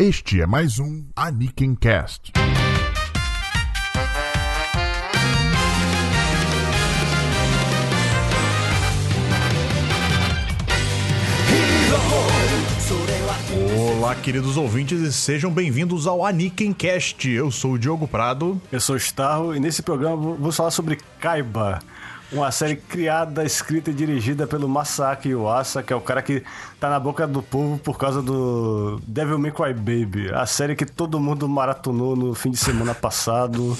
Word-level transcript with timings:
Este 0.00 0.40
é 0.40 0.46
mais 0.46 0.80
um 0.80 1.04
Aniken 1.14 1.76
Cast. 1.76 2.32
Olá, 13.78 14.16
queridos 14.16 14.56
ouvintes, 14.56 15.00
e 15.00 15.12
sejam 15.12 15.48
bem-vindos 15.52 16.08
ao 16.08 16.26
Aniken 16.26 16.72
Cast. 16.72 17.30
Eu 17.30 17.52
sou 17.52 17.74
o 17.74 17.78
Diogo 17.78 18.08
Prado. 18.08 18.60
Eu 18.72 18.80
sou 18.80 18.96
o 18.96 18.98
Starro 18.98 19.54
e 19.54 19.60
nesse 19.60 19.80
programa 19.80 20.16
vamos 20.16 20.56
falar 20.56 20.72
sobre 20.72 20.98
Kaiba, 21.20 21.78
uma 22.32 22.50
série 22.50 22.76
criada, 22.76 23.44
escrita 23.44 23.90
e 23.90 23.94
dirigida 23.94 24.46
pelo 24.46 24.68
Masaki 24.68 25.30
Yuasa, 25.30 25.82
que 25.82 25.92
é 25.92 25.96
o 25.96 26.00
cara 26.00 26.22
que 26.22 26.42
tá 26.80 26.90
na 26.90 26.98
boca 26.98 27.26
do 27.26 27.42
povo 27.42 27.78
por 27.78 27.98
causa 27.98 28.22
do 28.22 29.00
Devil 29.06 29.38
May 29.38 29.52
Cry 29.52 29.74
Baby, 29.74 30.30
a 30.32 30.46
série 30.46 30.74
que 30.74 30.86
todo 30.86 31.20
mundo 31.20 31.48
maratonou 31.48 32.16
no 32.16 32.34
fim 32.34 32.50
de 32.50 32.56
semana 32.56 32.94
passado. 32.94 33.76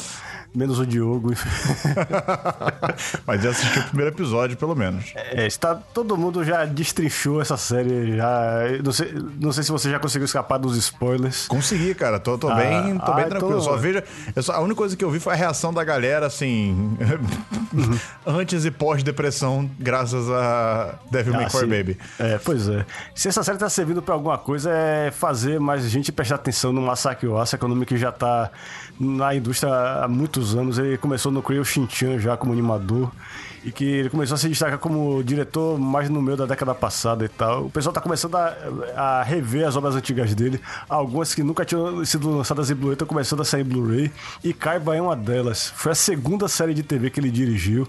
Menos 0.55 0.79
o 0.79 0.87
Diogo. 0.87 1.33
Mas 3.27 3.45
eu 3.45 3.51
assisti 3.51 3.79
o 3.81 3.85
primeiro 3.85 4.13
episódio, 4.13 4.57
pelo 4.57 4.77
menos. 4.77 5.13
É, 5.15 5.47
está, 5.47 5.75
todo 5.75 6.17
mundo 6.17 6.45
já 6.45 6.65
destrinchou 6.65 7.41
essa 7.41 7.57
série. 7.57 8.17
Já, 8.17 8.61
não, 8.85 8.93
sei, 8.93 9.15
não 9.41 9.53
sei 9.53 9.65
se 9.65 9.73
você 9.73 9.91
já 9.91 9.99
conseguiu 9.99 10.27
escapar 10.27 10.59
dos 10.59 10.77
spoilers. 10.77 11.49
Consegui, 11.49 11.93
cara. 11.95 12.21
Tô, 12.21 12.39
tô 12.39 12.49
ah, 12.49 12.55
bem, 12.55 12.99
tô 12.99 13.11
ah, 13.11 13.15
bem 13.17 13.29
tranquilo. 13.29 13.57
Tô... 13.57 13.63
Só 13.63 13.77
veja. 13.77 14.05
Só, 14.41 14.53
a 14.53 14.61
única 14.61 14.77
coisa 14.77 14.97
que 14.97 15.05
eu 15.05 15.11
vi 15.11 15.19
foi 15.19 15.33
a 15.33 15.37
reação 15.37 15.75
da 15.75 15.83
galera, 15.83 16.27
assim. 16.27 16.97
Uhum. 17.73 17.99
antes 18.25 18.65
e 18.65 18.71
pós-depressão, 18.71 19.69
graças 19.79 20.31
a 20.31 21.01
Devil 21.11 21.35
ah, 21.35 21.37
May 21.39 21.47
Cry 21.51 21.67
Baby. 21.67 21.99
É, 22.19 22.39
pois 22.39 22.69
é. 22.69 22.87
Se 23.13 23.27
essa 23.29 23.43
série 23.43 23.59
tá 23.59 23.69
servindo 23.69 24.01
pra 24.01 24.15
alguma 24.15 24.39
coisa, 24.39 24.71
é 24.71 25.11
fazer 25.11 25.59
mais 25.59 25.83
gente 25.91 26.13
prestar 26.13 26.37
atenção 26.37 26.73
no 26.73 26.81
Massacre 26.81 27.27
Ossa, 27.27 27.59
que 27.59 27.65
é 27.65 27.67
um 27.67 27.71
nome 27.71 27.85
que 27.85 27.97
já 27.97 28.13
tá 28.13 28.51
na 28.99 29.35
indústria 29.35 29.73
há 30.03 30.09
muitos 30.09 30.55
anos. 30.57 30.79
Ele 30.79 30.97
começou 30.99 31.31
no 31.33 31.43
Creio 31.43 31.65
Shinchan 31.65 32.19
já 32.19 32.37
como 32.37 32.53
animador 32.53 33.11
e 33.65 33.73
que 33.73 33.85
ele 33.85 34.11
começou 34.11 34.35
a 34.35 34.39
se 34.39 34.49
destacar 34.49 34.79
como 34.79 35.23
diretor 35.25 35.79
mais 35.79 36.11
no 36.11 36.21
meio 36.21 36.37
da 36.37 36.45
década 36.45 36.75
passada 36.75 37.25
e 37.25 37.29
tal. 37.29 37.65
O 37.65 37.71
pessoal 37.71 37.93
está 37.93 38.01
começando 38.01 38.37
a, 38.37 38.55
a, 38.95 39.23
rever 39.23 39.67
as 39.67 39.75
obras 39.75 39.97
antigas 39.97 40.35
dele, 40.35 40.61
algumas 40.89 41.35
que 41.35 41.43
nunca 41.43 41.65
tinham 41.65 42.05
sido 42.05 42.37
lançadas 42.37 42.71
em 42.71 42.75
Blu-ray 42.75 42.93
estão 42.93 43.09
começando 43.09 43.41
a 43.41 43.45
sair 43.45 43.63
em 43.63 43.65
Blu-ray 43.65 44.13
e 44.43 44.53
Kaiba 44.53 44.95
é 44.95 45.01
uma 45.01 45.17
delas. 45.17 45.73
Foi 45.77 45.93
a 45.93 45.95
segunda 45.95 46.47
série 46.47 46.75
de 46.75 46.83
TV 46.83 47.09
que 47.09 47.19
ele 47.19 47.31
dirigiu. 47.31 47.89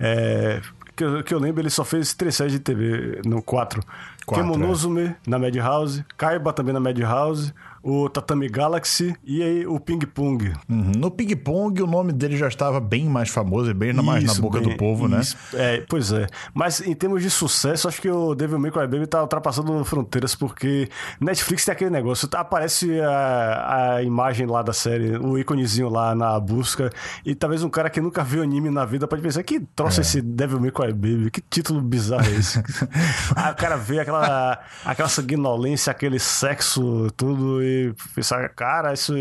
É, 0.00 0.62
que, 0.96 1.04
eu, 1.04 1.22
que 1.22 1.34
eu 1.34 1.38
lembro, 1.38 1.60
ele 1.60 1.70
só 1.70 1.84
fez 1.84 2.14
três 2.14 2.34
séries 2.34 2.54
de 2.54 2.58
TV, 2.58 3.20
quatro. 3.44 3.82
quatro 4.24 4.44
Kemonozume 4.44 5.02
é. 5.02 5.16
na 5.26 5.38
Madhouse, 5.38 6.04
Kaiba 6.16 6.54
também 6.54 6.72
na 6.72 6.80
Madhouse, 6.80 7.52
o 7.82 8.08
Tatami 8.08 8.48
Galaxy 8.48 9.14
e 9.24 9.42
aí 9.42 9.66
o 9.66 9.80
Ping 9.80 9.98
Pong. 10.00 10.52
Uhum. 10.68 10.92
No 10.96 11.10
Ping 11.10 11.34
Pong 11.36 11.82
o 11.82 11.86
nome 11.86 12.12
dele 12.12 12.36
já 12.36 12.46
estava 12.46 12.78
bem 12.78 13.06
mais 13.06 13.28
famoso 13.28 13.70
e 13.70 13.74
bem 13.74 13.90
isso, 13.90 14.02
mais 14.02 14.24
na 14.24 14.34
boca 14.34 14.60
bem, 14.60 14.68
do 14.68 14.76
povo, 14.76 15.08
né? 15.08 15.20
isso. 15.20 15.36
né? 15.52 15.76
É, 15.76 15.84
pois 15.88 16.12
é. 16.12 16.26
Mas 16.54 16.80
em 16.80 16.94
termos 16.94 17.22
de 17.22 17.30
sucesso, 17.30 17.88
acho 17.88 18.00
que 18.00 18.08
o 18.08 18.34
Devil 18.34 18.58
May 18.58 18.70
Cry 18.70 18.86
Baby 18.86 19.06
tá 19.06 19.20
ultrapassando 19.20 19.84
fronteiras 19.84 20.34
porque 20.34 20.88
Netflix 21.20 21.64
tem 21.64 21.72
aquele 21.72 21.90
negócio, 21.90 22.28
aparece 22.34 23.00
a, 23.00 23.94
a 23.96 24.02
imagem 24.02 24.46
lá 24.46 24.62
da 24.62 24.72
série, 24.72 25.16
o 25.16 25.36
íconezinho 25.36 25.88
lá 25.88 26.14
na 26.14 26.38
busca 26.38 26.90
e 27.26 27.34
talvez 27.34 27.64
um 27.64 27.70
cara 27.70 27.90
que 27.90 28.00
nunca 28.00 28.22
viu 28.22 28.42
anime 28.42 28.70
na 28.70 28.84
vida 28.84 29.08
pode 29.08 29.22
pensar 29.22 29.42
que 29.42 29.58
trouxe 29.74 30.00
é. 30.00 30.02
esse 30.02 30.22
Devil 30.22 30.60
May 30.60 30.70
Cry 30.70 30.92
Baby, 30.92 31.30
que 31.30 31.40
título 31.40 31.80
bizarro 31.80 32.26
é 32.26 32.30
esse? 32.30 32.62
Aí 33.34 33.52
o 33.52 33.56
cara 33.56 33.76
vê 33.76 33.98
aquela, 33.98 34.60
aquela 34.84 35.08
sanguinolência, 35.08 35.90
aquele 35.90 36.18
sexo, 36.18 37.10
tudo 37.16 37.62
e 37.62 37.71
pensar, 38.14 38.48
cara, 38.50 38.92
isso, 38.92 39.14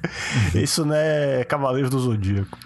isso 0.54 0.84
não 0.84 0.94
é 0.94 1.44
Cavaleiros 1.44 1.90
do 1.90 1.98
Zodíaco. 1.98 2.58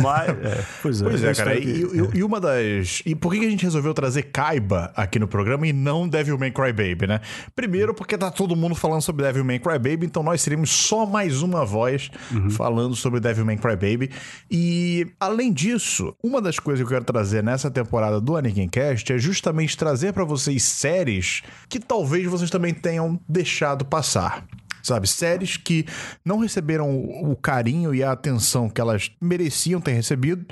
Mas, 0.00 0.28
é, 0.30 0.64
pois 0.82 1.02
é. 1.02 1.04
Pois 1.04 1.24
é, 1.24 1.34
cara. 1.34 1.58
E, 1.58 1.82
e, 1.82 2.18
e, 2.18 2.24
uma 2.24 2.40
das. 2.40 3.02
E 3.04 3.14
por 3.14 3.32
que 3.32 3.44
a 3.44 3.50
gente 3.50 3.64
resolveu 3.64 3.92
trazer 3.94 4.24
Kaiba 4.24 4.92
aqui 4.94 5.18
no 5.18 5.28
programa 5.28 5.66
e 5.66 5.72
não 5.72 6.08
Devil 6.08 6.38
May 6.38 6.50
Cry 6.50 6.72
Baby, 6.72 7.06
né? 7.06 7.20
Primeiro, 7.54 7.94
porque 7.94 8.16
tá 8.16 8.30
todo 8.30 8.54
mundo 8.56 8.74
falando 8.74 9.02
sobre 9.02 9.24
Devil 9.24 9.44
May 9.44 9.58
Cry 9.58 9.78
Baby, 9.78 10.06
então 10.06 10.22
nós 10.22 10.40
seríamos 10.40 10.70
só 10.70 11.06
mais 11.06 11.42
uma 11.42 11.64
voz 11.64 12.10
uhum. 12.30 12.50
falando 12.50 12.94
sobre 12.94 13.20
Devil 13.20 13.44
May 13.44 13.56
Cry 13.56 13.76
Baby. 13.76 14.10
E, 14.50 15.06
além 15.18 15.52
disso, 15.52 16.14
uma 16.22 16.40
das 16.40 16.58
coisas 16.58 16.80
que 16.80 16.86
eu 16.86 16.96
quero 16.96 17.04
trazer 17.04 17.42
nessa 17.42 17.70
temporada 17.70 18.20
do 18.20 18.36
Anakin 18.36 18.68
Cast 18.68 19.12
é 19.12 19.18
justamente 19.18 19.76
trazer 19.76 20.12
para 20.12 20.24
vocês 20.24 20.62
séries 20.64 21.42
que 21.68 21.78
talvez 21.78 22.26
vocês 22.26 22.50
também 22.50 22.72
tenham 22.72 23.18
deixado 23.28 23.84
passar 23.84 24.44
sabe? 24.88 25.08
Séries 25.08 25.56
que 25.56 25.86
não 26.24 26.38
receberam 26.38 26.90
o 26.90 27.36
carinho 27.36 27.94
e 27.94 28.02
a 28.02 28.12
atenção 28.12 28.68
que 28.68 28.80
elas 28.80 29.10
mereciam 29.20 29.80
ter 29.80 29.92
recebido 29.92 30.46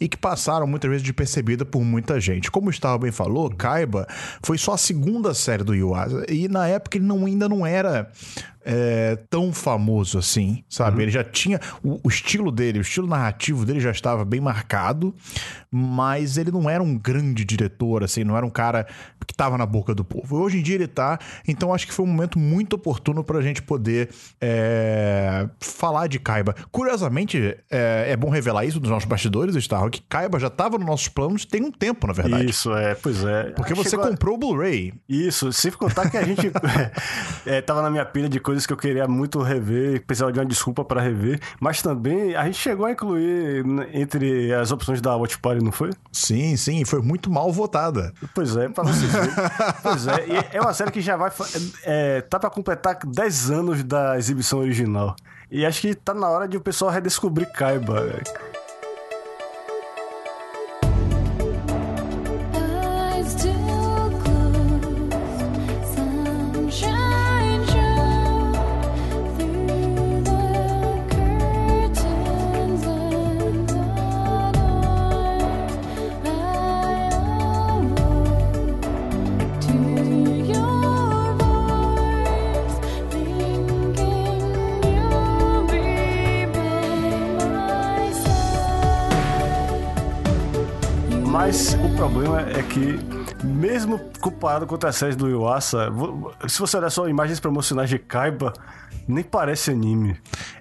e 0.00 0.08
que 0.08 0.16
passaram 0.16 0.66
muitas 0.66 0.90
vezes 0.90 1.04
de 1.04 1.12
percebida 1.12 1.64
por 1.64 1.82
muita 1.82 2.20
gente. 2.20 2.50
Como 2.50 2.68
o 2.68 2.70
Gustavo 2.70 3.00
bem 3.00 3.12
falou, 3.12 3.50
Kaiba 3.50 4.06
foi 4.42 4.58
só 4.58 4.74
a 4.74 4.78
segunda 4.78 5.34
série 5.34 5.64
do 5.64 5.74
Yuasa 5.74 6.24
e 6.28 6.48
na 6.48 6.66
época 6.66 6.98
ele 6.98 7.06
não, 7.06 7.26
ainda 7.26 7.48
não 7.48 7.66
era 7.66 8.10
é, 8.70 9.16
tão 9.30 9.50
famoso 9.50 10.18
assim, 10.18 10.62
sabe? 10.68 10.96
Uhum. 10.96 11.02
Ele 11.04 11.10
já 11.10 11.24
tinha. 11.24 11.58
O, 11.82 11.98
o, 12.04 12.08
estilo 12.08 12.52
dele, 12.52 12.78
o 12.78 12.82
estilo 12.82 13.06
narrativo 13.06 13.64
dele 13.64 13.80
já 13.80 13.90
estava 13.90 14.26
bem 14.26 14.42
marcado, 14.42 15.14
mas 15.70 16.36
ele 16.36 16.50
não 16.50 16.68
era 16.68 16.82
um 16.82 16.96
grande 16.96 17.46
diretor, 17.46 18.04
assim, 18.04 18.24
não 18.24 18.36
era 18.36 18.44
um 18.44 18.50
cara 18.50 18.86
que 19.26 19.32
estava 19.32 19.56
na 19.56 19.64
boca 19.64 19.94
do 19.94 20.04
povo. 20.04 20.36
Hoje 20.36 20.58
em 20.58 20.62
dia 20.62 20.74
ele 20.74 20.86
tá, 20.86 21.18
então 21.46 21.72
acho 21.72 21.86
que 21.86 21.94
foi 21.94 22.04
um 22.04 22.08
momento 22.08 22.38
muito 22.38 22.74
oportuno 22.74 23.24
para 23.24 23.38
a 23.38 23.42
gente 23.42 23.62
poder 23.62 24.10
é, 24.38 25.48
falar 25.60 26.06
de 26.06 26.18
Kaiba. 26.18 26.54
Curiosamente, 26.70 27.56
é, 27.70 28.10
é, 28.10 28.16
bom 28.16 28.28
revelar 28.28 28.66
isso 28.66 28.78
dos 28.78 28.90
nossos 28.90 29.08
bastidores, 29.08 29.54
Star, 29.64 29.88
que 29.88 30.02
Kaiba 30.02 30.38
já 30.38 30.48
estava 30.48 30.76
nos 30.76 30.86
nossos 30.86 31.08
planos 31.08 31.46
tem 31.46 31.62
um 31.62 31.72
tempo, 31.72 32.06
na 32.06 32.12
verdade. 32.12 32.50
Isso, 32.50 32.70
é, 32.76 32.94
pois 32.94 33.24
é. 33.24 33.44
Porque 33.50 33.72
você 33.72 33.96
comprou 33.96 34.34
o 34.34 34.38
Blu-ray. 34.38 34.92
Isso, 35.08 35.50
se 35.54 35.70
contar 35.70 36.10
que 36.10 36.18
a 36.18 36.24
gente 36.24 36.52
é, 37.46 37.62
tava 37.62 37.80
na 37.80 37.88
minha 37.90 38.04
pilha 38.04 38.28
de 38.28 38.38
coisas 38.38 38.57
coisas 38.58 38.66
que 38.66 38.72
eu 38.72 38.76
queria 38.76 39.06
muito 39.06 39.40
rever, 39.40 40.04
precisava 40.04 40.32
de 40.32 40.38
uma 40.38 40.46
desculpa 40.46 40.84
para 40.84 41.00
rever, 41.00 41.40
mas 41.60 41.80
também 41.82 42.34
a 42.34 42.44
gente 42.44 42.58
chegou 42.58 42.86
a 42.86 42.92
incluir 42.92 43.64
entre 43.92 44.52
as 44.52 44.72
opções 44.72 45.00
da 45.00 45.14
Watch 45.16 45.38
Party, 45.38 45.62
não 45.62 45.72
foi? 45.72 45.90
Sim, 46.10 46.56
sim, 46.56 46.84
foi 46.84 47.00
muito 47.00 47.30
mal 47.30 47.52
votada. 47.52 48.12
Pois 48.34 48.56
é, 48.56 48.68
pra 48.68 48.84
vocês 48.84 49.10
verem. 49.10 49.30
pois 49.82 50.06
é, 50.06 50.26
e 50.26 50.56
é 50.56 50.60
uma 50.60 50.74
série 50.74 50.90
que 50.90 51.00
já 51.00 51.16
vai. 51.16 51.30
É, 51.84 52.20
tá 52.22 52.38
para 52.38 52.50
completar 52.50 52.98
10 53.04 53.50
anos 53.50 53.84
da 53.84 54.18
exibição 54.18 54.58
original. 54.58 55.14
E 55.50 55.64
acho 55.64 55.80
que 55.80 55.94
tá 55.94 56.12
na 56.12 56.28
hora 56.28 56.46
de 56.46 56.56
o 56.56 56.60
pessoal 56.60 56.90
redescobrir 56.90 57.50
Kaiba. 57.52 58.20
Problema 92.18 92.40
é 92.40 92.62
que, 92.64 92.98
mesmo 93.46 94.00
comparado 94.20 94.66
com 94.66 94.74
outras 94.74 94.96
séries 94.96 95.14
do 95.14 95.28
Yuasa, 95.28 95.88
se 96.48 96.58
você 96.58 96.76
olhar 96.76 96.90
só 96.90 97.08
imagens 97.08 97.38
promocionais 97.38 97.88
de 97.88 97.96
Kaiba, 97.96 98.52
nem 99.06 99.22
parece 99.22 99.70
anime. 99.70 100.16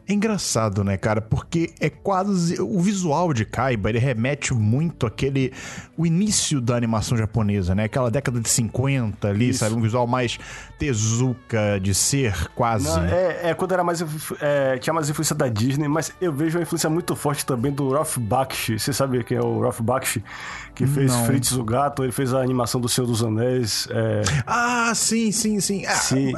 É 0.08 0.14
engraçado, 0.14 0.84
né, 0.84 0.96
cara? 0.96 1.20
Porque 1.20 1.74
é 1.82 1.90
quase. 1.90 2.62
O 2.62 2.80
visual 2.80 3.34
de 3.34 3.44
Kaiba, 3.44 3.90
ele 3.90 4.00
remete 4.00 4.54
muito 4.54 5.06
àquele. 5.06 5.52
O 5.98 6.06
início 6.06 6.62
da 6.62 6.78
animação 6.78 7.18
japonesa, 7.18 7.76
né? 7.76 7.86
Aquela 7.86 8.10
década 8.10 8.40
de 8.40 8.48
50 8.48 9.28
ali, 9.28 9.50
Isso. 9.50 9.60
sabe? 9.60 9.76
Um 9.76 9.82
visual 9.82 10.08
mais 10.08 10.40
tezuka 10.80 11.78
de 11.82 11.94
ser, 11.94 12.48
quase. 12.56 12.88
Não, 12.88 13.04
é, 13.04 13.50
é, 13.50 13.54
quando 13.54 13.74
era 13.74 13.84
mais. 13.84 14.02
É, 14.40 14.78
tinha 14.78 14.94
mais 14.94 15.10
influência 15.10 15.36
da 15.36 15.50
Disney, 15.50 15.90
mas 15.90 16.14
eu 16.22 16.32
vejo 16.32 16.58
uma 16.58 16.64
influência 16.64 16.90
muito 16.90 17.14
forte 17.14 17.46
também 17.46 17.74
do 17.74 17.92
Ralph 17.92 18.18
Bakshi. 18.18 18.80
Você 18.80 18.94
sabe 18.94 19.26
quem 19.26 19.38
é 19.38 19.42
o 19.42 19.60
Ralph 19.60 19.82
Bakshi? 19.82 20.24
Que 20.78 20.86
fez 20.86 21.12
Não. 21.12 21.26
Fritz 21.26 21.52
o 21.54 21.64
Gato, 21.64 22.04
ele 22.04 22.12
fez 22.12 22.34
a 22.36 22.40
animação 22.40 22.80
do 22.80 22.88
Senhor 22.88 23.08
dos 23.08 23.24
Anéis. 23.24 23.88
É... 23.90 24.22
Ah, 24.46 24.92
sim, 24.94 25.32
sim, 25.32 25.60
sim. 25.60 25.84
É, 25.86 25.90
Sim. 25.96 26.34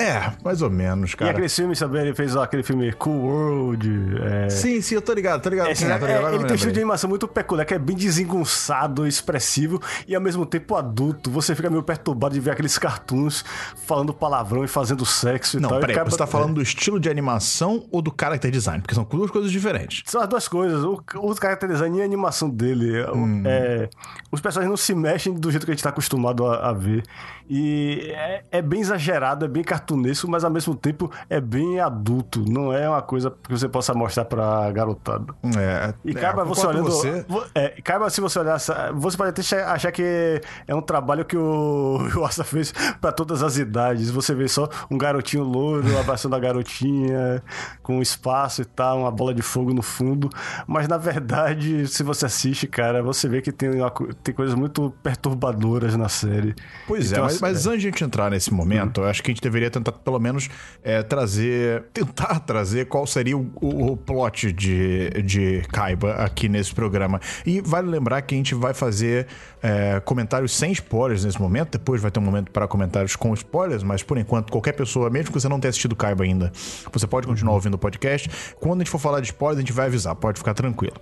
É, 0.00 0.32
mais 0.44 0.62
ou 0.62 0.68
menos, 0.70 1.12
E 1.12 1.16
cara. 1.16 1.30
aquele 1.30 1.48
filme, 1.48 1.76
sabe? 1.76 1.98
Ele 2.00 2.12
fez 2.14 2.36
aquele 2.36 2.64
filme 2.64 2.92
Cool 2.94 3.22
World. 3.24 4.16
É... 4.20 4.50
Sim, 4.50 4.80
sim, 4.80 4.96
eu 4.96 5.02
tô 5.02 5.12
ligado, 5.12 5.40
tô 5.42 5.48
ligado. 5.48 5.68
É, 5.68 5.74
sim, 5.76 5.86
é, 5.86 5.96
tô 5.96 6.06
ligado, 6.06 6.22
eu 6.24 6.28
ele 6.34 6.42
tem 6.44 6.50
um 6.52 6.54
estilo 6.56 6.72
de 6.72 6.80
animação 6.80 7.08
muito 7.08 7.28
peculiar, 7.28 7.64
que 7.64 7.74
é 7.74 7.78
bem 7.78 7.94
desengonçado, 7.96 9.06
expressivo 9.06 9.80
e 10.08 10.14
ao 10.14 10.20
mesmo 10.20 10.44
tempo 10.44 10.74
adulto. 10.74 11.30
Você 11.30 11.54
fica 11.54 11.70
meio 11.70 11.82
perturbado 11.82 12.34
de 12.34 12.40
ver 12.40 12.50
aqueles 12.50 12.76
cartoons 12.76 13.44
falando 13.86 14.12
palavrão 14.12 14.64
e 14.64 14.68
fazendo 14.68 15.06
sexo 15.06 15.56
e 15.58 15.60
Não, 15.60 15.68
tal. 15.68 15.78
e 15.78 15.80
peraí, 15.82 15.94
acaba- 15.96 16.10
você 16.10 16.16
tá 16.16 16.26
falando 16.26 16.54
do 16.54 16.62
estilo 16.62 16.98
de 16.98 17.08
animação 17.08 17.84
ou 17.92 18.02
do 18.02 18.12
character 18.18 18.50
design? 18.50 18.80
Porque 18.82 18.94
são 18.94 19.04
duas 19.04 19.30
coisas 19.30 19.52
diferentes. 19.52 20.02
São 20.06 20.20
as 20.20 20.28
duas 20.28 20.48
coisas. 20.48 20.82
O, 20.82 21.00
o 21.16 21.34
character 21.36 21.68
design 21.68 21.98
e 21.98 22.02
a 22.02 22.04
animação 22.04 22.50
dele. 22.50 23.04
Hum. 23.14 23.42
é, 23.46 23.83
os 24.30 24.40
personagens 24.40 24.70
não 24.70 24.76
se 24.76 24.94
mexem 24.94 25.34
do 25.34 25.50
jeito 25.50 25.64
que 25.66 25.72
a 25.72 25.74
gente 25.74 25.82
tá 25.82 25.90
acostumado 25.90 26.46
a, 26.46 26.70
a 26.70 26.72
ver. 26.72 27.02
E 27.48 28.10
é, 28.14 28.42
é 28.52 28.62
bem 28.62 28.80
exagerado, 28.80 29.44
é 29.44 29.48
bem 29.48 29.62
cartunesco, 29.62 30.26
mas 30.30 30.44
ao 30.44 30.50
mesmo 30.50 30.74
tempo 30.74 31.10
é 31.28 31.40
bem 31.40 31.78
adulto. 31.78 32.42
Não 32.48 32.72
é 32.72 32.88
uma 32.88 33.02
coisa 33.02 33.30
que 33.30 33.50
você 33.50 33.68
possa 33.68 33.92
mostrar 33.92 34.24
pra 34.24 34.70
garotada. 34.72 35.26
É, 35.58 35.92
E 36.04 36.12
é, 36.12 36.14
caiba 36.14 36.42
você 36.44 36.62
concordo 36.62 36.80
olhando. 36.86 36.90
Você. 36.92 37.22
vo- 37.28 37.44
É, 37.54 37.68
caiba 37.82 38.08
se 38.08 38.20
você 38.20 38.38
olhar. 38.38 38.58
Você 38.58 39.16
pode 39.16 39.28
até 39.30 39.62
achar 39.64 39.92
que 39.92 40.40
é 40.66 40.74
um 40.74 40.80
trabalho 40.80 41.22
que 41.24 41.36
o, 41.36 41.98
o 42.16 42.24
Asa 42.24 42.44
fez 42.44 42.72
pra 43.00 43.12
todas 43.12 43.42
as 43.42 43.58
idades. 43.58 44.10
Você 44.10 44.34
vê 44.34 44.48
só 44.48 44.66
um 44.90 44.96
garotinho 44.96 45.42
louro 45.44 45.98
abraçando 45.98 46.34
a 46.34 46.38
garotinha, 46.38 47.42
com 47.82 48.00
espaço 48.00 48.62
e 48.62 48.64
tal, 48.64 49.00
uma 49.00 49.10
bola 49.10 49.34
de 49.34 49.42
fogo 49.42 49.74
no 49.74 49.82
fundo. 49.82 50.30
Mas 50.66 50.88
na 50.88 50.96
verdade, 50.96 51.86
se 51.88 52.02
você 52.02 52.24
assiste, 52.26 52.66
cara, 52.66 53.02
você 53.02 53.28
vê 53.28 53.42
que 53.42 53.52
tem, 53.52 53.73
tem 54.22 54.34
coisas 54.34 54.54
muito 54.54 54.92
perturbadoras 55.02 55.96
na 55.96 56.08
série. 56.08 56.54
Pois 56.86 57.10
é, 57.10 57.14
Então, 57.14 57.24
mas, 57.24 57.32
assim, 57.34 57.42
mas 57.42 57.66
antes 57.66 57.80
de 57.82 57.88
a 57.88 57.90
gente 57.90 58.04
entrar 58.04 58.30
nesse 58.30 58.52
momento, 58.52 59.00
eu 59.00 59.04
acho 59.06 59.22
que 59.22 59.30
a 59.30 59.34
gente 59.34 59.42
deveria 59.42 59.70
tentar, 59.70 59.92
pelo 59.92 60.18
menos, 60.18 60.48
é, 60.82 61.02
trazer. 61.02 61.84
Tentar 61.94 62.40
trazer 62.40 62.86
qual 62.86 63.06
seria 63.06 63.36
o, 63.36 63.50
o- 63.60 63.92
o 63.92 63.96
plot 63.96 64.52
de, 64.52 65.10
de 65.22 65.62
Kaiba 65.72 66.14
aqui 66.14 66.48
nesse 66.48 66.74
programa. 66.74 67.20
E 67.46 67.60
vale 67.60 67.88
lembrar 67.88 68.20
que 68.22 68.34
a 68.34 68.38
gente 68.38 68.54
vai 68.54 68.74
fazer 68.74 69.26
é, 69.64 69.98
comentários 70.00 70.52
sem 70.52 70.72
spoilers 70.72 71.24
nesse 71.24 71.40
momento. 71.40 71.78
Depois 71.78 72.02
vai 72.02 72.10
ter 72.10 72.20
um 72.20 72.22
momento 72.22 72.50
para 72.50 72.68
comentários 72.68 73.16
com 73.16 73.32
spoilers, 73.32 73.82
mas 73.82 74.02
por 74.02 74.18
enquanto, 74.18 74.52
qualquer 74.52 74.72
pessoa, 74.72 75.08
mesmo 75.08 75.32
que 75.32 75.40
você 75.40 75.48
não 75.48 75.58
tenha 75.58 75.70
assistido 75.70 75.96
Kaiba 75.96 76.22
ainda, 76.22 76.52
você 76.92 77.06
pode 77.06 77.26
continuar 77.26 77.54
ouvindo 77.54 77.72
o 77.72 77.78
podcast. 77.78 78.28
Quando 78.60 78.82
a 78.82 78.84
gente 78.84 78.90
for 78.90 78.98
falar 78.98 79.20
de 79.20 79.28
spoilers, 79.28 79.56
a 79.56 79.60
gente 79.62 79.72
vai 79.72 79.86
avisar, 79.86 80.14
pode 80.16 80.38
ficar 80.38 80.52
tranquilo. 80.52 80.96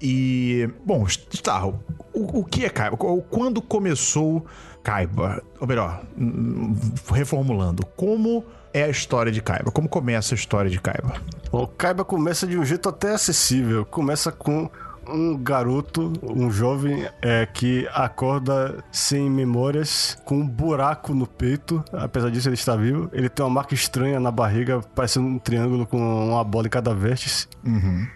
E, 0.00 0.66
bom, 0.82 1.06
Starro, 1.06 1.78
o, 2.14 2.40
o 2.40 2.44
que 2.44 2.64
é 2.64 2.70
Kaiba? 2.70 2.96
Quando 2.96 3.60
começou 3.60 4.46
Kaiba? 4.82 5.42
Ou 5.60 5.66
melhor, 5.66 6.02
hum, 6.16 6.74
reformulando, 7.12 7.84
como 7.96 8.46
é 8.72 8.84
a 8.84 8.88
história 8.88 9.30
de 9.30 9.42
Kaiba? 9.42 9.70
Como 9.70 9.90
começa 9.90 10.34
a 10.34 10.36
história 10.36 10.70
de 10.70 10.80
Kaiba? 10.80 11.20
O 11.52 11.66
Kaiba 11.66 12.02
começa 12.02 12.46
de 12.46 12.56
um 12.56 12.64
jeito 12.64 12.88
até 12.88 13.12
acessível. 13.12 13.84
Começa 13.84 14.32
com 14.32 14.70
um 15.08 15.36
garoto, 15.36 16.12
um 16.22 16.50
jovem 16.50 17.08
é, 17.22 17.46
que 17.46 17.88
acorda 17.92 18.84
sem 18.90 19.30
memórias, 19.30 20.16
com 20.24 20.38
um 20.38 20.46
buraco 20.46 21.14
no 21.14 21.26
peito. 21.26 21.84
Apesar 21.92 22.30
disso, 22.30 22.48
ele 22.48 22.54
está 22.54 22.76
vivo. 22.76 23.08
Ele 23.12 23.28
tem 23.28 23.44
uma 23.44 23.50
marca 23.50 23.74
estranha 23.74 24.18
na 24.20 24.30
barriga, 24.30 24.80
parecendo 24.94 25.26
um 25.26 25.38
triângulo 25.38 25.86
com 25.86 25.98
uma 25.98 26.44
bola 26.44 26.66
em 26.66 26.70
cada 26.70 26.94
vértice. 26.94 27.48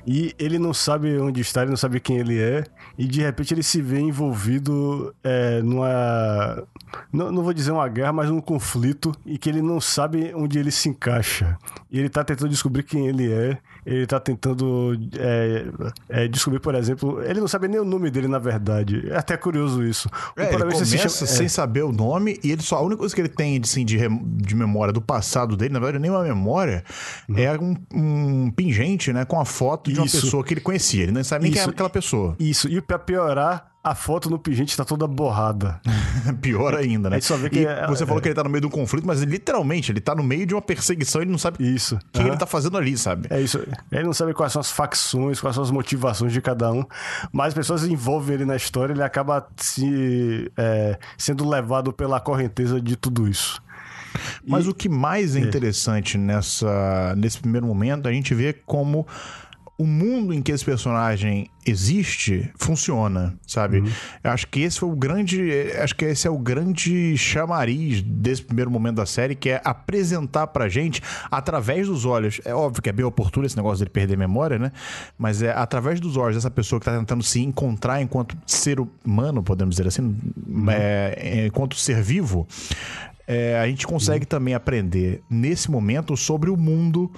E 0.06 0.34
ele 0.38 0.58
não 0.58 0.72
sabe 0.72 1.19
onde 1.19 1.40
está, 1.40 1.62
ele 1.62 1.70
não 1.70 1.76
sabe 1.76 2.00
quem 2.00 2.19
ele 2.19 2.40
é. 2.40 2.64
E 2.98 3.06
de 3.06 3.20
repente 3.20 3.54
ele 3.54 3.62
se 3.62 3.81
vê 3.81 4.00
envolvido 4.00 5.14
é, 5.22 5.62
numa. 5.62 6.62
Não, 7.12 7.31
não 7.31 7.43
vou 7.43 7.52
dizer 7.52 7.72
uma 7.72 7.88
guerra, 7.88 8.12
mas 8.12 8.28
num 8.28 8.40
conflito 8.40 9.12
e 9.25 9.38
que 9.38 9.48
ele 9.48 9.62
não 9.62 9.81
sabe 9.81 10.32
onde 10.34 10.58
ele 10.58 10.70
se 10.70 10.88
encaixa. 10.88 11.56
E 11.90 11.98
ele 11.98 12.08
tá 12.08 12.25
tentando 12.25 12.50
descobrir 12.50 12.82
quem 12.82 13.06
ele 13.06 13.31
é. 13.32 13.58
Ele 13.85 14.06
tá 14.06 14.21
tentando 14.21 14.93
é, 15.19 15.65
é, 16.09 16.29
descobrir, 16.29 16.61
por 16.61 16.75
exemplo. 16.75 17.23
Ele 17.23 17.41
não 17.41 17.49
sabe 17.49 17.67
nem 17.69 17.81
o 17.81 17.85
nome 17.85 18.11
dele, 18.11 18.29
na 18.29 18.38
verdade. 18.38 19.09
É 19.11 19.17
até 19.17 19.37
curioso 19.37 19.82
isso. 19.82 20.09
O 20.37 20.41
É, 20.41 20.53
ele 20.53 20.53
se 20.85 20.97
começa 20.97 21.09
chama- 21.09 21.09
sem 21.37 21.47
é, 21.47 21.49
saber 21.49 21.82
o 21.85 21.93
nome 21.93 22.38
e 22.44 22.50
ele 22.53 22.62
só 22.62 22.77
a 22.77 22.81
única 22.82 22.99
coisa 22.99 23.15
que 23.15 23.21
ele 23.21 23.29
tem 23.29 23.59
assim, 23.62 23.85
de, 23.85 23.97
rem- 23.97 24.23
de 24.37 24.55
memória 24.55 24.93
do 24.93 25.00
passado 25.00 25.56
dele, 25.56 25.73
na 25.73 25.81
verdade, 25.81 26.00
nem 26.03 26.11
uma 26.11 26.23
memória, 26.23 26.85
é 27.35 27.53
um, 27.59 27.75
um 27.93 28.50
pingente, 28.50 29.12
né, 29.12 29.25
com 29.25 29.41
a 29.41 29.44
foto 29.44 29.91
de 29.93 29.99
uma 29.99 30.06
Isso. 30.06 30.21
pessoa 30.21 30.44
que 30.44 30.53
ele 30.55 30.61
conhecia. 30.61 31.05
Ele 31.05 31.12
não 31.12 31.25
sabe 31.25 31.44
nem 31.44 31.53
quem 31.53 31.59
Isso. 31.61 31.69
era 31.69 31.73
aquela 31.75 31.91
pessoa. 31.91 32.37
Isso. 32.38 32.69
E 32.69 32.81
pra 32.81 32.99
piorar, 32.99 33.69
a 33.82 33.94
foto 33.94 34.29
no 34.29 34.38
pingente 34.38 34.77
tá 34.77 34.85
toda 34.85 35.06
borrada. 35.06 35.81
Pior 36.43 36.75
ainda, 36.75 37.09
né? 37.09 37.17
Aí 37.17 37.23
só 37.23 37.37
vê 37.37 37.49
que 37.49 37.61
e 37.61 37.67
é- 37.67 37.87
você 37.87 38.03
é- 38.03 38.06
falou 38.06 38.21
que 38.21 38.29
ele 38.29 38.35
tá 38.35 38.44
no 38.44 38.50
meio 38.50 38.61
de 38.61 38.67
um 38.67 38.71
conflito, 38.71 39.06
mas 39.06 39.23
literalmente 39.23 39.91
ele 39.91 40.00
tá 40.00 40.15
no 40.15 40.23
meio 40.23 40.44
de 40.47 40.55
uma 40.55 40.61
perseguição, 40.61 41.23
ele 41.23 41.31
não 41.31 41.38
sabe 41.38 41.56
Isso. 41.75 41.97
o 41.97 41.99
que 42.12 42.21
Aham. 42.21 42.29
ele 42.29 42.37
tá 42.37 42.47
fazendo 42.47 42.77
ali, 42.77 42.97
sabe? 42.99 43.27
É 43.31 43.41
isso. 43.41 43.59
Ele 43.91 44.05
não 44.05 44.12
sabe 44.12 44.35
quais 44.35 44.53
são 44.53 44.61
as 44.61 44.71
facções, 44.71 45.41
quais 45.41 45.55
são 45.55 45.65
as 45.65 45.71
motivações 45.71 46.32
de 46.32 46.43
cada 46.43 46.71
um, 46.71 46.85
mas 47.32 47.49
as 47.49 47.55
pessoas 47.55 47.85
envolvem 47.85 48.35
ele 48.35 48.44
na 48.44 48.56
história, 48.56 48.93
ele 48.93 49.03
acaba 49.03 49.49
se, 49.56 50.53
é, 50.56 50.99
sendo 51.17 51.49
levado 51.49 51.93
pela 51.93 52.21
correnteza 52.21 52.81
de 52.81 52.97
tudo 52.97 53.27
isso. 53.27 53.62
Mas 54.47 54.67
o 54.67 54.75
que 54.75 54.88
mais 54.88 55.37
é 55.37 55.41
interessante 55.41 56.19
nessa, 56.19 57.15
nesse 57.17 57.38
primeiro 57.38 57.67
momento, 57.67 58.09
a 58.09 58.12
gente 58.12 58.35
vê 58.35 58.53
como 58.53 59.06
o 59.81 59.87
mundo 59.87 60.35
em 60.35 60.43
que 60.43 60.53
esse 60.53 60.62
personagem 60.62 61.49
existe 61.67 62.53
funciona, 62.59 63.35
sabe? 63.47 63.82
Eu 64.23 64.31
acho 64.31 64.47
que 64.47 64.61
esse 64.61 64.79
foi 64.79 64.91
o 64.91 64.94
grande, 64.94 65.73
acho 65.82 65.97
que 65.97 66.05
esse 66.05 66.29
é 66.29 66.31
o 66.31 66.37
grande 66.37 67.17
chamariz 67.17 68.03
desse 68.03 68.43
primeiro 68.43 68.71
momento 68.71 68.97
da 68.97 69.06
série, 69.06 69.35
que 69.35 69.49
é 69.49 69.61
apresentar 69.65 70.49
pra 70.49 70.69
gente 70.69 71.00
através 71.31 71.87
dos 71.87 72.05
olhos. 72.05 72.43
É 72.44 72.55
óbvio 72.55 72.82
que 72.82 72.91
é 72.91 72.93
bem 72.93 73.06
oportuno 73.06 73.47
esse 73.47 73.56
negócio 73.56 73.79
dele 73.79 73.88
perder 73.91 74.19
memória, 74.19 74.59
né? 74.59 74.71
Mas 75.17 75.41
é 75.41 75.50
através 75.50 75.99
dos 75.99 76.15
olhos 76.19 76.37
dessa 76.37 76.50
pessoa 76.50 76.79
que 76.79 76.85
tá 76.85 76.99
tentando 76.99 77.23
se 77.23 77.41
encontrar 77.41 78.03
enquanto 78.03 78.37
ser 78.47 78.79
humano, 78.81 79.43
podemos 79.43 79.77
dizer 79.77 79.88
assim, 79.88 80.15
é, 80.69 81.15
é, 81.17 81.47
enquanto 81.47 81.75
ser 81.75 82.03
vivo. 82.03 82.47
É, 83.27 83.59
a 83.59 83.67
gente 83.67 83.87
consegue 83.87 84.27
também 84.27 84.55
aprender 84.55 85.23
nesse 85.31 85.71
momento 85.71 86.17
sobre 86.19 86.50
o 86.50 86.56
mundo 86.56 87.11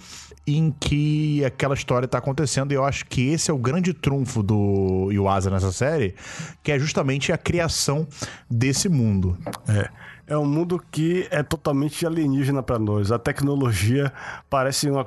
em 0.46 0.74
que 0.78 1.44
aquela 1.44 1.74
história 1.74 2.06
está 2.06 2.18
acontecendo. 2.18 2.72
E 2.72 2.74
eu 2.74 2.84
acho 2.84 3.06
que 3.06 3.28
esse 3.28 3.50
é 3.50 3.54
o 3.54 3.58
grande 3.58 3.92
trunfo 3.92 4.42
do 4.42 5.10
Yuasa 5.12 5.50
nessa 5.50 5.72
série, 5.72 6.14
que 6.62 6.72
é 6.72 6.78
justamente 6.78 7.32
a 7.32 7.38
criação 7.38 8.06
desse 8.50 8.88
mundo. 8.88 9.36
É. 9.68 9.88
É 10.32 10.38
um 10.38 10.46
mundo 10.46 10.82
que 10.90 11.28
é 11.30 11.42
totalmente 11.42 12.06
alienígena 12.06 12.62
para 12.62 12.78
nós. 12.78 13.12
A 13.12 13.18
tecnologia 13.18 14.10
parece 14.48 14.88
uma. 14.88 15.06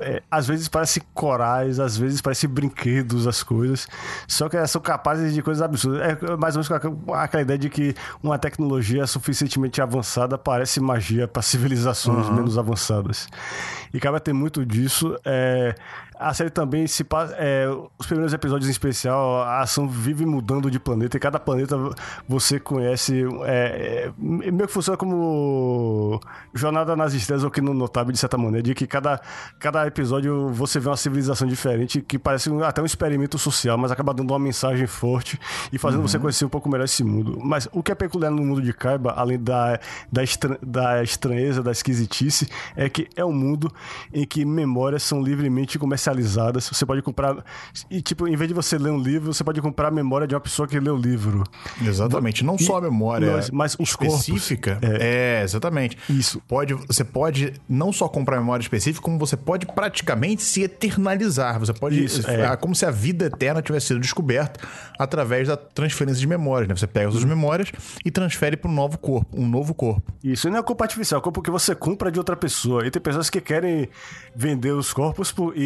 é, 0.00 0.16
é, 0.18 0.22
às 0.30 0.46
vezes 0.46 0.68
parece 0.68 1.00
corais, 1.12 1.80
às 1.80 1.96
vezes 1.96 2.20
parece 2.20 2.46
brinquedos, 2.46 3.26
as 3.26 3.42
coisas. 3.42 3.88
Só 4.28 4.48
que 4.48 4.56
elas 4.56 4.70
são 4.70 4.80
capazes 4.80 5.34
de 5.34 5.42
coisas 5.42 5.60
absurdas. 5.60 6.00
É 6.02 6.36
mais 6.36 6.54
ou 6.54 6.62
menos 6.62 6.70
aquela- 6.70 7.20
aquela 7.24 7.42
ideia 7.42 7.58
de 7.58 7.68
que 7.68 7.94
uma 8.22 8.38
tecnologia 8.38 9.04
suficientemente 9.08 9.82
avançada 9.82 10.38
parece 10.38 10.78
magia 10.78 11.26
para 11.26 11.42
civilizações 11.42 12.28
menos 12.30 12.56
avançadas. 12.56 13.26
E 13.92 13.96
acaba 13.98 14.20
ter 14.20 14.32
muito 14.32 14.64
disso. 14.64 15.18
É, 15.24 15.74
a 16.28 16.34
série 16.34 16.50
também 16.50 16.86
se 16.86 17.04
passa. 17.04 17.34
é, 17.38 17.66
os 17.98 18.06
primeiros 18.06 18.32
episódios 18.32 18.68
em 18.68 18.72
especial, 18.72 19.42
a 19.42 19.60
ação 19.60 19.88
vive 19.88 20.24
mudando 20.24 20.70
de 20.70 20.78
planeta 20.78 21.16
e 21.16 21.20
cada 21.20 21.38
planeta 21.40 21.76
você 22.28 22.58
conhece. 22.60 23.24
É, 23.44 24.08
é, 24.08 24.12
meio 24.18 24.66
que 24.66 24.72
funciona 24.72 24.96
como 24.96 26.20
Jornada 26.54 26.94
nas 26.94 27.14
Estrelas 27.14 27.44
ou 27.44 27.50
que 27.50 27.60
no 27.60 27.74
Notável, 27.74 28.12
de 28.12 28.18
certa 28.18 28.38
maneira, 28.38 28.62
de 28.62 28.74
que 28.74 28.86
cada, 28.86 29.20
cada 29.58 29.86
episódio 29.86 30.48
você 30.50 30.78
vê 30.78 30.88
uma 30.88 30.96
civilização 30.96 31.48
diferente 31.48 32.00
que 32.00 32.18
parece 32.18 32.50
até 32.62 32.80
um 32.82 32.86
experimento 32.86 33.38
social, 33.38 33.76
mas 33.78 33.90
acaba 33.90 34.14
dando 34.14 34.30
uma 34.30 34.38
mensagem 34.38 34.86
forte 34.86 35.38
e 35.72 35.78
fazendo 35.78 36.02
você 36.02 36.18
conhecer 36.18 36.44
um 36.44 36.48
pouco 36.48 36.68
melhor 36.68 36.84
esse 36.84 37.02
mundo. 37.02 37.38
Mas 37.42 37.68
o 37.72 37.82
que 37.82 37.90
é 37.90 37.94
peculiar 37.94 38.30
no 38.30 38.42
mundo 38.42 38.62
de 38.62 38.72
Kaiba, 38.72 39.12
além 39.16 39.38
da, 39.42 39.78
da, 40.10 40.22
estra- 40.22 40.58
da 40.62 41.02
estranheza, 41.02 41.62
da 41.62 41.72
esquisitice, 41.72 42.48
é 42.76 42.88
que 42.88 43.08
é 43.16 43.24
um 43.24 43.32
mundo 43.32 43.72
em 44.12 44.26
que 44.26 44.44
memórias 44.44 45.02
são 45.02 45.22
livremente 45.22 45.78
comercializadas. 45.78 46.11
Você 46.20 46.84
pode 46.86 47.02
comprar. 47.02 47.44
E, 47.90 48.00
tipo, 48.00 48.26
em 48.26 48.36
vez 48.36 48.48
de 48.48 48.54
você 48.54 48.78
ler 48.78 48.90
um 48.90 48.98
livro, 48.98 49.32
você 49.32 49.44
pode 49.44 49.60
comprar 49.60 49.88
a 49.88 49.90
memória 49.90 50.26
de 50.26 50.34
uma 50.34 50.40
pessoa 50.40 50.66
que 50.66 50.78
lê 50.78 50.90
o 50.90 50.96
livro. 50.96 51.44
Exatamente. 51.80 52.44
Não 52.44 52.58
só 52.58 52.78
a 52.78 52.80
memória 52.80 53.32
Mas, 53.32 53.50
mas 53.50 53.74
o 53.78 53.82
específica. 53.82 54.78
É. 54.82 55.40
é. 55.40 55.42
exatamente. 55.42 55.96
Isso. 56.08 56.40
Pode, 56.46 56.74
você 56.74 57.04
pode 57.04 57.54
não 57.68 57.92
só 57.92 58.08
comprar 58.08 58.38
memória 58.38 58.62
específica, 58.62 59.02
como 59.02 59.18
você 59.18 59.36
pode 59.36 59.66
praticamente 59.66 60.42
se 60.42 60.62
eternalizar. 60.62 61.58
Você 61.58 61.72
pode. 61.72 62.02
Isso, 62.02 62.28
é. 62.28 62.42
é. 62.42 62.56
Como 62.56 62.74
se 62.74 62.84
a 62.84 62.90
vida 62.90 63.26
eterna 63.26 63.62
tivesse 63.62 63.88
sido 63.88 64.00
descoberta 64.00 64.60
através 64.98 65.48
da 65.48 65.56
transferência 65.56 66.20
de 66.20 66.26
memórias. 66.26 66.68
Né? 66.68 66.76
Você 66.76 66.86
pega 66.86 67.08
as 67.08 67.14
suas 67.14 67.24
memórias 67.24 67.70
e 68.04 68.10
transfere 68.10 68.56
para 68.56 68.70
um 68.70 68.74
novo 68.74 68.98
corpo, 68.98 69.36
um 69.36 69.48
novo 69.48 69.74
corpo. 69.74 70.12
Isso, 70.22 70.48
e 70.48 70.50
não 70.50 70.58
é 70.58 70.62
corpo 70.62 70.82
artificial, 70.82 71.20
é 71.20 71.22
corpo 71.22 71.42
que 71.42 71.50
você 71.50 71.74
compra 71.74 72.10
de 72.10 72.18
outra 72.18 72.36
pessoa. 72.36 72.86
E 72.86 72.90
tem 72.90 73.02
pessoas 73.02 73.28
que 73.28 73.40
querem 73.40 73.88
vender 74.34 74.72
os 74.72 74.92
corpos 74.92 75.32
por, 75.32 75.56
e, 75.56 75.62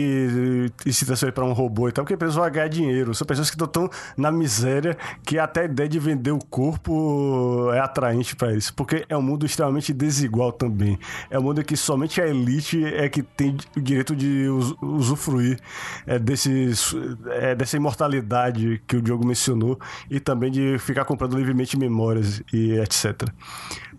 e 0.85 0.93
se 0.93 1.05
transferir 1.05 1.33
para 1.33 1.45
um 1.45 1.53
robô 1.53 1.89
e 1.89 1.93
tal, 1.93 2.05
porque 2.05 2.15
a 2.15 2.19
pessoa 2.19 2.43
vai 2.43 2.51
ganhar 2.51 2.69
dinheiro. 2.69 3.15
São 3.15 3.27
pessoas 3.27 3.51
que 3.51 3.63
estão 3.63 3.89
na 4.17 4.31
miséria 4.31 4.97
que 5.25 5.39
até 5.39 5.63
a 5.63 5.65
ideia 5.65 5.89
de 5.89 5.99
vender 5.99 6.33
o 6.33 6.39
corpo 6.39 7.71
é 7.73 7.81
atraente 7.81 8.37
para 8.37 8.55
isso. 8.55 8.75
Porque 8.75 9.05
é 9.09 9.17
um 9.17 9.23
mundo 9.23 9.47
extremamente 9.47 9.93
desigual 9.93 10.53
também. 10.53 10.99
É 11.31 11.39
um 11.39 11.43
mundo 11.43 11.65
que 11.65 11.77
somente 11.77 12.21
a 12.21 12.27
elite 12.27 12.85
é 12.85 13.09
que 13.09 13.23
tem 13.23 13.57
o 13.77 13.81
direito 13.81 14.15
de 14.15 14.47
usufruir 14.83 15.59
é, 16.07 16.19
desses, 16.19 16.95
é, 17.31 17.55
dessa 17.55 17.77
imortalidade 17.77 18.83
que 18.87 18.97
o 18.97 19.03
Diogo 19.03 19.27
mencionou 19.27 19.79
e 20.11 20.21
também 20.21 20.51
de 20.51 20.79
ficar 20.79 21.05
comprando 21.05 21.37
livremente 21.37 21.79
memórias 21.79 22.43
e 22.53 22.73
etc. 22.79 23.29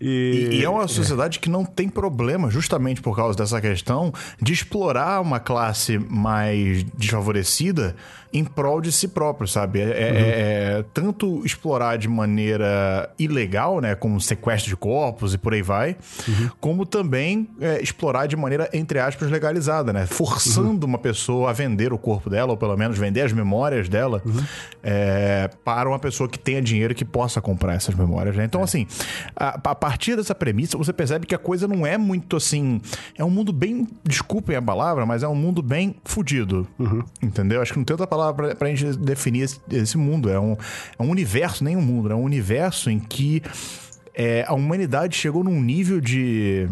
E, 0.00 0.48
e, 0.52 0.64
é 0.64 0.70
uma 0.70 0.86
sociedade 0.86 1.38
é. 1.38 1.40
que 1.40 1.50
não 1.50 1.64
tem 1.64 1.88
problema, 1.88 2.50
justamente 2.50 3.00
por 3.00 3.16
causa 3.16 3.36
dessa 3.36 3.60
questão, 3.60 4.12
de 4.40 4.52
explorar 4.52 5.20
uma 5.20 5.40
classe 5.40 5.98
mais 6.18 6.84
desfavorecida 6.96 7.94
em 8.32 8.44
prol 8.44 8.80
de 8.80 8.92
si 8.92 9.08
próprio, 9.08 9.48
sabe? 9.48 9.80
É, 9.80 9.84
é, 9.84 9.86
uhum. 9.86 10.80
é, 10.80 10.84
tanto 10.92 11.46
explorar 11.46 11.96
de 11.96 12.08
maneira 12.08 13.10
ilegal, 13.18 13.80
né, 13.80 13.94
como 13.94 14.20
sequestro 14.20 14.68
de 14.68 14.76
corpos 14.76 15.34
e 15.34 15.38
por 15.38 15.54
aí 15.54 15.62
vai, 15.62 15.96
uhum. 16.26 16.50
como 16.60 16.86
também 16.86 17.48
é, 17.60 17.82
explorar 17.82 18.26
de 18.26 18.36
maneira, 18.36 18.68
entre 18.72 18.98
aspas, 18.98 19.30
legalizada, 19.30 19.92
né? 19.92 20.06
Forçando 20.06 20.84
uhum. 20.84 20.90
uma 20.90 20.98
pessoa 20.98 21.50
a 21.50 21.52
vender 21.52 21.92
o 21.92 21.98
corpo 21.98 22.28
dela, 22.28 22.50
ou 22.50 22.56
pelo 22.56 22.76
menos 22.76 22.98
vender 22.98 23.22
as 23.22 23.32
memórias 23.32 23.88
dela, 23.88 24.22
uhum. 24.24 24.44
é, 24.82 25.50
para 25.64 25.88
uma 25.88 25.98
pessoa 25.98 26.28
que 26.28 26.38
tenha 26.38 26.60
dinheiro 26.60 26.94
que 26.94 27.04
possa 27.04 27.40
comprar 27.40 27.74
essas 27.74 27.94
memórias, 27.94 28.36
né? 28.36 28.44
Então, 28.44 28.60
é. 28.60 28.64
assim, 28.64 28.86
a, 29.34 29.60
a 29.62 29.74
partir 29.74 30.16
dessa 30.16 30.34
premissa, 30.34 30.76
você 30.76 30.92
percebe 30.92 31.26
que 31.26 31.34
a 31.34 31.38
coisa 31.38 31.66
não 31.66 31.86
é 31.86 31.96
muito 31.96 32.36
assim. 32.36 32.80
É 33.16 33.24
um 33.24 33.30
mundo 33.30 33.52
bem. 33.52 33.86
Desculpem 34.04 34.56
a 34.56 34.62
palavra, 34.62 35.06
mas 35.06 35.22
é 35.22 35.28
um 35.28 35.34
mundo 35.34 35.62
bem 35.62 35.96
fudido. 36.04 36.66
Uhum. 36.78 37.02
Entendeu? 37.22 37.62
Acho 37.62 37.72
que 37.72 37.78
não 37.78 37.84
tem 37.84 37.94
outra 37.94 38.06
palavra 38.06 38.17
pra, 38.34 38.54
pra 38.54 38.68
gente 38.68 38.96
definir 38.98 39.42
esse, 39.42 39.60
esse 39.70 39.98
mundo. 39.98 40.30
É 40.30 40.38
um, 40.38 40.56
é 40.98 41.02
um 41.02 41.10
universo, 41.10 41.64
nem 41.64 41.76
um 41.76 41.82
mundo, 41.82 42.12
é 42.12 42.14
um 42.14 42.22
universo 42.22 42.90
em 42.90 42.98
que. 42.98 43.42
É, 44.20 44.44
a 44.48 44.52
humanidade 44.52 45.16
chegou 45.16 45.44
num 45.44 45.62
nível 45.62 46.00
de. 46.00 46.68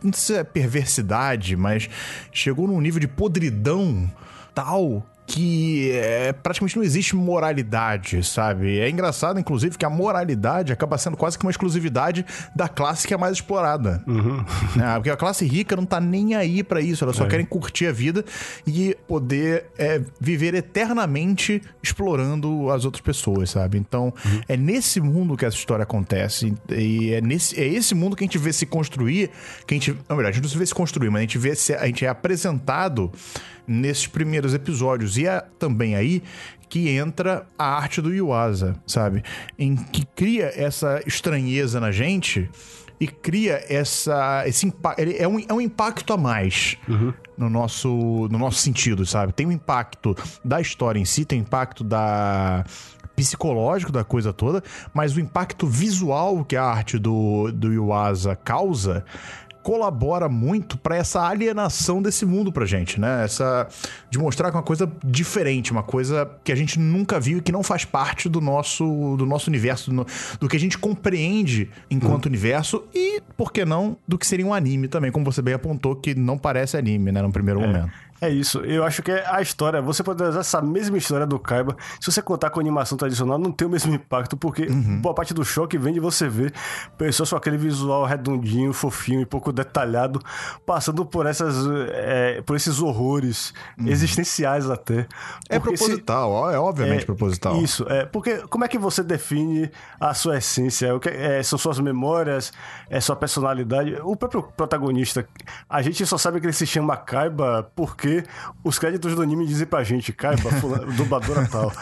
Não 0.00 0.12
sei 0.12 0.36
se 0.36 0.40
é 0.40 0.44
perversidade, 0.44 1.56
mas 1.56 1.90
chegou 2.30 2.68
num 2.68 2.80
nível 2.80 3.00
de 3.00 3.08
podridão 3.08 4.08
tal 4.54 5.04
que 5.26 5.90
é, 5.92 6.32
praticamente 6.32 6.76
não 6.76 6.84
existe 6.84 7.16
moralidade, 7.16 8.22
sabe? 8.22 8.78
É 8.78 8.88
engraçado, 8.88 9.40
inclusive, 9.40 9.78
que 9.78 9.84
a 9.84 9.90
moralidade 9.90 10.72
acaba 10.72 10.98
sendo 10.98 11.16
quase 11.16 11.38
que 11.38 11.44
uma 11.44 11.50
exclusividade 11.50 12.24
da 12.54 12.68
classe 12.68 13.06
que 13.06 13.14
é 13.14 13.16
mais 13.16 13.34
explorada. 13.34 14.02
Uhum. 14.06 14.44
É, 14.80 14.94
porque 14.96 15.10
a 15.10 15.16
classe 15.16 15.46
rica 15.46 15.74
não 15.74 15.86
tá 15.86 16.00
nem 16.00 16.34
aí 16.34 16.62
para 16.62 16.80
isso, 16.80 17.04
elas 17.04 17.16
só 17.16 17.24
é. 17.24 17.28
querem 17.28 17.46
curtir 17.46 17.86
a 17.86 17.92
vida 17.92 18.24
e 18.66 18.96
poder 19.08 19.66
é, 19.78 20.00
viver 20.20 20.54
eternamente 20.54 21.62
explorando 21.82 22.70
as 22.70 22.84
outras 22.84 23.00
pessoas, 23.00 23.50
sabe? 23.50 23.78
Então, 23.78 24.12
uhum. 24.24 24.40
é 24.46 24.56
nesse 24.56 25.00
mundo 25.00 25.36
que 25.36 25.46
essa 25.46 25.56
história 25.56 25.84
acontece. 25.84 26.54
E 26.68 27.14
é, 27.14 27.20
nesse, 27.20 27.58
é 27.58 27.66
esse 27.66 27.94
mundo 27.94 28.14
que 28.14 28.24
a 28.24 28.26
gente 28.26 28.38
vê 28.38 28.52
se 28.52 28.66
construir, 28.66 29.30
que 29.66 29.74
a 29.74 29.76
gente. 29.76 29.96
Na 30.08 30.14
verdade, 30.14 30.38
a 30.38 30.42
gente 30.42 30.52
não 30.52 30.58
vê 30.58 30.66
se 30.66 30.74
construir, 30.74 31.08
mas 31.08 31.20
a 31.20 31.22
gente 31.22 31.38
vê 31.38 31.54
se 31.54 31.74
a 31.74 31.86
gente 31.86 32.04
é 32.04 32.08
apresentado 32.08 33.10
nesses 33.66 34.06
primeiros 34.06 34.54
episódios. 34.54 35.16
E 35.16 35.26
é 35.26 35.44
também 35.58 35.94
aí 35.94 36.22
que 36.68 36.88
entra 36.88 37.46
a 37.58 37.76
arte 37.76 38.00
do 38.00 38.12
Yuasa, 38.12 38.74
sabe? 38.86 39.22
Em 39.58 39.76
que 39.76 40.04
cria 40.04 40.52
essa 40.54 41.00
estranheza 41.06 41.78
na 41.78 41.92
gente 41.92 42.50
e 42.98 43.06
cria 43.06 43.64
essa 43.68 44.44
esse 44.46 44.72
ele 44.98 45.16
é 45.16 45.26
um, 45.26 45.38
é 45.38 45.52
um 45.52 45.60
impacto 45.60 46.12
a 46.12 46.16
mais 46.16 46.76
uhum. 46.88 47.12
no 47.36 47.50
nosso 47.50 47.88
no 48.30 48.38
nosso 48.38 48.58
sentido 48.58 49.04
sabe 49.04 49.32
tem 49.32 49.46
um 49.46 49.52
impacto 49.52 50.16
da 50.44 50.60
história 50.60 50.98
em 50.98 51.04
si 51.04 51.24
tem 51.24 51.40
um 51.40 51.42
impacto 51.42 51.82
da 51.82 52.64
psicológico 53.16 53.90
da 53.90 54.04
coisa 54.04 54.32
toda 54.32 54.62
mas 54.92 55.16
o 55.16 55.20
impacto 55.20 55.66
visual 55.66 56.44
que 56.44 56.56
a 56.56 56.64
arte 56.64 56.98
do 56.98 57.50
do 57.52 57.72
Yuasa 57.72 58.36
causa 58.36 59.04
colabora 59.64 60.28
muito 60.28 60.76
para 60.76 60.94
essa 60.94 61.26
alienação 61.26 62.02
desse 62.02 62.26
mundo 62.26 62.52
pra 62.52 62.66
gente, 62.66 63.00
né? 63.00 63.24
Essa 63.24 63.66
de 64.10 64.18
mostrar 64.18 64.50
que 64.50 64.56
é 64.56 64.58
uma 64.58 64.62
coisa 64.62 64.92
diferente, 65.02 65.72
uma 65.72 65.82
coisa 65.82 66.30
que 66.44 66.52
a 66.52 66.54
gente 66.54 66.78
nunca 66.78 67.18
viu 67.18 67.38
e 67.38 67.40
que 67.40 67.50
não 67.50 67.62
faz 67.62 67.84
parte 67.84 68.28
do 68.28 68.42
nosso 68.42 69.16
do 69.16 69.24
nosso 69.24 69.48
universo, 69.48 69.90
do, 69.90 70.06
do 70.38 70.48
que 70.48 70.56
a 70.56 70.60
gente 70.60 70.76
compreende 70.76 71.70
enquanto 71.90 72.26
uhum. 72.26 72.30
universo 72.30 72.84
e, 72.94 73.22
por 73.38 73.50
que 73.50 73.64
não, 73.64 73.96
do 74.06 74.18
que 74.18 74.26
seria 74.26 74.46
um 74.46 74.52
anime 74.52 74.86
também, 74.86 75.10
como 75.10 75.24
você 75.24 75.40
bem 75.40 75.54
apontou 75.54 75.96
que 75.96 76.14
não 76.14 76.36
parece 76.36 76.76
anime, 76.76 77.10
né, 77.10 77.22
no 77.22 77.32
primeiro 77.32 77.60
é. 77.62 77.66
momento. 77.66 77.90
É 78.24 78.30
isso. 78.30 78.60
Eu 78.60 78.84
acho 78.84 79.02
que 79.02 79.10
é 79.10 79.24
a 79.28 79.42
história. 79.42 79.82
Você 79.82 80.02
pode 80.02 80.22
usar 80.22 80.40
essa 80.40 80.62
mesma 80.62 80.96
história 80.96 81.26
do 81.26 81.38
Kaiba. 81.38 81.76
Se 82.00 82.10
você 82.10 82.22
contar 82.22 82.48
com 82.48 82.58
animação 82.58 82.96
tradicional, 82.96 83.38
não 83.38 83.52
tem 83.52 83.66
o 83.66 83.70
mesmo 83.70 83.94
impacto, 83.94 84.34
porque 84.36 84.62
uhum. 84.62 85.00
boa 85.00 85.14
parte 85.14 85.34
do 85.34 85.44
choque 85.44 85.76
vem 85.76 85.92
de 85.92 86.00
você 86.00 86.26
ver 86.26 86.54
pessoas 86.96 87.28
com 87.28 87.36
aquele 87.36 87.58
visual 87.58 88.06
redondinho, 88.06 88.72
fofinho 88.72 89.20
e 89.20 89.26
pouco 89.26 89.52
detalhado, 89.52 90.20
passando 90.64 91.04
por 91.04 91.26
essas. 91.26 91.54
É, 91.90 92.42
por 92.42 92.56
esses 92.56 92.80
horrores 92.80 93.52
uhum. 93.78 93.88
existenciais 93.88 94.70
até. 94.70 95.06
É 95.48 95.58
proposital, 95.58 96.48
se, 96.48 96.54
é 96.54 96.58
obviamente 96.58 97.02
é, 97.02 97.06
proposital. 97.06 97.60
Isso, 97.60 97.86
é. 97.90 98.06
Porque 98.06 98.38
como 98.48 98.64
é 98.64 98.68
que 98.68 98.78
você 98.78 99.02
define 99.02 99.70
a 100.00 100.14
sua 100.14 100.38
essência? 100.38 100.94
O 100.94 101.00
que, 101.00 101.10
é, 101.10 101.42
são 101.42 101.58
suas 101.58 101.78
memórias, 101.78 102.52
é 102.88 103.00
sua 103.00 103.16
personalidade. 103.16 103.96
O 104.02 104.16
próprio 104.16 104.42
protagonista, 104.42 105.26
a 105.68 105.82
gente 105.82 106.06
só 106.06 106.16
sabe 106.16 106.40
que 106.40 106.46
ele 106.46 106.52
se 106.52 106.66
chama 106.66 106.96
Kaiba 106.96 107.70
porque 107.74 108.13
os 108.62 108.78
créditos 108.78 109.14
do 109.14 109.22
anime 109.22 109.46
dizem 109.46 109.66
pra 109.66 109.82
gente, 109.82 110.12
Kaiba, 110.12 110.50
dubladora 110.96 111.48
tal. 111.50 111.72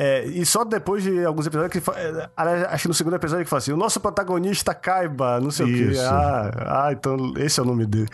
É, 0.00 0.24
e 0.26 0.46
só 0.46 0.64
depois 0.64 1.02
de 1.02 1.24
alguns 1.24 1.44
episódios 1.44 1.72
que. 1.72 1.90
É, 1.90 2.30
acho 2.70 2.82
que 2.82 2.88
no 2.88 2.94
segundo 2.94 3.16
episódio 3.16 3.44
que 3.44 3.50
fala 3.50 3.58
assim: 3.58 3.72
o 3.72 3.76
nosso 3.76 3.98
protagonista 3.98 4.72
Kaiba, 4.72 5.40
não 5.40 5.50
sei 5.50 5.66
Isso. 5.66 5.90
o 5.90 5.94
quê. 5.94 5.98
Ah, 6.08 6.84
ah, 6.86 6.92
então 6.92 7.34
esse 7.36 7.58
é 7.58 7.62
o 7.64 7.66
nome 7.66 7.84
dele. 7.84 8.06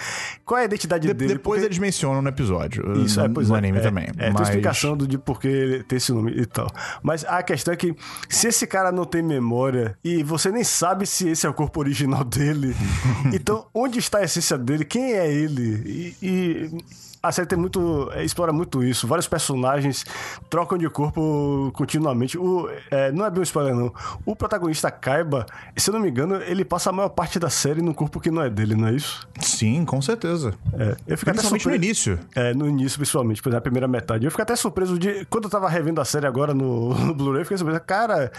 Qual 0.47 0.57
é 0.57 0.63
a 0.63 0.65
identidade 0.65 1.07
de, 1.07 1.13
dele? 1.13 1.35
Depois 1.35 1.61
Porque... 1.61 1.67
eles 1.67 1.79
mencionam 1.79 2.23
no 2.23 2.29
episódio. 2.31 2.91
Isso, 3.03 3.21
no, 3.21 3.27
é, 3.27 3.29
pois 3.29 3.51
no 3.51 3.55
é, 3.55 3.59
anime 3.59 3.77
é, 3.77 3.81
também. 3.83 4.09
É, 4.17 4.31
mas... 4.31 4.35
tem 4.35 4.43
explicação 4.45 4.97
do, 4.97 5.07
de 5.07 5.19
por 5.19 5.39
que 5.39 5.47
ele 5.47 5.85
tem 5.85 5.99
esse 5.99 6.11
nome 6.11 6.33
e 6.35 6.47
tal. 6.47 6.69
Mas 7.03 7.23
a 7.27 7.43
questão 7.43 7.75
é 7.75 7.77
que 7.77 7.95
se 8.31 8.49
esse 8.49 8.67
cara 8.67 8.91
não 8.91 9.05
tem 9.05 9.23
memória 9.23 9.95
e 10.03 10.23
você 10.23 10.51
nem 10.51 10.65
sabe 10.65 11.05
se 11.05 11.29
esse 11.29 11.47
é 11.47 11.51
o 11.51 11.53
corpo 11.53 11.81
original 11.81 12.25
dele, 12.25 12.75
então 13.31 13.67
onde 13.75 13.99
está 13.99 14.21
a 14.21 14.25
essência 14.25 14.57
dele? 14.57 14.87
Quem 14.87 15.13
é 15.13 15.31
ele? 15.31 16.15
e, 16.23 16.27
e 16.27 16.85
a 17.25 17.33
série 17.33 17.49
tem 17.49 17.59
muito. 17.59 18.11
É, 18.13 18.23
explora 18.23 18.53
muito 18.53 18.85
isso. 18.85 19.07
Vários 19.07 19.27
personagens 19.27 20.05
trocam 20.51 20.77
de 20.77 20.89
corpo 20.91 21.71
continuamente. 21.75 22.37
O, 22.37 22.69
é, 22.91 23.11
não 23.11 23.25
é 23.25 23.31
bem 23.31 23.41
um 23.41 23.43
spoiler, 23.43 23.75
não. 23.75 23.93
O 24.27 24.37
protagonista 24.37 24.91
Kaiba, 24.91 25.47
se 25.75 25.89
eu 25.89 25.95
não 25.95 26.01
me 26.01 26.11
engano, 26.11 26.37
ele 26.43 26.65
passa 26.65 26.91
a 26.91 26.93
maior 26.93 27.09
parte 27.09 27.39
da 27.39 27.49
série 27.49 27.81
num 27.81 27.95
corpo 27.95 28.21
que 28.21 28.31
não 28.31 28.43
é 28.43 28.51
dele, 28.51 28.75
não 28.75 28.89
é 28.89 28.93
isso? 28.93 29.27
Sim, 29.41 29.87
com 29.87 30.03
certeza. 30.03 30.55
É, 30.75 30.97
eu 31.07 31.17
fico 31.17 31.31
principalmente 31.31 31.63
surpre... 31.63 31.79
no 31.79 31.85
início. 31.85 32.19
É, 32.35 32.53
no 32.53 32.69
início, 32.69 32.99
principalmente, 32.99 33.39
exemplo, 33.39 33.53
na 33.53 33.61
primeira 33.61 33.89
metade. 33.89 34.27
Eu 34.27 34.31
fico 34.31 34.43
até 34.43 34.55
surpreso 34.55 34.99
de. 34.99 35.25
Quando 35.31 35.45
eu 35.45 35.51
tava 35.51 35.69
revendo 35.69 36.03
a 36.03 36.05
série 36.05 36.27
agora 36.27 36.53
no, 36.53 36.93
no 37.07 37.15
Blu-ray, 37.15 37.41
eu 37.41 37.45
fiquei 37.47 37.57
surpreso. 37.57 37.81
Cara, 37.81 38.31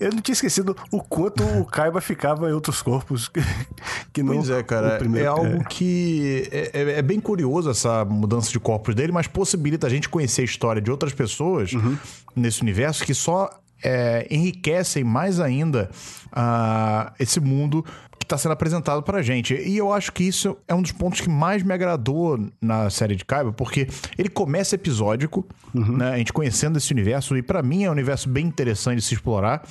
eu 0.00 0.10
não 0.10 0.22
tinha 0.22 0.32
esquecido 0.32 0.74
o 0.90 1.02
quanto 1.02 1.44
o 1.44 1.66
Kaiba 1.66 2.00
ficava 2.00 2.48
em 2.48 2.52
outros 2.52 2.80
corpos 2.80 3.28
que, 3.28 3.40
que 4.14 4.22
não. 4.22 4.36
Pois 4.36 4.48
é, 4.48 4.62
cara. 4.62 4.98
É 5.14 5.26
algo 5.26 5.62
que. 5.64 6.48
É, 6.50 6.70
é, 6.72 6.98
é 7.00 7.02
bem 7.02 7.20
curioso 7.20 7.68
essa 7.68 8.02
mudança 8.04 8.29
mudança 8.30 8.52
de 8.52 8.60
corpos 8.60 8.94
dele, 8.94 9.10
mas 9.10 9.26
possibilita 9.26 9.88
a 9.88 9.90
gente 9.90 10.08
conhecer 10.08 10.42
a 10.42 10.44
história 10.44 10.80
de 10.80 10.90
outras 10.90 11.12
pessoas 11.12 11.72
uhum. 11.72 11.98
nesse 12.36 12.62
universo 12.62 13.04
que 13.04 13.12
só 13.12 13.50
é, 13.82 14.26
enriquecem 14.30 15.02
mais 15.02 15.40
ainda 15.40 15.90
uh, 16.26 17.12
esse 17.18 17.40
mundo 17.40 17.84
está 18.30 18.38
sendo 18.38 18.52
apresentado 18.52 19.02
pra 19.02 19.20
gente. 19.22 19.54
E 19.54 19.76
eu 19.76 19.92
acho 19.92 20.12
que 20.12 20.22
isso 20.22 20.56
é 20.68 20.74
um 20.74 20.82
dos 20.82 20.92
pontos 20.92 21.20
que 21.20 21.28
mais 21.28 21.62
me 21.62 21.74
agradou 21.74 22.38
na 22.60 22.88
série 22.88 23.16
de 23.16 23.24
Kaiba, 23.24 23.52
porque 23.52 23.88
ele 24.16 24.28
começa 24.28 24.76
episódico, 24.76 25.44
uhum. 25.74 25.96
né? 25.96 26.12
A 26.12 26.18
gente 26.18 26.32
conhecendo 26.32 26.78
esse 26.78 26.92
universo, 26.92 27.36
e 27.36 27.42
para 27.42 27.62
mim 27.62 27.84
é 27.84 27.88
um 27.88 27.92
universo 27.92 28.28
bem 28.28 28.46
interessante 28.46 28.98
de 28.98 29.04
se 29.04 29.14
explorar. 29.14 29.62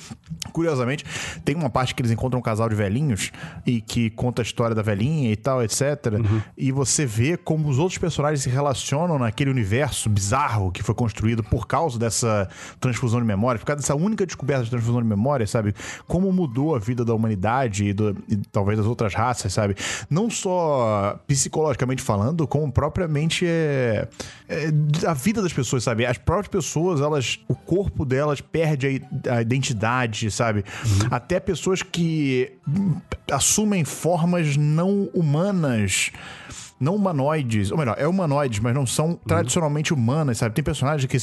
Curiosamente, 0.52 1.04
tem 1.44 1.56
uma 1.56 1.70
parte 1.70 1.94
que 1.94 2.02
eles 2.02 2.12
encontram 2.12 2.38
um 2.38 2.42
casal 2.42 2.68
de 2.68 2.74
velhinhos 2.74 3.32
e 3.66 3.80
que 3.80 4.10
conta 4.10 4.42
a 4.42 4.44
história 4.44 4.74
da 4.74 4.82
velhinha 4.82 5.32
e 5.32 5.36
tal, 5.36 5.62
etc. 5.62 5.80
Uhum. 6.12 6.42
E 6.56 6.70
você 6.70 7.06
vê 7.06 7.36
como 7.36 7.68
os 7.68 7.78
outros 7.78 7.98
personagens 7.98 8.42
se 8.42 8.50
relacionam 8.50 9.18
naquele 9.18 9.50
universo 9.50 10.10
bizarro 10.10 10.70
que 10.70 10.82
foi 10.82 10.94
construído 10.94 11.42
por 11.42 11.66
causa 11.66 11.98
dessa 11.98 12.48
transfusão 12.78 13.20
de 13.20 13.26
memória, 13.26 13.58
por 13.58 13.64
causa 13.64 13.80
dessa 13.80 13.94
única 13.94 14.26
descoberta 14.26 14.64
de 14.64 14.70
transfusão 14.70 15.00
de 15.00 15.08
memória, 15.08 15.46
sabe? 15.46 15.74
Como 16.06 16.30
mudou 16.30 16.74
a 16.74 16.78
vida 16.78 17.04
da 17.04 17.14
humanidade 17.14 17.86
e, 17.86 17.92
do, 17.92 18.16
e 18.28 18.36
talvez 18.52 18.78
das 18.78 18.86
outras 18.86 19.14
raças, 19.14 19.52
sabe? 19.52 19.74
Não 20.08 20.30
só 20.30 21.18
psicologicamente 21.26 22.02
falando, 22.02 22.46
como 22.46 22.70
propriamente 22.70 23.46
é, 23.46 24.08
é, 24.48 24.68
a 25.06 25.14
vida 25.14 25.42
das 25.42 25.52
pessoas, 25.52 25.84
sabe? 25.84 26.04
As 26.04 26.18
próprias 26.18 26.48
pessoas, 26.48 27.00
elas, 27.00 27.40
o 27.48 27.54
corpo 27.54 28.04
delas 28.04 28.40
perde 28.40 29.02
a, 29.28 29.34
a 29.36 29.42
identidade, 29.42 30.30
sabe? 30.30 30.64
Uhum. 30.84 31.08
Até 31.10 31.38
pessoas 31.40 31.82
que 31.82 32.52
assumem 33.30 33.84
formas 33.84 34.56
não 34.56 35.08
humanas 35.14 36.10
não 36.80 36.96
humanoides, 36.96 37.70
ou 37.70 37.76
melhor, 37.76 37.94
é 37.98 38.08
humanoides, 38.08 38.58
mas 38.58 38.74
não 38.74 38.86
são 38.86 39.10
uhum. 39.10 39.16
tradicionalmente 39.26 39.92
humanas, 39.92 40.38
sabe? 40.38 40.54
Tem 40.54 40.64
personagens 40.64 41.06
que 41.06 41.18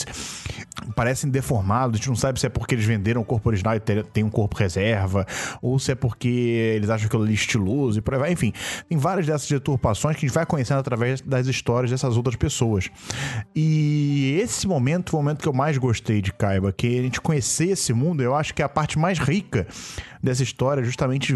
parecem 0.95 1.29
deformados, 1.29 1.95
a 1.95 1.97
gente 1.97 2.09
não 2.09 2.15
sabe 2.15 2.39
se 2.39 2.45
é 2.45 2.49
porque 2.49 2.75
eles 2.75 2.85
venderam 2.85 3.21
o 3.21 3.25
corpo 3.25 3.49
original 3.49 3.75
e 3.75 3.79
tem 3.79 4.23
um 4.23 4.29
corpo 4.29 4.55
reserva, 4.55 5.25
ou 5.59 5.79
se 5.79 5.91
é 5.91 5.95
porque 5.95 6.27
eles 6.27 6.91
acham 6.91 7.09
que 7.09 7.15
ele 7.15 7.31
é 7.31 7.33
estiloso 7.33 7.97
e 7.97 8.01
por 8.01 8.13
aí 8.13 8.19
vai. 8.19 8.31
Enfim, 8.31 8.53
tem 8.87 8.97
várias 8.97 9.25
dessas 9.25 9.49
deturpações 9.49 10.15
que 10.15 10.25
a 10.25 10.27
gente 10.27 10.35
vai 10.35 10.45
conhecendo 10.45 10.79
através 10.79 11.21
das 11.21 11.47
histórias 11.47 11.89
dessas 11.89 12.15
outras 12.15 12.35
pessoas. 12.35 12.91
E 13.55 14.39
esse 14.41 14.67
momento 14.67 15.09
foi 15.09 15.19
o 15.19 15.23
momento 15.23 15.41
que 15.41 15.47
eu 15.47 15.53
mais 15.53 15.77
gostei 15.77 16.21
de 16.21 16.31
Kaiba, 16.31 16.71
que 16.71 16.99
a 16.99 17.01
gente 17.01 17.19
conhecer 17.19 17.69
esse 17.69 17.93
mundo, 17.93 18.21
eu 18.21 18.35
acho 18.35 18.53
que 18.53 18.61
é 18.61 18.65
a 18.65 18.69
parte 18.69 18.99
mais 18.99 19.17
rica 19.17 19.65
dessa 20.27 20.43
história, 20.43 20.84
justamente 20.84 21.36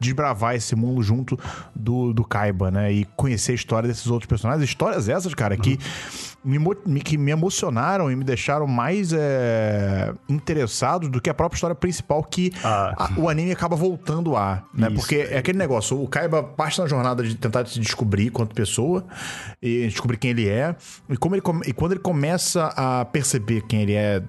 desbravar 0.00 0.54
esse 0.54 0.74
mundo 0.74 1.02
junto 1.02 1.38
do, 1.74 2.12
do 2.12 2.24
Kaiba, 2.24 2.70
né? 2.70 2.92
E 2.92 3.04
conhecer 3.16 3.52
a 3.52 3.54
história 3.54 3.88
desses 3.88 4.06
outros 4.06 4.28
personagens. 4.28 4.68
Histórias 4.68 5.08
essas, 5.08 5.34
cara, 5.34 5.56
que 5.56 5.78
me, 6.44 7.00
que 7.00 7.16
me 7.16 7.30
emocionaram 7.30 8.10
e 8.10 8.16
me 8.16 8.24
deixaram 8.24 8.66
mais 8.66 9.12
é, 9.12 10.12
interessados 10.28 11.08
do 11.08 11.20
que 11.20 11.30
a 11.30 11.34
própria 11.34 11.56
história 11.56 11.74
principal 11.74 12.22
que 12.22 12.52
ah. 12.62 12.94
a, 12.96 13.20
o 13.20 13.28
anime 13.28 13.52
acaba 13.52 13.74
voltando 13.74 14.36
a, 14.36 14.62
né? 14.74 14.88
Isso. 14.88 14.96
Porque 14.96 15.28
é 15.30 15.38
aquele 15.38 15.58
negócio, 15.58 16.00
o 16.00 16.06
Kaiba 16.06 16.42
parte 16.42 16.80
na 16.80 16.86
jornada 16.86 17.22
de 17.22 17.34
tentar 17.34 17.66
se 17.66 17.80
descobrir 17.80 18.30
quanto 18.30 18.54
pessoa 18.54 19.04
e 19.62 19.86
descobrir 19.86 20.18
quem 20.18 20.30
ele 20.30 20.48
é. 20.48 20.76
E, 21.08 21.16
como 21.16 21.34
ele, 21.34 21.42
e 21.66 21.72
quando 21.72 21.92
ele 21.92 22.00
começa 22.00 22.66
a 22.76 23.04
perceber 23.04 23.62
quem 23.62 23.82
ele 23.82 23.94
é, 23.94 24.22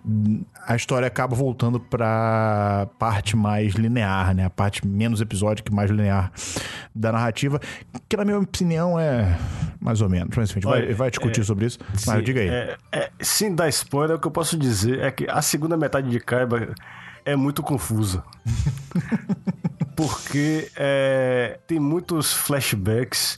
a 0.65 0.75
história 0.75 1.07
acaba 1.07 1.35
voltando 1.35 1.79
pra 1.79 2.87
parte 2.97 3.35
mais 3.35 3.73
linear, 3.73 4.33
né? 4.33 4.45
A 4.45 4.49
parte 4.49 4.87
menos 4.87 5.21
episódica 5.21 5.71
e 5.71 5.75
mais 5.75 5.91
linear 5.91 6.31
da 6.93 7.11
narrativa, 7.11 7.59
que 8.07 8.15
na 8.15 8.23
minha 8.23 8.39
opinião 8.39 8.99
é 8.99 9.37
mais 9.79 10.01
ou 10.01 10.09
menos. 10.09 10.35
Mas 10.35 10.49
enfim, 10.49 10.59
a 10.59 10.61
gente 10.61 10.71
Olha, 10.71 10.85
vai, 10.85 10.93
vai 10.93 11.09
discutir 11.11 11.41
é, 11.41 11.43
sobre 11.43 11.65
isso. 11.65 11.77
Mas 12.05 12.23
diga 12.23 12.39
aí. 12.39 12.49
É, 12.49 12.77
é, 12.91 13.11
sem 13.19 13.53
dar 13.53 13.69
spoiler, 13.69 14.17
o 14.17 14.19
que 14.19 14.27
eu 14.27 14.31
posso 14.31 14.57
dizer 14.57 14.99
é 14.99 15.11
que 15.11 15.25
a 15.29 15.41
segunda 15.41 15.77
metade 15.77 16.09
de 16.09 16.19
Kaiba 16.19 16.73
é 17.25 17.35
muito 17.35 17.63
confusa. 17.63 18.23
Porque 19.95 20.69
é, 20.75 21.57
tem 21.65 21.79
muitos 21.79 22.33
flashbacks 22.33 23.37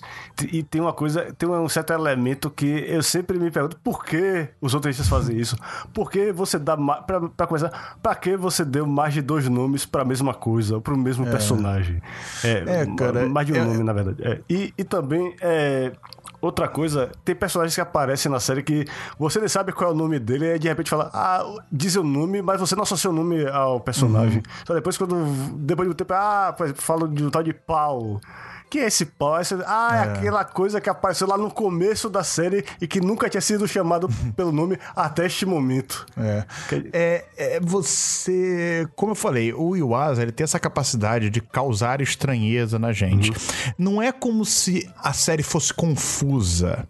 e 0.51 0.63
tem 0.63 0.81
uma 0.81 0.91
coisa, 0.91 1.31
tem 1.37 1.47
um 1.47 1.69
certo 1.69 1.93
elemento 1.93 2.49
que 2.49 2.65
eu 2.65 3.03
sempre 3.03 3.37
me 3.37 3.51
pergunto 3.51 3.77
por 3.83 4.03
que 4.03 4.49
os 4.59 4.73
roteiristas 4.73 5.07
fazem 5.07 5.37
isso? 5.37 5.55
Por 5.93 6.09
que 6.09 6.31
você 6.31 6.57
dá 6.57 6.75
pra, 6.75 7.29
pra 7.29 7.45
começar, 7.45 7.97
pra 8.01 8.15
que 8.15 8.35
você 8.35 8.65
deu 8.65 8.87
mais 8.87 9.13
de 9.13 9.21
dois 9.21 9.47
nomes 9.47 9.85
pra 9.85 10.03
mesma 10.03 10.33
coisa, 10.33 10.81
pro 10.81 10.97
mesmo 10.97 11.27
é. 11.27 11.29
personagem? 11.29 12.01
É, 12.43 12.81
é, 12.81 12.95
cara. 12.95 13.29
Mais 13.29 13.45
de 13.45 13.53
um 13.53 13.57
é, 13.57 13.63
nome, 13.63 13.83
na 13.83 13.93
verdade. 13.93 14.27
É. 14.27 14.41
E, 14.49 14.73
e 14.75 14.83
também 14.83 15.35
é, 15.39 15.91
Outra 16.39 16.67
coisa, 16.67 17.11
tem 17.25 17.35
personagens 17.35 17.73
que 17.73 17.81
aparecem 17.81 18.31
na 18.31 18.39
série 18.39 18.61
que 18.61 18.85
você 19.17 19.39
nem 19.39 19.49
sabe 19.49 19.71
qual 19.71 19.89
é 19.89 19.93
o 19.93 19.95
nome 19.95 20.19
dele 20.19 20.53
e 20.53 20.59
de 20.59 20.67
repente 20.67 20.89
fala, 20.89 21.09
ah, 21.11 21.43
diz 21.71 21.95
o 21.95 22.03
nome, 22.03 22.43
mas 22.43 22.59
você 22.59 22.75
não 22.75 22.83
associa 22.83 23.09
o 23.09 23.13
nome 23.13 23.47
ao 23.47 23.79
personagem. 23.79 24.37
Uhum. 24.37 24.63
Só 24.65 24.73
depois, 24.75 24.97
quando. 24.97 25.25
Depois 25.57 25.87
do 25.87 25.95
tempo, 25.95 26.13
ah, 26.13 26.55
falo 26.75 27.07
de 27.07 27.25
um 27.25 27.29
tal 27.31 27.41
de 27.41 27.53
Paulo. 27.53 28.21
Que 28.69 28.79
é 28.79 28.87
esse 28.87 29.05
pau? 29.05 29.39
Esse... 29.39 29.55
Ah, 29.65 29.89
é. 29.93 29.97
é. 29.97 30.01
aquela 30.11 30.43
coisa 30.43 30.81
que 30.81 30.89
apareceu 30.89 31.27
lá 31.27 31.37
no 31.37 31.49
começo 31.49 32.09
da 32.09 32.23
série 32.23 32.65
e 32.81 32.87
que 32.87 32.99
nunca 32.99 33.29
tinha 33.29 33.41
sido 33.41 33.67
chamado 33.67 34.09
pelo 34.35 34.51
nome 34.51 34.77
até 34.95 35.25
este 35.25 35.45
momento. 35.45 36.05
É. 36.17 36.45
é, 36.91 37.25
é 37.37 37.59
você. 37.61 38.87
Como 38.95 39.11
eu 39.11 39.15
falei, 39.15 39.53
o 39.53 39.75
Iwasa 39.75 40.21
ele 40.21 40.31
tem 40.31 40.43
essa 40.43 40.59
capacidade 40.59 41.29
de 41.29 41.41
causar 41.41 42.01
estranheza 42.01 42.77
na 42.77 42.91
gente. 42.91 43.29
Uhum. 43.29 43.35
Não 43.77 44.01
é 44.01 44.11
como 44.11 44.43
se 44.43 44.89
a 44.97 45.13
série 45.13 45.43
fosse 45.43 45.73
confusa. 45.73 46.85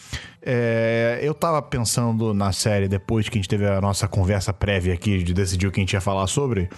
É, 0.49 1.19
eu 1.21 1.33
tava 1.33 1.61
pensando 1.61 2.33
na 2.33 2.53
série 2.53 2.87
depois 2.87 3.27
que 3.27 3.37
a 3.37 3.41
gente 3.41 3.49
teve 3.49 3.67
a 3.67 3.81
nossa 3.81 4.07
conversa 4.07 4.53
prévia 4.53 4.93
aqui 4.93 5.21
de 5.21 5.33
decidir 5.33 5.67
o 5.67 5.71
que 5.73 5.81
a 5.81 5.83
gente 5.83 5.91
ia 5.91 5.99
falar 5.99 6.25
sobre. 6.25 6.69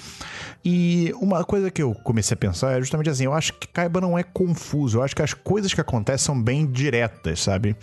E 0.66 1.14
uma 1.22 1.44
coisa 1.44 1.70
que 1.70 1.84
eu 1.84 1.94
comecei 1.94 2.34
a 2.34 2.38
pensar 2.38 2.72
é 2.72 2.80
justamente 2.80 3.12
assim: 3.12 3.26
eu 3.26 3.34
acho 3.34 3.54
que 3.54 3.68
Kaiba 3.68 4.02
não 4.02 4.18
é 4.18 4.24
confuso, 4.24 4.98
eu 4.98 5.04
acho 5.04 5.16
que 5.16 5.22
as 5.22 5.36
coisas 5.36 5.72
que 5.72 5.80
acontecem 5.80 6.26
são 6.26 6.42
bem 6.42 6.66
diretas, 6.66 7.42
sabe? 7.42 7.76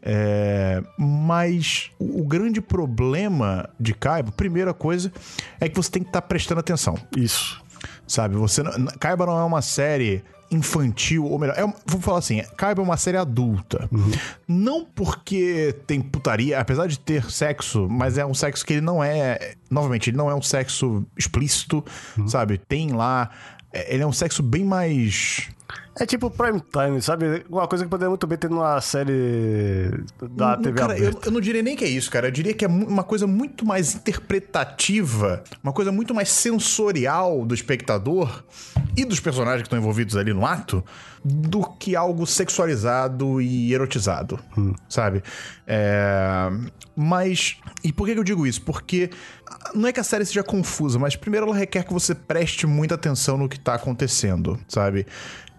É, 0.00 0.82
mas 0.98 1.90
o, 1.98 2.22
o, 2.22 2.24
grande 2.26 2.62
problema 2.62 3.68
de 3.78 3.92
Kaiba, 3.92 4.32
primeira 4.32 4.72
coisa, 4.72 5.12
é 5.60 5.68
que 5.68 5.76
você 5.76 5.90
tem 5.90 6.02
que 6.02 6.08
estar 6.08 6.22
tá 6.22 6.26
prestando 6.26 6.60
atenção. 6.60 6.94
Isso. 7.14 7.62
Sabe? 8.06 8.34
Você 8.36 8.62
não, 8.62 8.86
Kaiba 8.98 9.26
não 9.26 9.38
é 9.38 9.44
uma 9.44 9.60
série 9.60 10.24
infantil, 10.50 11.24
ou 11.24 11.38
melhor, 11.38 11.56
é, 11.58 11.62
vou 11.86 12.00
falar 12.00 12.18
assim, 12.18 12.42
Kaiba 12.56 12.80
é 12.80 12.84
uma 12.84 12.96
série 12.96 13.16
adulta. 13.16 13.88
Uhum. 13.92 14.10
Não 14.46 14.84
porque 14.84 15.74
tem 15.86 16.00
putaria, 16.00 16.58
apesar 16.58 16.86
de 16.86 16.98
ter 16.98 17.30
sexo, 17.30 17.88
mas 17.90 18.18
é 18.18 18.24
um 18.24 18.34
sexo 18.34 18.64
que 18.64 18.74
ele 18.74 18.80
não 18.80 19.02
é. 19.02 19.54
Novamente, 19.70 20.10
ele 20.10 20.16
não 20.16 20.30
é 20.30 20.34
um 20.34 20.42
sexo 20.42 21.06
explícito, 21.16 21.84
uhum. 22.16 22.28
sabe? 22.28 22.58
Tem 22.58 22.92
lá. 22.92 23.30
É, 23.72 23.94
ele 23.94 24.02
é 24.02 24.06
um 24.06 24.12
sexo 24.12 24.42
bem 24.42 24.64
mais 24.64 25.48
é 25.98 26.06
tipo 26.06 26.30
prime 26.30 26.60
time, 26.60 27.02
sabe? 27.02 27.44
Uma 27.48 27.66
coisa 27.66 27.84
que 27.84 27.90
poderia 27.90 28.08
muito 28.08 28.26
bem 28.26 28.38
ter 28.38 28.48
numa 28.48 28.80
série 28.80 29.90
da 30.30 30.56
TV 30.56 30.72
cara, 30.78 30.98
eu, 30.98 31.12
eu, 31.24 31.30
não 31.32 31.40
diria 31.40 31.62
nem 31.62 31.76
que 31.76 31.84
é 31.84 31.88
isso, 31.88 32.10
cara. 32.10 32.28
Eu 32.28 32.30
diria 32.30 32.54
que 32.54 32.64
é 32.64 32.68
uma 32.68 33.02
coisa 33.02 33.26
muito 33.26 33.66
mais 33.66 33.94
interpretativa, 33.94 35.42
uma 35.62 35.72
coisa 35.72 35.90
muito 35.90 36.14
mais 36.14 36.28
sensorial 36.28 37.44
do 37.44 37.54
espectador 37.54 38.44
e 38.96 39.04
dos 39.04 39.18
personagens 39.20 39.62
que 39.62 39.66
estão 39.66 39.78
envolvidos 39.78 40.16
ali 40.16 40.32
no 40.32 40.46
ato 40.46 40.84
do 41.24 41.62
que 41.62 41.96
algo 41.96 42.26
sexualizado 42.26 43.40
e 43.40 43.72
erotizado, 43.74 44.38
hum. 44.56 44.74
sabe? 44.88 45.22
É... 45.66 46.48
Mas. 46.94 47.56
E 47.82 47.92
por 47.92 48.06
que 48.06 48.18
eu 48.18 48.24
digo 48.24 48.46
isso? 48.46 48.62
Porque 48.62 49.10
não 49.74 49.88
é 49.88 49.92
que 49.92 50.00
a 50.00 50.04
série 50.04 50.24
seja 50.24 50.42
confusa, 50.42 50.98
mas 50.98 51.16
primeiro 51.16 51.46
ela 51.46 51.56
requer 51.56 51.84
que 51.84 51.92
você 51.92 52.14
preste 52.14 52.66
muita 52.66 52.94
atenção 52.94 53.36
no 53.36 53.48
que 53.48 53.58
tá 53.58 53.74
acontecendo, 53.74 54.58
sabe? 54.68 55.06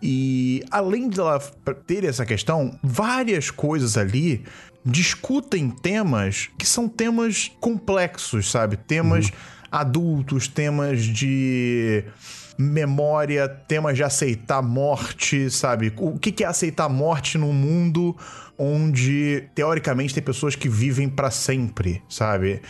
E 0.01 0.63
além 0.71 1.09
de 1.09 1.19
ela 1.19 1.39
ter 1.85 2.03
essa 2.03 2.25
questão, 2.25 2.77
várias 2.81 3.51
coisas 3.51 3.97
ali 3.97 4.45
discutem 4.85 5.69
temas 5.69 6.49
que 6.57 6.65
são 6.65 6.87
temas 6.87 7.51
complexos, 7.59 8.49
sabe? 8.49 8.77
Temas 8.77 9.25
uhum. 9.25 9.31
adultos, 9.71 10.47
temas 10.47 11.03
de 11.03 12.03
memória, 12.57 13.47
temas 13.47 13.95
de 13.95 14.03
aceitar 14.03 14.61
morte, 14.61 15.49
sabe? 15.49 15.93
O 15.97 16.19
que 16.19 16.43
é 16.43 16.47
aceitar 16.47 16.89
morte 16.89 17.37
num 17.37 17.53
mundo 17.53 18.15
onde 18.59 19.45
teoricamente 19.55 20.13
tem 20.13 20.21
pessoas 20.21 20.53
que 20.53 20.67
vivem 20.67 21.07
para 21.07 21.31
sempre, 21.31 22.03
sabe? 22.09 22.61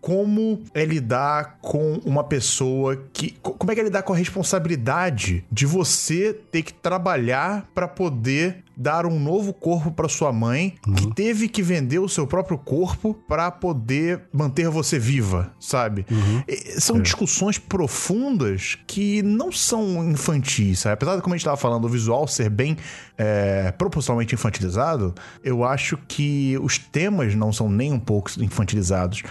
Como 0.00 0.62
é 0.74 0.84
lidar 0.84 1.58
com 1.62 1.94
uma 2.04 2.22
pessoa 2.22 3.02
que 3.12 3.36
como 3.42 3.72
é 3.72 3.74
que 3.74 3.80
é 3.80 3.84
lidar 3.84 4.02
com 4.02 4.12
a 4.12 4.16
responsabilidade 4.16 5.44
de 5.50 5.64
você 5.64 6.32
ter 6.52 6.62
que 6.62 6.74
trabalhar 6.74 7.68
para 7.74 7.88
poder 7.88 8.62
dar 8.78 9.06
um 9.06 9.18
novo 9.18 9.52
corpo 9.52 9.90
para 9.90 10.08
sua 10.08 10.32
mãe, 10.32 10.76
uhum. 10.86 10.94
que 10.94 11.14
teve 11.14 11.48
que 11.48 11.60
vender 11.60 11.98
o 11.98 12.08
seu 12.08 12.28
próprio 12.28 12.56
corpo 12.56 13.12
para 13.12 13.50
poder 13.50 14.22
manter 14.32 14.68
você 14.68 15.00
viva, 15.00 15.52
sabe? 15.58 16.06
Uhum. 16.08 16.42
São 16.78 16.98
é. 16.98 17.00
discussões 17.00 17.58
profundas 17.58 18.78
que 18.86 19.20
não 19.22 19.50
são 19.50 20.08
infantis, 20.08 20.78
sabe? 20.78 20.94
Apesar 20.94 21.16
de, 21.16 21.22
como 21.22 21.34
a 21.34 21.36
gente 21.36 21.42
estava 21.42 21.56
falando, 21.56 21.86
o 21.86 21.88
visual 21.88 22.28
ser 22.28 22.48
bem 22.48 22.76
é, 23.16 23.72
proporcionalmente 23.72 24.32
infantilizado, 24.32 25.12
eu 25.42 25.64
acho 25.64 25.98
que 26.06 26.56
os 26.62 26.78
temas 26.78 27.34
não 27.34 27.52
são 27.52 27.68
nem 27.68 27.92
um 27.92 27.98
pouco 27.98 28.30
infantilizados. 28.40 29.24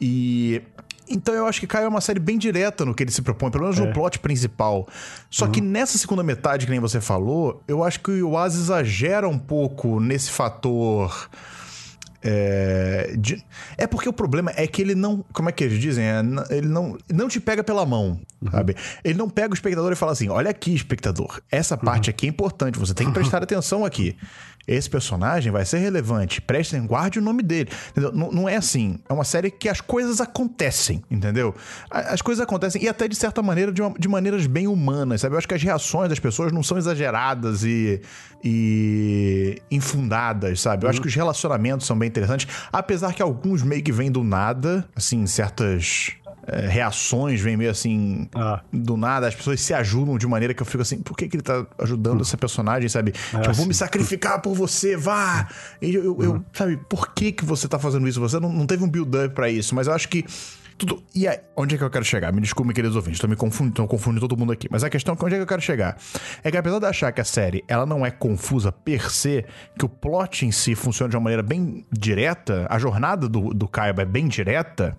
E 0.00 0.62
Então 1.08 1.34
eu 1.34 1.46
acho 1.46 1.60
que 1.60 1.66
Caio 1.66 1.86
é 1.86 1.88
uma 1.88 2.00
série 2.00 2.20
bem 2.20 2.38
direta 2.38 2.84
no 2.84 2.94
que 2.94 3.02
ele 3.02 3.10
se 3.10 3.22
propõe, 3.22 3.50
pelo 3.50 3.64
menos 3.64 3.78
é. 3.78 3.84
no 3.84 3.92
plot 3.92 4.18
principal. 4.18 4.88
Só 5.30 5.46
uhum. 5.46 5.52
que 5.52 5.60
nessa 5.60 5.98
segunda 5.98 6.22
metade, 6.22 6.66
que 6.66 6.70
nem 6.70 6.80
você 6.80 7.00
falou, 7.00 7.62
eu 7.66 7.82
acho 7.82 8.00
que 8.00 8.10
o 8.10 8.16
Iwasa 8.16 8.58
exagera 8.58 9.28
um 9.28 9.38
pouco 9.38 10.00
nesse 10.00 10.30
fator. 10.30 11.28
É, 12.24 13.16
de, 13.18 13.44
é 13.76 13.84
porque 13.84 14.08
o 14.08 14.12
problema 14.12 14.52
é 14.56 14.64
que 14.68 14.80
ele 14.80 14.94
não. 14.94 15.24
Como 15.32 15.48
é 15.48 15.52
que 15.52 15.64
eles 15.64 15.80
dizem? 15.80 16.04
É, 16.04 16.22
ele 16.50 16.68
não, 16.68 16.96
não 17.12 17.28
te 17.28 17.40
pega 17.40 17.64
pela 17.64 17.84
mão, 17.84 18.20
uhum. 18.40 18.50
sabe? 18.50 18.76
Ele 19.02 19.18
não 19.18 19.28
pega 19.28 19.50
o 19.50 19.54
espectador 19.54 19.90
e 19.90 19.96
fala 19.96 20.12
assim: 20.12 20.28
olha 20.28 20.50
aqui, 20.50 20.72
espectador, 20.72 21.40
essa 21.50 21.76
parte 21.76 22.08
uhum. 22.08 22.14
aqui 22.14 22.26
é 22.26 22.28
importante, 22.28 22.78
você 22.78 22.94
tem 22.94 23.08
que 23.08 23.12
prestar 23.12 23.42
atenção 23.42 23.84
aqui 23.84 24.16
esse 24.66 24.88
personagem 24.88 25.50
vai 25.50 25.64
ser 25.64 25.78
relevante, 25.78 26.40
prestem, 26.40 26.86
guarde 26.86 27.18
o 27.18 27.22
nome 27.22 27.42
dele. 27.42 27.68
Não, 28.12 28.30
não, 28.30 28.48
é 28.48 28.56
assim. 28.56 28.98
É 29.08 29.12
uma 29.12 29.24
série 29.24 29.50
que 29.50 29.68
as 29.68 29.80
coisas 29.80 30.20
acontecem, 30.20 31.02
entendeu? 31.10 31.54
As 31.90 32.22
coisas 32.22 32.42
acontecem, 32.42 32.82
e 32.82 32.88
até 32.88 33.08
de 33.08 33.16
certa 33.16 33.42
maneira, 33.42 33.72
de, 33.72 33.82
uma, 33.82 33.92
de 33.98 34.08
maneiras 34.08 34.46
bem 34.46 34.66
humanas, 34.66 35.20
sabe? 35.20 35.34
Eu 35.34 35.38
acho 35.38 35.48
que 35.48 35.54
as 35.54 35.62
reações 35.62 36.08
das 36.08 36.18
pessoas 36.18 36.52
não 36.52 36.62
são 36.62 36.78
exageradas 36.78 37.64
e, 37.64 38.00
e 38.42 39.60
infundadas, 39.70 40.60
sabe? 40.60 40.84
Eu 40.84 40.90
acho 40.90 40.98
uhum. 40.98 41.02
que 41.02 41.08
os 41.08 41.14
relacionamentos 41.14 41.86
são 41.86 41.98
bem 41.98 42.08
interessantes, 42.08 42.46
apesar 42.72 43.14
que 43.14 43.22
alguns 43.22 43.62
meio 43.62 43.82
que 43.82 43.92
vêm 43.92 44.10
do 44.10 44.22
nada, 44.22 44.88
assim, 44.94 45.26
certas 45.26 46.12
é, 46.52 46.68
reações 46.68 47.40
vêm 47.40 47.56
meio 47.56 47.70
assim 47.70 48.28
ah. 48.34 48.60
do 48.72 48.96
nada, 48.96 49.26
as 49.26 49.34
pessoas 49.34 49.60
se 49.60 49.72
ajudam 49.72 50.18
de 50.18 50.26
maneira 50.26 50.52
que 50.52 50.60
eu 50.60 50.66
fico 50.66 50.82
assim, 50.82 50.98
por 50.98 51.16
que, 51.16 51.28
que 51.28 51.36
ele 51.36 51.42
tá 51.42 51.66
ajudando 51.78 52.18
hum. 52.18 52.22
essa 52.22 52.36
personagem, 52.36 52.88
sabe? 52.88 53.12
É 53.32 53.38
tipo, 53.38 53.50
eu 53.50 53.54
vou 53.54 53.66
me 53.66 53.74
sacrificar 53.74 54.40
por 54.40 54.54
você, 54.54 54.96
vá! 54.96 55.48
E 55.80 55.94
eu, 55.94 56.04
eu, 56.04 56.22
eu, 56.22 56.44
sabe, 56.52 56.76
por 56.88 57.12
que, 57.14 57.32
que 57.32 57.44
você 57.44 57.66
tá 57.66 57.78
fazendo 57.78 58.06
isso? 58.06 58.20
Você 58.20 58.38
não, 58.38 58.52
não 58.52 58.66
teve 58.66 58.84
um 58.84 58.88
build-up 58.88 59.34
pra 59.34 59.48
isso, 59.48 59.74
mas 59.74 59.86
eu 59.86 59.92
acho 59.92 60.08
que. 60.08 60.24
Tudo... 60.78 61.02
E 61.14 61.28
aí, 61.28 61.38
onde 61.54 61.74
é 61.74 61.78
que 61.78 61.84
eu 61.84 61.90
quero 61.90 62.04
chegar? 62.04 62.32
Me 62.32 62.40
desculpe, 62.40 62.72
queridos 62.72 62.96
ouvintes, 62.96 63.20
tô 63.20 63.28
me 63.28 63.36
confundindo, 63.36 63.76
tô 63.76 63.86
confundindo 63.86 64.20
todo 64.26 64.36
mundo 64.36 64.52
aqui. 64.52 64.68
Mas 64.70 64.82
a 64.82 64.90
questão 64.90 65.14
é 65.14 65.16
que 65.16 65.24
onde 65.24 65.34
é 65.34 65.38
que 65.38 65.42
eu 65.42 65.46
quero 65.46 65.62
chegar? 65.62 65.96
É 66.42 66.50
que 66.50 66.56
apesar 66.56 66.78
de 66.78 66.86
achar 66.86 67.12
que 67.12 67.20
a 67.20 67.24
série 67.24 67.62
ela 67.68 67.86
não 67.86 68.04
é 68.04 68.10
confusa 68.10 68.72
per 68.72 69.10
se, 69.10 69.44
que 69.78 69.84
o 69.84 69.88
plot 69.88 70.44
em 70.46 70.50
si 70.50 70.74
funciona 70.74 71.10
de 71.10 71.16
uma 71.16 71.22
maneira 71.22 71.42
bem 71.42 71.86
direta, 71.92 72.66
a 72.68 72.78
jornada 72.78 73.28
do, 73.28 73.54
do 73.54 73.68
Kaiba 73.68 74.02
é 74.02 74.06
bem 74.06 74.26
direta 74.26 74.96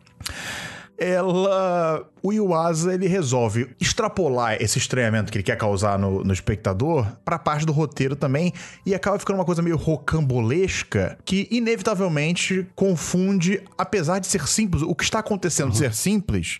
ela. 1.04 2.08
O 2.22 2.32
Iwasa 2.32 2.94
ele 2.94 3.08
resolve 3.08 3.70
extrapolar 3.80 4.56
esse 4.62 4.78
estranhamento 4.78 5.32
que 5.32 5.38
ele 5.38 5.44
quer 5.44 5.58
causar 5.58 6.00
no, 6.00 6.24
no 6.24 6.32
espectador 6.32 7.06
pra 7.26 7.38
parte 7.38 7.66
do 7.66 7.74
roteiro 7.74 8.16
também 8.16 8.54
e 8.86 8.96
acaba 8.96 9.20
ficando 9.20 9.38
uma 9.38 9.46
coisa 9.46 9.62
meio 9.62 9.76
rocambolesca 9.76 11.18
que 11.26 11.48
inevitavelmente 11.52 12.66
confunde, 12.76 13.62
apesar 13.78 14.20
de 14.20 14.28
ser 14.28 14.48
simples, 14.48 14.82
o 14.84 14.96
que 14.96 15.04
está 15.04 15.20
acontecendo 15.20 15.70
uhum. 15.70 15.76
ser 15.76 15.94
simples 15.94 16.60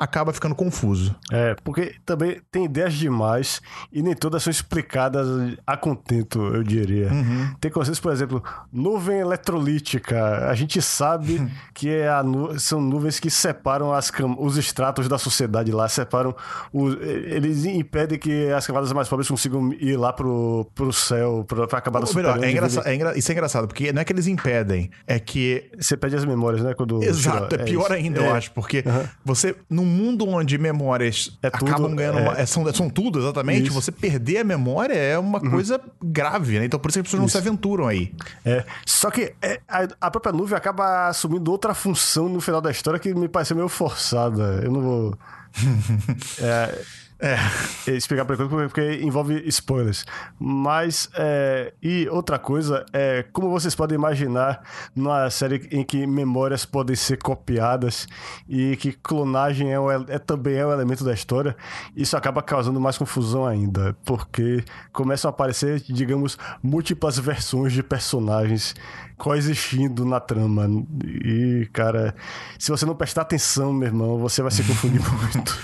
acaba 0.00 0.32
ficando 0.32 0.54
confuso. 0.54 1.14
É, 1.30 1.54
porque 1.62 1.96
também 2.06 2.40
tem 2.50 2.64
ideias 2.64 2.94
demais 2.94 3.60
e 3.92 4.02
nem 4.02 4.14
todas 4.14 4.42
são 4.42 4.50
explicadas 4.50 5.26
a 5.66 5.76
contento, 5.76 6.40
eu 6.54 6.62
diria. 6.62 7.12
Uhum. 7.12 7.54
Tem 7.60 7.70
conceitos, 7.70 8.00
por 8.00 8.10
exemplo, 8.10 8.42
nuvem 8.72 9.18
eletrolítica. 9.18 10.48
A 10.48 10.54
gente 10.54 10.80
sabe 10.80 11.34
uhum. 11.34 11.50
que 11.74 11.90
é 11.90 12.22
nu 12.22 12.58
são 12.58 12.80
nuvens 12.80 13.20
que 13.20 13.30
separam 13.30 13.92
as 13.92 14.10
os 14.38 14.56
estratos 14.56 15.06
da 15.06 15.18
sociedade 15.18 15.70
lá, 15.70 15.86
separam. 15.86 16.34
Os, 16.72 16.96
eles 17.00 17.66
impedem 17.66 18.18
que 18.18 18.48
as 18.48 18.66
camadas 18.66 18.90
mais 18.92 19.08
pobres 19.08 19.28
consigam 19.28 19.70
ir 19.74 19.96
lá 19.96 20.12
pro, 20.14 20.66
pro 20.74 20.92
céu, 20.92 21.44
pra, 21.46 21.66
pra 21.66 21.78
acabar 21.78 22.02
Ou 22.02 22.14
melhor, 22.14 22.42
é 22.42 22.50
engraçado, 22.50 22.86
é 22.86 22.94
engra... 22.94 23.18
Isso 23.18 23.30
é 23.30 23.34
engraçado, 23.34 23.68
porque 23.68 23.92
não 23.92 24.00
é 24.00 24.04
que 24.04 24.12
eles 24.12 24.26
impedem, 24.26 24.90
é 25.06 25.18
que. 25.18 25.70
Você 25.78 25.96
perde 25.96 26.16
as 26.16 26.24
memórias, 26.24 26.62
né? 26.62 26.72
Quando, 26.72 27.02
Exato, 27.02 27.54
é, 27.54 27.62
é 27.62 27.64
pior 27.64 27.92
ainda, 27.92 28.22
é. 28.22 28.26
eu 28.26 28.34
acho, 28.34 28.50
porque 28.52 28.82
uhum. 28.86 29.06
você, 29.24 29.54
num 29.68 29.89
mundo 29.90 30.28
onde 30.28 30.56
memórias 30.56 31.36
é 31.42 31.50
tudo, 31.50 31.68
acabam 31.68 31.94
ganhando. 31.94 32.18
É... 32.18 32.22
Uma, 32.22 32.46
são, 32.46 32.74
são 32.74 32.88
tudo, 32.88 33.18
exatamente. 33.18 33.64
Isso. 33.68 33.74
Você 33.74 33.92
perder 33.92 34.38
a 34.38 34.44
memória 34.44 34.94
é 34.94 35.18
uma 35.18 35.42
uhum. 35.42 35.50
coisa 35.50 35.80
grave, 36.02 36.58
né? 36.58 36.64
Então 36.64 36.78
por 36.78 36.88
isso 36.88 36.96
que 36.96 37.00
as 37.00 37.06
pessoas 37.06 37.18
isso. 37.18 37.36
não 37.36 37.42
se 37.42 37.48
aventuram 37.48 37.86
aí. 37.86 38.12
É. 38.44 38.64
Só 38.86 39.10
que 39.10 39.34
é, 39.42 39.60
a, 39.68 39.88
a, 40.00 40.10
própria 40.10 40.32
nuvem 40.32 40.56
acaba 40.56 41.08
assumindo 41.08 41.50
outra 41.50 41.74
função 41.74 42.28
no 42.28 42.40
final 42.40 42.60
da 42.60 42.70
história 42.70 42.98
que 42.98 43.12
me 43.14 43.28
pareceu 43.28 43.56
meio 43.56 43.68
forçada. 43.68 44.60
Eu 44.62 44.70
não 44.70 44.80
vou. 44.80 45.18
é, 46.40 46.78
é, 47.20 47.36
explicar 47.92 48.24
por 48.24 48.34
enquanto 48.34 48.48
porque 48.48 49.00
envolve 49.02 49.42
spoilers. 49.46 50.04
Mas, 50.38 51.08
é, 51.14 51.72
e 51.82 52.08
outra 52.08 52.38
coisa 52.38 52.84
é, 52.92 53.24
como 53.32 53.50
vocês 53.50 53.74
podem 53.74 53.96
imaginar, 53.96 54.62
numa 54.94 55.28
série 55.30 55.68
em 55.70 55.84
que 55.84 56.06
memórias 56.06 56.64
podem 56.64 56.96
ser 56.96 57.18
copiadas 57.18 58.06
e 58.48 58.76
que 58.76 58.92
clonagem 58.92 59.72
é, 59.72 59.78
é 60.08 60.18
também 60.18 60.56
é 60.56 60.66
o 60.66 60.72
elemento 60.72 61.04
da 61.04 61.12
história, 61.12 61.56
isso 61.94 62.16
acaba 62.16 62.42
causando 62.42 62.80
mais 62.80 62.96
confusão 62.96 63.46
ainda, 63.46 63.96
porque 64.04 64.64
começam 64.92 65.28
a 65.28 65.32
aparecer, 65.32 65.80
digamos, 65.80 66.38
múltiplas 66.62 67.18
versões 67.18 67.72
de 67.72 67.82
personagens 67.82 68.74
coexistindo 69.20 70.04
na 70.06 70.18
trama. 70.18 70.66
E, 71.04 71.68
cara, 71.72 72.14
se 72.58 72.70
você 72.70 72.86
não 72.86 72.94
prestar 72.94 73.22
atenção, 73.22 73.72
meu 73.72 73.88
irmão, 73.88 74.18
você 74.18 74.40
vai 74.40 74.50
se 74.50 74.64
confundir 74.64 75.00
muito. 75.12 75.58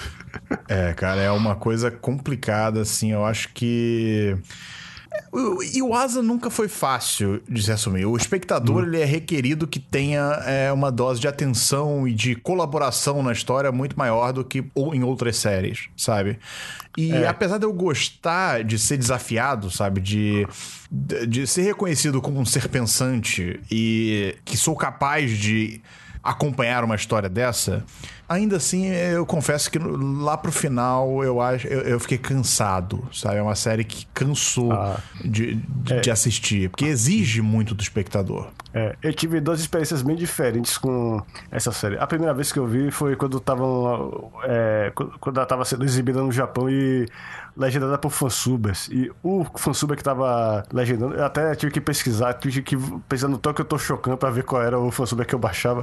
É, 0.69 0.93
cara, 0.93 1.21
é 1.21 1.31
uma 1.31 1.46
coisa 1.55 1.91
complicada, 1.91 2.81
assim. 2.81 3.13
Eu 3.13 3.25
acho 3.25 3.51
que. 3.53 4.37
E 5.73 5.83
o 5.83 5.95
Asa 5.95 6.23
nunca 6.23 6.51
foi 6.51 6.69
fácil 6.69 7.43
de 7.49 7.63
se 7.63 7.73
assumir. 7.73 8.05
O 8.05 8.17
espectador 8.17 8.83
hum. 8.83 8.87
ele 8.87 9.01
é 9.01 9.05
requerido 9.05 9.67
que 9.67 9.79
tenha 9.79 10.21
é, 10.45 10.73
uma 10.73 10.91
dose 10.91 11.21
de 11.21 11.29
atenção 11.29 12.07
e 12.07 12.13
de 12.13 12.35
colaboração 12.35 13.23
na 13.23 13.33
história 13.33 13.73
muito 13.73 13.99
maior 13.99 14.33
do 14.33 14.45
que 14.45 14.65
em 14.93 15.03
outras 15.03 15.37
séries, 15.37 15.89
sabe? 15.97 16.39
E 16.97 17.13
é. 17.13 17.29
apesar 17.29 17.59
de 17.59 17.65
eu 17.65 17.73
gostar 17.73 18.65
de 18.65 18.79
ser 18.79 18.97
desafiado, 18.97 19.71
sabe? 19.71 20.01
De, 20.01 20.47
de 21.27 21.47
ser 21.47 21.63
reconhecido 21.63 22.21
como 22.21 22.41
um 22.41 22.45
ser 22.45 22.69
pensante 22.69 23.61
e 23.71 24.37
que 24.45 24.57
sou 24.57 24.75
capaz 24.75 25.31
de 25.31 25.81
acompanhar 26.31 26.85
uma 26.85 26.95
história 26.95 27.29
dessa, 27.29 27.85
ainda 28.29 28.57
assim 28.57 28.87
eu 28.87 29.25
confesso 29.25 29.71
que 29.71 29.79
lá 29.79 30.37
pro 30.37 30.51
final 30.51 31.23
eu 31.23 31.41
acho 31.41 31.67
eu, 31.67 31.81
eu 31.83 32.01
fiquei 32.01 32.19
cansado, 32.19 33.09
sabe? 33.13 33.37
É 33.37 33.43
uma 33.43 33.55
série 33.55 33.85
que 33.85 34.07
cansou 34.13 34.73
ah, 34.73 34.99
de, 35.25 35.55
de, 35.55 35.93
é. 35.93 36.01
de, 36.01 36.11
assistir, 36.11 36.69
porque 36.71 36.85
exige 36.85 37.41
muito 37.41 37.75
do 37.75 37.83
espectador. 37.83 38.49
É, 38.75 38.97
eu 39.03 39.15
tive 39.15 39.41
duas 39.41 39.61
experiências 39.61 40.03
bem 40.03 40.17
diferentes 40.17 40.77
com 40.77 41.23
essa 41.51 41.73
série. 41.73 41.97
A 41.99 42.07
primeira 42.07 42.35
vez 42.35 42.53
que 42.53 42.59
eu 42.59 42.67
vi 42.67 42.91
foi 42.91 43.17
quando 43.17 43.39
estavam 43.39 44.33
é, 44.45 44.93
quando 45.21 45.37
ela 45.37 45.45
estava 45.45 45.65
sendo 45.65 45.85
exibida 45.85 46.21
no 46.21 46.33
Japão 46.33 46.69
e 46.69 47.07
legendada 47.57 47.97
por 47.97 48.11
fansubers. 48.11 48.89
E 48.89 49.11
o 49.23 49.45
fansuber 49.57 49.97
que 49.97 50.05
tava 50.05 50.65
legendando, 50.73 51.15
eu 51.15 51.25
até 51.25 51.55
tive 51.55 51.73
que 51.73 51.81
pesquisar, 51.81 52.35
tive 52.35 52.63
que 52.63 52.77
pesquisar 53.09 53.29
no 53.29 53.39
toque 53.39 53.61
eu 53.61 53.65
tô 53.65 53.79
chocando 53.79 54.17
pra 54.17 54.31
ver 54.31 54.45
qual 54.45 54.63
era 54.63 54.79
o 54.79 54.91
fansuber 54.91 55.27
que 55.27 55.35
eu 55.35 55.39
baixava. 55.39 55.83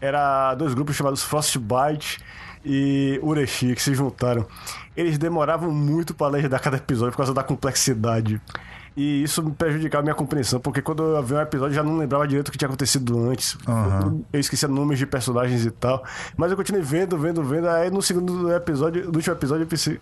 Era 0.00 0.54
dois 0.54 0.74
grupos 0.74 0.94
chamados 0.94 1.22
Frostbite 1.22 2.18
e 2.64 3.18
Ureshi 3.22 3.74
que 3.74 3.82
se 3.82 3.94
juntaram. 3.94 4.46
Eles 4.96 5.16
demoravam 5.16 5.70
muito 5.70 6.14
para 6.14 6.28
legendar 6.28 6.60
cada 6.60 6.76
episódio 6.76 7.12
por 7.12 7.18
causa 7.18 7.32
da 7.32 7.42
complexidade. 7.42 8.40
E 8.96 9.24
isso 9.24 9.42
me 9.42 9.50
prejudicava 9.50 10.02
a 10.02 10.04
minha 10.04 10.14
compreensão, 10.14 10.60
porque 10.60 10.80
quando 10.80 11.02
eu 11.02 11.22
vi 11.22 11.34
um 11.34 11.40
episódio 11.40 11.72
eu 11.72 11.76
já 11.76 11.82
não 11.82 11.96
lembrava 11.96 12.28
direito 12.28 12.48
o 12.48 12.52
que 12.52 12.58
tinha 12.58 12.68
acontecido 12.68 13.28
antes. 13.28 13.56
Uhum. 13.66 14.24
Eu 14.32 14.38
esquecia 14.38 14.68
nomes 14.68 15.00
de 15.00 15.06
personagens 15.06 15.66
e 15.66 15.70
tal. 15.70 16.04
Mas 16.36 16.52
eu 16.52 16.56
continuei 16.56 16.82
vendo, 16.82 17.18
vendo, 17.18 17.42
vendo. 17.42 17.68
Aí 17.68 17.90
no 17.90 18.00
segundo 18.00 18.52
episódio, 18.52 19.06
no 19.06 19.16
último 19.16 19.34
episódio, 19.34 19.64
eu 19.64 19.66
pensei. 19.66 20.00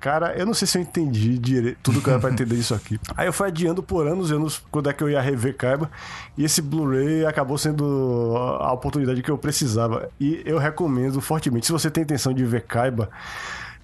Cara, 0.00 0.34
eu 0.36 0.44
não 0.44 0.54
sei 0.54 0.66
se 0.66 0.78
eu 0.78 0.82
entendi 0.82 1.38
direito, 1.38 1.78
tudo 1.82 2.00
que 2.00 2.10
era 2.10 2.18
pra 2.18 2.30
entender 2.30 2.56
isso 2.56 2.74
aqui. 2.74 2.98
Aí 3.16 3.26
eu 3.26 3.32
fui 3.32 3.46
adiando 3.46 3.82
por 3.82 4.06
anos 4.06 4.30
e 4.30 4.34
anos 4.34 4.62
quando 4.70 4.90
é 4.90 4.92
que 4.92 5.02
eu 5.02 5.08
ia 5.08 5.20
rever 5.20 5.56
Kaiba. 5.56 5.90
E 6.36 6.44
esse 6.44 6.60
Blu-ray 6.60 7.24
acabou 7.24 7.56
sendo 7.56 8.34
a 8.60 8.72
oportunidade 8.72 9.22
que 9.22 9.30
eu 9.30 9.38
precisava. 9.38 10.08
E 10.18 10.42
eu 10.44 10.58
recomendo 10.58 11.20
fortemente, 11.20 11.66
se 11.66 11.72
você 11.72 11.90
tem 11.90 12.02
intenção 12.02 12.32
de 12.32 12.44
ver 12.44 12.62
Kaiba, 12.62 13.10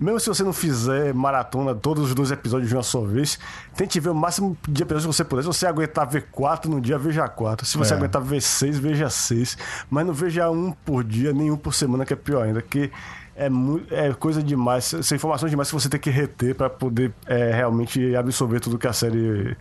mesmo 0.00 0.20
se 0.20 0.28
você 0.28 0.44
não 0.44 0.52
fizer 0.52 1.12
maratona 1.12 1.74
todos 1.74 2.04
os 2.04 2.14
dois 2.14 2.30
episódios 2.30 2.68
de 2.68 2.76
uma 2.76 2.84
só 2.84 3.00
vez, 3.00 3.37
tente 3.74 3.98
ver 3.98 4.11
o 4.11 4.14
máximo 4.14 4.56
de 4.68 4.82
episódios 4.82 5.06
que 5.06 5.12
você 5.12 5.24
puder. 5.24 5.42
Se 5.42 5.48
você 5.48 5.66
aguentar 5.66 6.06
ver 6.06 6.28
quatro 6.30 6.70
no 6.70 6.80
dia, 6.80 6.96
veja 6.96 7.26
quatro. 7.26 7.66
Se 7.66 7.76
você 7.76 7.94
é. 7.94 7.96
aguentar 7.96 8.22
ver 8.22 8.40
seis, 8.40 8.78
veja 8.78 9.11
seis. 9.11 9.58
Mas 9.90 10.06
não 10.06 10.14
veja 10.14 10.48
um 10.50 10.70
por 10.70 11.02
dia, 11.02 11.32
nem 11.32 11.50
um 11.50 11.56
por 11.56 11.74
semana, 11.74 12.04
que 12.04 12.12
é 12.12 12.16
pior 12.16 12.44
ainda. 12.44 12.62
Que 12.62 12.92
é, 13.38 14.09
é 14.09 14.12
coisa 14.14 14.42
demais, 14.42 14.85
são 14.85 15.16
informações 15.16 15.51
demais 15.51 15.68
que 15.68 15.74
você 15.74 15.88
tem 15.88 16.01
que 16.01 16.11
reter 16.11 16.55
para 16.55 16.68
poder 16.68 17.12
é, 17.27 17.53
realmente 17.53 18.14
absorver 18.16 18.61
tudo 18.61 18.77
que 18.77 18.87
a 18.87 18.92
série 18.92 19.57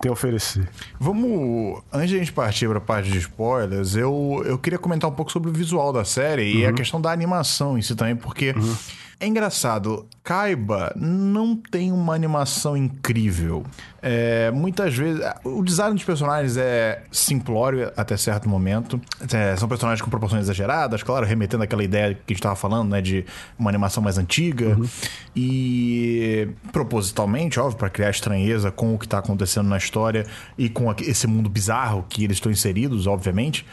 tem 0.00 0.08
a 0.08 0.12
oferecer. 0.12 0.68
Vamos, 1.00 1.82
antes 1.92 2.10
de 2.10 2.16
a 2.16 2.18
gente 2.18 2.32
partir 2.32 2.68
para 2.68 2.78
a 2.78 2.80
parte 2.80 3.10
de 3.10 3.18
spoilers, 3.18 3.96
eu, 3.96 4.42
eu 4.46 4.58
queria 4.58 4.78
comentar 4.78 5.10
um 5.10 5.14
pouco 5.14 5.32
sobre 5.32 5.50
o 5.50 5.52
visual 5.52 5.92
da 5.92 6.04
série 6.04 6.52
uhum. 6.52 6.60
e 6.60 6.64
a 6.64 6.68
uhum. 6.68 6.74
questão 6.74 7.00
da 7.00 7.10
animação 7.10 7.76
em 7.76 7.82
si 7.82 7.94
também, 7.94 8.16
porque. 8.16 8.52
Uhum 8.52 8.76
é 9.22 9.26
engraçado. 9.28 10.04
Kaiba 10.24 10.92
não 10.96 11.54
tem 11.54 11.92
uma 11.92 12.12
animação 12.12 12.76
incrível. 12.76 13.62
É, 14.02 14.50
muitas 14.50 14.96
vezes. 14.96 15.22
O 15.44 15.62
design 15.62 15.94
dos 15.94 16.02
personagens 16.02 16.56
é 16.56 17.04
simplório 17.12 17.92
até 17.96 18.16
certo 18.16 18.48
momento. 18.48 19.00
É, 19.32 19.54
são 19.54 19.68
personagens 19.68 20.02
com 20.02 20.10
proporções 20.10 20.42
exageradas, 20.42 21.04
claro, 21.04 21.24
remetendo 21.24 21.62
àquela 21.62 21.84
ideia 21.84 22.14
que 22.14 22.20
a 22.20 22.32
gente 22.32 22.40
estava 22.40 22.56
falando, 22.56 22.90
né? 22.90 23.00
De 23.00 23.24
uma 23.56 23.70
animação 23.70 24.02
mais 24.02 24.18
antiga. 24.18 24.76
Uhum. 24.76 24.88
E 25.36 26.48
propositalmente, 26.72 27.60
óbvio, 27.60 27.78
para 27.78 27.90
criar 27.90 28.10
estranheza 28.10 28.72
com 28.72 28.92
o 28.92 28.98
que 28.98 29.06
está 29.06 29.18
acontecendo 29.18 29.68
na 29.68 29.76
história 29.76 30.26
e 30.58 30.68
com 30.68 30.92
esse 30.98 31.28
mundo 31.28 31.48
bizarro 31.48 32.04
que 32.08 32.24
eles 32.24 32.38
estão 32.38 32.50
inseridos, 32.50 33.06
obviamente. 33.06 33.64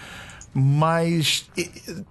Mas 0.53 1.49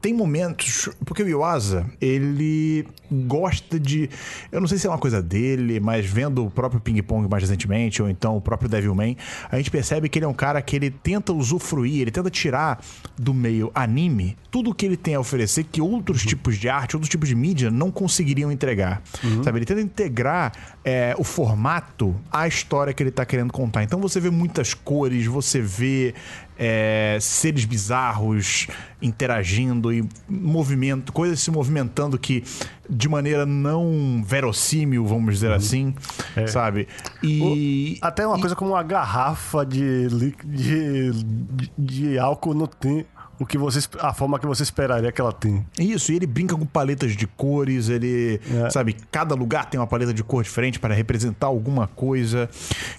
tem 0.00 0.14
momentos. 0.14 0.88
Porque 1.04 1.22
o 1.22 1.28
Iwasa, 1.28 1.86
ele 2.00 2.86
gosta 3.10 3.78
de. 3.78 4.08
Eu 4.52 4.60
não 4.60 4.68
sei 4.68 4.78
se 4.78 4.86
é 4.86 4.90
uma 4.90 4.98
coisa 4.98 5.22
dele, 5.22 5.80
mas 5.80 6.06
vendo 6.06 6.44
o 6.44 6.50
próprio 6.50 6.80
Ping 6.80 7.02
Pong 7.02 7.28
mais 7.28 7.42
recentemente, 7.42 8.02
ou 8.02 8.08
então 8.08 8.36
o 8.36 8.40
próprio 8.40 8.68
Devilman, 8.68 9.16
a 9.50 9.56
gente 9.56 9.70
percebe 9.70 10.08
que 10.08 10.18
ele 10.18 10.26
é 10.26 10.28
um 10.28 10.34
cara 10.34 10.60
que 10.62 10.76
ele 10.76 10.90
tenta 10.90 11.32
usufruir, 11.32 12.02
ele 12.02 12.10
tenta 12.10 12.30
tirar 12.30 12.82
do 13.16 13.34
meio 13.34 13.70
anime 13.74 14.36
tudo 14.50 14.70
o 14.70 14.74
que 14.74 14.86
ele 14.86 14.96
tem 14.96 15.14
a 15.14 15.20
oferecer 15.20 15.64
que 15.64 15.80
outros 15.80 16.22
uhum. 16.22 16.28
tipos 16.28 16.56
de 16.56 16.68
arte, 16.68 16.96
outros 16.96 17.10
tipos 17.10 17.28
de 17.28 17.34
mídia 17.34 17.70
não 17.70 17.90
conseguiriam 17.90 18.50
entregar. 18.50 19.02
Uhum. 19.22 19.42
Sabe? 19.42 19.58
Ele 19.58 19.66
tenta 19.66 19.80
integrar 19.80 20.52
é, 20.84 21.14
o 21.18 21.24
formato 21.24 22.14
à 22.32 22.48
história 22.48 22.92
que 22.92 23.02
ele 23.02 23.10
tá 23.10 23.26
querendo 23.26 23.52
contar. 23.52 23.82
Então 23.82 24.00
você 24.00 24.20
vê 24.20 24.30
muitas 24.30 24.72
cores, 24.72 25.26
você 25.26 25.60
vê 25.60 26.14
é, 26.58 27.18
seres 27.20 27.64
bizarros 27.64 28.66
interagindo 29.00 29.92
e 29.92 30.06
movimento, 30.28 31.12
coisas 31.12 31.38
se 31.38 31.50
movimentando 31.52 32.18
que 32.18 32.42
de 32.90 33.08
maneira 33.08 33.46
não 33.46 34.22
verossímil, 34.24 35.06
vamos 35.06 35.34
dizer 35.34 35.50
uhum. 35.50 35.54
assim, 35.54 35.94
é. 36.34 36.46
sabe? 36.48 36.88
E 37.22 37.98
o, 38.00 38.06
até 38.06 38.26
uma 38.26 38.38
e, 38.38 38.40
coisa 38.40 38.56
como 38.56 38.72
uma 38.72 38.82
garrafa 38.82 39.64
de, 39.64 40.08
de, 40.08 41.12
de, 41.12 41.70
de 41.78 42.18
álcool 42.18 42.66
tem 42.66 43.06
o 43.38 43.46
que 43.46 43.56
você, 43.56 43.80
a 44.00 44.12
forma 44.12 44.38
que 44.38 44.46
você 44.46 44.62
esperaria 44.62 45.12
que 45.12 45.20
ela 45.20 45.32
tem. 45.32 45.64
Isso, 45.78 46.12
e 46.12 46.16
ele 46.16 46.26
brinca 46.26 46.56
com 46.56 46.66
paletas 46.66 47.12
de 47.12 47.26
cores, 47.26 47.88
ele, 47.88 48.40
é. 48.50 48.70
sabe, 48.70 48.96
cada 49.10 49.34
lugar 49.34 49.70
tem 49.70 49.78
uma 49.78 49.86
paleta 49.86 50.12
de 50.12 50.24
cor 50.24 50.42
diferente 50.42 50.78
para 50.78 50.94
representar 50.94 51.46
alguma 51.46 51.86
coisa. 51.86 52.50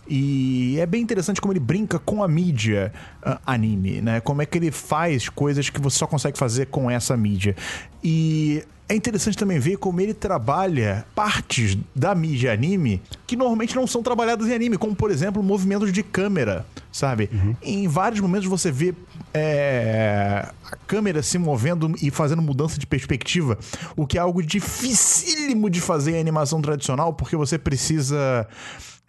E 0.08 0.78
é 0.80 0.86
bem 0.86 1.02
interessante 1.02 1.42
como 1.42 1.52
ele 1.52 1.60
brinca 1.60 2.00
com 2.00 2.24
a 2.24 2.28
mídia 2.28 2.94
uh, 3.26 3.38
anime, 3.46 4.02
né? 4.02 4.22
Como 4.22 4.42
é 4.42 4.46
que 4.46 4.58
ele 4.58 4.72
faz 4.72 5.28
coisas 5.28 5.70
que 5.70 5.82
você 5.82 5.98
só 5.98 6.08
consegue 6.08 6.38
fazer 6.38 6.68
com 6.68 6.90
essa 6.90 7.18
mídia. 7.18 7.56
E 8.04 8.64
é 8.90 8.96
interessante 8.96 9.38
também 9.38 9.60
ver 9.60 9.78
como 9.78 10.02
ele 10.02 10.16
trabalha 10.16 11.06
partes 11.14 11.78
da 11.96 12.16
mídia 12.16 12.52
anime 12.52 13.00
que 13.28 13.36
normalmente 13.36 13.76
não 13.76 13.86
são 13.86 14.02
trabalhadas 14.02 14.48
em 14.48 14.54
anime, 14.54 14.78
como 14.80 14.96
por 14.96 15.12
exemplo 15.12 15.44
movimentos 15.44 15.94
de 15.94 16.02
câmera, 16.02 16.66
sabe? 16.92 17.30
Uhum. 17.32 17.56
Em 17.62 17.88
vários 17.88 18.20
momentos 18.20 18.48
você 18.48 18.72
vê 18.72 18.96
é, 19.32 20.50
a 20.72 20.76
câmera 20.88 21.22
se 21.22 21.38
movendo 21.38 21.94
e 22.02 22.10
fazendo 22.10 22.42
mudança 22.42 22.80
de 22.80 22.88
perspectiva, 22.88 23.60
o 23.96 24.08
que 24.08 24.18
é 24.18 24.22
algo 24.22 24.42
dificílimo 24.42 25.70
de 25.70 25.80
fazer 25.80 26.16
em 26.16 26.20
animação 26.20 26.60
tradicional, 26.60 27.14
porque 27.14 27.36
você 27.36 27.60
precisa 27.60 28.48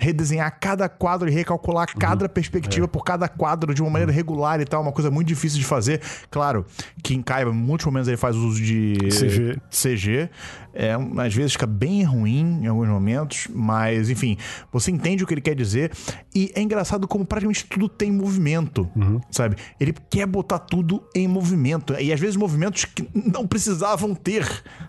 redesenhar 0.00 0.56
cada 0.58 0.88
quadro 0.88 1.28
e 1.28 1.32
recalcular 1.32 1.86
uhum. 1.92 1.98
cada 1.98 2.28
perspectiva 2.28 2.86
é. 2.86 2.88
por 2.88 3.04
cada 3.04 3.28
quadro 3.28 3.74
de 3.74 3.82
uma 3.82 3.90
maneira 3.90 4.10
uhum. 4.10 4.16
regular 4.16 4.60
e 4.60 4.64
tal, 4.64 4.82
uma 4.82 4.92
coisa 4.92 5.10
muito 5.10 5.28
difícil 5.28 5.58
de 5.58 5.64
fazer. 5.64 6.00
Claro, 6.30 6.64
que 7.02 7.14
em 7.14 7.22
Kaiba, 7.22 7.52
muitos 7.52 7.84
momentos 7.86 8.08
ele 8.08 8.16
faz 8.16 8.34
uso 8.34 8.60
de 8.60 8.96
CG. 9.10 9.58
CG. 9.70 10.30
É, 10.72 10.94
às 11.18 11.35
vezes 11.35 11.52
fica 11.52 11.66
bem 11.66 12.02
ruim 12.02 12.61
em 12.62 12.66
alguns 12.66 12.88
momentos, 12.88 13.48
mas 13.50 14.11
enfim, 14.11 14.37
você 14.72 14.90
entende 14.90 15.24
o 15.24 15.26
que 15.26 15.35
ele 15.35 15.40
quer 15.40 15.54
dizer. 15.54 15.92
E 16.35 16.50
é 16.54 16.61
engraçado 16.61 17.09
como 17.09 17.24
praticamente 17.24 17.64
tudo 17.66 17.88
tem 17.88 18.11
movimento, 18.11 18.88
uhum. 18.94 19.20
sabe? 19.30 19.56
Ele 19.78 19.94
quer 20.11 20.26
botar 20.26 20.59
tudo 20.59 21.02
em 21.14 21.26
movimento. 21.26 21.94
E 21.98 22.12
às 22.12 22.20
vezes 22.20 22.37
movimentos 22.37 22.85
que 22.85 23.09
não 23.14 23.46
precisavam 23.46 24.14
ter, 24.14 24.46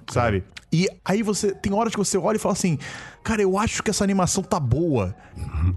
sabe? 0.09 0.43
E 0.71 0.87
aí 1.03 1.21
você. 1.21 1.53
Tem 1.53 1.73
horas 1.73 1.93
que 1.93 1.99
você 1.99 2.17
olha 2.17 2.37
e 2.37 2.39
fala 2.39 2.53
assim 2.53 2.77
cara, 3.23 3.41
eu 3.41 3.57
acho 3.57 3.83
que 3.83 3.89
essa 3.89 4.03
animação 4.03 4.43
tá 4.43 4.59
boa, 4.59 5.15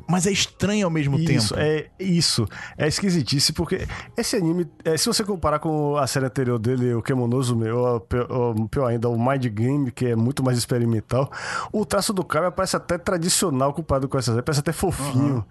mas 0.08 0.26
é 0.26 0.32
estranha 0.32 0.84
ao 0.84 0.90
mesmo 0.90 1.18
isso, 1.18 1.54
tempo. 1.54 1.66
É 1.66 1.88
isso, 1.98 2.46
é 2.76 2.88
esquisitice, 2.88 3.52
porque 3.52 3.86
esse 4.16 4.36
anime, 4.36 4.66
é, 4.84 4.96
se 4.96 5.06
você 5.06 5.22
comparar 5.22 5.58
com 5.58 5.96
a 5.96 6.06
série 6.06 6.26
anterior 6.26 6.58
dele, 6.58 6.94
o 6.94 7.02
Kemonoso, 7.02 7.58
ou, 7.74 8.06
ou 8.30 8.68
pior 8.68 8.86
ainda, 8.86 9.08
o 9.08 9.18
Mind 9.18 9.46
Game, 9.46 9.90
que 9.94 10.06
é 10.06 10.16
muito 10.16 10.42
mais 10.42 10.58
experimental, 10.58 11.30
o 11.72 11.84
traço 11.84 12.12
do 12.12 12.24
cara 12.24 12.50
parece 12.50 12.76
até 12.76 12.98
tradicional 12.98 13.72
comparado 13.72 14.08
com 14.08 14.18
essa 14.18 14.32
série, 14.32 14.42
parece 14.42 14.60
até 14.60 14.72
fofinho. 14.72 15.36
Uhum. 15.36 15.44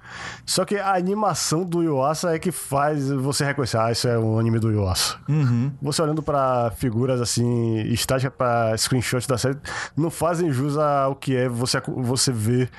Só 0.45 0.65
que 0.65 0.77
a 0.77 0.95
animação 0.95 1.63
do 1.63 1.81
Yuasa 1.81 2.35
é 2.35 2.39
que 2.39 2.51
faz 2.51 3.09
você 3.09 3.45
reconhecer, 3.45 3.77
ah, 3.77 3.91
isso 3.91 4.07
é 4.07 4.17
um 4.17 4.37
anime 4.37 4.59
do 4.59 4.71
Yuasa. 4.71 5.15
Uhum. 5.27 5.71
Você 5.81 6.01
olhando 6.01 6.21
para 6.21 6.71
figuras 6.71 7.21
assim, 7.21 7.77
estáticas 7.83 8.33
para 8.37 8.77
screenshots 8.77 9.27
da 9.27 9.37
série, 9.37 9.57
não 9.95 10.09
fazem 10.09 10.51
jus 10.51 10.77
ao 10.77 11.15
que 11.15 11.35
é 11.35 11.47
você 11.47 11.81
você 11.97 12.31
vê 12.31 12.69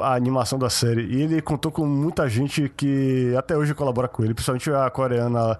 a 0.00 0.14
animação 0.14 0.58
da 0.58 0.68
série. 0.68 1.02
E 1.02 1.22
ele 1.22 1.40
contou 1.40 1.70
com 1.70 1.86
muita 1.86 2.28
gente 2.28 2.68
que 2.76 3.34
até 3.36 3.56
hoje 3.56 3.74
colabora 3.74 4.08
com 4.08 4.24
ele, 4.24 4.34
principalmente 4.34 4.70
a 4.70 4.90
coreana 4.90 5.56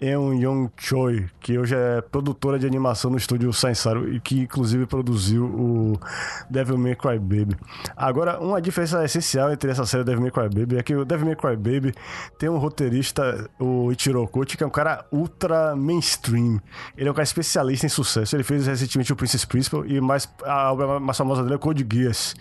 Eun 0.00 0.34
Young 0.34 0.70
Choi, 0.76 1.26
que 1.40 1.58
hoje 1.58 1.74
é 1.74 2.00
produtora 2.00 2.58
de 2.58 2.66
animação 2.66 3.10
no 3.10 3.16
estúdio 3.16 3.52
Sainsaru 3.52 4.12
e 4.12 4.20
que 4.20 4.40
inclusive 4.40 4.86
produziu 4.86 5.44
o 5.44 6.00
Devil 6.48 6.78
May 6.78 6.96
Cry 6.96 7.18
Baby. 7.18 7.56
Agora, 7.96 8.40
uma 8.40 8.60
diferença 8.60 9.04
essencial 9.04 9.52
entre 9.52 9.70
essa 9.70 9.86
série 9.86 10.02
e 10.02 10.06
Devil 10.06 10.22
May 10.22 10.30
Cry 10.30 10.48
Baby 10.48 10.78
é 10.78 10.82
que 10.82 10.94
o 10.94 11.04
Devil 11.04 11.26
May 11.26 11.36
Cry 11.36 11.56
Baby 11.56 11.94
tem 12.38 12.48
um 12.48 12.58
roteirista, 12.58 13.48
o 13.58 13.92
Ichiro 13.92 14.26
Kochi, 14.26 14.56
que 14.56 14.64
é 14.64 14.66
um 14.66 14.70
cara 14.70 15.04
ultra 15.12 15.76
mainstream. 15.76 16.60
Ele 16.96 17.08
é 17.08 17.12
um 17.12 17.14
cara 17.14 17.24
especialista 17.24 17.86
em 17.86 17.88
sucesso. 17.88 18.34
Ele 18.34 18.42
fez 18.42 18.66
recentemente 18.66 19.12
o 19.12 19.16
Princess 19.16 19.44
Principal 19.44 19.86
e 19.86 20.00
mais, 20.00 20.28
a 20.44 20.72
obra 20.72 20.98
mais 20.98 21.16
famosa 21.16 21.42
dele 21.42 21.54
é 21.54 21.58
Code 21.58 21.86
Geass. 21.90 22.34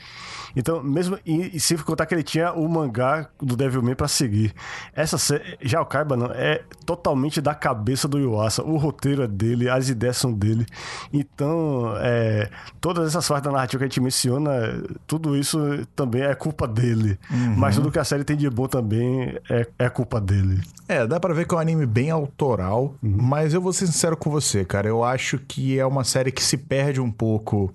Então, 0.55 0.83
mesmo. 0.83 1.17
E, 1.25 1.57
e 1.57 1.59
se 1.59 1.75
contar 1.77 2.05
que 2.05 2.13
ele 2.13 2.23
tinha 2.23 2.53
o 2.53 2.67
mangá 2.67 3.29
do 3.41 3.55
Devilman 3.55 3.95
pra 3.95 4.07
seguir. 4.07 4.53
Essa 4.93 5.17
Já 5.61 5.81
o 5.81 5.85
Kaiba 5.85 6.15
não, 6.15 6.27
é 6.27 6.63
totalmente 6.85 7.41
da 7.41 7.53
cabeça 7.53 8.07
do 8.07 8.17
Yuasa. 8.17 8.63
O 8.63 8.77
roteiro 8.77 9.23
é 9.23 9.27
dele, 9.27 9.69
as 9.69 9.89
ideias 9.89 10.17
são 10.17 10.33
dele. 10.33 10.65
Então, 11.13 11.93
é, 11.97 12.49
todas 12.81 13.07
essas 13.07 13.27
partes 13.27 13.45
da 13.45 13.51
narrativa 13.51 13.79
que 13.79 13.85
a 13.85 13.87
gente 13.87 14.01
menciona, 14.01 14.83
tudo 15.05 15.35
isso 15.35 15.59
também 15.95 16.23
é 16.23 16.33
culpa 16.35 16.67
dele. 16.67 17.19
Uhum. 17.29 17.55
Mas 17.57 17.75
tudo 17.75 17.91
que 17.91 17.99
a 17.99 18.03
série 18.03 18.23
tem 18.23 18.37
de 18.37 18.49
bom 18.49 18.67
também 18.67 19.37
é, 19.49 19.67
é 19.77 19.89
culpa 19.89 20.19
dele. 20.19 20.61
É, 20.87 21.05
dá 21.05 21.19
pra 21.19 21.33
ver 21.33 21.45
que 21.45 21.53
é 21.53 21.57
um 21.57 21.61
anime 21.61 21.85
bem 21.85 22.09
autoral, 22.09 22.95
uhum. 23.03 23.15
mas 23.15 23.53
eu 23.53 23.61
vou 23.61 23.71
ser 23.71 23.85
sincero 23.85 24.17
com 24.17 24.29
você, 24.31 24.65
cara. 24.65 24.87
Eu 24.87 25.03
acho 25.03 25.37
que 25.37 25.77
é 25.77 25.85
uma 25.85 26.03
série 26.03 26.31
que 26.31 26.43
se 26.43 26.57
perde 26.57 26.99
um 26.99 27.11
pouco 27.11 27.71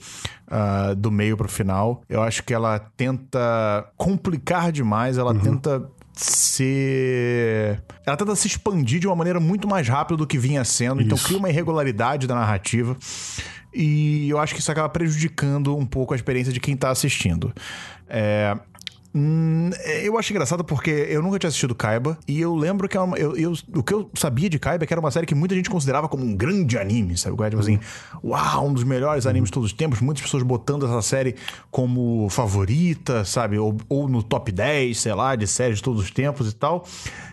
uh, 0.55 0.95
do 0.95 1.11
meio 1.11 1.37
pro 1.37 1.49
final. 1.49 2.03
Eu 2.09 2.23
acho 2.23 2.45
que 2.45 2.55
ela 2.55 2.79
tenta 2.79 3.91
complicar 3.97 4.71
demais, 4.71 5.19
ela 5.19 5.33
uhum. 5.33 5.41
tenta 5.41 5.91
ser. 6.13 7.83
Ela 8.07 8.17
tenta 8.17 8.37
se 8.37 8.47
expandir 8.47 9.01
de 9.01 9.07
uma 9.07 9.17
maneira 9.17 9.41
muito 9.41 9.67
mais 9.67 9.89
rápida 9.89 10.17
do 10.17 10.27
que 10.27 10.39
vinha 10.39 10.65
sendo, 10.65 11.03
então 11.03 11.17
isso. 11.17 11.25
então 11.25 11.27
cria 11.27 11.39
uma 11.39 11.51
irregularidade 11.51 12.27
da 12.27 12.35
narrativa. 12.35 12.97
E 13.73 14.29
eu 14.31 14.39
acho 14.39 14.55
que 14.55 14.61
isso 14.61 14.71
acaba 14.71 14.89
prejudicando 14.89 15.77
um 15.77 15.85
pouco 15.85 16.13
a 16.15 16.17
experiência 16.17 16.53
de 16.53 16.61
quem 16.61 16.77
tá 16.77 16.91
assistindo. 16.91 17.53
É, 18.09 18.57
Hum, 19.17 19.71
eu 20.03 20.19
acho 20.19 20.33
engraçado 20.33 20.65
porque 20.65 20.91
eu 20.91 21.23
nunca 21.23 21.39
tinha 21.39 21.47
assistido 21.47 21.73
Kaiba 21.73 22.19
e 22.27 22.41
eu 22.41 22.53
lembro 22.53 22.89
que 22.89 22.97
é 22.97 23.01
uma, 23.01 23.17
eu, 23.17 23.37
eu, 23.37 23.53
o 23.73 23.81
que 23.81 23.95
eu 23.95 24.11
sabia 24.15 24.51
de 24.51 24.59
Kaiba 24.59 24.83
é 24.83 24.87
que 24.89 24.93
era 24.93 24.99
uma 25.01 25.11
série 25.13 25.25
que 25.25 25.37
muita 25.37 25.55
gente 25.55 25.71
considerava 25.71 26.09
como 26.09 26.25
um 26.25 26.35
grande 26.35 26.77
anime, 26.77 27.17
sabe? 27.17 27.37
Tipo 27.49 27.61
assim, 27.61 27.79
uau, 28.25 28.67
um 28.67 28.73
dos 28.73 28.83
melhores 28.83 29.25
animes 29.25 29.51
de 29.51 29.53
todos 29.53 29.71
os 29.71 29.73
tempos. 29.73 30.01
Muitas 30.01 30.25
pessoas 30.25 30.43
botando 30.43 30.85
essa 30.85 31.01
série 31.01 31.37
como 31.71 32.29
favorita, 32.29 33.25
sabe? 33.25 33.57
Ou, 33.57 33.77
ou 33.89 34.09
no 34.09 34.21
top 34.21 34.51
10, 34.51 34.99
sei 34.99 35.15
lá, 35.15 35.37
de 35.37 35.47
séries 35.47 35.77
de 35.77 35.85
todos 35.85 36.03
os 36.03 36.11
tempos 36.11 36.51
e 36.51 36.55
tal. 36.57 36.85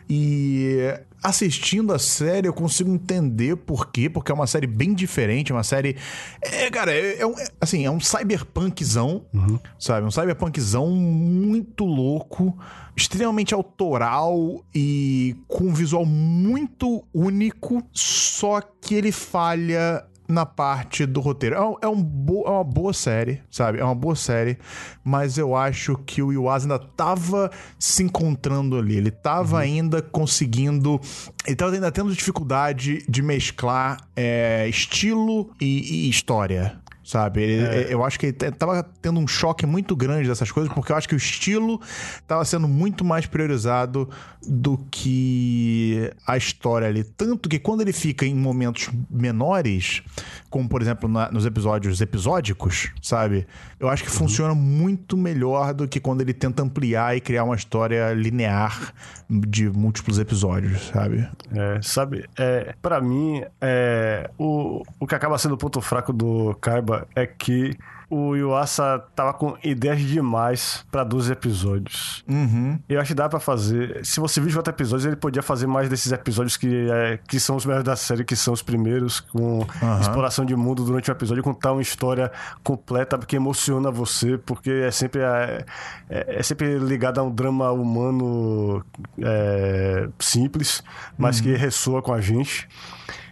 E 0.07 0.93
assistindo 1.23 1.93
a 1.93 1.99
série, 1.99 2.47
eu 2.47 2.53
consigo 2.53 2.89
entender 2.89 3.55
por 3.55 3.91
quê, 3.91 4.10
porque 4.10 4.31
é 4.31 4.36
uma 4.36 4.47
série 4.47 4.67
bem 4.67 4.93
diferente, 4.93 5.53
uma 5.53 5.63
série. 5.63 5.95
É, 6.41 6.69
cara, 6.69 6.91
é, 6.91 7.19
é 7.19 7.25
um, 7.25 7.38
é, 7.38 7.47
assim, 7.60 7.86
é 7.86 7.91
um 7.91 7.99
cyberpunkzão, 7.99 9.25
uhum. 9.34 9.60
sabe? 9.79 10.05
Um 10.05 10.12
cyberpunkzão 10.12 10.89
muito 10.89 11.86
louco, 11.86 12.57
extremamente 12.95 13.53
autoral 13.53 14.63
e 14.73 15.36
com 15.47 15.65
um 15.65 15.73
visual 15.73 16.05
muito 16.05 17.03
único, 17.13 17.84
só 17.93 18.62
que 18.62 18.95
ele 18.95 19.12
falha 19.12 20.03
na 20.31 20.45
parte 20.45 21.05
do 21.05 21.19
roteiro. 21.19 21.55
É, 21.55 21.61
um, 21.61 21.75
é, 21.81 21.87
um 21.87 22.01
bo, 22.01 22.43
é 22.47 22.49
uma 22.49 22.63
boa 22.63 22.93
série, 22.93 23.41
sabe? 23.51 23.79
É 23.79 23.83
uma 23.83 23.95
boa 23.95 24.15
série, 24.15 24.57
mas 25.03 25.37
eu 25.37 25.55
acho 25.55 25.97
que 26.05 26.21
o 26.21 26.31
Iwasa 26.31 26.65
ainda 26.65 26.79
tava 26.79 27.51
se 27.77 28.03
encontrando 28.03 28.77
ali. 28.77 28.95
Ele 28.95 29.11
tava 29.11 29.57
uhum. 29.57 29.61
ainda 29.61 30.01
conseguindo. 30.01 30.99
Ele 31.45 31.55
tava 31.55 31.73
ainda 31.73 31.91
tendo 31.91 32.13
dificuldade 32.13 33.05
de 33.07 33.21
mesclar 33.21 33.97
é, 34.15 34.67
estilo 34.67 35.51
e, 35.59 36.05
e 36.05 36.09
história. 36.09 36.79
Sabe? 37.03 37.41
Ele, 37.41 37.65
é. 37.65 37.93
Eu 37.93 38.03
acho 38.03 38.19
que 38.19 38.27
ele 38.27 38.33
tava 38.33 38.83
tendo 39.01 39.19
um 39.19 39.27
choque 39.27 39.65
muito 39.65 39.95
grande 39.95 40.27
dessas 40.27 40.51
coisas, 40.51 40.71
porque 40.73 40.91
eu 40.91 40.95
acho 40.95 41.07
que 41.07 41.15
o 41.15 41.17
estilo 41.17 41.79
tava 42.27 42.45
sendo 42.45 42.67
muito 42.67 43.03
mais 43.03 43.25
priorizado 43.25 44.09
do 44.45 44.77
que 44.89 46.11
a 46.25 46.37
história 46.37 46.87
ali. 46.87 47.03
Tanto 47.03 47.49
que 47.49 47.59
quando 47.59 47.81
ele 47.81 47.93
fica 47.93 48.25
em 48.25 48.35
momentos 48.35 48.89
menores, 49.09 50.01
como 50.49 50.67
por 50.67 50.81
exemplo 50.81 51.07
na, 51.07 51.31
nos 51.31 51.45
episódios 51.45 52.01
episódicos, 52.01 52.91
sabe? 53.01 53.47
Eu 53.79 53.89
acho 53.89 54.03
que 54.03 54.09
uhum. 54.09 54.15
funciona 54.15 54.53
muito 54.53 55.17
melhor 55.17 55.73
do 55.73 55.87
que 55.87 55.99
quando 55.99 56.21
ele 56.21 56.33
tenta 56.33 56.63
ampliar 56.63 57.15
e 57.15 57.21
criar 57.21 57.43
uma 57.43 57.55
história 57.55 58.13
linear 58.13 58.93
de 59.29 59.69
múltiplos 59.69 60.19
episódios, 60.19 60.87
sabe? 60.87 61.27
É, 61.53 61.79
sabe, 61.81 62.25
é, 62.37 62.75
para 62.81 62.99
mim, 62.99 63.43
é, 63.61 64.29
o, 64.37 64.83
o 64.99 65.07
que 65.07 65.15
acaba 65.15 65.37
sendo 65.37 65.53
o 65.55 65.57
ponto 65.57 65.79
fraco 65.79 66.11
do 66.11 66.55
Kaiba 66.59 66.90
é 67.15 67.25
que 67.25 67.77
o 68.12 68.36
Yuasa 68.36 69.01
tava 69.15 69.34
com 69.34 69.56
ideias 69.63 70.01
demais 70.01 70.86
para 70.91 71.01
12 71.01 71.32
episódios. 71.32 72.25
Uhum. 72.27 72.77
Eu 72.89 72.99
acho 72.99 73.08
que 73.08 73.13
dá 73.13 73.30
para 73.30 73.39
fazer. 73.39 74.06
Se 74.06 74.19
você 74.19 74.41
viu 74.41 74.49
os 74.49 74.56
outros 74.58 74.73
episódios, 74.73 75.06
ele 75.06 75.15
podia 75.15 75.41
fazer 75.41 75.65
mais 75.65 75.88
desses 75.88 76.12
episódios 76.12 76.58
que, 76.58 76.89
é, 76.91 77.19
que 77.25 77.39
são 77.39 77.56
os 77.56 77.65
melhores 77.65 77.86
da 77.86 77.95
série, 77.95 78.25
que 78.25 78.36
são 78.36 78.54
os 78.54 78.62
primeiros, 78.62 79.21
com 79.21 79.60
uhum. 79.60 80.01
exploração 80.01 80.43
de 80.43 80.54
mundo 80.58 80.84
durante 80.84 81.10
o 81.10 81.13
episódio, 81.13 81.41
contar 81.41 81.71
uma 81.71 81.82
história 81.82 82.30
completa 82.62 83.17
que 83.17 83.38
emociona 83.38 83.89
você, 83.89 84.38
porque 84.38 84.69
é 84.69 84.91
sempre, 84.91 85.21
é, 85.21 85.65
é, 86.10 86.39
é 86.39 86.43
sempre 86.43 86.80
ligado 86.80 87.19
a 87.19 87.23
um 87.23 87.32
drama 87.32 87.71
humano 87.71 88.84
é, 89.21 90.10
simples, 90.19 90.84
mas 91.17 91.38
uhum. 91.38 91.43
que 91.43 91.56
ressoa 91.56 92.01
com 92.01 92.13
a 92.13 92.19
gente 92.19 92.67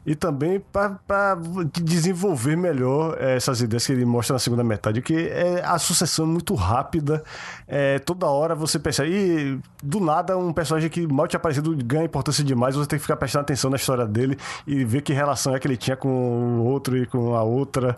e 0.09 0.15
também 0.15 0.59
para 0.59 1.37
desenvolver 1.71 2.55
melhor 2.55 3.15
eh, 3.19 3.35
essas 3.35 3.61
ideias 3.61 3.85
que 3.85 3.91
ele 3.91 4.05
mostra 4.05 4.33
na 4.33 4.39
segunda 4.39 4.63
metade, 4.63 5.03
que 5.03 5.13
é 5.13 5.63
a 5.63 5.77
sucessão 5.77 6.25
muito 6.25 6.55
rápida, 6.55 7.23
é, 7.67 7.99
toda 7.99 8.25
hora 8.25 8.55
você 8.55 8.79
percebe, 8.79 9.11
e 9.11 9.59
do 9.83 9.99
nada 9.99 10.35
um 10.35 10.51
personagem 10.51 10.89
que 10.89 11.05
mal 11.05 11.27
tinha 11.27 11.37
aparecido 11.37 11.77
ganha 11.85 12.05
importância 12.05 12.43
demais, 12.43 12.75
você 12.75 12.89
tem 12.89 12.97
que 12.97 13.03
ficar 13.03 13.17
prestando 13.17 13.43
atenção 13.43 13.69
na 13.69 13.77
história 13.77 14.07
dele 14.07 14.35
e 14.65 14.83
ver 14.83 15.03
que 15.03 15.13
relação 15.13 15.55
é 15.55 15.59
que 15.59 15.67
ele 15.67 15.77
tinha 15.77 15.95
com 15.95 16.09
o 16.09 16.65
outro 16.65 16.97
e 16.97 17.05
com 17.05 17.35
a 17.35 17.43
outra. 17.43 17.95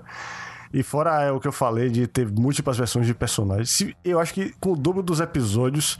E 0.73 0.83
fora 0.83 1.21
é 1.21 1.31
o 1.31 1.39
que 1.39 1.47
eu 1.47 1.51
falei 1.53 1.89
de 1.89 2.07
ter 2.07 2.29
múltiplas 2.29 2.77
versões 2.77 3.05
de 3.05 3.13
personagens. 3.13 3.85
Eu 4.03 4.19
acho 4.19 4.33
que 4.33 4.53
com 4.59 4.73
o 4.73 4.75
dobro 4.75 5.01
dos 5.01 5.21
episódios 5.21 5.97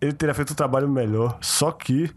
ele 0.00 0.12
teria 0.12 0.34
feito 0.34 0.52
um 0.52 0.56
trabalho 0.56 0.88
melhor. 0.88 1.38
Só 1.40 1.70
que 1.72 2.10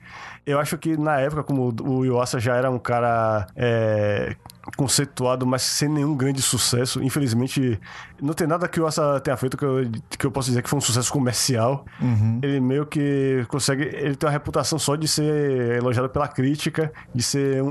eu 0.46 0.60
acho 0.60 0.78
que 0.78 0.98
na 0.98 1.20
época, 1.20 1.44
como 1.44 1.74
o 1.82 2.06
Yuasa 2.06 2.40
já 2.40 2.56
era 2.56 2.70
um 2.70 2.80
cara 2.80 3.48
é, 3.56 4.36
conceituado, 4.76 5.46
mas 5.46 5.62
sem 5.62 5.88
nenhum 5.88 6.16
grande 6.16 6.42
sucesso, 6.42 7.02
infelizmente, 7.04 7.80
não 8.22 8.34
tem 8.34 8.48
nada 8.48 8.68
que 8.68 8.80
o 8.80 8.84
Yuasa 8.84 9.20
tenha 9.20 9.38
feito 9.38 9.56
que 9.56 9.64
eu, 9.64 9.90
que 10.10 10.26
eu 10.26 10.32
possa 10.32 10.50
dizer 10.50 10.62
que 10.62 10.70
foi 10.70 10.78
um 10.78 10.82
sucesso 10.82 11.12
comercial. 11.12 11.86
Uhum. 12.02 12.40
Ele 12.42 12.60
meio 12.60 12.86
que 12.86 13.46
consegue. 13.48 13.84
Ele 13.84 14.16
tem 14.16 14.28
uma 14.28 14.34
reputação 14.34 14.78
só 14.78 14.96
de 14.96 15.08
ser 15.08 15.78
elogiado 15.78 16.10
pela 16.10 16.28
crítica, 16.28 16.92
de 17.14 17.24
ser 17.24 17.62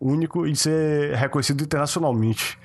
único 0.00 0.46
e 0.46 0.52
de 0.52 0.58
ser 0.58 1.14
reconhecido 1.14 1.62
internacionalmente. 1.62 2.58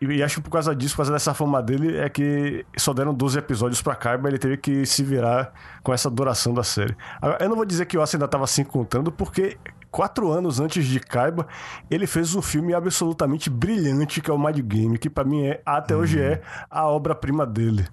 E, 0.00 0.22
acho 0.22 0.36
que 0.36 0.42
por 0.42 0.50
causa 0.50 0.74
disso, 0.74 0.94
por 0.94 0.98
causa 0.98 1.12
dessa 1.12 1.32
fama 1.32 1.62
dele, 1.62 1.96
é 1.96 2.08
que 2.08 2.66
só 2.76 2.92
deram 2.92 3.14
12 3.14 3.38
episódios 3.38 3.80
pra 3.80 3.94
Kaiba, 3.94 4.28
ele 4.28 4.38
teve 4.38 4.56
que 4.56 4.84
se 4.84 5.02
virar 5.02 5.52
com 5.82 5.92
essa 5.92 6.10
duração 6.10 6.52
da 6.52 6.62
série. 6.62 6.94
Eu 7.40 7.48
não 7.48 7.56
vou 7.56 7.64
dizer 7.64 7.86
que 7.86 7.96
o 7.96 8.02
Asa 8.02 8.16
ainda 8.16 8.28
tava 8.28 8.46
se 8.46 8.60
encontrando, 8.60 9.10
porque 9.10 9.56
quatro 9.90 10.30
anos 10.30 10.60
antes 10.60 10.84
de 10.84 11.00
Kaiba, 11.00 11.46
ele 11.90 12.06
fez 12.06 12.34
um 12.34 12.42
filme 12.42 12.74
absolutamente 12.74 13.48
brilhante, 13.48 14.20
que 14.20 14.30
é 14.30 14.34
o 14.34 14.38
Mind 14.38 14.60
Game, 14.60 14.98
que 14.98 15.08
para 15.08 15.24
mim 15.24 15.46
é, 15.46 15.62
até 15.64 15.96
hoje 15.96 16.20
é 16.20 16.42
a 16.70 16.86
obra-prima 16.86 17.46
dele. 17.46 17.86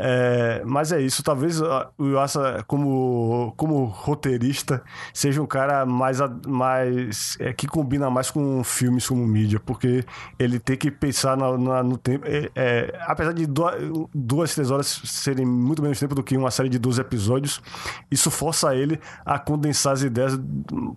É, 0.00 0.62
mas 0.64 0.92
é 0.92 1.00
isso, 1.00 1.24
talvez 1.24 1.60
o 1.60 1.90
Yuasa, 2.00 2.62
como, 2.68 3.52
como 3.56 3.84
roteirista, 3.86 4.80
seja 5.12 5.42
um 5.42 5.46
cara 5.46 5.84
mais, 5.84 6.18
mais 6.46 7.36
é, 7.40 7.52
que 7.52 7.66
combina 7.66 8.08
mais 8.08 8.30
com 8.30 8.62
filmes 8.62 9.08
como 9.08 9.26
mídia, 9.26 9.58
porque 9.58 10.04
ele 10.38 10.60
tem 10.60 10.76
que 10.76 10.88
pensar 10.88 11.36
na, 11.36 11.58
na, 11.58 11.82
no 11.82 11.98
tempo. 11.98 12.24
É, 12.28 12.48
é 12.54 13.00
apesar 13.06 13.32
de 13.32 13.44
duas, 13.44 13.74
duas, 14.14 14.54
três 14.54 14.70
horas 14.70 14.86
serem 15.04 15.44
muito 15.44 15.82
menos 15.82 15.98
tempo 15.98 16.14
do 16.14 16.22
que 16.22 16.36
uma 16.36 16.52
série 16.52 16.68
de 16.68 16.78
12 16.78 17.00
episódios, 17.00 17.60
isso 18.08 18.30
força 18.30 18.76
ele 18.76 19.00
a 19.26 19.36
condensar 19.36 19.94
as 19.94 20.02
ideias 20.02 20.38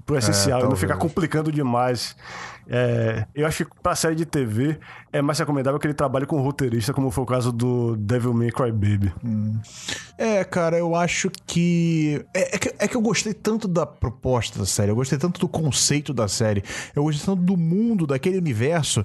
pro 0.05 0.15
essencial, 0.15 0.59
é, 0.59 0.65
e 0.65 0.69
não 0.69 0.75
ficar 0.75 0.97
complicando 0.97 1.51
demais. 1.51 2.15
É, 2.67 3.25
eu 3.33 3.47
acho 3.47 3.65
que 3.65 3.71
pra 3.81 3.95
série 3.95 4.15
de 4.15 4.25
TV 4.25 4.79
é 5.13 5.21
mais 5.21 5.37
recomendável 5.39 5.79
que 5.79 5.87
ele 5.87 5.93
trabalhe 5.93 6.25
com 6.25 6.41
roteirista, 6.41 6.93
como 6.93 7.11
foi 7.11 7.23
o 7.23 7.27
caso 7.27 7.51
do 7.51 7.95
Devil 7.97 8.33
May 8.33 8.51
Cry 8.51 8.71
Baby. 8.71 9.11
Hum. 9.23 9.59
É, 10.17 10.43
cara, 10.43 10.77
eu 10.77 10.95
acho 10.95 11.29
que... 11.45 12.25
É, 12.33 12.55
é 12.55 12.57
que. 12.57 12.73
é, 12.79 12.87
que. 12.87 12.95
eu 12.95 13.01
gostei 13.01 13.33
tanto 13.33 13.67
da 13.67 13.85
proposta 13.85 14.59
da 14.59 14.65
série, 14.65 14.91
eu 14.91 14.95
gostei 14.95 15.17
tanto 15.17 15.39
do 15.39 15.47
conceito 15.47 16.13
da 16.13 16.27
série, 16.27 16.63
eu 16.95 17.03
gostei 17.03 17.25
tanto 17.25 17.41
do 17.41 17.57
mundo, 17.57 18.07
daquele 18.07 18.37
universo, 18.37 19.03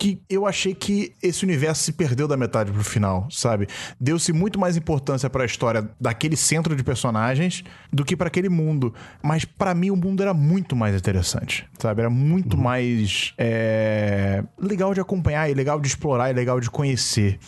que 0.00 0.22
eu 0.30 0.46
achei 0.46 0.74
que 0.74 1.12
esse 1.22 1.44
universo 1.44 1.82
se 1.82 1.92
perdeu 1.92 2.26
da 2.26 2.34
metade 2.34 2.72
pro 2.72 2.82
final, 2.82 3.28
sabe? 3.30 3.68
Deu-se 4.00 4.32
muito 4.32 4.58
mais 4.58 4.74
importância 4.74 5.28
para 5.28 5.42
a 5.42 5.46
história 5.46 5.90
daquele 6.00 6.36
centro 6.36 6.74
de 6.74 6.82
personagens 6.82 7.62
do 7.92 8.02
que 8.02 8.16
para 8.16 8.28
aquele 8.28 8.48
mundo. 8.48 8.94
Mas 9.22 9.44
para 9.44 9.74
mim 9.74 9.90
o 9.90 9.96
mundo 9.96 10.22
era 10.22 10.32
muito 10.32 10.74
mais 10.74 10.96
interessante, 10.96 11.68
sabe? 11.78 12.00
Era 12.00 12.08
muito 12.08 12.56
uhum. 12.56 12.62
mais 12.62 13.34
é... 13.36 14.42
legal 14.58 14.94
de 14.94 15.02
acompanhar 15.02 15.50
e 15.50 15.54
legal 15.54 15.78
de 15.78 15.88
explorar 15.88 16.30
e 16.30 16.32
legal 16.32 16.58
de 16.60 16.70
conhecer. 16.70 17.38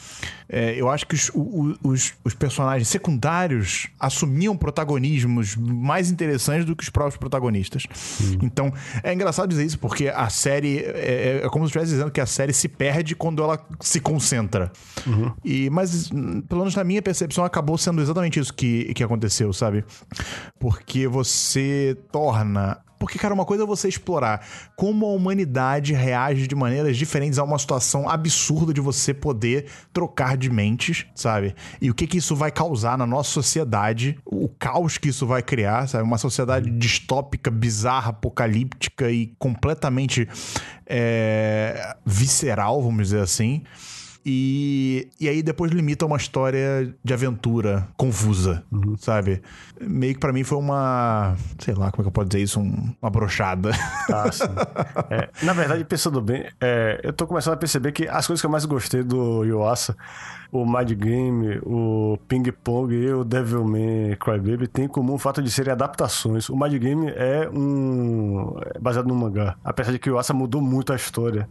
É, 0.55 0.75
eu 0.79 0.91
acho 0.91 1.07
que 1.07 1.15
os, 1.15 1.31
os, 1.83 2.13
os, 2.23 2.35
personagens 2.35 2.87
secundários 2.87 3.89
assumiam 3.99 4.55
protagonismos 4.55 5.57
mais 5.57 6.11
interessantes 6.11 6.67
do 6.67 6.77
que 6.77 6.83
os 6.83 6.91
próprios 6.91 7.17
protagonistas. 7.17 7.85
Uhum. 8.21 8.39
Então, 8.43 8.73
é 9.03 9.15
engraçado 9.15 9.49
dizer 9.49 9.65
isso, 9.65 9.79
porque 9.79 10.09
a 10.09 10.29
série. 10.29 10.81
É, 10.81 11.41
é, 11.41 11.47
é 11.47 11.49
como 11.49 11.65
se 11.65 11.71
estivesse 11.71 11.93
dizendo 11.93 12.11
que 12.11 12.21
a 12.21 12.27
série 12.27 12.42
se 12.51 12.69
perde 12.69 13.15
quando 13.15 13.43
ela 13.43 13.63
se 13.81 14.01
concentra. 14.01 14.73
Uhum. 15.07 15.33
E, 15.45 15.69
mas, 15.71 16.09
pelo 16.09 16.61
menos 16.61 16.75
na 16.75 16.83
minha 16.83 17.03
percepção, 17.03 17.45
acabou 17.45 17.77
sendo 17.77 18.01
exatamente 18.01 18.41
isso 18.41 18.53
que, 18.55 18.93
que 18.95 19.05
aconteceu, 19.05 19.53
sabe? 19.53 19.85
Porque 20.59 21.07
você 21.07 21.97
torna 22.11 22.79
porque, 23.03 23.19
cara, 23.19 23.35
uma 23.35 23.45
coisa 23.45 23.65
é 23.65 23.67
você 23.67 23.89
explorar 23.89 24.47
como 24.77 25.07
a 25.07 25.09
humanidade 25.09 25.93
reage 25.93 26.47
de 26.47 26.55
maneiras 26.55 26.97
diferentes 26.97 27.37
a 27.37 27.43
uma 27.43 27.59
situação 27.59 28.09
absurda 28.09 28.73
de 28.73 28.81
você 28.81 29.13
poder 29.13 29.67
trocar 29.93 30.37
de 30.37 30.49
mentes, 30.49 31.05
sabe? 31.13 31.53
E 31.81 31.91
o 31.91 31.95
que 31.95 32.07
que 32.07 32.19
isso 32.19 32.37
vai 32.37 32.53
causar 32.53 32.97
na 32.97 33.05
nossa 33.05 33.29
sociedade, 33.31 34.17
o 34.25 34.49
caos 34.49 34.99
que 34.99 35.09
isso 35.09 35.27
vai 35.27 35.43
criar, 35.43 35.89
sabe? 35.89 36.05
Uma 36.05 36.17
sociedade 36.17 36.71
distópica, 36.71 37.51
bizarra, 37.51 38.11
apocalíptica 38.11 39.11
e 39.11 39.35
completamente 39.37 40.29
é, 40.87 41.97
visceral, 42.07 42.81
vamos 42.81 43.09
dizer 43.09 43.21
assim. 43.21 43.65
E, 44.25 45.09
e 45.19 45.29
aí 45.29 45.43
depois 45.43 45.73
limita 45.73 46.07
uma 46.07 46.17
história 46.17 46.95
de 47.03 47.13
aventura 47.13 47.89
confusa, 47.97 48.63
uhum. 48.71 48.97
sabe? 48.97 49.43
Meio 49.81 50.15
que 50.15 50.21
pra 50.21 50.33
mim 50.33 50.45
foi 50.45 50.59
uma. 50.59 51.37
Sei 51.59 51.75
lá, 51.75 51.91
como 51.91 52.03
é 52.03 52.05
que 52.05 52.09
eu 52.09 52.13
posso 52.13 52.29
dizer 52.29 52.43
isso? 52.43 52.61
Um, 52.61 52.95
uma 53.01 53.11
brochada. 53.11 53.71
Ah, 54.13 54.31
sim. 54.31 54.45
É, 55.11 55.29
na 55.45 55.53
verdade, 55.53 55.85
pensando 55.85 56.21
bem, 56.21 56.47
é, 56.61 57.01
eu 57.03 57.13
tô 57.13 57.27
começando 57.27 57.55
a 57.55 57.57
perceber 57.57 57.93
que 57.93 58.07
as 58.09 58.27
coisas 58.27 58.41
que 58.41 58.47
eu 58.47 58.51
mais 58.51 58.65
gostei 58.65 59.03
do 59.03 59.45
Yuasa, 59.45 59.97
o 60.53 60.67
Mind 60.67 60.93
Game, 60.93 61.59
o 61.65 62.19
Ping 62.29 62.53
Pong 62.53 62.95
e 62.95 63.11
o 63.11 63.25
Devilman 63.25 64.15
Crybaby, 64.17 64.69
tem 64.69 64.85
em 64.85 64.89
comum 64.89 65.15
o 65.15 65.19
fato 65.19 65.43
de 65.43 65.51
serem 65.51 65.73
adaptações. 65.73 66.51
O 66.51 66.57
Mind 66.57 66.75
Game 66.75 67.11
é 67.17 67.49
um. 67.49 68.55
É 68.75 68.79
baseado 68.79 69.09
no 69.09 69.15
mangá. 69.15 69.57
Apesar 69.65 69.93
de 69.93 69.99
que 69.99 70.11
o 70.11 70.13
Yuasa 70.13 70.35
mudou 70.35 70.61
muito 70.61 70.93
a 70.93 70.97
história. 70.97 71.49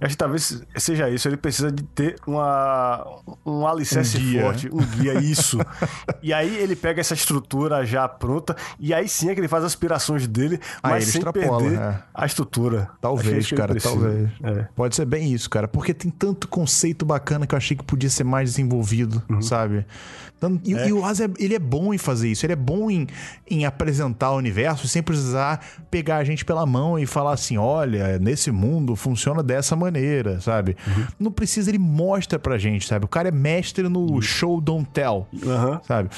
Eu 0.00 0.06
acho 0.06 0.14
que 0.14 0.18
talvez 0.18 0.62
seja 0.76 1.08
isso. 1.08 1.26
Ele 1.26 1.36
precisa 1.36 1.72
de 1.72 1.82
ter 1.82 2.16
uma, 2.26 3.04
um 3.44 3.66
alicerce 3.66 4.18
um 4.18 4.40
forte, 4.40 4.68
um 4.70 4.84
guia, 4.84 5.14
isso. 5.20 5.58
e 6.22 6.32
aí 6.32 6.54
ele 6.56 6.76
pega 6.76 7.00
essa 7.00 7.14
estrutura 7.14 7.84
já 7.84 8.06
pronta, 8.06 8.54
e 8.78 8.92
aí 8.92 9.08
sim 9.08 9.30
é 9.30 9.34
que 9.34 9.40
ele 9.40 9.48
faz 9.48 9.64
as 9.64 9.72
aspirações 9.72 10.26
dele, 10.26 10.60
ah, 10.82 10.90
mas 10.90 11.06
sem 11.06 11.22
perder 11.22 11.78
é. 11.78 11.98
a 12.14 12.26
estrutura. 12.26 12.90
Talvez, 13.00 13.50
cara, 13.52 13.74
talvez. 13.80 14.30
É. 14.42 14.68
Pode 14.74 14.94
ser 14.94 15.06
bem 15.06 15.32
isso, 15.32 15.48
cara. 15.48 15.66
Porque 15.66 15.94
tem 15.94 16.10
tanto 16.10 16.46
conceito 16.46 17.06
bacana 17.06 17.46
que 17.46 17.54
eu 17.54 17.56
achei 17.56 17.76
que 17.76 17.84
podia 17.84 18.10
ser 18.10 18.24
mais 18.24 18.35
desenvolvido, 18.44 19.22
uhum. 19.28 19.42
sabe? 19.42 19.84
E, 20.64 20.74
é. 20.74 20.88
e, 20.88 20.92
o 20.92 21.02
Oz, 21.02 21.20
é, 21.20 21.28
ele 21.38 21.54
é 21.54 21.58
bom 21.58 21.94
em 21.94 21.98
fazer 21.98 22.28
isso. 22.28 22.44
Ele 22.44 22.52
é 22.52 22.56
bom 22.56 22.90
em, 22.90 23.06
em 23.50 23.64
apresentar 23.64 24.32
o 24.32 24.36
universo 24.36 24.86
sem 24.86 25.02
precisar 25.02 25.64
pegar 25.90 26.16
a 26.16 26.24
gente 26.24 26.44
pela 26.44 26.66
mão 26.66 26.98
e 26.98 27.06
falar 27.06 27.32
assim: 27.32 27.56
olha, 27.56 28.18
nesse 28.18 28.50
mundo 28.50 28.94
funciona 28.94 29.42
dessa 29.42 29.74
maneira, 29.74 30.40
sabe? 30.40 30.76
Uhum. 30.86 31.06
Não 31.18 31.32
precisa, 31.32 31.70
ele 31.70 31.78
mostra 31.78 32.38
pra 32.38 32.58
gente, 32.58 32.86
sabe? 32.86 33.06
O 33.06 33.08
cara 33.08 33.28
é 33.28 33.32
mestre 33.32 33.88
no 33.88 34.12
uhum. 34.12 34.22
show 34.22 34.60
don't 34.60 34.88
tell, 34.92 35.26
sabe? 35.86 36.10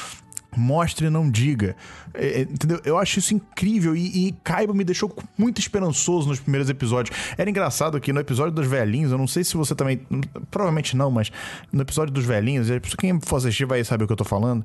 Mostre 0.59 1.09
não 1.09 1.31
diga. 1.31 1.77
É, 2.15 2.27
é, 2.27 2.41
entendeu? 2.43 2.81
Eu 2.85 2.99
acho 2.99 3.19
isso 3.19 3.35
incrível 3.35 3.97
e, 3.97 4.29
e 4.29 4.33
Kaiba 4.45 4.75
me 4.75 4.85
deixou 4.85 5.15
muito 5.37 5.61
esperançoso 5.61 6.29
nos 6.29 6.41
primeiros 6.41 6.69
episódios. 6.69 7.17
Era 7.37 7.49
engraçado 7.49 8.01
que 8.01 8.13
no 8.13 8.21
episódio 8.21 8.53
dos 8.53 8.67
velhinhos, 8.67 9.13
eu 9.13 9.19
não 9.19 9.27
sei 9.27 9.45
se 9.45 9.57
você 9.57 9.75
também. 9.75 10.01
Provavelmente 10.51 10.97
não, 10.97 11.11
mas 11.11 11.31
no 11.73 11.83
episódio 11.83 12.13
dos 12.13 12.25
velhinhos, 12.25 12.69
quem 12.99 13.21
for 13.21 13.37
assistir 13.37 13.65
vai 13.65 13.83
saber 13.85 14.05
o 14.05 14.07
que 14.07 14.13
eu 14.13 14.17
tô 14.17 14.25
falando. 14.25 14.65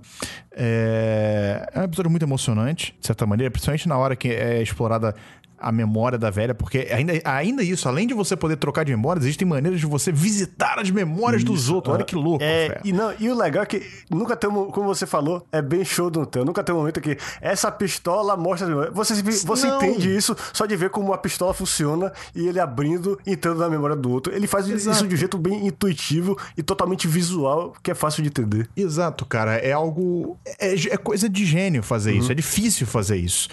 É, 0.52 1.70
é 1.74 1.80
um 1.80 1.84
episódio 1.84 2.10
muito 2.10 2.24
emocionante, 2.24 2.96
de 3.00 3.06
certa 3.06 3.26
maneira, 3.26 3.52
principalmente 3.52 3.88
na 3.88 3.98
hora 3.98 4.16
que 4.16 4.30
é 4.30 4.62
explorada 4.62 5.16
a 5.64 5.72
memória 5.72 6.18
da 6.18 6.30
velha, 6.30 6.54
porque 6.54 6.90
ainda, 6.92 7.14
ainda 7.24 7.64
isso, 7.64 7.88
além 7.88 8.06
de 8.06 8.14
você 8.14 8.36
poder 8.36 8.58
trocar 8.58 8.84
de 8.84 8.92
memórias, 8.92 9.26
existem 9.26 9.48
maneiras 9.48 9.80
de 9.80 9.86
você 9.86 10.12
visitar 10.12 10.78
as 10.78 10.92
memórias 10.92 11.42
isso, 11.42 11.52
dos 11.52 11.70
outros. 11.70 11.96
Olha 11.96 12.04
que 12.04 12.16
louco, 12.16 12.44
é, 12.44 12.82
e, 12.84 12.92
não, 12.92 13.14
e 13.18 13.30
o 13.30 13.36
legal 13.36 13.64
é 13.64 13.66
que 13.66 13.82
nunca 14.10 14.36
tem, 14.36 14.50
um, 14.50 14.66
como 14.66 14.88
você 14.88 15.06
falou, 15.06 15.48
é 15.52 15.62
bem 15.62 15.86
show 15.86 16.10
do 16.10 16.26
teu. 16.26 16.44
Nunca 16.44 16.64
tem 16.64 16.76
um 16.76 16.80
momento 16.80 17.00
que 17.00 17.18
essa 17.40 17.72
pistola 17.72 18.36
mostra. 18.36 18.92
Você, 18.92 19.22
você 19.46 19.68
entende 19.68 20.14
isso 20.14 20.36
só 20.52 20.66
de 20.66 20.76
ver 20.76 20.90
como 20.90 21.14
a 21.14 21.18
pistola 21.18 21.54
funciona 21.54 22.12
e 22.36 22.48
ele 22.48 22.60
abrindo 22.60 23.18
entrando 23.26 23.60
na 23.60 23.70
memória 23.70 23.96
do 23.96 24.12
outro. 24.12 24.34
Ele 24.34 24.48
faz 24.48 24.68
Exato. 24.68 24.98
isso 24.98 25.08
de 25.08 25.16
um 25.16 25.18
jeito 25.18 25.38
bem 25.38 25.68
intuitivo 25.68 26.38
e 26.58 26.64
totalmente 26.64 27.08
visual, 27.08 27.74
que 27.82 27.92
é 27.92 27.96
fácil 27.96 28.22
de 28.24 28.30
entender. 28.30 28.70
Exato, 28.76 29.26
cara. 29.26 29.56
É 29.56 29.72
algo. 29.72 30.38
É, 30.60 30.74
é 30.74 30.98
coisa 30.98 31.30
de 31.30 31.46
gênio 31.46 31.82
fazer 31.82 32.12
uhum. 32.12 32.20
isso. 32.20 32.32
É 32.32 32.36
difícil 32.36 32.86
fazer 32.86 33.18
isso. 33.18 33.48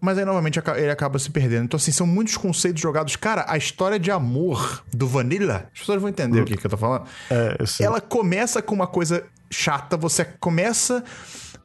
Mas 0.00 0.16
aí, 0.16 0.24
novamente, 0.24 0.58
ele 0.76 0.90
acaba 0.90 1.18
se 1.18 1.30
perdendo. 1.30 1.64
Então, 1.64 1.76
assim, 1.76 1.92
são 1.92 2.06
muitos 2.06 2.36
conceitos 2.36 2.80
jogados. 2.80 3.16
Cara, 3.16 3.44
a 3.46 3.56
história 3.56 3.98
de 3.98 4.10
amor 4.10 4.82
do 4.92 5.06
Vanilla, 5.06 5.68
as 5.72 5.80
pessoas 5.80 6.00
vão 6.00 6.08
entender 6.08 6.40
hum. 6.40 6.42
o 6.42 6.46
que, 6.46 6.56
que 6.56 6.66
eu 6.66 6.70
tô 6.70 6.76
falando. 6.76 7.04
É, 7.30 7.56
eu 7.58 7.86
Ela 7.86 8.00
começa 8.00 8.62
com 8.62 8.74
uma 8.74 8.86
coisa 8.86 9.24
chata, 9.50 9.96
você 9.96 10.24
começa 10.24 11.04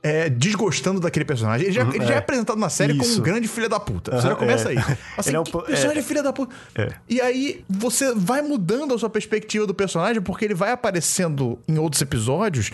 é, 0.06 0.30
desgostando 0.30 1.00
daquele 1.00 1.26
personagem. 1.26 1.66
Ele 1.66 1.74
já, 1.74 1.84
uhum, 1.84 1.96
ele 1.96 2.06
já 2.06 2.14
é. 2.14 2.16
é. 2.18 2.20
apresentado 2.20 2.60
na 2.60 2.70
série 2.70 2.94
Isso. 2.94 3.02
como 3.02 3.16
um 3.16 3.24
grande 3.24 3.48
filho 3.48 3.68
da 3.68 3.80
puta. 3.80 4.12
Você 4.12 4.18
uhum, 4.18 4.34
já 4.34 4.36
começa 4.36 4.72
é. 4.72 4.78
aí. 4.78 4.98
Assim, 5.18 5.30
ele 5.32 5.38
é 5.38 5.40
um, 5.40 5.44
personagem 5.44 5.98
é. 5.98 6.02
filho 6.04 6.22
da 6.22 6.32
puta. 6.32 6.56
É. 6.76 6.90
E 7.10 7.20
aí 7.20 7.66
você 7.68 8.14
vai 8.14 8.44
mudando 8.44 8.94
a 8.94 9.00
sua 9.00 9.10
perspectiva 9.10 9.66
do 9.66 9.74
personagem 9.74 10.22
porque 10.22 10.46
ele 10.46 10.54
vai 10.54 10.72
aparecendo 10.72 11.58
em 11.68 11.80
outros 11.80 12.04
episódios. 12.04 12.70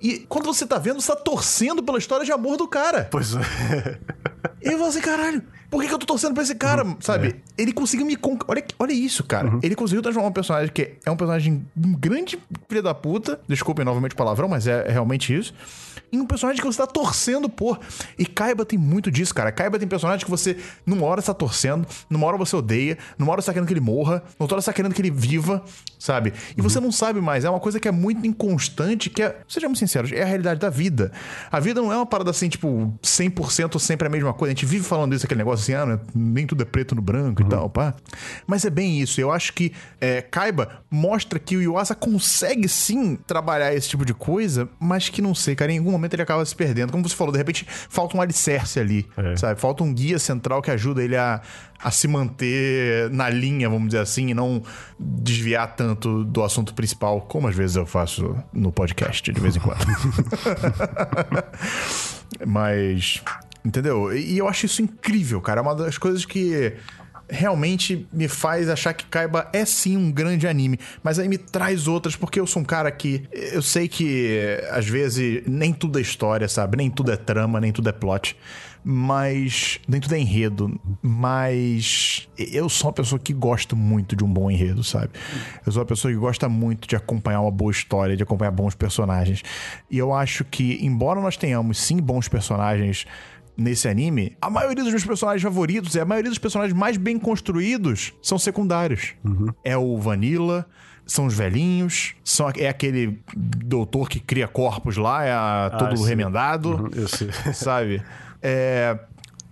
E 0.00 0.24
quando 0.26 0.46
você 0.46 0.66
tá 0.66 0.78
vendo, 0.78 1.02
você 1.02 1.14
tá 1.14 1.16
torcendo 1.16 1.82
pela 1.82 1.98
história 1.98 2.24
de 2.24 2.32
amor 2.32 2.56
do 2.56 2.66
cara. 2.66 3.08
Pois 3.10 3.34
é. 3.34 3.98
E 4.62 4.74
você, 4.74 4.98
assim, 4.98 5.00
caralho, 5.00 5.42
por 5.70 5.80
que, 5.80 5.88
que, 5.88 5.94
eu 5.94 5.98
tô 5.98 6.06
torcendo 6.06 6.34
pra 6.34 6.42
esse 6.42 6.54
cara, 6.54 6.84
uhum, 6.84 6.96
sabe? 7.00 7.28
É. 7.28 7.62
Ele 7.62 7.72
conseguiu 7.72 8.04
me. 8.04 8.16
Con... 8.16 8.36
Olha, 8.48 8.64
olha 8.78 8.92
isso, 8.92 9.22
cara. 9.22 9.48
Uhum. 9.48 9.60
Ele 9.62 9.76
conseguiu 9.76 10.02
transformar 10.02 10.28
um 10.28 10.32
personagem 10.32 10.72
que 10.72 10.94
é 11.06 11.10
um 11.10 11.16
personagem 11.16 11.64
um 11.76 11.92
grande 11.94 12.38
filho 12.68 12.82
da 12.82 12.92
puta. 12.92 13.40
Desculpem 13.46 13.84
novamente 13.84 14.12
o 14.12 14.16
palavrão, 14.16 14.48
mas 14.48 14.66
é, 14.66 14.88
é 14.88 14.90
realmente 14.90 15.34
isso 15.34 15.54
em 16.12 16.20
um 16.20 16.26
personagem 16.26 16.60
que 16.60 16.66
você 16.66 16.78
tá 16.78 16.86
torcendo 16.86 17.48
por. 17.48 17.78
E 18.18 18.26
Kaiba 18.26 18.64
tem 18.64 18.78
muito 18.78 19.10
disso, 19.10 19.34
cara. 19.34 19.52
Kaiba 19.52 19.78
tem 19.78 19.86
personagem 19.86 20.24
que 20.24 20.30
você, 20.30 20.56
numa 20.84 21.06
hora, 21.06 21.20
está 21.20 21.32
torcendo, 21.32 21.86
numa 22.08 22.26
hora 22.26 22.36
você 22.36 22.56
odeia, 22.56 22.98
numa 23.18 23.32
hora 23.32 23.40
você 23.40 23.46
tá 23.46 23.52
querendo 23.52 23.68
que 23.68 23.72
ele 23.72 23.80
morra, 23.80 24.22
numa 24.38 24.50
hora 24.50 24.60
você 24.60 24.66
tá 24.66 24.72
querendo 24.72 24.94
que 24.94 25.00
ele 25.00 25.10
viva, 25.10 25.62
sabe? 25.98 26.32
E 26.56 26.60
uhum. 26.60 26.68
você 26.68 26.80
não 26.80 26.90
sabe 26.90 27.20
mais. 27.20 27.44
É 27.44 27.50
uma 27.50 27.60
coisa 27.60 27.78
que 27.78 27.86
é 27.86 27.92
muito 27.92 28.26
inconstante, 28.26 29.08
que 29.08 29.22
é, 29.22 29.36
sejamos 29.48 29.78
sinceros, 29.78 30.12
é 30.12 30.22
a 30.22 30.26
realidade 30.26 30.60
da 30.60 30.70
vida. 30.70 31.12
A 31.50 31.60
vida 31.60 31.80
não 31.80 31.92
é 31.92 31.96
uma 31.96 32.06
parada 32.06 32.30
assim, 32.30 32.48
tipo, 32.48 32.92
100% 33.02 33.78
sempre 33.78 34.06
a 34.06 34.10
mesma 34.10 34.32
coisa. 34.32 34.52
A 34.52 34.54
gente 34.54 34.66
vive 34.66 34.84
falando 34.84 35.14
isso, 35.14 35.24
aquele 35.24 35.38
negócio 35.38 35.59
assim, 35.62 35.74
ah, 35.74 35.86
né? 35.86 36.00
nem 36.14 36.46
tudo 36.46 36.62
é 36.62 36.64
preto 36.64 36.94
no 36.94 37.02
branco 37.02 37.42
uhum. 37.42 37.48
e 37.48 37.50
tal, 37.50 37.70
pá. 37.70 37.94
Mas 38.46 38.64
é 38.64 38.70
bem 38.70 39.00
isso. 39.00 39.20
Eu 39.20 39.30
acho 39.30 39.52
que 39.52 39.72
é, 40.00 40.22
Kaiba 40.22 40.82
mostra 40.90 41.38
que 41.38 41.56
o 41.56 41.62
Yuasa 41.62 41.94
consegue 41.94 42.68
sim 42.68 43.16
trabalhar 43.16 43.74
esse 43.74 43.88
tipo 43.88 44.04
de 44.04 44.14
coisa, 44.14 44.68
mas 44.78 45.08
que 45.08 45.22
não 45.22 45.34
sei, 45.34 45.54
cara, 45.54 45.72
em 45.72 45.78
algum 45.78 45.92
momento 45.92 46.14
ele 46.14 46.22
acaba 46.22 46.44
se 46.44 46.54
perdendo. 46.54 46.92
Como 46.92 47.08
você 47.08 47.14
falou, 47.14 47.32
de 47.32 47.38
repente 47.38 47.66
falta 47.68 48.16
um 48.16 48.20
alicerce 48.20 48.80
ali, 48.80 49.06
é. 49.16 49.36
sabe? 49.36 49.60
Falta 49.60 49.84
um 49.84 49.92
guia 49.92 50.18
central 50.18 50.62
que 50.62 50.70
ajuda 50.70 51.02
ele 51.02 51.16
a, 51.16 51.40
a 51.82 51.90
se 51.90 52.08
manter 52.08 53.10
na 53.10 53.28
linha, 53.28 53.68
vamos 53.68 53.88
dizer 53.88 54.00
assim, 54.00 54.28
e 54.28 54.34
não 54.34 54.62
desviar 54.98 55.74
tanto 55.76 56.24
do 56.24 56.42
assunto 56.42 56.74
principal, 56.74 57.20
como 57.22 57.48
às 57.48 57.54
vezes 57.54 57.76
eu 57.76 57.86
faço 57.86 58.36
no 58.52 58.72
podcast, 58.72 59.30
de 59.30 59.40
vez 59.40 59.56
em 59.56 59.60
quando. 59.60 59.80
Mas, 62.46 63.22
entendeu? 63.64 64.16
E 64.16 64.38
eu 64.38 64.48
acho 64.48 64.66
isso 64.66 64.82
incrível, 64.82 65.40
cara. 65.40 65.60
É 65.60 65.62
uma 65.62 65.74
das 65.74 65.98
coisas 65.98 66.24
que 66.24 66.74
realmente 67.30 68.08
me 68.12 68.26
faz 68.28 68.68
achar 68.68 68.92
que 68.92 69.06
Kaiba 69.06 69.48
é 69.52 69.64
sim 69.64 69.96
um 69.96 70.10
grande 70.10 70.48
anime, 70.48 70.78
mas 71.02 71.18
aí 71.18 71.28
me 71.28 71.38
traz 71.38 71.86
outras, 71.86 72.16
porque 72.16 72.40
eu 72.40 72.46
sou 72.46 72.60
um 72.60 72.64
cara 72.64 72.90
que 72.90 73.22
eu 73.32 73.62
sei 73.62 73.86
que 73.88 74.60
às 74.70 74.86
vezes 74.86 75.42
nem 75.46 75.72
tudo 75.72 75.98
é 75.98 76.02
história, 76.02 76.48
sabe? 76.48 76.76
Nem 76.76 76.90
tudo 76.90 77.12
é 77.12 77.16
trama, 77.16 77.60
nem 77.60 77.72
tudo 77.72 77.88
é 77.88 77.92
plot, 77.92 78.36
mas 78.82 79.78
nem 79.86 80.00
tudo 80.00 80.14
é 80.14 80.18
enredo, 80.18 80.80
mas 81.02 82.28
eu 82.36 82.68
sou 82.68 82.88
uma 82.88 82.94
pessoa 82.94 83.18
que 83.18 83.32
gosta 83.32 83.76
muito 83.76 84.16
de 84.16 84.24
um 84.24 84.32
bom 84.32 84.50
enredo, 84.50 84.82
sabe? 84.82 85.10
Eu 85.64 85.70
sou 85.70 85.82
uma 85.82 85.86
pessoa 85.86 86.12
que 86.12 86.18
gosta 86.18 86.48
muito 86.48 86.88
de 86.88 86.96
acompanhar 86.96 87.42
uma 87.42 87.50
boa 87.50 87.70
história, 87.70 88.16
de 88.16 88.22
acompanhar 88.22 88.50
bons 88.50 88.74
personagens. 88.74 89.42
E 89.90 89.98
eu 89.98 90.12
acho 90.12 90.44
que, 90.44 90.84
embora 90.84 91.20
nós 91.20 91.36
tenhamos 91.36 91.78
sim 91.78 91.98
bons 91.98 92.26
personagens 92.26 93.06
nesse 93.60 93.86
anime, 93.86 94.36
a 94.40 94.48
maioria 94.48 94.82
dos 94.82 94.92
meus 94.92 95.04
personagens 95.04 95.42
favoritos 95.42 95.94
e 95.94 96.00
a 96.00 96.04
maioria 96.04 96.30
dos 96.30 96.38
personagens 96.38 96.76
mais 96.76 96.96
bem 96.96 97.18
construídos 97.18 98.14
são 98.22 98.38
secundários. 98.38 99.12
Uhum. 99.22 99.48
É 99.62 99.76
o 99.76 99.98
Vanilla, 99.98 100.66
são 101.06 101.26
os 101.26 101.34
velhinhos, 101.34 102.14
são, 102.24 102.50
é 102.56 102.68
aquele 102.68 103.20
doutor 103.36 104.08
que 104.08 104.18
cria 104.18 104.48
corpos 104.48 104.96
lá, 104.96 105.24
é 105.24 105.32
a, 105.32 105.66
ah, 105.66 105.70
todo 105.70 106.02
remendado. 106.02 106.70
Uhum, 106.70 106.90
eu 106.94 107.08
sei. 107.08 107.30
Sabe? 107.52 108.02
É, 108.42 108.98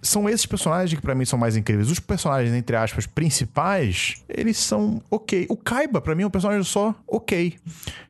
são 0.01 0.28
esses 0.28 0.46
personagens 0.46 0.94
que 0.94 1.03
para 1.03 1.14
mim 1.14 1.24
são 1.24 1.38
mais 1.38 1.57
incríveis. 1.57 1.90
Os 1.90 1.99
personagens, 1.99 2.55
entre 2.55 2.76
aspas, 2.76 3.07
principais, 3.07 4.22
eles 4.28 4.57
são 4.57 5.03
ok. 5.11 5.46
O 5.49 5.57
Kaiba, 5.57 6.01
para 6.01 6.14
mim, 6.14 6.22
é 6.22 6.26
um 6.26 6.30
personagem 6.30 6.62
só 6.62 6.94
ok. 7.07 7.57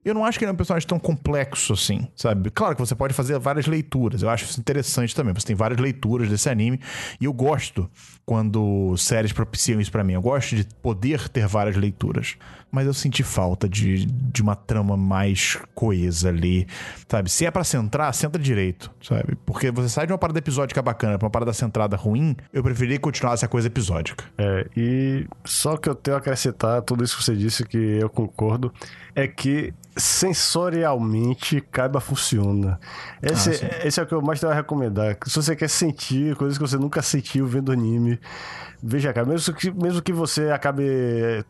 Eu 0.04 0.14
não 0.14 0.24
acho 0.24 0.38
que 0.38 0.44
ele 0.44 0.50
é 0.50 0.52
um 0.52 0.56
personagem 0.56 0.88
tão 0.88 0.98
complexo 0.98 1.72
assim, 1.72 2.08
sabe? 2.14 2.50
Claro 2.50 2.74
que 2.74 2.80
você 2.80 2.94
pode 2.94 3.14
fazer 3.14 3.38
várias 3.38 3.66
leituras. 3.66 4.22
Eu 4.22 4.30
acho 4.30 4.44
isso 4.44 4.60
interessante 4.60 5.14
também. 5.14 5.34
Você 5.34 5.46
tem 5.46 5.56
várias 5.56 5.80
leituras 5.80 6.28
desse 6.28 6.48
anime. 6.48 6.80
E 7.20 7.24
eu 7.24 7.32
gosto 7.32 7.90
quando 8.24 8.96
séries 8.96 9.32
propiciam 9.32 9.80
isso 9.80 9.90
para 9.90 10.04
mim. 10.04 10.14
Eu 10.14 10.22
gosto 10.22 10.54
de 10.54 10.64
poder 10.82 11.28
ter 11.28 11.46
várias 11.46 11.76
leituras 11.76 12.36
mas 12.70 12.86
eu 12.86 12.94
senti 12.94 13.22
falta 13.22 13.68
de, 13.68 14.06
de 14.06 14.42
uma 14.42 14.54
trama 14.54 14.96
mais 14.96 15.58
coesa 15.74 16.28
ali, 16.28 16.66
sabe? 17.08 17.30
Se 17.30 17.46
é 17.46 17.50
para 17.50 17.64
centrar, 17.64 18.12
centra 18.14 18.40
direito, 18.40 18.90
sabe? 19.02 19.36
Porque 19.46 19.70
você 19.70 19.88
sai 19.88 20.06
de 20.06 20.12
uma 20.12 20.18
parada 20.18 20.38
episódica 20.38 20.82
bacana 20.82 21.18
pra 21.18 21.26
uma 21.26 21.30
parada 21.30 21.52
centrada 21.52 21.96
ruim, 21.96 22.36
eu 22.52 22.62
preferi 22.62 22.98
continuar 22.98 23.34
essa 23.34 23.48
coisa 23.48 23.68
episódica. 23.68 24.24
É, 24.36 24.66
e 24.76 25.26
só 25.44 25.76
que 25.76 25.88
eu 25.88 25.94
tenho 25.94 26.16
a 26.16 26.20
acrescentar 26.20 26.82
tudo 26.82 27.04
isso 27.04 27.16
que 27.16 27.24
você 27.24 27.34
disse, 27.34 27.64
que 27.64 27.78
eu 27.78 28.08
concordo, 28.08 28.72
é 29.14 29.26
que 29.26 29.72
sensorialmente 29.98 31.60
Kaiba 31.60 32.00
funciona. 32.00 32.78
Esse, 33.22 33.50
ah, 33.64 33.86
esse 33.86 34.00
é 34.00 34.02
o 34.02 34.06
que 34.06 34.14
eu 34.14 34.22
mais 34.22 34.40
tenho 34.40 34.52
a 34.52 34.54
recomendar. 34.54 35.16
Se 35.26 35.36
você 35.36 35.54
quer 35.54 35.68
sentir 35.68 36.36
coisas 36.36 36.56
que 36.56 36.66
você 36.66 36.76
nunca 36.76 37.02
sentiu 37.02 37.46
vendo 37.46 37.72
anime, 37.72 38.18
veja, 38.82 39.12
cara, 39.12 39.26
mesmo 39.26 39.54
que, 39.54 39.70
mesmo 39.70 40.00
que 40.00 40.12
você 40.12 40.50
acabe 40.50 40.84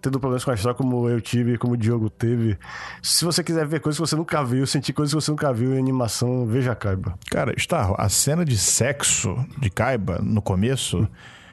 tendo 0.00 0.18
problemas 0.18 0.44
com 0.44 0.50
a 0.50 0.54
história 0.54 0.76
como 0.76 1.08
eu 1.08 1.20
tive, 1.20 1.58
como 1.58 1.74
o 1.74 1.76
Diogo 1.76 2.08
teve, 2.08 2.58
se 3.02 3.24
você 3.24 3.44
quiser 3.44 3.66
ver 3.66 3.80
coisas 3.80 3.98
que 3.98 4.06
você 4.06 4.16
nunca 4.16 4.42
viu, 4.42 4.66
sentir 4.66 4.92
coisas 4.92 5.12
que 5.12 5.20
você 5.20 5.30
nunca 5.30 5.52
viu 5.52 5.74
em 5.74 5.78
animação, 5.78 6.46
veja 6.46 6.74
Kaiba. 6.74 7.14
Cara, 7.30 7.52
Starro, 7.56 7.94
a 7.98 8.08
cena 8.08 8.44
de 8.44 8.56
sexo 8.56 9.36
de 9.58 9.70
Kaiba 9.70 10.18
no 10.22 10.40
começo 10.40 11.06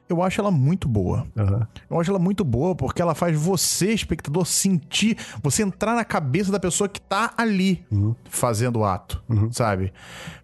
eu 0.08 0.22
acho 0.22 0.39
ela 0.39 0.51
muito 0.51 0.88
boa. 0.88 1.26
Uhum. 1.36 1.66
Eu 1.89 1.99
acho 1.99 2.12
ela 2.12 2.20
muito 2.20 2.43
boa 2.43 2.76
porque 2.76 3.01
ela 3.01 3.16
faz 3.16 3.38
você, 3.38 3.91
espectador, 3.91 4.45
sentir, 4.45 5.18
você 5.41 5.64
entrar 5.64 5.95
na 5.95 6.06
cabeça 6.06 6.51
da 6.51 6.60
pessoa 6.60 6.88
que 6.88 7.01
tá 7.01 7.34
ali 7.38 7.86
uhum. 7.91 8.16
fazendo 8.30 8.80
o 8.80 8.86
ato, 8.86 9.24
uhum. 9.28 9.51
sabe? 9.51 9.91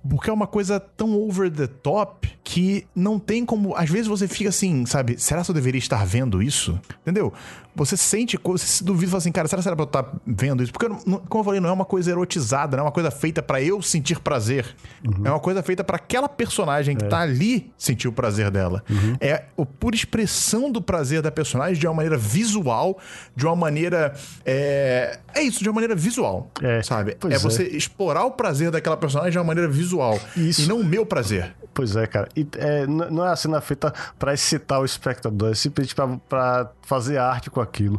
Porque 0.07 0.29
é 0.29 0.33
uma 0.33 0.47
coisa 0.47 0.79
tão 0.79 1.13
over 1.13 1.51
the 1.51 1.67
top 1.67 2.31
que 2.43 2.87
não 2.95 3.19
tem 3.19 3.45
como. 3.45 3.75
Às 3.75 3.89
vezes 3.89 4.07
você 4.07 4.27
fica 4.27 4.49
assim, 4.49 4.85
sabe? 4.85 5.17
Será 5.19 5.43
que 5.43 5.51
eu 5.51 5.55
deveria 5.55 5.79
estar 5.79 6.05
vendo 6.05 6.41
isso? 6.41 6.79
Entendeu? 7.01 7.31
Você 7.75 7.95
sente, 7.95 8.37
você 8.43 8.65
se 8.65 8.83
duvida 8.83 9.05
e 9.05 9.09
fala 9.09 9.17
assim, 9.19 9.31
cara, 9.31 9.47
será 9.47 9.61
que 9.61 9.81
eu 9.81 9.85
estar 9.85 10.05
vendo 10.25 10.61
isso? 10.61 10.71
Porque, 10.73 10.87
como 10.87 11.41
eu 11.41 11.43
falei, 11.43 11.59
não 11.59 11.69
é 11.69 11.71
uma 11.71 11.85
coisa 11.85 12.11
erotizada, 12.11 12.75
não 12.75 12.83
é 12.83 12.85
uma 12.85 12.91
coisa 12.91 13.09
feita 13.09 13.41
para 13.41 13.61
eu 13.61 13.81
sentir 13.81 14.19
prazer. 14.19 14.75
Uhum. 15.05 15.25
É 15.25 15.29
uma 15.29 15.39
coisa 15.39 15.63
feita 15.63 15.83
para 15.83 15.95
aquela 15.95 16.27
personagem 16.27 16.95
que 16.95 17.05
é. 17.05 17.07
tá 17.07 17.19
ali 17.19 17.71
sentir 17.77 18.07
o 18.07 18.11
prazer 18.11 18.51
dela. 18.51 18.83
Uhum. 18.89 19.15
É 19.19 19.45
a 19.57 19.65
pura 19.65 19.95
expressão 19.95 20.71
do 20.71 20.81
prazer 20.81 21.21
da 21.21 21.31
personagem 21.31 21.79
de 21.79 21.87
uma 21.87 21.93
maneira 21.93 22.17
visual, 22.17 22.97
de 23.35 23.45
uma 23.45 23.55
maneira. 23.55 24.13
É, 24.45 25.19
é 25.33 25.41
isso, 25.41 25.63
de 25.63 25.69
uma 25.69 25.75
maneira 25.75 25.95
visual. 25.95 26.51
É, 26.61 26.81
sabe? 26.83 27.17
É, 27.29 27.35
é 27.35 27.39
você 27.39 27.63
explorar 27.63 28.25
o 28.25 28.31
prazer 28.31 28.71
daquela 28.71 28.97
personagem 28.97 29.31
de 29.31 29.37
uma 29.37 29.45
maneira 29.45 29.69
visual. 29.69 30.19
Isso. 30.35 30.63
E 30.63 30.67
não 30.67 30.79
o 30.79 30.83
meu 30.83 31.05
prazer. 31.05 31.55
Pois 31.73 31.95
é, 31.95 32.05
cara. 32.07 32.27
E, 32.35 32.47
é, 32.57 32.85
não 32.87 33.25
é 33.25 33.29
a 33.29 33.35
cena 33.35 33.61
feita 33.61 33.93
para 34.17 34.33
excitar 34.33 34.79
o 34.79 34.85
espectador, 34.85 35.51
é 35.51 35.55
simplesmente 35.55 35.95
pra, 35.95 36.07
pra 36.29 36.71
fazer 36.83 37.17
arte 37.17 37.49
com 37.49 37.61
aquilo. 37.61 37.97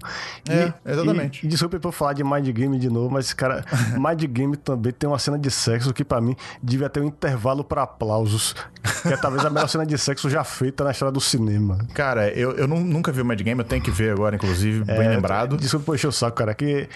É, 0.49 0.73
e, 0.87 0.93
exatamente. 0.93 1.43
E, 1.43 1.47
e 1.47 1.49
desculpa 1.49 1.79
por 1.81 1.93
falar 1.93 2.13
de 2.13 2.23
Mind 2.23 2.49
Game 2.49 2.79
de 2.79 2.89
novo, 2.89 3.11
mas, 3.11 3.33
cara, 3.33 3.65
Mind 3.97 4.25
Game 4.25 4.57
também 4.57 4.93
tem 4.93 5.09
uma 5.09 5.19
cena 5.19 5.39
de 5.39 5.51
sexo 5.51 5.93
que 5.93 6.05
para 6.05 6.21
mim 6.21 6.37
devia 6.63 6.89
ter 6.89 7.01
um 7.01 7.07
intervalo 7.07 7.65
para 7.65 7.83
aplausos, 7.83 8.55
que 9.03 9.09
é 9.09 9.17
talvez 9.17 9.45
a 9.45 9.51
melhor 9.51 9.69
cena 9.69 9.87
de 9.87 9.97
sexo 9.97 10.29
já 10.29 10.45
feita 10.45 10.85
na 10.85 10.91
história 10.91 11.13
do 11.13 11.21
cinema. 11.21 11.79
Cara, 11.95 12.29
eu, 12.31 12.53
eu 12.53 12.69
nunca 12.69 13.11
vi 13.11 13.23
o 13.23 13.25
Mind 13.25 13.41
Game, 13.41 13.61
eu 13.61 13.67
tenho 13.67 13.83
que 13.83 13.91
ver 13.91 14.13
agora, 14.13 14.37
inclusive, 14.37 14.85
bem 14.85 15.07
é, 15.07 15.09
lembrado. 15.09 15.57
Desculpa 15.57 15.87
por 15.87 15.95
encher 15.95 16.09
o 16.09 16.13
saco, 16.13 16.37
cara, 16.37 16.55
que... 16.55 16.89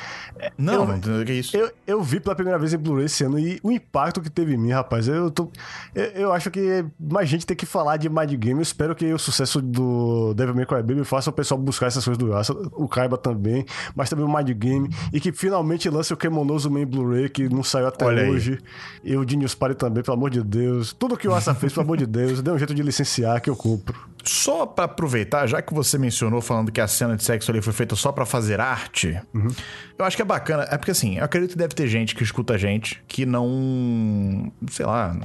Não, 0.59 0.93
eu, 0.93 1.25
que 1.25 1.33
isso? 1.33 1.57
Eu, 1.57 1.71
eu 1.87 2.03
vi 2.03 2.21
pela 2.21 2.35
primeira 2.35 2.59
vez 2.59 2.75
em 2.75 2.79
Blu-ray 2.79 3.07
esse 3.07 3.25
ano 3.25 3.39
e 3.39 3.59
o 3.63 3.71
impacto 3.71 4.21
que 4.21 4.29
teve 4.29 4.55
em 4.55 4.57
mim, 4.57 4.73
rapaz, 4.73 5.09
eu 5.09 5.31
tô... 5.31 5.51
Eu, 5.95 6.05
eu 6.05 6.33
acho 6.33 6.51
que 6.51 6.66
mais 6.99 7.29
gente 7.29 7.47
tem 7.47 7.57
que 7.57 7.67
falar 7.67 7.97
de 7.97 8.09
Mind 8.09 8.33
Game, 8.35 8.59
eu 8.59 8.63
espero 8.63 8.95
que 8.95 9.13
o 9.13 9.19
sucesso 9.19 9.61
do 9.61 10.35
Devil 10.35 10.55
May 10.55 10.67
Cry 10.67 10.83
Baby 10.83 11.05
faça 11.05 11.31
o 11.31 11.33
pessoal 11.33 11.61
buscar 11.61 11.87
essas 11.87 12.05
coisas 12.05 12.19
do 12.19 12.31
Yasa, 12.31 12.53
o 12.73 12.89
Kaiba 12.89 13.17
também, 13.19 13.65
mas 13.95 14.09
também 14.11 14.25
o 14.25 14.35
Mind 14.35 14.51
Game, 14.51 14.89
e 15.13 15.21
que 15.21 15.33
finalmente 15.33 15.89
lance 15.89 16.13
o 16.13 16.17
Kemonoso 16.17 16.71
Man 16.71 16.87
Blu-ray, 16.87 17.29
que 17.29 17.49
não 17.49 17.63
saiu 17.63 17.87
até 17.87 18.05
Olha 18.05 18.31
hoje. 18.31 18.59
Aí. 19.05 19.13
E 19.13 19.17
o 19.17 19.29
Genius 19.29 19.55
Party 19.55 19.77
também, 19.77 20.03
pelo 20.03 20.17
amor 20.17 20.31
de 20.31 20.43
Deus. 20.43 20.93
Tudo 20.93 21.17
que 21.17 21.29
o 21.29 21.35
Asa 21.35 21.55
fez, 21.55 21.73
pelo 21.73 21.85
amor 21.85 21.97
de 21.97 22.07
Deus, 22.07 22.43
dê 22.43 22.51
um 22.51 22.59
jeito 22.59 22.75
de 22.75 22.83
licenciar 22.83 23.41
que 23.41 23.51
eu 23.51 23.57
compro. 23.57 23.97
Só 24.27 24.67
para 24.67 24.85
aproveitar, 24.87 25.47
já 25.47 25.63
que 25.63 25.73
você 25.73 25.97
mencionou 25.99 26.41
falando 26.41 26.73
que 26.73 26.81
a 26.81 26.89
cena 26.89 27.17
de 27.17 27.23
sexo 27.23 27.51
ali 27.51 27.63
foi 27.63 27.73
feita 27.73 27.95
só 27.95 28.11
para 28.11 28.27
fazer 28.27 28.61
arte, 28.61 29.21
uhum. 29.33 29.49
eu 29.99 30.05
acho 30.05 30.17
que 30.17 30.23
é 30.23 30.25
bacana. 30.25 30.67
É 30.71 30.77
porque 30.77 30.91
assim, 30.91 31.19
eu 31.19 31.25
acredito 31.25 31.53
que 31.53 31.59
deve 31.59 31.75
ter 31.75 31.87
gente 31.87 32.15
que 32.15 32.23
escuta 32.23 32.55
a 32.55 32.59
gente 32.59 33.03
que 33.07 33.25
não, 33.25 34.53
sei 34.71 34.85
lá, 34.85 35.17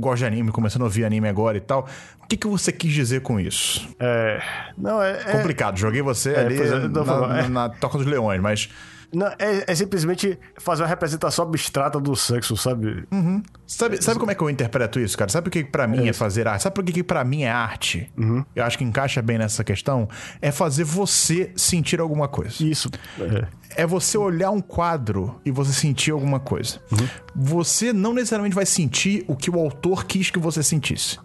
gosta 0.00 0.18
de 0.18 0.24
anime, 0.26 0.50
começando 0.50 0.82
a 0.82 0.84
ouvir 0.86 1.04
anime 1.04 1.28
agora 1.28 1.56
e 1.56 1.60
tal. 1.60 1.88
O 2.22 2.26
que, 2.28 2.36
que 2.36 2.46
você 2.46 2.72
quis 2.72 2.92
dizer 2.92 3.22
com 3.22 3.38
isso? 3.40 3.88
É. 3.98 4.42
Não, 4.76 5.02
é. 5.02 5.12
é 5.12 5.32
Complicado. 5.32 5.78
Joguei 5.78 6.02
você 6.02 6.32
é, 6.32 6.40
ali 6.40 6.60
é, 6.60 6.88
na, 6.88 7.04
na, 7.04 7.48
na 7.48 7.68
Toca 7.68 7.96
dos 7.96 8.06
Leões, 8.06 8.40
mas. 8.40 8.68
Não, 9.12 9.26
é, 9.38 9.64
é, 9.66 9.74
simplesmente 9.74 10.38
fazer 10.58 10.82
uma 10.82 10.88
representação 10.88 11.44
abstrata 11.44 11.98
do 11.98 12.14
sexo, 12.14 12.56
sabe? 12.56 13.04
Uhum. 13.10 13.42
Sabe, 13.66 14.02
sabe 14.02 14.20
como 14.20 14.30
é 14.30 14.34
que 14.34 14.42
eu 14.42 14.50
interpreto 14.50 15.00
isso, 15.00 15.16
cara? 15.16 15.30
Sabe 15.30 15.48
o 15.48 15.50
que 15.50 15.64
para 15.64 15.86
mim 15.86 16.06
é, 16.06 16.10
é, 16.10 16.12
fazer 16.12 16.46
arte? 16.46 16.62
Sabe 16.62 16.74
por 16.74 16.84
que, 16.84 16.92
que 16.92 17.02
para 17.02 17.24
mim 17.24 17.42
é 17.42 17.50
arte? 17.50 18.10
Uhum. 18.16 18.44
Eu 18.54 18.64
acho 18.64 18.76
que 18.76 18.84
encaixa 18.84 19.22
bem 19.22 19.38
nessa 19.38 19.64
questão. 19.64 20.08
É 20.42 20.52
fazer 20.52 20.84
você 20.84 21.52
sentir 21.56 22.00
alguma 22.00 22.28
coisa. 22.28 22.62
Isso. 22.62 22.90
É. 23.18 23.46
é 23.78 23.86
você 23.86 24.18
olhar 24.18 24.50
um 24.50 24.60
quadro 24.60 25.40
e 25.44 25.52
você 25.52 25.72
sentir 25.72 26.10
alguma 26.10 26.40
coisa. 26.40 26.80
Uhum. 26.90 27.08
Você 27.32 27.92
não 27.92 28.12
necessariamente 28.12 28.56
vai 28.56 28.66
sentir 28.66 29.24
o 29.28 29.36
que 29.36 29.48
o 29.48 29.56
autor 29.56 30.04
quis 30.04 30.30
que 30.30 30.38
você 30.38 30.64
sentisse 30.64 31.16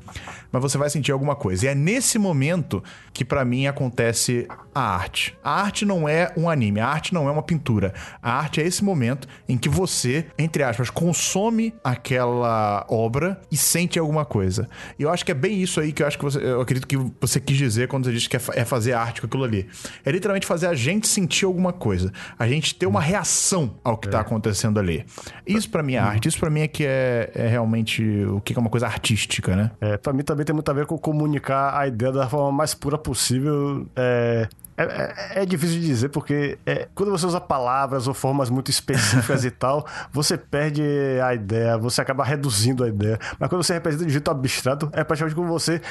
mas 0.54 0.62
você 0.62 0.78
vai 0.78 0.88
sentir 0.88 1.12
alguma 1.12 1.36
coisa. 1.36 1.66
E 1.66 1.68
é 1.68 1.74
nesse 1.74 2.20
momento 2.20 2.84
que 3.12 3.26
para 3.26 3.44
mim 3.44 3.66
acontece 3.66 4.48
a 4.74 4.82
arte. 4.82 5.36
A 5.44 5.64
arte 5.64 5.84
não 5.84 6.08
é 6.08 6.32
um 6.38 6.48
anime, 6.48 6.80
a 6.80 6.88
arte 6.88 7.12
não 7.12 7.28
é 7.28 7.32
uma 7.32 7.42
pintura. 7.42 7.92
A 8.22 8.34
arte 8.34 8.62
é 8.62 8.64
esse 8.66 8.84
momento 8.84 9.28
em 9.50 9.58
que 9.58 9.68
você, 9.68 10.28
entre 10.38 10.62
aspas, 10.62 10.92
consome 10.92 11.74
aquela 11.84 12.86
obra 12.88 13.42
e 13.52 13.58
sente 13.58 13.98
alguma 13.98 14.26
coisa. 14.26 14.70
E 15.00 15.02
eu 15.02 15.10
acho 15.10 15.26
que 15.26 15.32
é 15.32 15.36
bem 15.36 15.60
isso 15.60 15.80
aí 15.80 15.92
que 15.92 16.04
eu 16.04 16.08
acho 16.08 16.20
que 16.20 16.24
você, 16.24 16.38
eu 16.38 16.62
acredito 16.62 16.88
que 16.88 16.98
você 17.20 17.40
quis 17.40 17.58
dizer 17.58 17.88
quando 17.88 18.06
você 18.06 18.12
disse 18.12 18.30
que 18.30 18.38
é, 18.38 18.42
é 18.54 18.64
fazer 18.64 18.94
arte 18.94 19.22
com 19.22 19.28
aquilo 19.28 19.44
ali. 19.44 19.68
É 20.06 20.12
literalmente 20.12 20.46
fazer 20.46 20.68
a 20.68 20.76
gente 20.76 21.08
sentir 21.08 21.46
alguma 21.46 21.74
coisa, 21.74 22.14
a 22.44 22.48
gente 22.48 22.76
ter 22.76 22.86
uma 22.86 23.02
reação 23.02 23.76
ao 23.84 23.98
que 23.98 24.08
tá 24.08 24.20
é. 24.20 24.22
acontecendo 24.22 24.80
ali. 24.80 25.04
Isso 25.48 25.70
para 25.70 25.82
mim 25.82 25.96
é 25.96 26.00
arte, 26.00 26.28
isso 26.28 26.40
para 26.40 26.50
mim 26.50 26.62
é 26.62 26.68
que 26.68 26.86
é, 26.86 27.32
é 27.34 27.48
realmente 27.48 28.04
o 28.26 28.40
que 28.40 28.54
é 28.54 28.60
uma 28.60 28.70
coisa 28.70 28.86
artística, 28.86 29.56
né? 29.56 29.72
É, 29.82 29.98
para 29.98 30.14
mim 30.14 30.22
também 30.22 30.44
também 30.44 30.46
tem 30.46 30.54
muito 30.54 30.70
a 30.70 30.74
ver 30.74 30.86
com 30.86 30.98
comunicar 30.98 31.78
a 31.78 31.88
ideia 31.88 32.12
da 32.12 32.28
forma 32.28 32.52
mais 32.52 32.74
pura 32.74 32.98
possível. 32.98 33.88
É, 33.96 34.48
é, 34.76 34.84
é, 34.84 35.44
é, 35.44 35.46
difícil 35.46 35.80
de 35.80 35.86
dizer 35.86 36.10
porque 36.10 36.58
é, 36.66 36.88
quando 36.96 37.12
você 37.12 37.26
usa 37.26 37.40
palavras 37.40 38.08
ou 38.08 38.14
formas 38.14 38.50
muito 38.50 38.72
específicas 38.72 39.46
e 39.46 39.52
tal, 39.52 39.86
você 40.12 40.38
perde 40.38 40.82
a 41.24 41.34
ideia, 41.34 41.78
você 41.78 42.02
acaba 42.02 42.24
reduzindo 42.24 42.84
a 42.84 42.88
ideia. 42.88 43.20
Mas 43.40 43.50
quando 43.50 43.64
você 43.64 43.74
representa 43.74 44.06
de 44.06 44.12
jeito 44.12 44.32
abstrato, 44.32 44.90
é 44.94 45.04
praticamente 45.04 45.36
como 45.36 45.48
você 45.48 45.82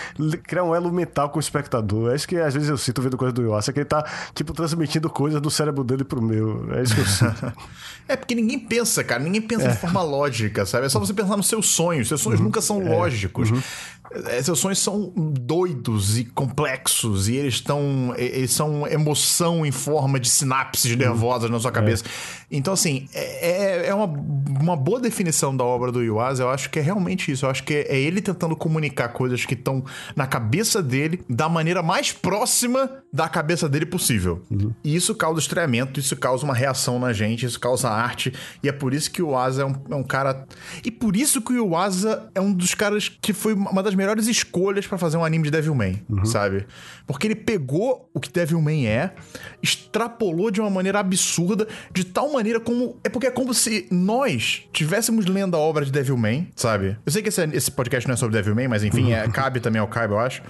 criar 0.45 0.65
um 0.65 0.75
elo 0.75 0.93
mental 0.93 1.31
com 1.31 1.39
o 1.39 1.41
espectador. 1.41 2.13
É 2.13 2.17
isso 2.17 2.27
que 2.27 2.37
às 2.37 2.55
vezes 2.55 2.69
eu 2.69 2.77
sinto 2.77 3.01
vendo 3.01 3.17
coisas 3.17 3.33
do 3.33 3.43
Yuasa, 3.43 3.73
que 3.73 3.79
ele 3.79 3.87
tá, 3.87 4.05
tipo, 4.35 4.53
transmitindo 4.53 5.09
coisas 5.09 5.41
do 5.41 5.51
cérebro 5.51 5.85
dele 5.85 6.05
pro 6.05 6.21
meu. 6.21 6.73
É 6.75 6.83
isso 6.83 6.95
que 6.95 7.01
eu 7.01 7.07
sinto. 7.07 7.53
é 8.09 8.17
porque 8.17 8.35
ninguém 8.35 8.59
pensa, 8.59 9.05
cara. 9.05 9.23
Ninguém 9.23 9.43
pensa 9.43 9.69
de 9.69 9.75
é. 9.75 9.77
forma 9.77 10.03
lógica, 10.03 10.67
sabe? 10.67 10.87
É 10.87 10.89
só 10.89 10.99
você 10.99 11.15
pensar 11.15 11.37
nos 11.37 11.47
seus 11.47 11.69
sonhos. 11.69 12.09
Seus 12.09 12.21
sonhos 12.21 12.41
uhum. 12.41 12.47
nunca 12.47 12.61
são 12.61 12.83
é. 12.83 12.89
lógicos. 12.89 13.51
Uhum. 13.51 13.63
É, 14.27 14.43
seus 14.43 14.59
sonhos 14.59 14.79
são 14.79 15.13
doidos 15.17 16.19
e 16.19 16.25
complexos 16.25 17.29
e 17.29 17.37
eles 17.37 17.55
estão 17.55 18.15
eles 18.17 18.53
são 18.53 18.87
emoção 18.87 19.65
em 19.65 19.73
forma 19.73 20.19
de 20.21 20.29
sinapses 20.29 20.95
nervosas 20.97 21.51
na 21.51 21.59
sua 21.59 21.71
é. 21.71 21.75
cabeça. 21.75 22.05
É. 22.05 22.43
Então, 22.53 22.75
assim, 22.75 23.09
é, 23.15 23.85
é, 23.85 23.87
é 23.89 23.95
uma, 23.95 24.05
uma 24.05 24.77
boa 24.77 25.01
definição 25.01 25.57
da 25.57 25.65
obra 25.65 25.91
do 25.91 26.03
Yuasa. 26.03 26.43
Eu 26.43 26.51
acho 26.51 26.69
que 26.69 26.79
é 26.79 26.83
realmente 26.83 27.33
isso. 27.33 27.47
Eu 27.47 27.51
acho 27.51 27.65
que 27.65 27.73
é 27.73 27.99
ele 27.99 28.21
tentando 28.21 28.55
comunicar 28.55 29.09
coisas 29.09 29.47
que 29.47 29.55
estão 29.55 29.83
na 30.15 30.27
cabeça 30.27 30.83
dele 30.83 31.25
da 31.29 31.49
maneira 31.49 31.83
mais 31.83 32.13
próxima 32.13 32.91
da 33.11 33.27
cabeça 33.29 33.69
dele 33.69 33.87
possível. 33.87 34.43
Uhum. 34.51 34.73
E 34.85 34.95
isso 34.95 35.15
causa 35.15 35.41
estranhamento, 35.41 35.99
isso 35.99 36.15
causa 36.15 36.45
uma 36.45 36.55
reação 36.55 36.99
na 36.99 37.13
gente, 37.13 37.47
isso 37.47 37.59
causa 37.59 37.89
arte. 37.89 38.35
E 38.63 38.69
é 38.69 38.73
por 38.73 38.93
isso 38.93 39.11
que 39.11 39.23
o 39.23 39.31
Yuasa 39.31 39.63
é 39.63 39.65
um, 39.65 39.75
é 39.91 39.95
um 39.95 40.05
cara. 40.05 40.47
E 40.85 40.91
por 40.91 41.17
isso 41.17 41.41
que 41.41 41.55
o 41.55 41.57
Yuasa 41.57 42.31
é 42.35 42.41
um 42.41 42.53
dos 42.53 42.75
caras 42.75 43.09
que 43.09 43.33
foi 43.33 43.55
uma 43.55 43.83
das 43.83 43.95
melhores 44.03 44.27
escolhas 44.27 44.87
para 44.87 44.99
fazer 44.99 45.17
um 45.17 45.25
anime 45.25 45.45
de 45.45 45.51
Devilman, 45.51 46.03
uhum. 46.09 46.25
sabe? 46.25 46.67
Porque 47.07 47.27
ele 47.27 47.35
pegou 47.35 48.11
o 48.13 48.21
que 48.21 48.31
Devilman 48.31 48.87
é, 48.87 49.13
extrapolou 49.63 50.51
de 50.51 50.61
uma 50.61 50.71
maneira 50.71 50.99
absurda, 50.99 51.67
de 51.93 52.05
tal 52.05 52.33
maneira 52.33 52.61
como. 52.61 52.99
É 53.05 53.09
porque 53.09 53.27
é 53.29 53.31
como 53.31 53.55
se 53.55 53.87
nós 53.91 54.65
tivéssemos 54.73 55.27
lendo 55.27 55.57
a 55.57 55.59
obra 55.59 55.85
de 55.85 55.93
Devilman, 55.93 56.49
sabe? 56.57 56.97
Eu 57.05 57.13
sei 57.13 57.23
que 57.23 57.29
esse, 57.29 57.43
esse 57.53 57.71
podcast 57.71 58.09
não 58.09 58.15
é 58.15 58.17
sobre 58.17 58.37
Devilman, 58.37 58.69
mas 58.69 58.83
enfim, 58.83 59.13
é, 59.13 59.27
cabe 59.29 59.61
também 59.61 59.81
ao 59.81 59.89
Cabe, 59.89 60.15
eu 60.15 60.19
acho. 60.19 60.43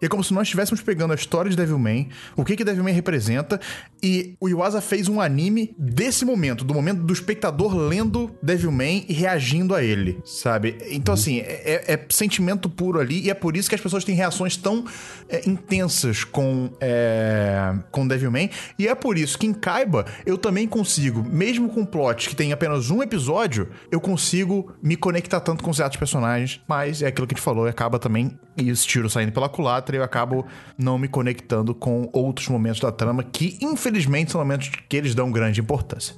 E 0.00 0.06
é 0.06 0.08
como 0.08 0.22
se 0.22 0.32
nós 0.32 0.44
estivéssemos 0.44 0.80
pegando 0.80 1.12
a 1.12 1.14
história 1.16 1.50
de 1.50 1.56
Devilman, 1.56 2.08
o 2.36 2.44
que 2.44 2.56
que 2.56 2.64
Devilman 2.64 2.94
representa, 2.94 3.60
e 4.02 4.36
o 4.40 4.48
Yuasa 4.48 4.80
fez 4.80 5.08
um 5.08 5.20
anime 5.20 5.74
desse 5.78 6.24
momento, 6.24 6.64
do 6.64 6.72
momento 6.72 7.02
do 7.02 7.12
espectador 7.12 7.74
lendo 7.74 8.30
Devilman 8.42 9.04
e 9.08 9.12
reagindo 9.12 9.74
a 9.74 9.82
ele, 9.82 10.20
sabe? 10.24 10.78
Então, 10.90 11.12
assim, 11.14 11.38
é, 11.40 11.84
é, 11.88 11.94
é 11.94 12.06
sentimento 12.08 12.70
puro 12.70 12.85
ali, 13.00 13.22
e 13.22 13.30
é 13.30 13.34
por 13.34 13.56
isso 13.56 13.68
que 13.68 13.74
as 13.74 13.80
pessoas 13.80 14.04
têm 14.04 14.14
reações 14.14 14.56
tão 14.56 14.84
é, 15.28 15.48
intensas 15.48 16.24
com, 16.24 16.70
é, 16.80 17.74
com 17.90 18.06
Devilman, 18.06 18.50
e 18.78 18.86
é 18.86 18.94
por 18.94 19.18
isso 19.18 19.38
que 19.38 19.46
em 19.46 19.52
Kaiba 19.52 20.06
eu 20.24 20.38
também 20.38 20.68
consigo 20.68 21.24
mesmo 21.24 21.68
com 21.68 21.84
plots 21.84 22.28
que 22.28 22.36
tem 22.36 22.52
apenas 22.52 22.90
um 22.90 23.02
episódio, 23.02 23.68
eu 23.90 24.00
consigo 24.00 24.72
me 24.82 24.96
conectar 24.96 25.40
tanto 25.40 25.64
com 25.64 25.72
certos 25.72 25.98
personagens, 25.98 26.60
mas 26.68 27.02
é 27.02 27.06
aquilo 27.06 27.26
que 27.26 27.34
a 27.34 27.36
gente 27.36 27.44
falou, 27.44 27.66
acaba 27.66 27.98
também 27.98 28.38
e 28.56 28.70
os 28.70 28.84
tiros 28.84 29.12
saindo 29.12 29.32
pela 29.32 29.48
culatra 29.48 29.96
e 29.96 29.98
eu 29.98 30.02
acabo 30.02 30.46
não 30.78 30.98
me 30.98 31.08
conectando 31.08 31.74
com 31.74 32.08
outros 32.12 32.48
momentos 32.48 32.80
da 32.80 32.90
trama 32.90 33.22
que, 33.22 33.58
infelizmente, 33.60 34.32
são 34.32 34.40
momentos 34.40 34.70
que 34.88 34.96
eles 34.96 35.14
dão 35.14 35.30
grande 35.30 35.60
importância. 35.60 36.14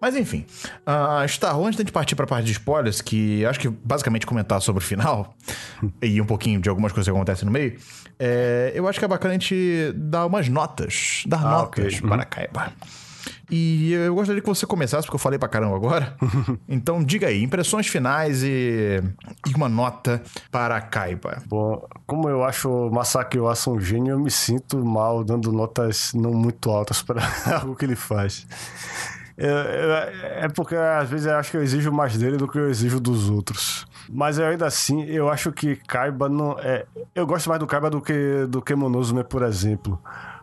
Mas 0.00 0.14
enfim, 0.14 0.44
uh, 0.86 1.26
Star 1.26 1.58
Wars, 1.58 1.74
antes 1.74 1.84
de 1.84 1.90
partir 1.90 2.14
para 2.14 2.24
a 2.24 2.28
parte 2.28 2.46
de 2.46 2.52
spoilers, 2.52 3.00
que 3.00 3.44
acho 3.44 3.58
que 3.58 3.68
basicamente 3.68 4.26
comentar 4.26 4.60
sobre 4.60 4.82
o 4.82 4.86
final 4.86 5.34
e 6.08 6.20
um 6.20 6.26
pouquinho 6.26 6.60
de 6.60 6.68
algumas 6.68 6.92
coisas 6.92 7.10
que 7.10 7.16
acontecem 7.16 7.46
no 7.46 7.52
meio, 7.52 7.76
é, 8.18 8.72
eu 8.74 8.88
acho 8.88 8.98
que 8.98 9.04
é 9.04 9.08
bacana 9.08 9.34
a 9.34 9.38
gente 9.38 9.92
dar 9.94 10.26
umas 10.26 10.48
notas, 10.48 11.22
dar 11.26 11.44
ah, 11.44 11.50
notas 11.50 11.94
okay. 11.94 12.08
para 12.08 12.22
uhum. 12.22 12.28
Kaiba. 12.28 12.72
E 13.50 13.92
eu 13.92 14.14
gostaria 14.14 14.42
que 14.42 14.46
você 14.46 14.66
começasse, 14.66 15.06
porque 15.06 15.16
eu 15.16 15.20
falei 15.20 15.38
pra 15.38 15.48
caramba 15.48 15.74
agora. 15.74 16.14
então, 16.68 17.02
diga 17.02 17.28
aí, 17.28 17.42
impressões 17.42 17.86
finais 17.86 18.42
e, 18.42 19.02
e 19.46 19.54
uma 19.54 19.68
nota 19.68 20.22
para 20.50 20.76
a 20.76 20.80
Kaiba. 20.80 21.42
Bom, 21.46 21.82
como 22.06 22.28
eu 22.28 22.44
acho 22.44 22.68
o 22.68 22.90
Masaki 22.90 23.38
Oasa 23.38 23.70
um 23.70 23.80
gênio, 23.80 24.12
eu 24.12 24.20
me 24.20 24.30
sinto 24.30 24.84
mal 24.84 25.24
dando 25.24 25.50
notas 25.50 26.12
não 26.14 26.32
muito 26.32 26.70
altas 26.70 27.00
para 27.00 27.22
algo 27.60 27.74
que 27.74 27.86
ele 27.86 27.96
faz. 27.96 28.46
É, 29.38 30.42
é, 30.44 30.48
porque 30.48 30.74
às 30.74 31.08
vezes 31.08 31.26
eu 31.26 31.36
acho 31.36 31.52
que 31.52 31.56
eu 31.56 31.62
exijo 31.62 31.92
mais 31.92 32.18
dele 32.18 32.36
do 32.36 32.48
que 32.48 32.58
eu 32.58 32.68
exijo 32.68 33.00
dos 33.00 33.30
outros. 33.30 33.86
Mas 34.10 34.38
ainda 34.38 34.66
assim, 34.66 35.04
eu 35.04 35.28
acho 35.28 35.52
que 35.52 35.76
Kaiba 35.76 36.28
não. 36.28 36.58
É, 36.58 36.86
eu 37.14 37.26
gosto 37.26 37.48
mais 37.48 37.60
do 37.60 37.66
Kaiba 37.66 37.90
do 37.90 38.00
que 38.00 38.46
do 38.48 38.62
que 38.62 38.74
Monosume, 38.74 39.24
por 39.24 39.42
exemplo. 39.42 40.00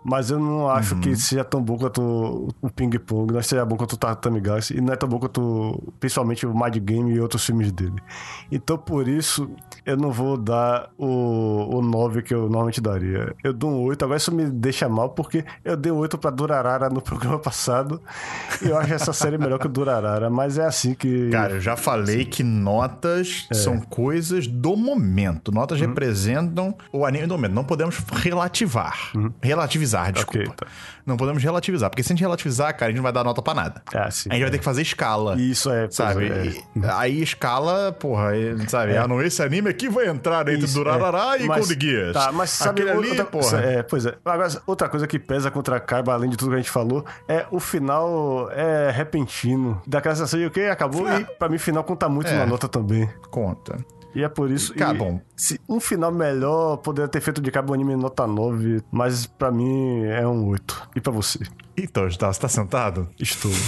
Mas 0.07 0.29
eu 0.29 0.39
não 0.39 0.69
acho 0.69 0.93
uhum. 0.93 1.01
que 1.01 1.15
seja 1.15 1.43
tão 1.43 1.63
bom 1.63 1.79
quanto 1.79 2.53
o 2.61 2.69
Ping 2.69 2.91
Pong, 2.99 3.33
não 3.33 3.41
seja 3.41 3.65
bom 3.65 3.75
quanto 3.75 3.93
o 3.93 3.97
Tatami 3.97 4.39
Galaxy, 4.39 4.77
e 4.77 4.81
não 4.81 4.93
é 4.93 4.95
tão 4.95 5.09
bom 5.09 5.17
quanto, 5.17 5.81
principalmente, 5.99 6.45
o 6.45 6.53
Mad 6.53 6.77
Game 6.77 7.11
e 7.11 7.19
outros 7.19 7.43
filmes 7.43 7.71
dele. 7.71 7.95
Então, 8.51 8.77
por 8.77 9.07
isso, 9.07 9.49
eu 9.85 9.95
não 9.95 10.11
vou 10.11 10.37
dar 10.37 10.89
o, 10.97 11.77
o 11.77 11.81
9 11.81 12.21
que 12.23 12.33
eu 12.33 12.43
normalmente 12.43 12.81
daria. 12.81 13.35
Eu 13.43 13.53
dou 13.53 13.69
um 13.69 13.83
8, 13.83 14.03
agora 14.03 14.17
isso 14.17 14.33
me 14.33 14.45
deixa 14.45 14.89
mal, 14.89 15.09
porque 15.09 15.45
eu 15.63 15.77
dei 15.77 15.91
um 15.91 15.97
8 15.97 16.17
pra 16.17 16.31
Durarara 16.31 16.89
no 16.89 17.01
programa 17.01 17.37
passado, 17.39 18.01
e 18.61 18.69
eu 18.69 18.77
acho 18.77 18.93
essa 18.93 19.13
série 19.13 19.37
melhor 19.37 19.59
que 19.59 19.67
o 19.67 19.69
Durarara, 19.69 20.29
mas 20.29 20.57
é 20.57 20.65
assim 20.65 20.93
que... 20.93 21.29
Cara, 21.29 21.53
eu 21.53 21.61
já 21.61 21.75
falei 21.75 22.25
que 22.25 22.43
notas 22.43 23.47
é. 23.51 23.53
são 23.53 23.79
coisas 23.79 24.47
do 24.47 24.75
momento. 24.75 25.51
Notas 25.51 25.79
uhum. 25.79 25.87
representam 25.87 26.75
o 26.91 27.05
anime 27.05 27.27
do 27.27 27.35
momento. 27.35 27.53
Não 27.53 27.63
podemos 27.63 27.97
relativar. 28.11 29.11
Uhum. 29.15 29.31
Relativizar, 29.41 30.11
desculpa. 30.11 30.39
Okay, 30.39 30.55
tá. 30.55 30.67
Não 31.05 31.17
podemos 31.17 31.43
relativizar, 31.43 31.89
porque 31.89 32.01
se 32.01 32.11
a 32.11 32.15
gente 32.15 32.21
relativizar, 32.21 32.73
cara, 32.73 32.85
a 32.85 32.89
gente 32.89 32.97
não 32.97 33.03
vai 33.03 33.13
dar 33.13 33.23
nota 33.23 33.41
pra 33.41 33.53
nada. 33.53 33.81
É, 33.93 34.09
sim, 34.09 34.29
a 34.29 34.33
gente 34.33 34.41
é. 34.41 34.45
vai 34.45 34.51
ter 34.51 34.57
que 34.57 34.63
fazer 34.63 34.81
escala. 34.81 35.39
Isso 35.39 35.69
é, 35.69 35.89
sabe? 35.91 36.27
É. 36.27 36.89
Aí 36.93 37.21
escala, 37.21 37.91
porra, 37.91 38.31
sabe? 38.67 38.93
É. 38.93 38.97
Ah, 38.97 39.07
não, 39.07 39.21
esse 39.21 39.41
anime 39.43 39.69
aqui 39.69 39.87
vai 39.87 40.07
entrar 40.07 40.47
entre 40.47 40.65
Isso, 40.65 40.73
Durarará 40.73 41.37
é. 41.37 41.43
e 41.43 41.47
Code 41.47 41.77
Geass. 41.79 42.13
Tá, 42.13 42.31
mas 42.31 42.49
sabe 42.49 42.81
Aquele 42.81 42.97
ali, 42.97 43.09
outra, 43.09 43.25
porra. 43.25 43.59
É, 43.59 43.83
pois 43.83 44.05
é. 44.05 44.15
Agora, 44.25 44.61
outra 44.65 44.89
coisa 44.89 45.05
que 45.05 45.19
pesa 45.19 45.51
contra 45.51 45.75
a 45.75 45.79
Kaiba, 45.79 46.13
além 46.13 46.29
de 46.29 46.37
tudo 46.37 46.49
que 46.49 46.55
a 46.55 46.59
gente 46.59 46.71
falou, 46.71 47.05
é 47.27 47.45
o 47.51 47.59
final 47.59 48.49
é 48.51 48.89
repentino. 48.91 49.81
Daquela 49.85 50.15
sensação 50.15 50.39
de 50.39 50.45
o 50.45 50.47
okay, 50.47 50.69
acabou 50.69 51.07
e 51.11 51.25
pra 51.37 51.47
mim 51.47 51.57
o 51.57 51.59
final 51.59 51.83
conta 51.83 52.09
muito 52.09 52.29
é. 52.29 52.37
na 52.37 52.45
nota 52.45 52.67
também. 52.67 53.07
Conta. 53.29 53.77
E 54.15 54.23
é 54.23 54.29
por 54.29 54.49
isso. 54.49 54.73
Cara, 54.73 54.93
bom. 54.93 55.19
Se 55.35 55.59
um 55.67 55.79
final 55.79 56.11
melhor 56.11 56.77
poderia 56.77 57.07
ter 57.07 57.21
feito 57.21 57.41
de 57.41 57.51
cabo 57.51 57.73
anime 57.73 57.95
nota 57.95 58.25
9, 58.25 58.81
mas 58.89 59.25
para 59.25 59.51
mim 59.51 60.05
é 60.05 60.25
um 60.25 60.47
8. 60.47 60.89
E 60.95 61.01
para 61.01 61.11
você? 61.11 61.39
Então, 61.77 62.07
tá, 62.09 62.31
você 62.31 62.39
tá 62.39 62.47
sentado? 62.47 63.09
Estou. 63.19 63.51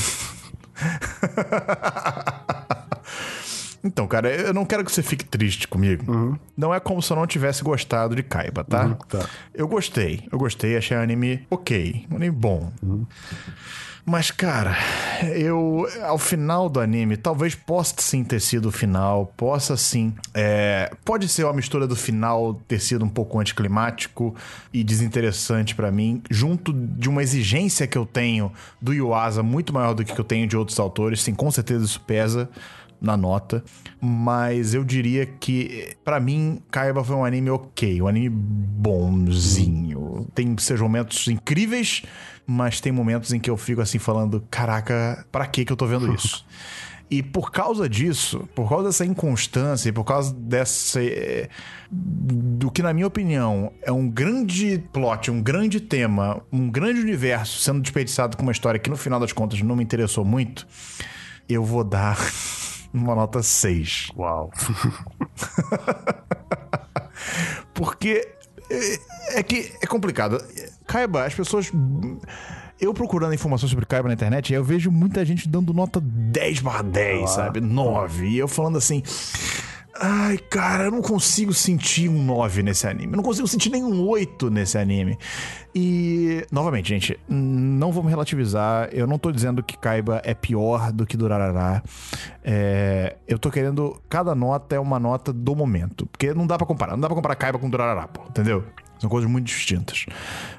Então, 3.84 4.08
cara, 4.08 4.30
eu 4.30 4.54
não 4.54 4.66
quero 4.66 4.84
que 4.84 4.92
você 4.92 5.02
fique 5.02 5.24
triste 5.24 5.68
comigo. 5.68 6.12
Uhum. 6.12 6.38
Não 6.58 6.74
é 6.74 6.80
como 6.80 7.02
se 7.02 7.14
eu 7.14 7.16
não 7.16 7.26
tivesse 7.26 7.64
gostado 7.64 8.16
de 8.16 8.24
Kaiba, 8.24 8.64
tá? 8.64 8.86
Uhum, 8.86 8.96
tá. 8.96 9.30
Eu 9.54 9.68
gostei. 9.68 10.28
Eu 10.30 10.38
gostei, 10.38 10.76
achei 10.76 10.98
o 10.98 11.00
anime 11.00 11.46
ok. 11.50 12.06
Um 12.12 12.18
anime 12.18 12.36
bom. 12.36 12.72
Uhum. 12.84 13.06
Mas, 14.10 14.32
cara, 14.32 14.78
eu. 15.36 15.86
Ao 16.02 16.18
final 16.18 16.70
do 16.70 16.80
anime, 16.80 17.18
talvez 17.18 17.54
possa 17.56 17.94
sim 17.98 18.24
ter 18.24 18.40
sido 18.40 18.70
o 18.70 18.72
final, 18.72 19.34
possa 19.36 19.76
sim. 19.76 20.16
É, 20.34 20.90
pode 21.04 21.28
ser 21.28 21.44
uma 21.44 21.52
mistura 21.52 21.86
do 21.86 21.94
final 21.94 22.54
ter 22.70 22.80
sido 22.80 23.04
um 23.04 23.10
pouco 23.10 23.38
anticlimático 23.38 24.34
e 24.72 24.82
desinteressante 24.82 25.76
para 25.76 25.92
mim, 25.92 26.22
junto 26.32 26.72
de 26.72 27.10
uma 27.10 27.22
exigência 27.22 27.86
que 27.86 27.98
eu 27.98 28.06
tenho 28.06 28.50
do 28.82 28.94
Yuasa 28.94 29.44
muito 29.44 29.74
maior 29.74 29.94
do 29.94 30.06
que 30.06 30.18
eu 30.18 30.24
tenho 30.24 30.48
de 30.48 30.56
outros 30.56 30.80
autores. 30.80 31.22
Sim, 31.22 31.36
com 31.36 31.52
certeza 31.52 31.84
isso 31.84 32.00
pesa 32.00 32.50
na 33.00 33.16
nota, 33.16 33.64
mas 34.02 34.74
eu 34.74 34.84
diria 34.84 35.26
que 35.26 35.96
para 36.04 36.20
mim 36.20 36.62
Kaiba 36.72 37.04
foi 37.04 37.16
um 37.16 37.26
anime 37.26 37.50
ok, 37.50 38.02
um 38.02 38.08
anime 38.08 38.30
bonzinho. 38.30 40.28
Tem 40.34 40.56
seus 40.58 40.82
momentos 40.82 41.28
incríveis 41.28 42.04
mas 42.50 42.80
tem 42.80 42.94
momentos 42.94 43.34
em 43.34 43.40
que 43.42 43.50
eu 43.50 43.58
fico 43.58 43.82
assim 43.82 44.00
falando: 44.00 44.42
caraca, 44.50 45.26
para 45.30 45.46
que 45.46 45.66
que 45.66 45.72
eu 45.74 45.76
tô 45.76 45.86
vendo 45.86 46.14
isso? 46.14 46.46
E 47.10 47.24
por 47.24 47.52
causa 47.52 47.88
disso, 47.88 48.50
por 48.54 48.68
causa 48.68 48.88
dessa 48.88 49.06
inconstância, 49.06 49.94
por 49.94 50.04
causa 50.04 50.34
dessa. 50.34 51.02
Eh, 51.02 51.48
do 51.90 52.70
que, 52.70 52.84
na 52.84 52.94
minha 52.94 53.08
opinião, 53.08 53.72
é 53.82 53.94
um 53.94 54.10
grande 54.10 54.84
plot, 54.92 55.32
um 55.32 55.42
grande 55.42 55.80
tema, 55.80 56.42
um 56.52 56.70
grande 56.70 57.00
universo 57.00 57.62
sendo 57.62 57.80
desperdiçado 57.80 58.36
com 58.36 58.44
uma 58.44 58.52
história 58.52 58.78
que, 58.78 58.90
no 58.90 58.98
final 58.98 59.22
das 59.22 59.32
contas, 59.32 59.62
não 59.62 59.74
me 59.74 59.84
interessou 59.86 60.26
muito, 60.26 60.68
eu 61.48 61.64
vou 61.64 61.82
dar 61.82 62.18
uma 63.04 63.16
nota 63.16 63.42
6. 63.42 64.12
Uau! 64.18 64.52
Porque 67.74 68.28
é, 68.70 69.40
é 69.40 69.44
que 69.44 69.72
é 69.82 69.88
complicado. 69.88 70.44
Kaiba, 70.86 71.26
as 71.26 71.34
pessoas. 71.34 71.72
Eu 72.80 72.94
procurando 72.94 73.34
informações 73.34 73.72
sobre 73.72 73.86
Kaiba 73.86 74.08
na 74.08 74.14
internet, 74.14 74.54
eu 74.54 74.64
vejo 74.64 74.92
muita 74.92 75.26
gente 75.26 75.50
dando 75.50 75.74
nota 75.74 76.00
10 76.00 76.60
barra 76.60 76.84
10, 76.84 77.24
ah. 77.24 77.28
sabe? 77.28 77.60
9. 77.60 78.28
E 78.28 78.38
eu 78.38 78.48
falando 78.48 78.78
assim. 78.78 79.02
Ai, 80.00 80.38
cara, 80.38 80.86
eu 80.86 80.92
não 80.92 81.02
consigo 81.02 81.54
sentir 81.54 82.10
um 82.10 82.24
9 82.24 82.62
nesse 82.62 82.88
anime. 82.88 83.14
Eu 83.14 83.18
não 83.18 83.24
consigo 83.24 83.48
sentir 83.48 83.70
nenhum 83.70 84.08
8 84.08 84.50
nesse 84.50 84.78
anime. 84.78 85.18
E, 85.74 86.46
novamente, 86.52 86.90
gente, 86.90 87.20
não 87.28 87.92
vamos 87.92 88.10
relativizar. 88.10 88.90
Eu 88.92 89.08
não 89.08 89.18
tô 89.18 89.32
dizendo 89.32 89.64
que 89.64 89.78
Kaiba 89.78 90.22
é 90.24 90.34
pior 90.34 90.92
do 90.92 91.06
que 91.06 91.18
Durarará. 91.18 91.82
É, 92.44 93.16
eu 93.28 93.40
tô 93.40 93.50
querendo. 93.50 94.00
Cada 94.08 94.36
nota 94.36 94.76
é 94.76 94.80
uma 94.80 95.00
nota 95.00 95.34
do 95.34 95.56
momento. 95.56 96.06
Porque 96.06 96.34
não 96.34 96.46
dá 96.46 96.58
para 96.58 96.68
comparar. 96.68 96.94
Não 96.94 97.02
dá 97.02 97.08
pra 97.08 97.16
comparar 97.16 97.36
Kaiba 97.36 97.58
com 97.58 97.70
Durarará, 97.70 98.08
pô, 98.08 98.22
entendeu? 98.30 98.64
São 99.00 99.10
coisas 99.10 99.30
muito 99.30 99.46
distintas. 99.46 100.06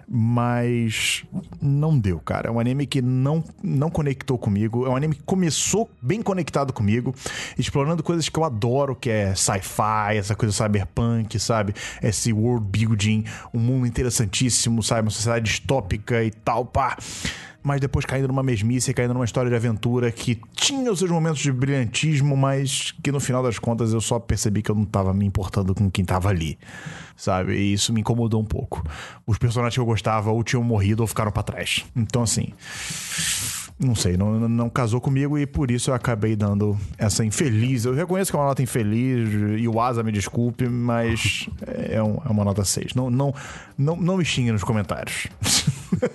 Mas 0.09 1.25
não 1.61 1.99
deu, 1.99 2.19
cara. 2.21 2.49
É 2.49 2.51
um 2.51 2.59
anime 2.59 2.87
que 2.87 3.03
não, 3.03 3.45
não 3.63 3.91
conectou 3.91 4.39
comigo. 4.39 4.87
É 4.87 4.89
um 4.89 4.97
anime 4.97 5.15
que 5.15 5.23
começou 5.23 5.91
bem 6.01 6.23
conectado 6.23 6.73
comigo, 6.73 7.15
explorando 7.59 8.03
coisas 8.03 8.29
que 8.29 8.39
eu 8.39 8.45
adoro, 8.45 8.97
que 8.97 9.11
é 9.11 9.35
sci-fi, 9.35 10.17
essa 10.17 10.35
coisa 10.35 10.55
cyberpunk, 10.55 11.39
sabe? 11.39 11.75
Esse 12.03 12.33
world 12.33 12.67
building, 12.67 13.25
um 13.53 13.59
mundo 13.59 13.87
interessantíssimo, 13.87 14.83
sabe? 14.83 15.03
Uma 15.03 15.11
sociedade 15.11 15.45
distópica 15.45 16.25
e 16.25 16.31
tal, 16.31 16.65
pá 16.65 16.97
mas 17.69 17.83
depois 17.83 18.07
caindo 18.07 18.29
numa 18.29 18.43
mesmice, 18.43 18.95
caindo 18.95 19.13
numa 19.13 19.27
história 19.27 19.51
de 19.51 19.55
aventura 19.55 20.11
que 20.11 20.41
tinha 20.55 20.91
os 20.91 21.01
seus 21.01 21.11
momentos 21.11 21.39
de 21.39 21.53
brilhantismo, 21.53 22.35
mas 22.35 22.95
que 23.03 23.13
no 23.13 23.21
final 23.21 23.43
das 23.43 23.59
contas 23.59 23.93
eu 23.93 24.01
só 24.01 24.19
percebi 24.19 24.63
que 24.63 24.71
eu 24.71 24.75
não 24.75 24.87
tava 24.87 25.13
me 25.13 25.27
importando 25.27 25.75
com 25.75 25.91
quem 25.91 26.03
tava 26.03 26.31
ali, 26.31 26.59
sabe? 27.15 27.53
E 27.59 27.75
isso 27.75 27.93
me 27.93 28.01
incomodou 28.01 28.41
um 28.41 28.45
pouco. 28.45 28.83
Os 29.27 29.37
personagens 29.37 29.75
que 29.75 29.81
eu 29.81 29.85
gostava 29.85 30.31
ou 30.31 30.43
tinham 30.43 30.63
morrido 30.65 31.03
ou 31.03 31.07
ficaram 31.07 31.31
para 31.31 31.43
trás. 31.43 31.85
Então, 31.95 32.23
assim. 32.23 32.55
Não 33.79 33.95
sei, 33.95 34.17
não, 34.17 34.49
não 34.49 34.69
casou 34.69 35.01
comigo 35.01 35.39
e 35.39 35.47
por 35.47 35.71
isso 35.71 35.91
eu 35.91 35.95
acabei 35.95 36.35
dando 36.35 36.77
essa 36.97 37.25
infeliz. 37.25 37.85
Eu 37.85 37.95
reconheço 37.95 38.33
que 38.33 38.37
é 38.37 38.41
uma 38.41 38.49
nota 38.49 38.61
infeliz 38.61 39.29
e 39.57 39.69
o 39.69 39.81
Asa 39.81 40.03
me 40.03 40.11
desculpe, 40.11 40.69
mas 40.69 41.49
é, 41.65 42.03
um, 42.03 42.19
é 42.25 42.29
uma 42.29 42.45
nota 42.45 42.65
6. 42.65 42.95
Não, 42.95 43.09
não, 43.09 43.33
não, 43.79 43.97
não 43.97 44.17
me 44.17 44.25
xingue 44.25 44.51
nos 44.51 44.65
comentários. 44.65 45.29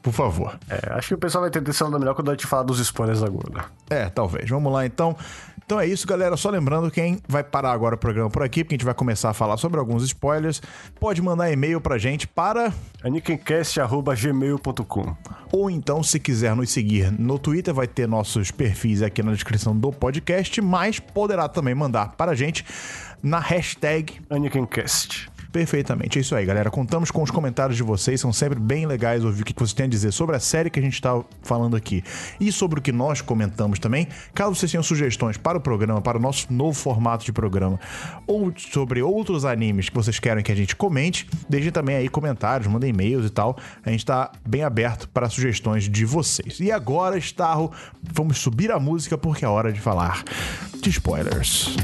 Por 0.00 0.12
favor. 0.12 0.58
É, 0.68 0.92
acho 0.92 1.08
que 1.08 1.14
o 1.14 1.18
pessoal 1.18 1.42
vai 1.42 1.50
ter 1.50 1.58
atenção 1.58 1.90
melhor 1.90 2.14
quando 2.14 2.30
eu 2.30 2.36
te 2.36 2.46
falar 2.46 2.62
dos 2.62 2.78
spoilers 2.78 3.22
agora. 3.22 3.64
É, 3.88 4.08
talvez. 4.08 4.48
Vamos 4.48 4.72
lá 4.72 4.86
então. 4.86 5.16
Então 5.70 5.78
é 5.78 5.86
isso, 5.86 6.06
galera. 6.06 6.36
Só 6.36 6.50
lembrando, 6.50 6.90
quem 6.90 7.20
vai 7.28 7.44
parar 7.44 7.70
agora 7.70 7.94
o 7.94 7.98
programa 7.98 8.28
por 8.28 8.42
aqui, 8.42 8.64
porque 8.64 8.74
a 8.74 8.76
gente 8.76 8.84
vai 8.84 8.94
começar 8.94 9.30
a 9.30 9.32
falar 9.32 9.56
sobre 9.56 9.78
alguns 9.78 10.02
spoilers, 10.02 10.60
pode 10.98 11.22
mandar 11.22 11.52
e-mail 11.52 11.80
pra 11.80 11.96
gente 11.96 12.26
para 12.26 12.74
anikincast.gmail.com 13.04 15.16
Ou 15.52 15.70
então, 15.70 16.02
se 16.02 16.18
quiser 16.18 16.56
nos 16.56 16.72
seguir 16.72 17.12
no 17.12 17.38
Twitter, 17.38 17.72
vai 17.72 17.86
ter 17.86 18.08
nossos 18.08 18.50
perfis 18.50 19.00
aqui 19.00 19.22
na 19.22 19.32
descrição 19.32 19.76
do 19.76 19.92
podcast, 19.92 20.60
mas 20.60 20.98
poderá 20.98 21.48
também 21.48 21.74
mandar 21.74 22.16
para 22.16 22.32
a 22.32 22.34
gente 22.34 22.66
na 23.22 23.38
hashtag 23.38 24.20
AnikenCast. 24.28 25.29
Perfeitamente. 25.52 26.18
É 26.18 26.20
isso 26.20 26.34
aí, 26.34 26.44
galera. 26.46 26.70
Contamos 26.70 27.10
com 27.10 27.22
os 27.22 27.30
comentários 27.30 27.76
de 27.76 27.82
vocês. 27.82 28.20
São 28.20 28.32
sempre 28.32 28.58
bem 28.58 28.86
legais 28.86 29.24
ouvir 29.24 29.42
o 29.42 29.44
que 29.44 29.52
vocês 29.52 29.72
têm 29.72 29.86
a 29.86 29.88
dizer 29.88 30.12
sobre 30.12 30.36
a 30.36 30.40
série 30.40 30.70
que 30.70 30.78
a 30.78 30.82
gente 30.82 30.94
está 30.94 31.22
falando 31.42 31.76
aqui 31.76 32.04
e 32.38 32.52
sobre 32.52 32.78
o 32.78 32.82
que 32.82 32.92
nós 32.92 33.20
comentamos 33.20 33.78
também. 33.78 34.06
Caso 34.32 34.54
vocês 34.54 34.70
tenham 34.70 34.82
sugestões 34.82 35.36
para 35.36 35.58
o 35.58 35.60
programa, 35.60 36.00
para 36.00 36.18
o 36.18 36.20
nosso 36.20 36.52
novo 36.52 36.78
formato 36.78 37.24
de 37.24 37.32
programa, 37.32 37.80
ou 38.26 38.52
sobre 38.56 39.02
outros 39.02 39.44
animes 39.44 39.88
que 39.88 39.94
vocês 39.94 40.18
querem 40.18 40.42
que 40.42 40.52
a 40.52 40.54
gente 40.54 40.76
comente, 40.76 41.28
deixem 41.48 41.72
também 41.72 41.96
aí 41.96 42.08
comentários, 42.08 42.68
mandem 42.68 42.90
e-mails 42.90 43.26
e 43.26 43.30
tal. 43.30 43.56
A 43.84 43.90
gente 43.90 44.00
está 44.00 44.30
bem 44.46 44.62
aberto 44.62 45.08
para 45.08 45.28
sugestões 45.28 45.88
de 45.88 46.04
vocês. 46.04 46.60
E 46.60 46.70
agora, 46.70 47.18
Starro, 47.18 47.72
vamos 48.02 48.38
subir 48.38 48.70
a 48.70 48.78
música 48.78 49.18
porque 49.18 49.44
é 49.44 49.48
hora 49.48 49.72
de 49.72 49.80
falar 49.80 50.22
de 50.80 50.90
spoilers. 50.90 51.76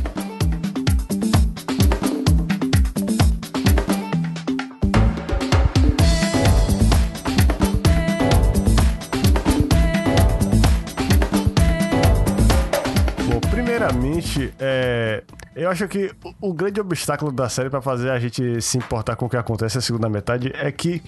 Primeiramente, 13.87 14.53
é, 14.59 15.22
eu 15.55 15.70
acho 15.70 15.87
que 15.87 16.11
o, 16.41 16.49
o 16.49 16.53
grande 16.53 16.80
obstáculo 16.80 17.30
da 17.30 17.49
série 17.49 17.70
para 17.70 17.80
fazer 17.80 18.11
a 18.11 18.18
gente 18.18 18.61
se 18.61 18.78
importar 18.78 19.14
com 19.14 19.26
o 19.26 19.28
que 19.28 19.37
acontece 19.37 19.76
na 19.76 19.80
segunda 19.80 20.09
metade 20.09 20.51
é 20.57 20.72
que 20.72 21.01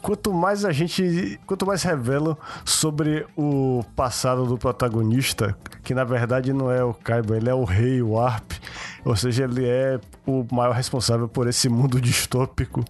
quanto 0.00 0.32
mais 0.32 0.64
a 0.64 0.72
gente. 0.72 1.38
Quanto 1.46 1.66
mais 1.66 1.82
revelam 1.82 2.36
sobre 2.64 3.26
o 3.36 3.84
passado 3.94 4.46
do 4.46 4.56
protagonista, 4.56 5.54
que 5.82 5.92
na 5.92 6.04
verdade 6.04 6.54
não 6.54 6.70
é 6.70 6.82
o 6.82 6.94
Kaiba, 6.94 7.36
ele 7.36 7.50
é 7.50 7.54
o 7.54 7.64
rei 7.64 8.00
Warp. 8.00 8.52
Ou 9.04 9.16
seja, 9.16 9.44
ele 9.44 9.66
é 9.66 9.98
o 10.26 10.46
maior 10.52 10.72
responsável 10.72 11.28
por 11.28 11.48
esse 11.48 11.68
mundo 11.68 12.00
distópico, 12.00 12.84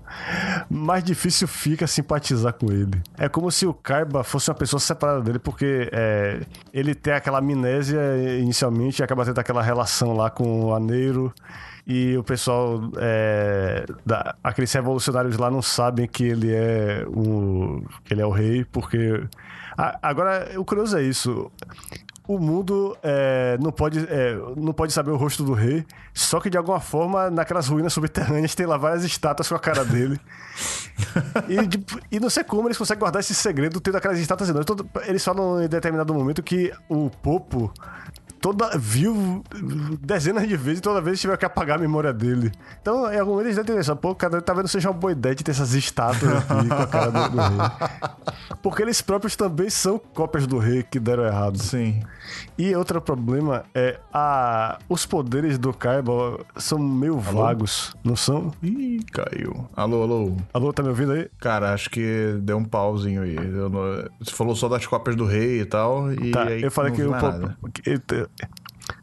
mais 0.68 1.02
difícil 1.02 1.48
fica 1.48 1.86
simpatizar 1.86 2.52
com 2.52 2.70
ele. 2.70 3.00
É 3.16 3.28
como 3.28 3.50
se 3.50 3.66
o 3.66 3.72
Kaiba 3.72 4.22
fosse 4.22 4.50
uma 4.50 4.56
pessoa 4.56 4.78
separada 4.78 5.22
dele, 5.22 5.38
porque 5.38 5.88
é, 5.90 6.40
ele 6.72 6.94
tem 6.94 7.14
aquela 7.14 7.38
amnésia 7.38 8.00
inicialmente 8.38 9.00
e 9.00 9.02
acaba 9.02 9.24
tendo 9.24 9.38
aquela 9.38 9.62
relação 9.62 10.12
lá 10.14 10.28
com 10.28 10.66
o 10.66 10.74
Aneiro 10.74 11.32
e 11.86 12.16
o 12.16 12.22
pessoal 12.22 12.80
é, 12.96 13.84
da, 14.06 14.36
aqueles 14.42 14.72
revolucionários 14.72 15.36
lá 15.36 15.50
não 15.50 15.62
sabem 15.62 16.06
que 16.06 16.24
ele 16.24 16.52
é 16.52 17.04
o 17.08 17.82
que 18.04 18.14
ele 18.14 18.22
é 18.22 18.26
o 18.26 18.30
rei 18.30 18.64
porque 18.64 19.24
a, 19.76 19.98
agora 20.00 20.52
o 20.56 20.64
curioso 20.64 20.96
é 20.96 21.02
isso 21.02 21.50
o 22.34 22.38
mundo 22.38 22.96
é, 23.02 23.56
não, 23.60 23.70
pode, 23.70 23.98
é, 24.08 24.36
não 24.56 24.72
pode 24.72 24.92
saber 24.92 25.10
o 25.10 25.16
rosto 25.16 25.44
do 25.44 25.52
rei, 25.52 25.84
só 26.14 26.40
que 26.40 26.48
de 26.48 26.56
alguma 26.56 26.80
forma, 26.80 27.30
naquelas 27.30 27.68
ruínas 27.68 27.92
subterrâneas, 27.92 28.54
tem 28.54 28.66
lá 28.66 28.76
várias 28.76 29.04
estátuas 29.04 29.48
com 29.48 29.54
a 29.54 29.58
cara 29.58 29.84
dele. 29.84 30.20
e, 31.48 31.66
de, 31.66 31.84
e 32.10 32.20
não 32.20 32.30
sei 32.30 32.44
como 32.44 32.68
eles 32.68 32.78
conseguem 32.78 33.00
guardar 33.00 33.20
esse 33.20 33.34
segredo 33.34 33.80
tendo 33.80 33.96
aquelas 33.96 34.18
estátuas. 34.18 34.50
Eles 35.06 35.24
falam 35.24 35.62
em 35.62 35.68
determinado 35.68 36.12
momento 36.14 36.42
que 36.42 36.72
o 36.88 37.10
Popo 37.10 37.72
toda 38.42 38.76
viu 38.76 39.44
dezenas 40.00 40.48
de 40.48 40.56
vezes 40.56 40.80
e 40.80 40.82
toda 40.82 41.00
vez 41.00 41.20
tiver 41.20 41.36
que 41.38 41.44
apagar 41.44 41.78
a 41.78 41.80
memória 41.80 42.12
dele. 42.12 42.50
Então, 42.80 43.10
em 43.10 43.18
algum 43.18 43.30
momento 43.30 43.46
eles 43.46 43.56
devem 43.56 43.76
pensar, 43.76 43.94
pô, 43.94 44.16
cara, 44.16 44.42
talvez 44.42 44.64
não 44.64 44.68
seja 44.68 44.90
uma 44.90 44.98
boa 44.98 45.12
ideia 45.12 45.32
de 45.32 45.44
ter 45.44 45.52
essas 45.52 45.72
estátuas 45.74 46.38
aqui 46.38 46.68
com 46.68 46.74
a 46.74 46.86
cara 46.88 47.10
do, 47.12 47.28
do, 47.30 47.40
rei. 47.40 48.10
Porque 48.60 48.82
eles 48.82 49.00
próprios 49.00 49.36
também 49.36 49.70
são 49.70 49.96
cópias 49.96 50.44
do 50.44 50.58
rei 50.58 50.82
que 50.82 50.98
deram 50.98 51.24
errado. 51.24 51.56
Sim. 51.56 52.02
E 52.62 52.76
outro 52.76 53.02
problema 53.02 53.64
é 53.74 53.98
a 54.14 54.78
os 54.88 55.04
poderes 55.04 55.58
do 55.58 55.74
Kaiba 55.74 56.38
são 56.56 56.78
meio 56.78 57.14
alô? 57.14 57.42
vagos, 57.42 57.92
não 58.04 58.14
são? 58.14 58.52
Ih, 58.62 59.00
caiu. 59.10 59.68
Alô, 59.74 60.04
alô. 60.04 60.36
Alô, 60.54 60.72
tá 60.72 60.80
me 60.80 60.90
ouvindo 60.90 61.10
aí? 61.10 61.28
Cara, 61.40 61.74
acho 61.74 61.90
que 61.90 62.38
deu 62.40 62.56
um 62.56 62.64
pauzinho 62.64 63.22
aí. 63.22 63.34
Você 64.20 64.30
falou 64.30 64.54
só 64.54 64.68
das 64.68 64.86
cópias 64.86 65.16
do 65.16 65.24
rei 65.24 65.62
e 65.62 65.64
tal. 65.64 66.12
E 66.12 66.30
tá, 66.30 66.52
eu 66.52 66.70
falei 66.70 66.92
que 66.92 67.02
o, 67.02 67.10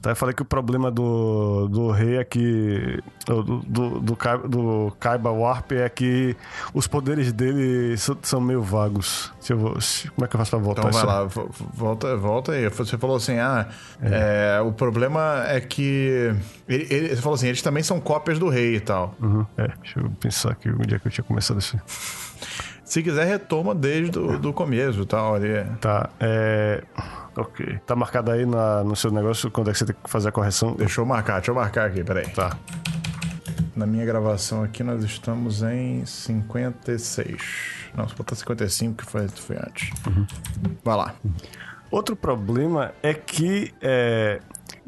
Tá, 0.01 0.11
eu 0.11 0.15
falei 0.15 0.33
que 0.33 0.41
o 0.41 0.45
problema 0.45 0.89
do, 0.89 1.67
do 1.67 1.91
rei 1.91 2.17
é 2.17 2.23
que. 2.23 3.01
Do, 3.25 3.43
do, 3.43 3.99
do, 3.99 4.17
do 4.47 4.93
Kaiba 4.99 5.29
Warp 5.29 5.71
é 5.73 5.89
que 5.89 6.35
os 6.73 6.87
poderes 6.87 7.31
dele 7.31 7.95
são 8.21 8.39
meio 8.41 8.61
vagos. 8.61 9.31
Se 9.39 9.53
eu 9.53 9.57
vou, 9.57 9.73
como 10.15 10.25
é 10.25 10.27
que 10.27 10.35
eu 10.35 10.39
faço 10.39 10.51
pra 10.51 10.59
voltar? 10.59 10.87
Então 10.87 10.91
vai 10.91 11.05
lá, 11.05 11.27
volta, 11.73 12.15
volta 12.15 12.51
aí. 12.53 12.67
Você 12.69 12.97
falou 12.97 13.17
assim: 13.17 13.39
ah, 13.39 13.67
é. 14.01 14.57
É, 14.57 14.61
o 14.61 14.71
problema 14.71 15.43
é 15.47 15.59
que. 15.59 16.33
Ele, 16.67 16.87
ele, 16.89 17.09
você 17.09 17.21
falou 17.21 17.35
assim: 17.35 17.47
eles 17.47 17.61
também 17.61 17.83
são 17.83 17.99
cópias 17.99 18.39
do 18.39 18.49
rei 18.49 18.75
e 18.75 18.79
tal. 18.79 19.15
Uhum. 19.21 19.45
É, 19.57 19.67
deixa 19.81 19.99
eu 19.99 20.09
pensar 20.19 20.51
aqui 20.51 20.69
onde 20.69 20.95
é 20.95 20.99
que 20.99 21.07
eu 21.07 21.11
tinha 21.11 21.23
começado 21.23 21.57
assim. 21.57 21.77
Se 22.89 23.03
quiser, 23.03 23.23
retoma 23.27 23.75
desde 23.75 24.17
o 24.17 24.39
do 24.39 24.51
começo 24.51 25.05
tal. 25.05 25.35
Ali. 25.35 25.63
Tá. 25.79 26.09
É. 26.19 26.83
Ok. 27.37 27.79
Tá 27.85 27.95
marcado 27.95 28.31
aí 28.31 28.47
na, 28.47 28.83
no 28.83 28.95
seu 28.95 29.11
negócio 29.11 29.51
quando 29.51 29.69
é 29.69 29.73
que 29.73 29.77
você 29.77 29.85
tem 29.85 29.95
que 30.03 30.09
fazer 30.09 30.29
a 30.29 30.31
correção? 30.31 30.75
Deixa 30.75 30.99
eu 30.99 31.05
marcar, 31.05 31.35
deixa 31.35 31.51
eu 31.51 31.55
marcar 31.55 31.85
aqui, 31.85 32.03
peraí. 32.03 32.27
Tá. 32.29 32.57
Na 33.75 33.85
minha 33.85 34.03
gravação 34.03 34.63
aqui 34.63 34.83
nós 34.83 35.03
estamos 35.03 35.61
em 35.61 36.03
56. 36.03 37.91
Não, 37.95 38.09
se 38.09 38.15
botar 38.15 38.33
55 38.33 38.95
que 38.95 39.05
foi, 39.05 39.27
foi 39.27 39.57
antes. 39.57 39.91
Uhum. 40.07 40.25
Vai 40.83 40.97
lá. 40.97 41.13
Outro 41.91 42.15
problema 42.15 42.91
é 43.03 43.13
que 43.13 43.71
é, 43.81 44.39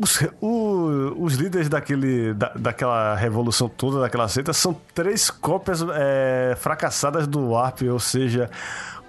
os, 0.01 0.19
o, 0.41 1.13
os 1.23 1.35
líderes 1.35 1.69
daquele, 1.69 2.33
da, 2.33 2.49
daquela 2.55 3.15
revolução 3.15 3.69
toda, 3.69 3.99
daquela 3.99 4.27
seita, 4.27 4.51
são 4.51 4.75
três 4.95 5.29
cópias 5.29 5.85
é, 5.93 6.55
fracassadas 6.57 7.27
do 7.27 7.49
Warp, 7.51 7.81
ou 7.83 7.99
seja, 7.99 8.49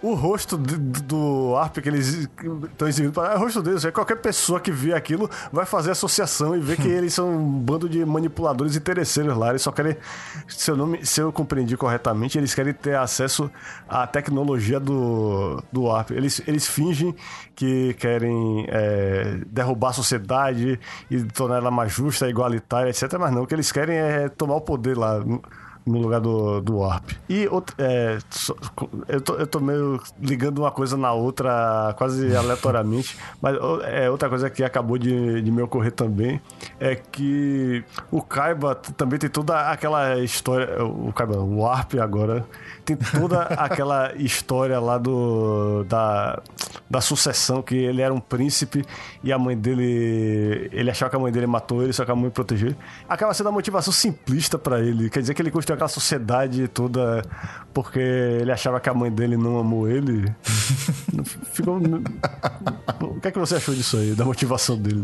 o 0.02 0.14
rosto 0.14 0.56
do, 0.56 0.78
do 0.78 1.56
ARP 1.56 1.78
que 1.78 1.88
eles 1.88 2.28
estão 2.70 2.88
exibindo 2.88 3.20
é 3.24 3.36
o 3.36 3.38
rosto 3.38 3.62
deles. 3.62 3.84
É 3.84 3.90
qualquer 3.92 4.16
pessoa 4.16 4.58
que 4.58 4.70
vê 4.70 4.92
aquilo 4.92 5.30
vai 5.52 5.64
fazer 5.64 5.92
associação 5.92 6.56
e 6.56 6.60
ver 6.60 6.76
que 6.76 6.88
eles 6.90 7.14
são 7.14 7.30
um 7.30 7.60
bando 7.60 7.88
de 7.88 8.04
manipuladores 8.04 8.74
interesseiros 8.74 9.36
lá. 9.36 9.50
Eles 9.50 9.62
só 9.62 9.70
querem, 9.70 9.96
se 10.48 10.70
eu, 10.70 10.76
não 10.76 10.96
se 11.04 11.20
eu 11.20 11.32
compreendi 11.32 11.76
corretamente, 11.76 12.36
eles 12.36 12.52
querem 12.52 12.74
ter 12.74 12.96
acesso 12.96 13.50
à 13.88 14.06
tecnologia 14.06 14.80
do, 14.80 15.62
do 15.72 15.88
ARP. 15.88 16.10
Eles, 16.10 16.42
eles 16.46 16.66
fingem 16.66 17.14
que 17.54 17.94
querem 17.94 18.66
é, 18.68 19.38
derrubar 19.46 19.90
a 19.90 19.92
sociedade 19.92 20.80
e 21.08 21.22
tornar 21.24 21.58
ela 21.58 21.70
mais 21.70 21.92
justa, 21.92 22.28
igualitária, 22.28 22.90
etc. 22.90 23.12
Mas 23.20 23.32
não, 23.32 23.42
o 23.42 23.46
que 23.46 23.54
eles 23.54 23.70
querem 23.70 23.96
é 23.96 24.28
tomar 24.28 24.56
o 24.56 24.60
poder 24.60 24.96
lá 24.98 25.22
no 25.86 25.98
lugar 25.98 26.20
do, 26.20 26.60
do 26.60 26.78
Warp. 26.78 27.10
E 27.28 27.48
é, 27.78 28.18
eu, 29.08 29.20
tô, 29.20 29.34
eu 29.34 29.46
tô 29.46 29.60
meio 29.60 30.00
ligando 30.20 30.58
uma 30.58 30.70
coisa 30.70 30.96
na 30.96 31.12
outra 31.12 31.94
quase 31.96 32.34
aleatoriamente, 32.36 33.16
mas 33.40 33.56
é, 33.84 34.10
outra 34.10 34.28
coisa 34.28 34.48
que 34.48 34.62
acabou 34.62 34.98
de, 34.98 35.42
de 35.42 35.50
me 35.50 35.62
ocorrer 35.62 35.92
também 35.92 36.40
é 36.78 36.94
que 36.94 37.84
o 38.10 38.22
Kaiba 38.22 38.74
também 38.74 39.18
tem 39.18 39.30
toda 39.30 39.70
aquela 39.70 40.18
história. 40.18 40.82
O 40.84 41.12
Kaiba, 41.12 41.38
o 41.38 41.58
Warp 41.58 41.94
agora 42.00 42.46
tem 42.84 42.96
toda 42.96 43.42
aquela 43.42 44.12
história 44.16 44.78
lá 44.80 44.98
do 44.98 45.84
da, 45.84 46.40
da 46.90 47.00
sucessão 47.00 47.62
que 47.62 47.74
ele 47.74 48.02
era 48.02 48.12
um 48.12 48.20
príncipe 48.20 48.84
e 49.22 49.32
a 49.32 49.38
mãe 49.38 49.56
dele 49.56 50.68
ele 50.72 50.90
achava 50.90 51.10
que 51.10 51.16
a 51.16 51.18
mãe 51.18 51.32
dele 51.32 51.46
matou 51.46 51.82
ele 51.82 51.92
só 51.92 52.04
que 52.04 52.10
a 52.10 52.14
mãe 52.14 52.30
protegeu 52.30 52.74
acaba 53.08 53.32
sendo 53.34 53.48
a 53.48 53.52
motivação 53.52 53.92
simplista 53.92 54.58
para 54.58 54.80
ele. 54.80 55.08
Quer 55.10 55.20
dizer 55.20 55.34
que 55.34 55.42
ele 55.42 55.50
construiu 55.50 55.74
aquela 55.74 55.88
sociedade 55.88 56.68
toda 56.68 57.22
porque 57.72 57.98
ele 57.98 58.52
achava 58.52 58.80
que 58.80 58.88
a 58.88 58.94
mãe 58.94 59.10
dele 59.10 59.36
não 59.36 59.58
amou 59.58 59.88
ele. 59.88 60.32
Ficou 61.52 61.78
o 61.78 63.20
que 63.20 63.28
é 63.28 63.30
que 63.30 63.38
você 63.38 63.56
achou 63.56 63.74
disso 63.74 63.96
aí 63.96 64.14
da 64.14 64.24
motivação 64.24 64.76
dele? 64.76 65.02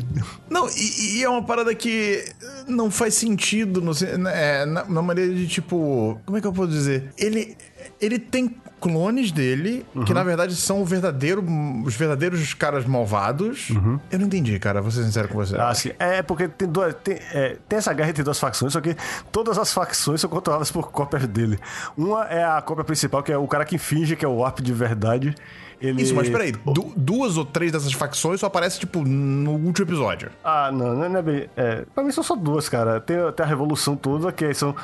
Não 0.48 0.68
e, 0.68 1.18
e 1.18 1.22
é 1.22 1.28
uma 1.28 1.42
parada 1.42 1.74
que 1.74 2.24
não 2.66 2.90
faz 2.90 3.14
sentido 3.14 3.80
no, 3.80 3.92
é, 4.28 4.64
na, 4.64 4.84
na 4.84 5.02
maneira 5.02 5.34
de 5.34 5.46
tipo 5.46 6.18
como 6.24 6.38
é 6.38 6.40
que 6.40 6.46
eu 6.46 6.52
posso 6.52 6.70
dizer? 6.70 7.12
Ele 7.18 7.56
ele 8.00 8.18
tem 8.18 8.54
clones 8.80 9.32
dele, 9.32 9.84
uhum. 9.94 10.04
que 10.04 10.14
na 10.14 10.22
verdade 10.22 10.54
são 10.54 10.84
verdadeiro, 10.84 11.44
os 11.84 11.94
verdadeiros 11.96 12.54
caras 12.54 12.84
malvados. 12.84 13.70
Uhum. 13.70 13.98
Eu 14.10 14.18
não 14.18 14.26
entendi, 14.26 14.58
cara, 14.58 14.80
vou 14.80 14.90
ser 14.90 15.04
sincero 15.04 15.28
com 15.28 15.34
você. 15.34 15.56
Ah, 15.56 15.74
sim. 15.74 15.90
É 15.98 16.22
porque 16.22 16.48
tem, 16.48 16.68
duas, 16.68 16.94
tem, 17.02 17.18
é, 17.32 17.56
tem 17.68 17.78
essa 17.78 17.92
guerra 17.92 18.10
entre 18.10 18.22
duas 18.22 18.38
facções, 18.38 18.72
só 18.72 18.80
que 18.80 18.96
todas 19.32 19.58
as 19.58 19.72
facções 19.72 20.20
são 20.20 20.30
controladas 20.30 20.70
por 20.70 20.90
cópias 20.90 21.26
dele. 21.26 21.58
Uma 21.96 22.24
é 22.26 22.44
a 22.44 22.60
cópia 22.62 22.84
principal, 22.84 23.22
que 23.22 23.32
é 23.32 23.38
o 23.38 23.46
cara 23.46 23.64
que 23.64 23.78
finge 23.78 24.16
que 24.16 24.24
é 24.24 24.28
o 24.28 24.36
Warp 24.36 24.60
de 24.60 24.72
verdade. 24.72 25.34
Ele... 25.80 26.02
Isso, 26.02 26.14
mas 26.14 26.28
peraí, 26.28 26.52
du 26.52 26.92
duas 26.96 27.36
ou 27.36 27.44
três 27.44 27.72
dessas 27.72 27.92
facções 27.92 28.40
só 28.40 28.46
aparecem, 28.46 28.80
tipo, 28.80 29.02
no 29.02 29.52
último 29.52 29.86
episódio. 29.86 30.30
Ah, 30.42 30.70
não, 30.72 30.94
não 30.94 31.18
é 31.18 31.22
bem. 31.22 31.48
É, 31.56 31.84
pra 31.94 32.02
mim 32.02 32.10
são 32.10 32.24
só 32.24 32.34
duas, 32.34 32.68
cara. 32.68 33.00
Tem, 33.00 33.16
tem 33.32 33.46
a 33.46 33.48
revolução 33.48 33.96
toda, 33.96 34.32
que 34.32 34.52
são 34.54 34.74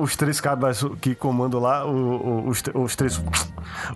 os 0.00 0.16
três 0.16 0.40
cabas 0.40 0.84
que 1.00 1.14
comandam 1.14 1.60
lá, 1.60 1.86
o, 1.86 1.90
o, 1.90 2.48
os, 2.48 2.62
os 2.74 2.96
três. 2.96 3.20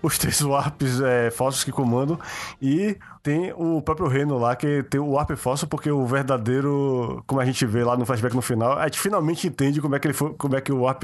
Os 0.03 0.19
três 0.19 0.41
warps 0.41 1.01
é, 1.01 1.31
falsos 1.31 1.65
que 1.65 1.73
comandam. 1.73 2.19
E 2.63 2.97
tem 3.23 3.53
o 3.57 3.83
próprio 3.83 4.07
reino 4.07 4.39
lá, 4.39 4.55
que 4.55 4.83
tem 4.85 5.01
o 5.01 5.11
warp 5.11 5.31
falso, 5.33 5.67
porque 5.67 5.91
o 5.91 6.07
verdadeiro, 6.07 7.25
como 7.27 7.41
a 7.41 7.45
gente 7.45 7.65
vê 7.67 7.83
lá 7.83 7.97
no 7.97 8.07
flashback 8.07 8.37
no 8.37 8.43
final, 8.43 8.79
a 8.79 8.85
gente 8.85 9.01
finalmente 9.01 9.49
entende 9.49 9.81
como 9.81 9.97
é 9.97 9.99
que 9.99 10.07
ele 10.07 10.15
foi, 10.15 10.33
como 10.35 10.55
é 10.55 10.61
que 10.61 10.71
o 10.71 10.83
warp 10.83 11.03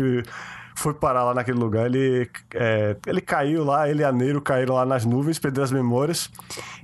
foi 0.81 0.95
parar 0.95 1.25
lá 1.25 1.35
naquele 1.35 1.59
lugar. 1.59 1.87
Ele, 1.87 2.29
é, 2.55 2.97
ele 3.07 3.21
caiu 3.21 3.65
lá, 3.65 3.89
ele 3.89 4.03
e 4.03 4.05
a 4.05 4.11
Neiro 4.11 4.41
caíram 4.41 4.75
lá 4.75 4.87
nas 4.87 5.05
nuvens, 5.05 5.39
perderam 5.39 5.65
as 5.65 5.73
memórias. 5.73 6.31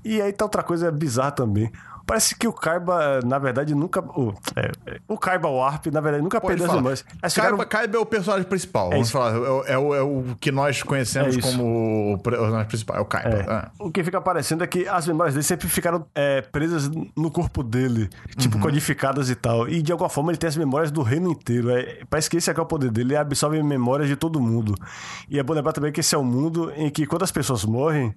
E 0.04 0.20
aí 0.20 0.32
tá 0.32 0.44
outra 0.44 0.62
coisa 0.62 0.92
bizarra 0.92 1.32
também. 1.32 1.70
Parece 2.06 2.36
que 2.36 2.46
o 2.46 2.52
Kaiba, 2.52 3.20
na 3.24 3.36
verdade, 3.36 3.74
nunca. 3.74 4.00
O, 4.00 4.32
é, 4.54 4.70
o 5.08 5.18
Kaiba 5.18 5.48
Warp, 5.48 5.86
na 5.86 6.00
verdade, 6.00 6.22
nunca 6.22 6.40
Pode 6.40 6.52
perdeu 6.52 6.66
falar. 6.68 6.92
as 6.92 7.02
memórias. 7.02 7.34
Kaiba, 7.34 7.66
Kaiba 7.66 7.96
é 7.96 8.00
o 8.00 8.06
personagem 8.06 8.46
principal, 8.48 8.88
é 8.88 8.90
vamos 8.92 9.10
falar. 9.10 9.34
É, 9.34 9.72
é, 9.72 9.78
o, 9.78 9.94
é 9.94 10.02
o 10.02 10.36
que 10.40 10.52
nós 10.52 10.84
conhecemos 10.84 11.36
é 11.36 11.40
como 11.40 12.14
o 12.14 12.18
personagem 12.18 12.68
principal, 12.68 12.96
é 12.96 13.00
o 13.00 13.04
Kaiba. 13.04 13.72
É. 13.80 13.82
O 13.82 13.90
que 13.90 14.04
fica 14.04 14.20
parecendo 14.20 14.62
é 14.62 14.68
que 14.68 14.86
as 14.86 15.08
memórias 15.08 15.34
dele 15.34 15.42
sempre 15.42 15.66
ficaram 15.68 16.06
é, 16.14 16.42
presas 16.42 16.88
no 17.16 17.28
corpo 17.28 17.64
dele, 17.64 18.08
tipo, 18.36 18.56
uhum. 18.56 18.62
codificadas 18.62 19.28
e 19.28 19.34
tal. 19.34 19.68
E 19.68 19.82
de 19.82 19.90
alguma 19.90 20.08
forma 20.08 20.30
ele 20.30 20.38
tem 20.38 20.46
as 20.46 20.56
memórias 20.56 20.92
do 20.92 21.02
reino 21.02 21.28
inteiro. 21.28 21.70
É, 21.70 22.02
parece 22.08 22.30
que 22.30 22.36
esse 22.36 22.48
é, 22.48 22.54
é 22.56 22.60
o 22.60 22.66
poder 22.66 22.90
dele, 22.92 23.14
ele 23.14 23.16
absorve 23.16 23.60
memórias 23.64 24.08
de 24.08 24.14
todo 24.14 24.40
mundo. 24.40 24.76
E 25.28 25.40
é 25.40 25.42
bom 25.42 25.54
lembrar 25.54 25.72
também 25.72 25.90
que 25.90 25.98
esse 25.98 26.14
é 26.14 26.18
o 26.18 26.20
um 26.20 26.24
mundo 26.24 26.72
em 26.76 26.88
que 26.88 27.04
quando 27.04 27.24
as 27.24 27.32
pessoas 27.32 27.64
morrem 27.64 28.14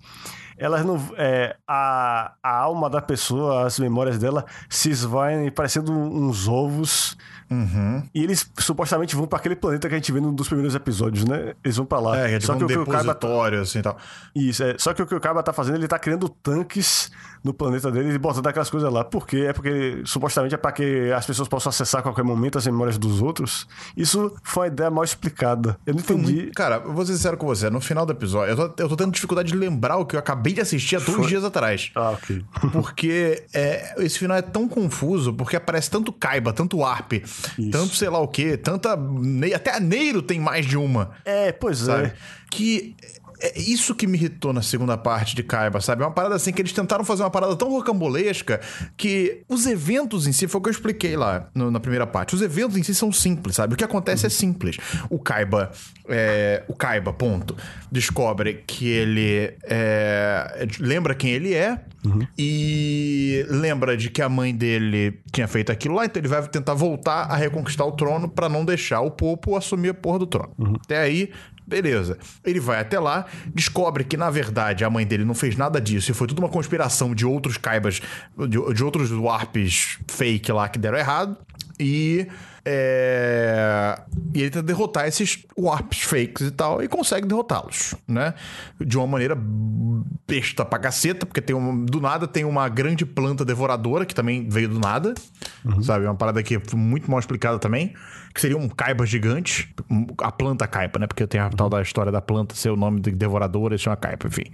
elas 0.59 0.85
não. 0.85 0.99
É, 1.17 1.55
a, 1.67 2.33
a 2.43 2.57
alma 2.57 2.89
da 2.89 3.01
pessoa, 3.01 3.65
as, 3.65 3.79
as 3.79 3.79
memórias 3.79 4.19
dela 4.19 4.45
se 4.69 4.89
esvaem 4.89 5.49
parecendo 5.49 5.91
uns 5.91 6.47
ovos. 6.47 7.17
Uhum. 7.49 8.03
E 8.13 8.23
eles 8.23 8.49
supostamente 8.59 9.15
vão 9.15 9.25
para 9.25 9.39
aquele 9.39 9.55
planeta 9.55 9.87
que 9.87 9.95
a 9.95 9.97
gente 9.97 10.11
vê 10.11 10.19
num 10.19 10.33
dos 10.33 10.47
primeiros 10.47 10.75
episódios, 10.75 11.25
né? 11.25 11.55
Eles 11.63 11.77
vão 11.77 11.85
para 11.85 11.99
lá. 11.99 12.19
É, 12.19 12.35
é 12.35 12.39
tipo 12.39 12.45
Só 12.45 12.53
um 12.53 12.57
que 12.59 12.65
o 12.65 12.67
que 12.67 12.77
o 12.77 12.85
Kaiba 12.85 13.13
depositório, 13.13 13.61
assim, 13.61 13.81
tal. 13.81 13.97
Isso, 14.35 14.63
é. 14.63 14.75
Só 14.77 14.93
que 14.93 15.01
o 15.01 15.07
que 15.07 15.15
o 15.15 15.19
Kaiba 15.19 15.41
tá 15.41 15.51
fazendo, 15.51 15.77
ele 15.77 15.87
tá 15.87 15.97
criando 15.97 16.29
tanques 16.29 17.09
no 17.43 17.53
planeta 17.53 17.91
dele 17.91 18.13
e 18.13 18.17
botando 18.17 18.47
aquelas 18.47 18.69
coisas 18.69 18.91
lá. 18.91 19.03
Por 19.03 19.25
quê? 19.25 19.45
É 19.49 19.53
porque 19.53 20.01
supostamente 20.05 20.55
é 20.55 20.57
para 20.57 20.71
que 20.71 21.11
as 21.11 21.25
pessoas 21.25 21.47
possam 21.47 21.69
acessar 21.69 21.99
a 21.99 22.03
qualquer 22.03 22.23
momento 22.23 22.57
as 22.57 22.65
memórias 22.65 22.97
dos 22.97 23.21
outros. 23.21 23.67
Isso 23.95 24.33
foi 24.43 24.63
uma 24.67 24.73
ideia 24.73 24.89
mal 24.89 25.03
explicada. 25.03 25.77
Eu 25.85 25.93
não 25.93 26.01
entendi. 26.01 26.51
Cara, 26.55 26.81
eu 26.85 26.93
vou 26.93 27.05
ser 27.05 27.13
sincero 27.13 27.37
com 27.37 27.45
você, 27.47 27.69
no 27.69 27.79
final 27.81 28.05
do 28.05 28.11
episódio, 28.13 28.51
eu 28.51 28.69
tô, 28.69 28.83
eu 28.83 28.89
tô 28.89 28.95
tendo 28.95 29.11
dificuldade 29.11 29.51
de 29.51 29.57
lembrar 29.57 29.97
o 29.97 30.05
que 30.05 30.15
eu 30.15 30.19
acabei 30.19 30.53
de 30.53 30.61
assistir 30.61 30.95
há 30.95 30.99
dois 30.99 31.27
dias 31.27 31.43
atrás. 31.43 31.91
Ah, 31.95 32.11
ok. 32.11 32.43
Porque 32.71 33.43
é, 33.53 33.95
esse 34.03 34.19
final 34.19 34.37
é 34.37 34.41
tão 34.41 34.67
confuso, 34.67 35.33
porque 35.33 35.55
aparece 35.55 35.89
tanto 35.89 36.11
Kaiba, 36.11 36.51
tanto 36.53 36.83
Arp, 36.83 37.13
tanto 37.71 37.95
sei 37.95 38.09
lá 38.09 38.19
o 38.19 38.27
que, 38.27 38.57
tanta. 38.57 38.97
Até 39.55 39.75
a 39.75 39.79
Neiro 39.79 40.21
tem 40.21 40.39
mais 40.39 40.65
de 40.65 40.77
uma, 40.77 41.11
É, 41.25 41.51
pois 41.51 41.79
sabe? 41.79 42.07
é. 42.07 42.13
Que. 42.51 42.95
É 43.41 43.59
isso 43.59 43.95
que 43.95 44.05
me 44.05 44.17
irritou 44.17 44.51
na 44.51 44.61
segunda 44.61 44.97
parte 44.97 45.35
de 45.35 45.43
Kaiba, 45.43 45.79
sabe? 45.81 46.03
É 46.03 46.05
uma 46.05 46.11
parada 46.11 46.35
assim 46.35 46.51
que 46.51 46.61
eles 46.61 46.73
tentaram 46.73 47.03
fazer 47.05 47.23
uma 47.23 47.29
parada 47.29 47.55
tão 47.55 47.69
rocambolesca 47.69 48.59
que 48.97 49.43
os 49.47 49.65
eventos 49.65 50.27
em 50.27 50.31
si, 50.33 50.47
foi 50.47 50.59
o 50.59 50.61
que 50.63 50.69
eu 50.69 50.73
expliquei 50.73 51.15
lá 51.15 51.47
no- 51.55 51.71
na 51.71 51.79
primeira 51.79 52.05
parte. 52.05 52.35
Os 52.35 52.41
eventos 52.41 52.75
em 52.77 52.83
si 52.83 52.93
são 52.93 53.11
simples, 53.11 53.55
sabe? 53.55 53.73
O 53.73 53.77
que 53.77 53.83
acontece 53.83 54.25
é 54.25 54.29
simples. 54.29 54.77
O 55.09 55.17
Kaiba, 55.19 55.71
é, 56.07 56.63
o 56.67 56.73
Kaiba, 56.75 57.13
ponto, 57.13 57.55
descobre 57.91 58.63
que 58.67 58.87
ele 58.87 59.53
é, 59.63 60.67
lembra 60.79 61.15
quem 61.15 61.31
ele 61.31 61.53
é 61.53 61.79
e 62.37 63.45
lembra 63.49 63.95
de 63.97 64.09
que 64.09 64.21
a 64.21 64.29
mãe 64.29 64.55
dele 64.55 65.19
tinha 65.33 65.47
feito 65.47 65.71
aquilo 65.71 65.95
lá, 65.95 66.05
então 66.05 66.19
ele 66.21 66.27
vai 66.29 66.45
tentar 66.47 66.73
voltar 66.73 67.23
a 67.23 67.35
reconquistar 67.35 67.85
o 67.85 67.91
trono 67.91 68.27
pra 68.29 68.47
não 68.49 68.63
deixar 68.65 69.01
o 69.01 69.11
Popo 69.11 69.55
assumir 69.55 69.89
a 69.89 69.93
porra 69.93 70.19
do 70.19 70.25
trono. 70.27 70.53
Até 70.83 70.97
aí, 70.99 71.29
beleza. 71.69 72.17
Ele 72.43 72.59
vai 72.59 72.79
até 72.79 72.99
lá, 72.99 73.25
descobre 73.53 74.03
que 74.03 74.17
na 74.17 74.29
verdade 74.29 74.83
a 74.83 74.89
mãe 74.89 75.05
dele 75.05 75.23
não 75.23 75.35
fez 75.35 75.55
nada 75.55 75.79
disso 75.79 76.11
e 76.11 76.13
foi 76.13 76.27
tudo 76.27 76.39
uma 76.39 76.49
conspiração 76.49 77.13
de 77.13 77.25
outros 77.25 77.57
Kaibas, 77.57 78.01
de, 78.37 78.73
de 78.73 78.83
outros 78.83 79.11
Warps 79.11 79.99
fake 80.07 80.51
lá 80.51 80.67
que 80.67 80.79
deram 80.79 80.97
errado. 80.97 81.37
E. 81.79 82.27
é, 82.65 83.99
E 84.33 84.41
ele 84.41 84.49
tenta 84.49 84.63
derrotar 84.63 85.07
esses 85.07 85.45
Warps 85.57 86.01
fakes 86.01 86.47
e 86.47 86.51
tal, 86.51 86.83
e 86.83 86.87
consegue 86.87 87.27
derrotá-los, 87.27 87.95
né? 88.07 88.33
De 88.79 88.97
uma 88.97 89.07
maneira 89.07 89.37
besta 90.27 90.63
pra 90.63 90.79
caceta, 90.79 91.25
porque 91.25 91.41
tem 91.41 91.55
um, 91.55 91.85
do 91.85 91.99
nada 91.99 92.27
tem 92.27 92.45
uma 92.45 92.67
grande 92.69 93.05
planta 93.05 93.43
devoradora, 93.43 94.05
que 94.05 94.13
também 94.13 94.47
veio 94.47 94.69
do 94.69 94.79
nada, 94.79 95.13
sabe? 95.81 96.05
Uma 96.05 96.15
parada 96.15 96.41
que 96.43 96.59
foi 96.59 96.79
muito 96.79 97.09
mal 97.09 97.19
explicada 97.19 97.57
também, 97.59 97.93
que 98.33 98.41
seria 98.41 98.57
um 98.57 98.69
caiba 98.69 99.05
gigante, 99.05 99.73
a 100.19 100.31
planta 100.31 100.67
caipa, 100.67 100.99
né? 100.99 101.07
Porque 101.07 101.25
tem 101.25 101.41
a 101.41 101.49
tal 101.49 101.69
da 101.69 101.81
história 101.81 102.11
da 102.11 102.21
planta 102.21 102.55
ser 102.55 102.69
o 102.69 102.75
nome 102.75 102.99
de 102.99 103.11
devoradora, 103.11 103.75
isso 103.75 103.89
é 103.89 103.91
uma 103.91 103.97
caipa, 103.97 104.27
enfim. 104.27 104.45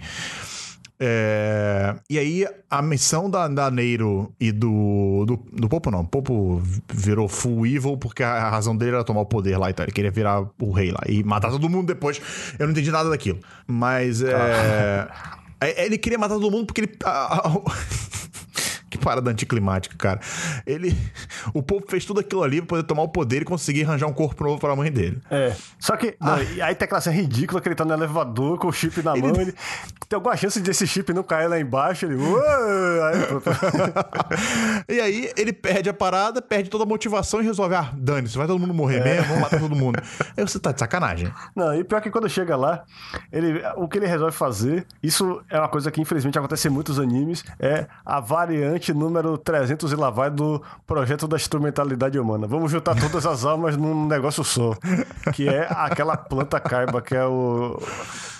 É, 0.98 1.94
E 2.08 2.18
aí, 2.18 2.46
a 2.70 2.80
missão 2.80 3.28
da, 3.28 3.46
da 3.48 3.70
Neiro 3.70 4.32
e 4.40 4.50
do, 4.50 5.24
do. 5.26 5.36
Do 5.52 5.68
Popo 5.68 5.90
não. 5.90 6.00
O 6.00 6.06
Popo 6.06 6.62
virou 6.92 7.28
full 7.28 7.66
evil 7.66 7.96
porque 7.96 8.22
a, 8.22 8.48
razão 8.48 8.76
dele 8.76 8.92
era 8.92 9.04
tomar 9.04 9.20
o 9.20 9.26
poder 9.26 9.58
lá 9.58 9.70
e 9.70 9.72
tal. 9.74 9.84
Ele 9.84 9.92
queria 9.92 10.10
virar 10.10 10.42
o 10.58 10.72
rei 10.72 10.90
lá 10.90 11.00
e 11.06 11.22
matar 11.22 11.50
todo 11.50 11.68
mundo 11.68 11.86
depois. 11.86 12.20
Eu 12.58 12.66
não 12.66 12.72
entendi 12.72 12.90
nada 12.90 13.10
daquilo. 13.10 13.38
Mas 13.66 14.22
é. 14.22 15.08
é, 15.60 15.84
Ele 15.84 15.98
queria 15.98 16.18
matar 16.18 16.34
todo 16.34 16.50
mundo 16.50 16.66
porque 16.66 16.82
ele. 16.82 16.96
Que 18.96 19.04
parada 19.04 19.30
anticlimática, 19.30 19.94
cara. 19.96 20.20
Ele. 20.66 20.96
O 21.52 21.62
povo 21.62 21.84
fez 21.88 22.04
tudo 22.04 22.20
aquilo 22.20 22.42
ali 22.42 22.58
pra 22.58 22.68
poder 22.68 22.82
tomar 22.84 23.02
o 23.02 23.08
poder 23.08 23.42
e 23.42 23.44
conseguir 23.44 23.84
arranjar 23.84 24.06
um 24.06 24.12
corpo 24.12 24.42
novo 24.44 24.58
pra 24.58 24.74
mãe 24.74 24.90
dele. 24.90 25.20
É. 25.30 25.54
Só 25.78 25.96
que. 25.96 26.16
não, 26.20 26.42
e 26.42 26.62
aí 26.62 26.74
tem 26.74 26.86
aquela 26.86 27.00
cena 27.00 27.16
ridícula 27.16 27.60
que 27.60 27.68
ele 27.68 27.74
tá 27.74 27.84
no 27.84 27.92
elevador 27.92 28.58
com 28.58 28.68
o 28.68 28.72
chip 28.72 29.02
na 29.02 29.14
mão. 29.16 29.40
Ele 29.40 29.54
tem 30.08 30.16
alguma 30.16 30.36
chance 30.36 30.60
desse 30.60 30.86
chip 30.86 31.12
não 31.12 31.22
cair 31.22 31.48
lá 31.48 31.58
embaixo. 31.58 32.06
Ele. 32.06 32.16
Aí. 32.16 33.26
E 34.88 35.00
aí 35.00 35.32
ele 35.36 35.52
perde 35.52 35.88
a 35.88 35.94
parada, 35.94 36.40
perde 36.40 36.70
toda 36.70 36.84
a 36.84 36.86
motivação 36.86 37.40
e 37.40 37.44
resolve: 37.44 37.74
ah, 37.74 37.90
dane-se, 37.94 38.36
vai 38.36 38.46
todo 38.46 38.58
mundo 38.58 38.74
morrer 38.74 39.02
mesmo, 39.02 39.26
vamos 39.26 39.42
matar 39.42 39.60
todo 39.60 39.74
mundo. 39.74 40.00
Aí 40.36 40.46
você 40.46 40.58
tá 40.58 40.72
de 40.72 40.78
sacanagem. 40.78 41.32
Não, 41.54 41.74
e 41.74 41.82
pior 41.84 42.00
que 42.00 42.10
quando 42.10 42.28
chega 42.28 42.56
lá, 42.56 42.84
ele, 43.32 43.62
o 43.76 43.88
que 43.88 43.98
ele 43.98 44.06
resolve 44.06 44.34
fazer, 44.36 44.86
isso 45.02 45.42
é 45.50 45.58
uma 45.58 45.68
coisa 45.68 45.90
que 45.90 46.00
infelizmente 46.00 46.38
acontece 46.38 46.68
em 46.68 46.70
muitos 46.70 46.98
animes, 46.98 47.44
é 47.58 47.86
a 48.04 48.20
variante 48.20 48.85
número 48.92 49.36
300 49.38 49.92
e 49.92 49.96
lá 49.96 50.10
vai 50.10 50.30
do 50.30 50.62
projeto 50.86 51.26
da 51.28 51.36
instrumentalidade 51.36 52.18
humana. 52.18 52.46
Vamos 52.46 52.70
juntar 52.70 52.94
todas 52.94 53.24
as 53.26 53.44
almas 53.44 53.76
num 53.76 54.06
negócio 54.06 54.42
só, 54.44 54.74
que 55.32 55.48
é 55.48 55.66
aquela 55.70 56.16
planta 56.16 56.58
caiba, 56.60 57.00
que 57.02 57.14
é 57.14 57.24
o... 57.24 57.80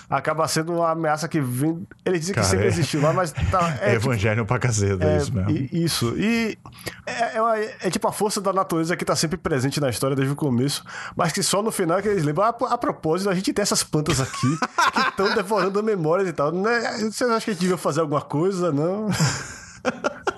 Acaba 0.09 0.47
sendo 0.47 0.71
uma 0.73 0.91
ameaça 0.91 1.27
que 1.27 1.41
vem... 1.41 1.85
Ele 2.05 2.17
dizem 2.17 2.33
que 2.33 2.41
sempre 2.41 2.63
é- 2.63 2.67
existiu 2.69 3.01
lá, 3.01 3.11
mas 3.11 3.33
tá, 3.33 3.77
É, 3.81 3.89
é, 3.91 3.95
tipo, 3.95 4.07
evangelho 4.07 4.45
pra 4.45 4.57
caceta, 4.57 5.03
é, 5.03 5.15
é, 5.15 5.17
isso 5.17 5.33
mesmo. 5.35 5.51
e- 5.51 5.69
isso. 5.83 6.13
E 6.17 6.57
é, 7.05 7.35
é 7.35 7.41
uma- 7.41 7.57
é 7.57 7.89
tipo 7.89 8.07
a 8.07 8.11
força 8.13 8.39
da 8.39 8.53
natureza 8.53 8.95
que 8.95 9.03
tá 9.03 9.17
sempre 9.17 9.35
presente 9.37 9.81
na 9.81 9.89
história 9.89 10.15
desde 10.15 10.31
o 10.31 10.35
começo, 10.37 10.81
mas 11.13 11.33
que 11.33 11.43
só 11.43 11.61
no 11.61 11.71
final 11.71 11.99
é 11.99 12.01
que 12.01 12.07
eles 12.07 12.23
lembram. 12.23 12.45
A, 12.45 12.49
a 12.51 12.77
propósito, 12.77 13.29
a 13.29 13.35
gente 13.35 13.51
tem 13.51 13.61
essas 13.61 13.83
plantas 13.83 14.21
aqui 14.21 14.47
que 14.93 14.99
estão 15.09 15.35
devorando 15.35 15.83
memórias 15.83 16.29
e 16.29 16.31
tal. 16.31 16.53
Né? 16.53 16.79
Vocês 17.01 17.29
acham 17.29 17.41
que 17.41 17.49
a 17.49 17.53
gente 17.53 17.59
devia 17.59 17.77
fazer 17.77 17.99
alguma 17.99 18.21
coisa? 18.21 18.71
Não. 18.71 19.09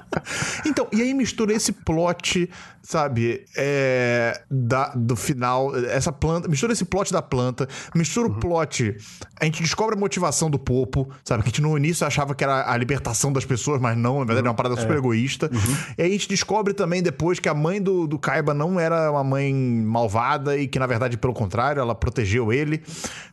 Então, 0.65 0.87
e 0.91 1.01
aí 1.01 1.13
mistura 1.13 1.53
esse 1.53 1.71
plot, 1.71 2.49
sabe, 2.89 3.45
é, 3.55 4.41
da, 4.49 4.87
do 4.95 5.15
final, 5.15 5.75
essa 5.75 6.11
planta, 6.11 6.47
mistura 6.47 6.73
esse 6.73 6.83
plot 6.83 7.13
da 7.13 7.21
planta, 7.21 7.69
mistura 7.93 8.27
Uhum. 8.27 8.33
o 8.33 8.39
plot, 8.39 8.97
a 9.39 9.45
gente 9.45 9.61
descobre 9.61 9.95
a 9.95 9.99
motivação 9.99 10.49
do 10.49 10.57
Popo, 10.57 11.07
sabe, 11.23 11.43
que 11.43 11.49
a 11.49 11.51
gente 11.51 11.61
no 11.61 11.77
início 11.77 12.07
achava 12.07 12.33
que 12.33 12.43
era 12.43 12.67
a 12.67 12.75
libertação 12.75 13.31
das 13.31 13.45
pessoas, 13.45 13.79
mas 13.79 13.95
não, 13.95 14.21
na 14.21 14.25
verdade 14.25 14.47
é 14.47 14.49
uma 14.49 14.55
parada 14.55 14.75
super 14.75 14.97
egoísta. 14.97 15.51
E 15.99 16.01
aí 16.01 16.09
a 16.09 16.11
gente 16.11 16.27
descobre 16.27 16.73
também 16.73 17.03
depois 17.03 17.39
que 17.39 17.47
a 17.47 17.53
mãe 17.53 17.79
do, 17.79 18.07
do 18.07 18.17
Kaiba 18.17 18.55
não 18.55 18.79
era 18.79 19.11
uma 19.11 19.23
mãe 19.23 19.53
malvada 19.53 20.57
e 20.57 20.67
que, 20.67 20.79
na 20.79 20.87
verdade, 20.87 21.15
pelo 21.15 21.33
contrário, 21.33 21.79
ela 21.79 21.93
protegeu 21.93 22.51
ele, 22.51 22.81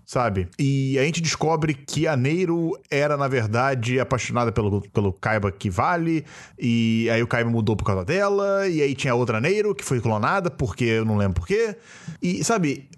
sabe? 0.05 0.49
E 0.59 0.99
a 0.99 1.03
gente 1.03 1.23
descobre 1.23 1.73
que 1.73 2.07
a 2.07 2.15
Neiro 2.15 2.79
era, 2.91 3.17
na 3.17 3.27
verdade, 3.27 3.99
apaixonada 3.99 4.53
pelo, 4.53 4.83
pelo 4.83 5.15
Kaiba 5.15 5.51
que 5.51 5.71
vale, 5.71 6.27
e 6.59 7.09
aí 7.11 7.23
o 7.23 7.27
Kaiba 7.27 7.49
mudou 7.49 7.75
por 7.75 7.85
causa 7.85 8.05
dela, 8.05 8.69
e 8.69 8.83
aí 8.83 8.95
tinha 8.95 9.15
outra 9.15 9.41
Neiro 9.47 9.75
que 9.75 9.85
foi 9.85 10.01
clonada, 10.01 10.51
porque 10.51 10.85
eu 10.85 11.05
não 11.05 11.17
lembro 11.17 11.35
porquê. 11.35 11.77
E, 12.21 12.43
sabe, 12.43 12.89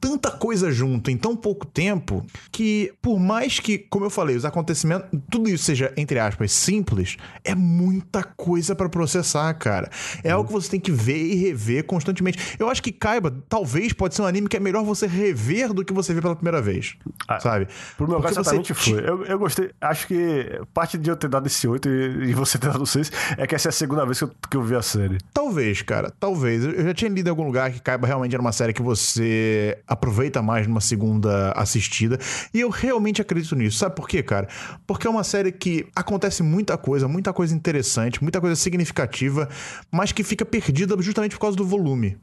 tanta 0.00 0.30
coisa 0.30 0.70
junto 0.70 1.10
em 1.10 1.16
tão 1.16 1.36
pouco 1.36 1.66
tempo 1.66 2.24
que, 2.50 2.92
por 3.02 3.18
mais 3.18 3.58
que, 3.60 3.76
como 3.78 4.06
eu 4.06 4.10
falei, 4.10 4.36
os 4.36 4.44
acontecimentos, 4.44 5.08
tudo 5.30 5.48
isso 5.50 5.64
seja, 5.64 5.92
entre 5.96 6.18
aspas, 6.18 6.52
simples, 6.52 7.16
é 7.44 7.54
muita 7.54 8.22
coisa 8.22 8.74
pra 8.74 8.88
processar, 8.88 9.52
cara. 9.54 9.90
É 10.24 10.30
algo 10.30 10.46
que 10.46 10.52
você 10.52 10.70
tem 10.70 10.80
que 10.80 10.90
ver 10.90 11.18
e 11.18 11.34
rever 11.34 11.84
constantemente. 11.84 12.56
Eu 12.58 12.70
acho 12.70 12.82
que 12.82 12.92
Kaiba, 12.92 13.34
talvez, 13.48 13.92
pode 13.92 14.14
ser 14.14 14.22
um 14.22 14.26
anime 14.26 14.48
que 14.48 14.56
é 14.56 14.60
melhor 14.60 14.84
você 14.84 15.06
rever 15.06 15.74
do 15.74 15.84
que 15.84 15.92
você 15.92 16.14
ver 16.14 16.22
pela 16.22 16.36
primeira 16.36 16.62
vez, 16.62 16.96
Ah, 17.26 17.40
sabe? 17.40 17.68
Pro 17.96 18.08
meu 18.08 18.20
Porque 18.20 18.34
caso, 18.34 18.48
você 18.48 18.56
exatamente 18.56 18.74
foi. 18.74 19.00
Eu, 19.00 19.24
eu 19.24 19.38
gostei. 19.38 19.70
Acho 19.80 20.06
que 20.06 20.60
parte 20.72 20.96
de 20.96 21.10
eu 21.10 21.16
ter 21.16 21.28
dado 21.28 21.46
esse 21.46 21.66
8 21.68 21.88
e, 21.88 22.30
e 22.30 22.32
você 22.32 22.56
ter 22.58 22.70
dado 22.70 22.86
6 22.86 23.10
é 23.36 23.46
que 23.46 23.54
essa 23.54 23.68
é 23.68 23.70
a 23.70 23.72
segunda 23.72 24.04
vez 24.06 24.18
que 24.18 24.24
eu, 24.24 24.30
que 24.50 24.56
eu 24.56 24.62
vi 24.62 24.74
a 24.74 24.82
série. 24.82 25.18
Talvez, 25.34 25.82
cara, 25.82 25.97
talvez. 26.18 26.64
Eu 26.64 26.84
já 26.84 26.94
tinha 26.94 27.10
lido 27.10 27.26
em 27.26 27.30
algum 27.30 27.44
lugar 27.44 27.70
que 27.70 27.80
Kaiba 27.80 28.06
realmente 28.06 28.34
era 28.34 28.40
uma 28.40 28.52
série 28.52 28.72
que 28.72 28.82
você 28.82 29.78
aproveita 29.86 30.40
mais 30.40 30.66
numa 30.66 30.80
segunda 30.80 31.52
assistida. 31.52 32.18
E 32.52 32.60
eu 32.60 32.70
realmente 32.70 33.20
acredito 33.20 33.54
nisso. 33.54 33.78
Sabe 33.78 33.94
por 33.94 34.08
quê, 34.08 34.22
cara? 34.22 34.48
Porque 34.86 35.06
é 35.06 35.10
uma 35.10 35.24
série 35.24 35.52
que 35.52 35.86
acontece 35.94 36.42
muita 36.42 36.76
coisa, 36.76 37.08
muita 37.08 37.32
coisa 37.32 37.54
interessante, 37.54 38.22
muita 38.22 38.40
coisa 38.40 38.56
significativa, 38.56 39.48
mas 39.90 40.12
que 40.12 40.22
fica 40.22 40.44
perdida 40.44 41.00
justamente 41.00 41.32
por 41.32 41.40
causa 41.40 41.56
do 41.56 41.64
volume. 41.64 42.16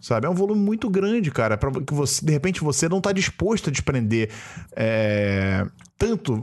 Sabe? 0.00 0.26
É 0.26 0.30
um 0.30 0.34
volume 0.34 0.60
muito 0.60 0.88
grande, 0.90 1.30
cara, 1.30 1.56
para 1.56 1.70
que 1.80 1.94
você, 1.94 2.24
de 2.24 2.32
repente, 2.32 2.62
você 2.62 2.88
não 2.88 3.00
tá 3.00 3.12
disposto 3.12 3.68
a 3.68 3.72
desprender. 3.72 4.30
é, 4.76 5.66
Tanto. 6.02 6.36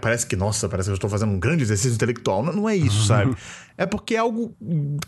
Parece 0.00 0.26
que, 0.26 0.34
nossa, 0.34 0.68
parece 0.70 0.88
que 0.88 0.92
eu 0.92 0.94
estou 0.94 1.10
fazendo 1.10 1.32
um 1.32 1.38
grande 1.38 1.62
exercício 1.62 1.94
intelectual. 1.94 2.42
Não, 2.42 2.52
não 2.54 2.68
é 2.68 2.74
isso, 2.74 3.04
sabe? 3.04 3.36
É 3.76 3.84
porque 3.84 4.14
é 4.14 4.18
algo 4.18 4.54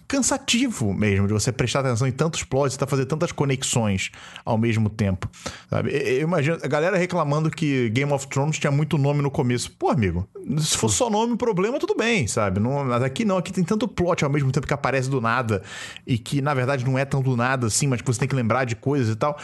cansativo 0.07 0.93
mesmo 0.93 1.27
de 1.27 1.33
você 1.33 1.51
prestar 1.51 1.81
atenção 1.81 2.07
em 2.07 2.13
tantos 2.13 2.43
plots 2.43 2.75
e 2.75 2.79
tá 2.79 2.87
fazer 2.87 3.07
tantas 3.07 3.33
conexões 3.33 4.11
ao 4.45 4.59
mesmo 4.59 4.91
tempo. 4.91 5.29
Sabe? 5.71 5.91
Eu 5.91 6.23
imagino 6.23 6.59
a 6.63 6.67
galera 6.67 6.99
reclamando 6.99 7.51
que 7.51 7.89
Game 7.91 8.13
of 8.13 8.27
Thrones 8.29 8.59
tinha 8.59 8.71
muito 8.71 8.99
nome 8.99 9.23
no 9.23 9.31
começo. 9.31 9.71
Pô, 9.73 9.91
amigo, 9.91 10.29
se 10.59 10.77
fosse 10.77 10.97
só 10.97 11.09
nome, 11.09 11.37
problema, 11.37 11.79
tudo 11.79 11.95
bem, 11.95 12.27
sabe? 12.27 12.61
Não, 12.61 12.85
mas 12.85 13.03
aqui 13.03 13.25
não, 13.25 13.39
aqui 13.39 13.53
tem 13.53 13.65
tanto 13.65 13.89
plot 13.89 14.23
ao 14.23 14.31
mesmo 14.31 14.53
tempo 14.53 14.67
que 14.67 14.75
aparece 14.75 15.09
do 15.09 15.21
nada 15.21 15.63
e 16.07 16.19
que 16.19 16.43
na 16.43 16.53
verdade 16.53 16.85
não 16.85 16.99
é 16.99 17.05
tão 17.05 17.23
do 17.23 17.37
nada 17.37 17.69
assim, 17.69 17.87
mas 17.87 18.03
que 18.03 18.07
você 18.07 18.21
tem 18.21 18.29
que 18.29 18.35
lembrar 18.35 18.65
de 18.65 18.77
coisas 18.77 19.15
e 19.15 19.17
tal, 19.17 19.39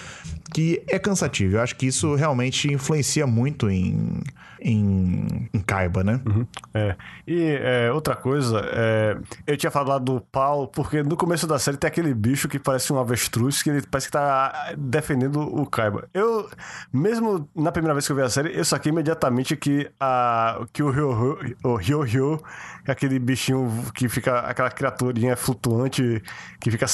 que 0.53 0.83
é 0.87 0.99
cansativo. 0.99 1.57
Eu 1.57 1.61
acho 1.63 1.77
que 1.77 1.87
isso 1.87 2.15
realmente 2.15 2.71
influencia 2.73 3.27
muito 3.27 3.71
em 3.71 4.21
em, 4.61 5.49
em 5.53 5.61
Kaiba, 5.61 6.05
né? 6.05 6.21
Uhum. 6.27 6.47
É. 6.75 6.97
E 7.27 7.59
é, 7.61 7.93
outra 7.93 8.15
coisa, 8.15 8.61
é, 8.73 9.17
eu 9.47 9.57
tinha 9.57 9.71
falado 9.71 10.05
do 10.05 10.21
pau, 10.21 10.69
porque 10.69 11.03
no 11.03 11.17
começo 11.17 11.47
da 11.47 11.59
série 11.59 11.77
tem 11.77 11.89
aquele 11.89 12.15
bicho 12.15 12.49
que 12.49 12.59
parece 12.59 12.93
um 12.93 12.99
avestruz, 12.99 13.63
que 13.63 13.71
ele 13.71 13.83
parece 13.83 14.09
que 14.09 14.13
tá 14.13 14.73
defendendo 14.77 15.41
o 15.41 15.67
Kaiba. 15.67 16.09
Eu, 16.13 16.49
mesmo 16.93 17.49
na 17.55 17.73
primeira 17.73 17.95
vez 17.95 18.07
que 18.07 18.13
eu 18.13 18.17
vi 18.17 18.23
a 18.23 18.29
série, 18.29 18.57
eu 18.57 18.65
saquei 18.65 18.91
imediatamente 18.91 19.57
que, 19.57 19.91
a, 19.99 20.65
que 20.73 20.83
o 20.83 20.91
Ryo 20.91 21.39
o 21.65 21.77
Ryo, 21.77 22.03
Ryo 22.03 22.43
aquele 22.91 23.19
bichinho 23.19 23.69
que 23.95 24.09
fica, 24.09 24.41
aquela 24.41 24.71
criaturinha 24.71 25.37
flutuante 25.37 26.23
que 26.61 26.71
fica 26.71 26.87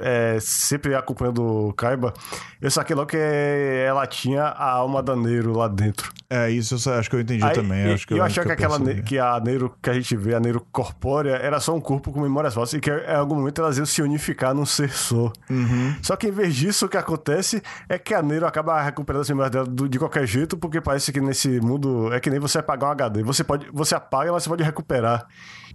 é, 0.00 0.38
sempre 0.40 0.94
acompanhando 0.94 1.68
o 1.68 1.72
Kaiba, 1.72 2.12
eu 2.60 2.70
saquei 2.70 2.96
logo 2.96 3.08
que 3.08 3.16
ela 3.16 4.06
tinha 4.06 4.44
a 4.44 4.70
alma 4.70 5.02
da 5.02 5.14
Neiro 5.14 5.56
lá 5.56 5.68
dentro. 5.68 6.12
É, 6.28 6.50
isso 6.50 6.76
eu 6.88 6.94
acho 6.94 7.08
que 7.08 7.16
eu 7.16 7.20
entendi 7.20 7.44
Aí, 7.44 7.52
também. 7.52 7.86
E, 7.86 7.92
acho 7.92 8.06
que 8.06 8.14
eu, 8.14 8.18
eu 8.18 8.24
achei 8.24 8.42
que, 8.42 8.50
aquela 8.50 8.80
que 9.02 9.18
a 9.18 9.38
Neiro 9.38 9.72
que 9.80 9.90
a 9.90 9.94
gente 9.94 10.16
vê, 10.16 10.34
a 10.34 10.40
Neiro 10.40 10.66
corpórea, 10.72 11.36
era 11.36 11.60
só 11.60 11.74
um 11.74 11.80
corpo 11.80 12.10
com 12.10 12.20
memórias 12.20 12.54
falsas 12.54 12.74
e 12.74 12.80
que 12.80 12.90
em 12.90 13.14
algum 13.14 13.36
momento 13.36 13.60
elas 13.60 13.76
iam 13.76 13.86
se 13.86 14.02
unificar 14.02 14.54
num 14.54 14.66
ser 14.66 14.90
só. 14.90 15.32
Uhum. 15.48 15.94
Só 16.02 16.16
que 16.16 16.28
em 16.28 16.32
vez 16.32 16.54
disso, 16.54 16.86
o 16.86 16.88
que 16.88 16.96
acontece 16.96 17.62
é 17.88 17.98
que 17.98 18.14
a 18.14 18.22
Neiro 18.22 18.46
acaba 18.46 18.80
recuperando 18.82 19.22
as 19.22 19.28
memórias 19.28 19.52
dela 19.52 19.88
de 19.88 19.98
qualquer 19.98 20.26
jeito, 20.26 20.56
porque 20.56 20.80
parece 20.80 21.12
que 21.12 21.20
nesse 21.20 21.60
mundo 21.60 22.12
é 22.12 22.18
que 22.18 22.30
nem 22.30 22.40
você 22.40 22.58
apagar 22.58 22.88
um 22.88 22.92
HD. 22.92 23.22
Você, 23.22 23.44
pode, 23.44 23.66
você 23.72 23.94
apaga, 23.94 24.32
mas 24.32 24.42
você 24.42 24.48
pode 24.48 24.62
recuperar 24.62 24.93
esperar. 24.94 25.26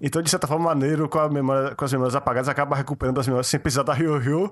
Então, 0.02 0.22
de 0.22 0.30
certa 0.30 0.48
forma, 0.48 0.66
maneiro 0.66 1.10
com, 1.10 1.30
memória, 1.30 1.76
com 1.76 1.86
as 1.86 1.92
memórias 1.92 2.16
apagadas, 2.16 2.50
acaba 2.50 2.76
recuperando 2.76 3.20
as 3.20 3.28
memórias 3.28 3.48
sem 3.48 3.60
precisar 3.60 3.84
da 3.84 3.94
Ryo 3.94 4.18
Ryo. 4.18 4.52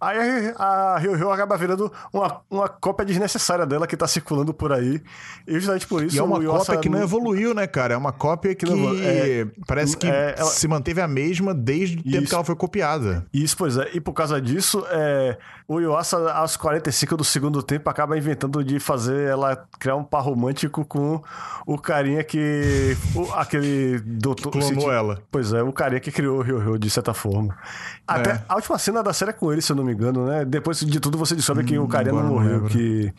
Aí 0.00 0.52
a 0.56 0.98
Ryo 0.98 1.14
Ryo 1.14 1.30
acaba 1.30 1.56
virando 1.56 1.92
uma, 2.12 2.40
uma 2.50 2.68
cópia 2.68 3.04
desnecessária 3.04 3.66
dela 3.66 3.86
que 3.86 3.96
tá 3.96 4.06
circulando 4.06 4.52
por 4.52 4.72
aí. 4.72 5.00
E 5.46 5.54
justamente 5.54 5.86
por 5.86 6.04
isso. 6.04 6.16
E 6.16 6.18
é 6.18 6.22
uma 6.22 6.42
cópia 6.42 6.78
que 6.78 6.88
não 6.88 7.02
evoluiu, 7.02 7.54
né, 7.54 7.66
cara? 7.66 7.94
É 7.94 7.96
uma 7.96 8.12
cópia 8.12 8.54
que, 8.54 8.66
que 8.66 9.02
é, 9.04 9.46
parece 9.66 9.96
que 9.96 10.06
é, 10.06 10.34
ela... 10.36 10.50
se 10.50 10.66
manteve 10.66 11.00
a 11.00 11.08
mesma 11.08 11.54
desde 11.54 11.98
o 11.98 12.02
tempo 12.02 12.28
que 12.28 12.34
ela 12.34 12.44
foi 12.44 12.56
copiada. 12.56 13.26
Isso, 13.32 13.56
pois 13.56 13.76
é. 13.76 13.90
E 13.94 14.00
por 14.00 14.12
causa 14.12 14.40
disso, 14.40 14.84
é, 14.90 15.38
o 15.66 15.80
Yuasa, 15.80 16.32
aos 16.32 16.56
45 16.56 17.16
do 17.16 17.24
segundo 17.24 17.62
tempo, 17.62 17.88
acaba 17.90 18.16
inventando 18.16 18.64
de 18.64 18.80
fazer 18.80 19.28
ela 19.28 19.56
criar 19.78 19.96
um 19.96 20.04
par 20.04 20.22
romântico 20.22 20.84
com 20.84 21.22
o 21.66 21.78
carinha 21.78 22.24
que. 22.24 22.96
O, 23.14 23.32
aquele 23.32 24.00
doutor. 24.00 24.50
Clonou 24.50 24.87
ela. 24.90 25.22
Pois 25.30 25.52
é, 25.52 25.62
o 25.62 25.72
carinha 25.72 26.00
que 26.00 26.10
criou 26.10 26.38
o 26.38 26.42
Ryo 26.42 26.58
Ryo, 26.58 26.78
de 26.78 26.90
certa 26.90 27.14
forma. 27.14 27.56
Até 28.08 28.30
é. 28.30 28.42
a 28.48 28.54
última 28.54 28.78
cena 28.78 29.02
da 29.02 29.12
série 29.12 29.30
é 29.30 29.34
com 29.34 29.52
ele, 29.52 29.60
se 29.60 29.70
eu 29.70 29.76
não 29.76 29.84
me 29.84 29.92
engano, 29.92 30.24
né? 30.24 30.42
Depois 30.42 30.80
de 30.80 30.98
tudo 30.98 31.18
você 31.18 31.36
descobre 31.36 31.62
hum, 31.62 31.66
que 31.66 31.78
o 31.78 31.84
hum, 31.84 31.88
carinha 31.88 32.14
não 32.14 32.24
morreu, 32.24 32.64
que. 32.64 33.12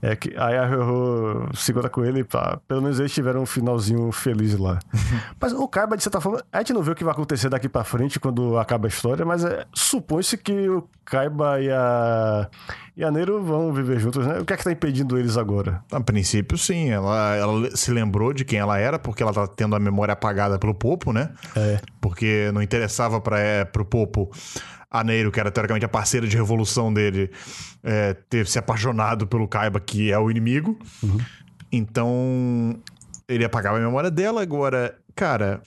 É 0.00 0.14
que 0.14 0.36
aí 0.36 0.56
a 0.56 0.64
Ryo 0.64 0.84
Ryo 0.84 1.48
segura 1.54 1.88
com 1.88 2.04
ele, 2.04 2.22
pá, 2.22 2.60
pelo 2.68 2.80
menos 2.80 3.00
eles 3.00 3.12
tiveram 3.12 3.42
um 3.42 3.46
finalzinho 3.46 4.12
feliz 4.12 4.56
lá. 4.56 4.78
mas 5.40 5.52
o 5.52 5.66
Kaiba, 5.66 5.96
de 5.96 6.02
certa 6.04 6.20
forma, 6.20 6.42
a 6.52 6.58
gente 6.58 6.72
não 6.72 6.82
vê 6.82 6.92
o 6.92 6.94
que 6.94 7.02
vai 7.02 7.12
acontecer 7.12 7.48
daqui 7.48 7.68
pra 7.68 7.82
frente 7.82 8.20
quando 8.20 8.56
acaba 8.56 8.86
a 8.86 8.88
história, 8.88 9.24
mas 9.24 9.44
é, 9.44 9.66
supõe-se 9.74 10.36
que 10.36 10.68
o 10.68 10.88
Kaiba 11.04 11.60
e 11.60 11.70
a, 11.70 12.48
e 12.96 13.04
a 13.04 13.10
vão 13.10 13.72
viver 13.72 13.98
juntos, 13.98 14.26
né? 14.26 14.38
O 14.38 14.44
que 14.44 14.52
é 14.52 14.56
que 14.56 14.64
tá 14.64 14.72
impedindo 14.72 15.18
eles 15.18 15.36
agora? 15.36 15.82
A 15.90 16.00
princípio, 16.00 16.56
sim. 16.56 16.90
Ela, 16.90 17.36
ela 17.36 17.76
se 17.76 17.90
lembrou 17.90 18.32
de 18.32 18.44
quem 18.44 18.58
ela 18.58 18.78
era, 18.78 18.98
porque 18.98 19.22
ela 19.22 19.32
tá 19.32 19.46
tendo 19.46 19.76
a 19.76 19.78
memória 19.78 20.12
apagada 20.12 20.58
pelo 20.58 20.74
Popo, 20.74 21.12
né? 21.12 21.30
É. 21.54 21.78
Porque 22.00 22.50
não 22.52 22.62
interessava 22.62 23.20
para 23.20 23.38
é, 23.38 23.64
pro 23.64 23.84
Popo 23.84 24.30
a 24.90 25.04
Neiro, 25.04 25.30
que 25.30 25.40
era 25.40 25.50
teoricamente 25.50 25.84
a 25.84 25.88
parceira 25.88 26.26
de 26.26 26.36
revolução 26.36 26.92
dele, 26.92 27.30
é, 27.82 28.14
ter 28.28 28.46
se 28.46 28.58
apaixonado 28.58 29.26
pelo 29.26 29.46
Kaiba, 29.48 29.80
que 29.80 30.10
é 30.10 30.18
o 30.18 30.30
inimigo. 30.30 30.78
Uhum. 31.02 31.18
Então, 31.70 32.78
ele 33.28 33.44
apagava 33.44 33.76
a 33.76 33.80
memória 33.80 34.10
dela. 34.10 34.42
Agora, 34.42 34.96
cara, 35.14 35.60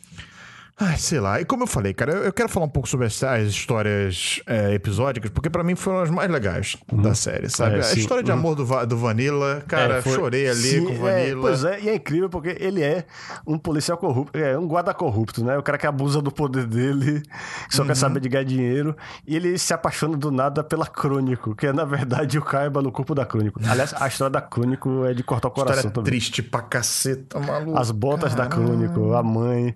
Ai, 0.82 0.98
sei 0.98 1.20
lá. 1.20 1.42
E 1.42 1.46
como 1.46 1.64
eu 1.64 1.68
falei, 1.68 1.94
cara, 1.94 2.14
eu 2.14 2.32
quero 2.32 2.48
falar 2.48 2.66
um 2.66 2.70
pouco 2.70 2.88
sobre 2.88 3.06
as, 3.06 3.22
as 3.22 3.50
histórias 3.50 4.42
é, 4.48 4.74
episódicas, 4.74 5.30
porque 5.30 5.50
para 5.50 5.62
mim 5.62 5.76
foram 5.76 6.00
as 6.00 6.10
mais 6.10 6.32
legais 6.32 6.78
uhum. 6.90 7.02
da 7.02 7.14
série, 7.14 7.50
sabe? 7.50 7.80
É, 7.80 7.84
a 7.84 7.94
história 7.94 8.24
de 8.24 8.32
uhum. 8.32 8.38
amor 8.38 8.56
do, 8.56 8.86
do 8.86 8.98
Vanilla, 8.98 9.62
cara, 9.68 9.96
é, 9.96 10.02
foi... 10.02 10.14
chorei 10.14 10.48
ali 10.50 10.58
sim, 10.58 10.86
com 10.86 10.92
o 10.94 11.08
é, 11.08 11.24
Vanilla. 11.24 11.42
pois 11.42 11.64
é, 11.66 11.82
e 11.82 11.90
é 11.90 11.96
incrível 11.96 12.30
porque 12.30 12.56
ele 12.62 12.82
é 12.82 13.06
um 13.46 13.58
policial 13.58 13.98
corrupto, 13.98 14.38
é 14.38 14.58
um 14.58 14.66
guarda 14.66 14.94
corrupto, 14.94 15.44
né? 15.44 15.58
O 15.58 15.64
cara 15.64 15.78
que 15.78 15.86
abusa 15.86 16.22
do 16.22 16.32
poder 16.32 16.66
dele, 16.66 17.24
só 17.70 17.82
uhum. 17.82 17.90
quer 17.90 17.96
saber 17.96 18.22
de 18.22 18.30
ganhar 18.30 18.46
dinheiro, 18.46 18.96
e 19.28 19.36
ele 19.36 19.58
se 19.58 19.74
apaixona 19.74 20.16
do 20.16 20.32
nada 20.32 20.64
pela 20.64 20.86
Crônico, 20.86 21.54
que 21.56 21.68
é 21.68 21.74
na 21.74 21.84
verdade 21.84 22.38
o 22.38 22.42
Kaiba 22.42 22.82
no 22.82 22.90
corpo 22.90 23.14
da 23.14 23.26
Crônico. 23.26 23.60
Aliás, 23.68 23.94
a 24.00 24.08
história 24.08 24.32
da 24.32 24.42
Crônico 24.42 25.04
é 25.04 25.14
de 25.14 25.24
cortar 25.24 25.50
o 25.50 25.52
coração 25.52 25.76
história 25.76 25.94
também. 25.94 26.10
triste 26.10 26.42
pra 26.42 26.62
caceta, 26.62 27.38
maluco. 27.38 27.78
As 27.78 27.92
botas 27.92 28.34
Caramba. 28.34 28.56
da 28.56 28.64
Crônico, 28.64 29.14
a 29.14 29.22
mãe 29.22 29.76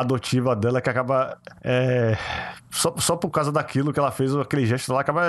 adotiva 0.00 0.54
dela 0.56 0.80
que 0.80 0.90
acaba. 0.90 1.38
É, 1.62 2.16
só, 2.70 2.94
só 2.98 3.16
por 3.16 3.30
causa 3.30 3.52
daquilo 3.52 3.92
que 3.92 3.98
ela 4.00 4.10
fez, 4.10 4.34
aquele 4.34 4.66
gesto 4.66 4.92
lá, 4.92 5.00
acaba 5.00 5.22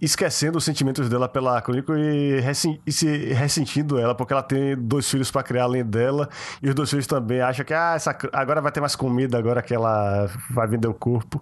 esquecendo 0.00 0.58
os 0.58 0.64
sentimentos 0.64 1.08
dela 1.08 1.28
pela 1.28 1.60
Crônico 1.60 1.94
e, 1.96 2.40
e, 2.86 2.92
se 2.92 3.16
ressentindo 3.32 3.98
ela, 3.98 4.14
porque 4.14 4.32
ela 4.32 4.42
tem 4.42 4.76
dois 4.76 5.08
filhos 5.08 5.30
para 5.30 5.42
criar 5.42 5.64
além 5.64 5.84
dela, 5.84 6.28
e 6.62 6.68
os 6.68 6.74
dois 6.74 6.90
filhos 6.90 7.06
também 7.06 7.40
acham 7.40 7.64
que 7.64 7.72
ah, 7.72 7.94
essa, 7.94 8.16
agora 8.32 8.60
vai 8.60 8.70
ter 8.70 8.80
mais 8.80 8.94
comida, 8.94 9.38
agora 9.38 9.62
que 9.62 9.74
ela 9.74 10.30
vai 10.50 10.66
vender 10.66 10.88
o 10.88 10.94
corpo. 10.94 11.40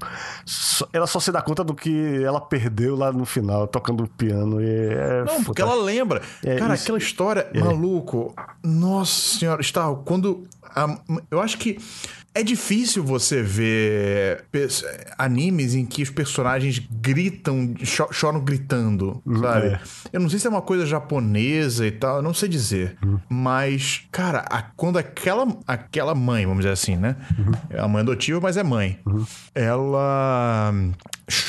ela 0.93 1.07
só 1.07 1.21
se 1.21 1.33
dá 1.33 1.43
conta 1.43 1.65
do 1.65 1.75
que 1.75 2.23
ela 2.23 2.41
perdeu 2.41 2.97
lá 2.97 3.13
no 3.13 3.25
final, 3.25 3.67
tocando 3.67 4.05
o 4.05 4.09
piano. 4.09 4.61
E 4.61 4.67
é 4.67 5.25
Não, 5.25 5.45
porque 5.45 5.61
ela 5.61 5.75
lembra. 5.75 6.23
É, 6.43 6.57
Cara, 6.57 6.75
isso, 6.75 6.85
aquela 6.85 6.99
história, 6.99 7.49
é. 7.53 7.61
maluco. 7.61 8.35
Nossa 8.63 9.39
senhora, 9.39 9.61
está 9.61 9.93
quando. 10.05 10.45
A, 10.75 10.99
eu 11.31 11.41
acho 11.41 11.59
que 11.59 11.79
é 12.35 12.43
difícil 12.43 13.05
você 13.05 13.43
ver 13.43 14.45
animes 15.17 15.75
em 15.75 15.87
que 15.87 16.03
os 16.03 16.11
personagens 16.11 16.81
gritam, 16.91 17.75
choram 17.85 18.41
gritando, 18.41 19.23
uhum. 19.25 19.41
sabe? 19.41 19.67
É. 19.69 19.81
Eu 20.13 20.21
não 20.21 20.29
sei 20.29 20.41
se 20.41 20.47
é 20.49 20.51
uma 20.51 20.61
coisa 20.63 20.85
japonesa 20.85 21.87
e 21.87 21.93
tal, 21.93 22.17
eu 22.17 22.23
não 22.23 22.35
sei 22.35 22.49
dizer. 22.49 22.97
Uhum. 23.05 23.21
Mas, 23.29 24.03
cara, 24.11 24.45
a, 24.51 24.63
quando 24.63 24.99
aquela, 24.99 25.47
aquela 25.67 26.15
mãe, 26.15 26.45
vamos 26.45 26.65
dizer 26.65 26.73
assim, 26.73 26.97
né? 26.97 27.17
Uhum. 27.39 27.53
É 27.71 27.81
a 27.81 27.87
mãe 27.87 28.01
adotiva, 28.03 28.41
mas 28.41 28.57
é 28.57 28.65
mãe. 28.65 28.99
Uhum. 29.07 29.25
Ela 29.55 30.73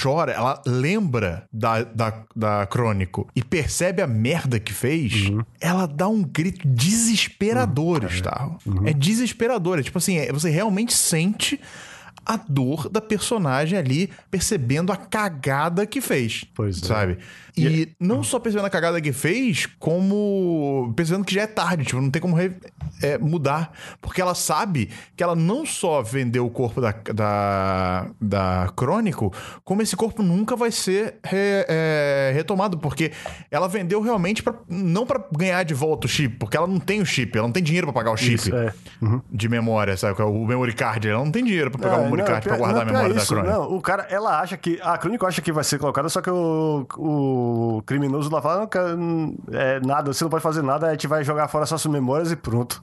chora, 0.02 0.32
ela 0.32 0.62
lembra 0.66 1.48
da, 1.52 1.84
da, 1.84 2.24
da 2.36 2.66
Crônico 2.66 3.28
e 3.36 3.44
percebe 3.44 4.02
a 4.02 4.08
merda 4.08 4.60
que 4.60 4.74
fez, 4.74 5.30
uhum. 5.30 5.44
ela 5.60 5.86
dá 5.86 6.08
um 6.08 6.24
grito 6.24 6.68
desesperador, 6.68 8.02
uhum. 8.02 8.08
Gustavo. 8.08 8.58
Uhum. 8.66 8.88
É 8.88 8.94
desesperador. 8.94 9.80
É 9.80 9.84
tipo 9.84 9.98
assim, 9.98 10.18
é, 10.18 10.32
você 10.32 10.50
realmente 10.50 10.75
sente 10.94 11.60
a 12.26 12.38
dor 12.38 12.90
da 12.90 13.00
personagem 13.00 13.78
ali 13.78 14.10
percebendo 14.32 14.92
a 14.92 14.98
cagada 14.98 15.86
que 15.86 16.02
fez. 16.02 16.46
Pois 16.56 16.82
é. 16.82 16.86
Sabe? 16.86 17.18
E 17.56 17.84
é- 17.84 17.88
não 18.00 18.24
só 18.24 18.40
percebendo 18.40 18.66
a 18.66 18.70
cagada 18.70 19.00
que 19.00 19.14
fez, 19.14 19.68
como 19.80 20.92
percebendo 20.96 21.24
que 21.24 21.34
já 21.34 21.44
é 21.44 21.48
tarde, 21.48 21.86
tipo, 21.86 22.02
não 22.02 22.10
tem 22.10 22.22
como 22.22 22.36
re, 22.36 22.52
é, 23.02 23.18
mudar. 23.18 23.72
Porque 24.02 24.22
ela 24.22 24.36
sabe 24.36 24.90
que 25.16 25.24
ela 25.24 25.36
não 25.36 25.66
só 25.66 26.02
vendeu 26.02 26.46
o 26.46 26.50
corpo 26.50 26.82
da, 26.82 26.94
da, 27.14 28.08
da 28.20 28.74
Crônico, 28.76 29.32
como 29.64 29.82
esse 29.82 29.96
corpo 29.96 30.22
nunca 30.22 30.56
vai 30.56 30.72
ser 30.72 31.16
re, 31.24 31.38
é, 31.70 32.32
retomado. 32.34 32.78
Porque 32.78 33.12
ela 33.50 33.68
vendeu 33.68 34.02
realmente 34.02 34.44
pra, 34.44 34.54
não 34.68 35.06
para 35.06 35.24
ganhar 35.32 35.64
de 35.64 35.74
volta 35.74 36.08
o 36.08 36.10
chip, 36.10 36.36
porque 36.38 36.58
ela 36.58 36.68
não 36.68 36.80
tem 36.80 37.02
o 37.02 37.06
chip, 37.06 37.38
ela 37.38 37.48
não 37.48 37.54
tem 37.54 37.64
dinheiro 37.64 37.88
para 37.88 37.94
pagar 37.94 38.12
o 38.12 38.18
chip 38.18 38.36
Isso, 38.36 38.56
é. 38.56 38.74
uhum. 39.02 39.22
de 39.32 39.48
memória, 39.48 39.96
sabe? 39.96 40.22
O 40.22 40.46
memory 40.46 40.74
card, 40.74 41.08
ela 41.08 41.24
não 41.24 41.32
tem 41.32 41.44
dinheiro 41.44 41.72
para 41.72 41.82
pagar 41.90 42.08
o 42.08 42.15
para 42.24 42.58
guardar 42.58 42.74
não, 42.74 42.82
a 42.82 42.86
memória 42.86 43.16
isso, 43.16 43.36
da 43.36 43.42
Crônico. 43.42 43.62
Não, 43.62 43.76
o 43.76 43.82
cara, 43.82 44.08
ela 44.10 44.40
acha 44.40 44.58
que. 44.58 44.80
A 44.82 44.98
Crônico 44.98 45.26
acha 45.26 45.42
que 45.42 45.52
vai 45.52 45.64
ser 45.64 45.80
colocada, 45.80 46.10
só 46.10 46.22
que 46.22 46.30
o, 46.30 46.86
o 46.98 47.84
criminoso 47.86 48.32
lá 48.32 48.42
fala, 48.42 48.68
não, 48.96 49.36
é, 49.52 49.80
nada, 49.80 50.14
você 50.14 50.24
não 50.24 50.32
pode 50.32 50.44
fazer 50.44 50.62
nada, 50.62 50.88
a 50.88 50.92
gente 50.92 51.08
vai 51.08 51.24
jogar 51.24 51.48
fora 51.48 51.66
suas 51.66 51.86
memórias 51.86 52.32
e 52.32 52.36
pronto. 52.36 52.82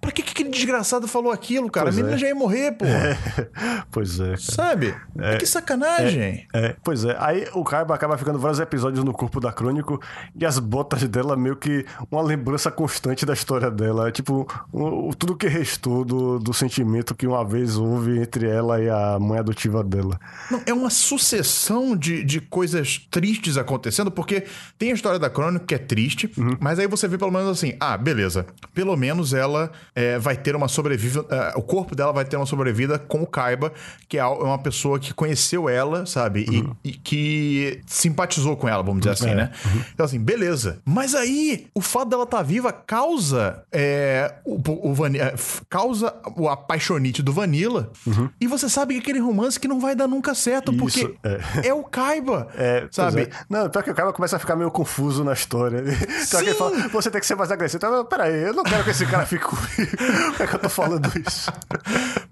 Pra 0.00 0.12
que, 0.12 0.22
que 0.22 0.30
aquele 0.30 0.50
desgraçado 0.50 1.08
falou 1.08 1.32
aquilo, 1.32 1.70
cara? 1.70 1.86
Pois 1.86 1.96
a 1.96 2.00
menina 2.00 2.16
é. 2.16 2.18
já 2.18 2.26
ia 2.28 2.34
morrer, 2.34 2.72
pô. 2.72 2.84
É. 2.84 3.16
Pois 3.90 4.20
é. 4.20 4.26
Cara. 4.26 4.38
Sabe? 4.38 4.94
É. 5.18 5.36
Que 5.36 5.46
sacanagem. 5.46 6.46
É. 6.52 6.66
é. 6.66 6.76
Pois 6.84 7.04
é. 7.04 7.16
Aí 7.18 7.48
o 7.54 7.64
Kaiba 7.64 7.94
acaba 7.94 8.18
ficando 8.18 8.38
vários 8.38 8.60
episódios 8.60 9.02
no 9.04 9.12
corpo 9.12 9.40
da 9.40 9.52
Crônico 9.52 10.00
e 10.38 10.44
as 10.44 10.58
botas 10.58 11.02
dela 11.08 11.36
meio 11.36 11.56
que 11.56 11.84
uma 12.10 12.22
lembrança 12.22 12.70
constante 12.70 13.24
da 13.24 13.32
história 13.32 13.70
dela. 13.70 14.10
Tipo, 14.12 14.46
o, 14.72 15.14
tudo 15.14 15.36
que 15.36 15.46
restou 15.46 16.04
do, 16.04 16.38
do 16.38 16.52
sentimento 16.52 17.14
que 17.14 17.26
uma 17.26 17.44
vez 17.44 17.76
houve 17.76 18.20
entre 18.20 18.48
ela 18.48 18.65
e 18.82 18.88
a 18.88 19.18
mãe 19.18 19.38
adotiva 19.38 19.82
dela. 19.82 20.18
Não, 20.50 20.62
é 20.66 20.72
uma 20.72 20.90
sucessão 20.90 21.96
de, 21.96 22.24
de 22.24 22.40
coisas 22.40 23.06
tristes 23.10 23.56
acontecendo, 23.56 24.10
porque 24.10 24.44
tem 24.78 24.90
a 24.90 24.94
história 24.94 25.18
da 25.18 25.28
Crônica 25.28 25.64
que 25.66 25.74
é 25.74 25.78
triste, 25.78 26.30
uhum. 26.36 26.56
mas 26.60 26.78
aí 26.78 26.86
você 26.86 27.06
vê 27.06 27.18
pelo 27.18 27.30
menos 27.30 27.48
assim, 27.48 27.74
ah, 27.78 27.96
beleza, 27.96 28.46
pelo 28.74 28.96
menos 28.96 29.34
ela 29.34 29.70
é, 29.94 30.18
vai 30.18 30.36
ter 30.36 30.56
uma 30.56 30.68
sobrevida, 30.68 31.20
uh, 31.20 31.58
o 31.58 31.62
corpo 31.62 31.94
dela 31.94 32.12
vai 32.12 32.24
ter 32.24 32.36
uma 32.36 32.46
sobrevida 32.46 32.98
com 32.98 33.22
o 33.22 33.26
Kaiba, 33.26 33.72
que 34.08 34.18
é 34.18 34.24
uma 34.24 34.58
pessoa 34.58 34.98
que 34.98 35.12
conheceu 35.12 35.68
ela, 35.68 36.06
sabe, 36.06 36.46
uhum. 36.48 36.74
e, 36.82 36.90
e, 36.90 36.92
que 36.92 37.80
simpatizou 37.86 38.56
com 38.56 38.68
ela, 38.68 38.82
vamos 38.82 39.00
dizer 39.00 39.12
assim, 39.12 39.30
é. 39.30 39.34
né? 39.34 39.52
Uhum. 39.64 39.82
Então 39.92 40.06
assim, 40.06 40.18
beleza. 40.18 40.80
Mas 40.84 41.14
aí, 41.14 41.66
o 41.74 41.80
fato 41.80 42.08
dela 42.08 42.24
estar 42.24 42.38
tá 42.38 42.42
viva 42.42 42.72
causa 42.72 43.64
é, 43.70 44.34
o, 44.44 44.90
o 44.90 44.94
Vanilla, 44.94 45.34
causa 45.68 46.14
o 46.36 46.48
apaixonite 46.48 47.22
do 47.22 47.32
Vanilla, 47.32 47.90
uhum. 48.06 48.28
e 48.40 48.46
você 48.46 48.55
sabe 48.58 48.94
que 48.94 49.00
aquele 49.00 49.18
romance 49.18 49.58
que 49.58 49.68
não 49.68 49.80
vai 49.80 49.94
dar 49.94 50.06
nunca 50.06 50.34
certo, 50.34 50.72
Isso, 50.72 50.80
porque 50.80 51.18
é. 51.22 51.68
é. 51.68 51.74
o 51.74 51.82
Kaiba, 51.82 52.48
é, 52.56 52.86
sabe? 52.90 53.22
É. 53.22 53.30
Não, 53.48 53.68
pior 53.68 53.82
que 53.82 53.90
o 53.90 53.94
Kaiba 53.94 54.12
começa 54.12 54.36
a 54.36 54.38
ficar 54.38 54.56
meio 54.56 54.70
confuso 54.70 55.24
na 55.24 55.32
história. 55.32 55.84
Então 56.26 56.40
ele 56.40 56.54
fala, 56.54 56.88
você 56.88 57.10
tem 57.10 57.20
que 57.20 57.26
ser 57.26 57.36
mais 57.36 57.52
agressivo. 57.52 57.84
Então, 57.84 58.04
peraí, 58.04 58.42
eu 58.42 58.52
não 58.52 58.64
quero 58.64 58.82
que 58.82 58.90
esse 58.90 59.06
cara 59.06 59.24
fique 59.24 59.44
comigo. 59.46 60.36
Que, 60.36 60.42
é 60.42 60.46
que 60.46 60.54
eu 60.54 60.58
tô 60.58 60.68
falando 60.68 61.08
isso? 61.18 61.52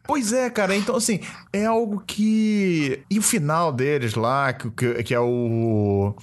Pois 0.03 0.33
é, 0.33 0.51
cara. 0.51 0.75
Então, 0.75 0.97
assim, 0.97 1.21
é 1.53 1.65
algo 1.65 2.03
que. 2.07 3.03
E 3.11 3.19
o 3.19 3.23
final 3.23 3.73
deles 3.73 4.15
lá, 4.15 4.53
que, 4.53 5.03
que, 5.03 5.15
é 5.15 5.21
o, 5.21 6.15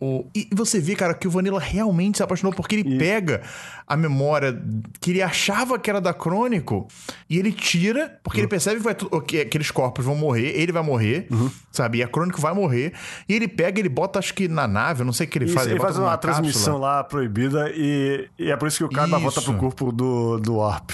o. 0.00 0.26
E 0.34 0.48
você 0.52 0.80
vê, 0.80 0.96
cara, 0.96 1.14
que 1.14 1.28
o 1.28 1.30
Vanilla 1.30 1.60
realmente 1.60 2.18
se 2.18 2.22
apaixonou 2.22 2.52
porque 2.52 2.76
ele 2.76 2.94
e... 2.94 2.98
pega 2.98 3.42
a 3.88 3.96
memória 3.96 4.60
que 5.00 5.12
ele 5.12 5.22
achava 5.22 5.78
que 5.78 5.88
era 5.88 6.00
da 6.00 6.12
Crônico 6.12 6.86
e 7.28 7.38
ele 7.38 7.50
tira, 7.50 8.20
porque 8.22 8.40
ele 8.40 8.48
percebe 8.48 8.76
que, 8.76 8.82
vai, 8.82 8.94
que 8.94 9.47
aqueles 9.48 9.70
corpos 9.70 10.04
vão 10.04 10.14
morrer, 10.14 10.52
ele 10.54 10.72
vai 10.72 10.82
morrer, 10.82 11.26
uhum. 11.30 11.50
sabe? 11.72 11.98
E 11.98 12.02
a 12.02 12.08
Crônico 12.08 12.40
vai 12.40 12.54
morrer. 12.54 12.92
E 13.28 13.34
ele 13.34 13.48
pega, 13.48 13.80
ele 13.80 13.88
bota, 13.88 14.18
acho 14.18 14.32
que 14.34 14.46
na 14.48 14.68
nave, 14.68 15.02
eu 15.02 15.06
não 15.06 15.12
sei 15.12 15.26
o 15.26 15.30
que 15.30 15.38
ele 15.38 15.46
isso, 15.46 15.54
faz. 15.54 15.66
Ele, 15.66 15.74
ele 15.74 15.82
faz 15.82 15.98
uma, 15.98 16.16
transmissão 16.16 16.78
lá 16.78 17.02
proibida 17.02 17.70
e, 17.74 18.28
e, 18.38 18.50
é 18.50 18.56
por 18.56 18.68
isso 18.68 18.78
que 18.78 18.84
o 18.84 18.88
cara 18.88 19.18
volta 19.18 19.40
pro 19.42 19.54
corpo 19.54 19.90
do, 19.92 20.38
do 20.38 20.56
Warp. 20.56 20.90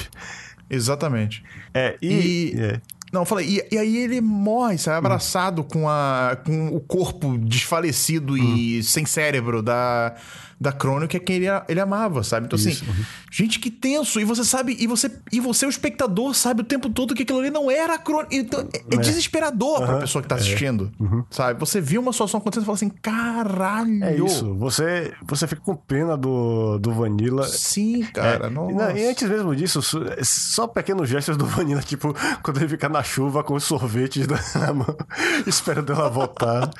Exatamente. 0.68 1.44
É, 1.72 1.96
e. 2.00 2.54
e 2.54 2.60
é. 2.60 2.80
Não, 3.12 3.24
falei, 3.24 3.46
e, 3.46 3.74
e, 3.74 3.78
aí 3.78 3.96
ele 3.98 4.20
morre, 4.20 4.76
sabe? 4.76 4.98
Abraçado 4.98 5.62
hum. 5.62 5.64
com, 5.64 5.88
a, 5.88 6.36
com 6.44 6.68
o 6.68 6.80
corpo 6.80 7.38
desfalecido 7.38 8.32
hum. 8.32 8.56
e 8.56 8.82
sem 8.82 9.06
cérebro 9.06 9.62
da, 9.62 10.16
da 10.64 10.72
Crônica 10.72 11.04
que 11.08 11.16
é 11.16 11.20
quem 11.20 11.36
ele, 11.36 11.46
ele 11.68 11.80
amava, 11.80 12.24
sabe? 12.24 12.46
Então, 12.46 12.58
assim, 12.58 12.70
Isso. 12.70 12.84
assim, 12.84 12.92
uhum. 12.92 13.06
gente, 13.30 13.58
que 13.60 13.70
tenso. 13.70 14.18
E 14.18 14.24
você 14.24 14.44
sabe, 14.44 14.76
e 14.78 14.86
você, 14.86 15.10
e 15.30 15.38
você, 15.38 15.66
o 15.66 15.68
espectador, 15.68 16.34
sabe 16.34 16.62
o 16.62 16.64
tempo 16.64 16.88
todo 16.88 17.14
que 17.14 17.22
aquilo 17.22 17.38
ali 17.38 17.50
não 17.50 17.70
era 17.70 17.94
a 17.94 17.98
Crônica. 17.98 18.34
Então, 18.34 18.66
é, 18.72 18.94
é, 18.94 18.96
desesperador 18.96 19.80
uhum. 19.80 19.86
pra 19.86 19.98
pessoa 19.98 20.22
que 20.22 20.28
tá 20.28 20.36
é. 20.36 20.38
assistindo, 20.38 20.90
é. 20.98 21.02
uhum. 21.02 21.24
sabe? 21.30 21.60
Você 21.60 21.80
viu 21.80 22.00
uma 22.00 22.12
situação 22.12 22.38
acontecendo 22.38 22.62
e 22.62 22.66
fala 22.66 22.76
assim, 22.76 22.88
caralho. 22.88 24.04
É 24.04 24.16
isso. 24.16 24.54
Você, 24.54 25.12
você 25.22 25.46
fica 25.46 25.60
com 25.60 25.76
pena 25.76 26.16
do, 26.16 26.78
do 26.78 26.92
Vanilla. 26.92 27.46
Sim, 27.46 28.02
cara. 28.04 28.46
É, 28.46 28.50
não, 28.50 28.70
e 28.96 29.06
antes 29.06 29.28
mesmo 29.28 29.54
disso, 29.54 29.80
só 30.22 30.66
pequenos 30.66 31.08
gestos 31.08 31.36
do 31.36 31.46
Vanilla, 31.46 31.82
tipo, 31.84 32.14
quando 32.42 32.58
ele 32.58 32.68
fica 32.68 32.88
na 32.88 33.02
chuva 33.02 33.44
com 33.44 33.54
os 33.54 33.64
sorvetes 33.64 34.26
na 34.54 34.72
mão, 34.72 34.96
esperando 35.46 35.92
ela 35.92 36.08
voltar. 36.08 36.70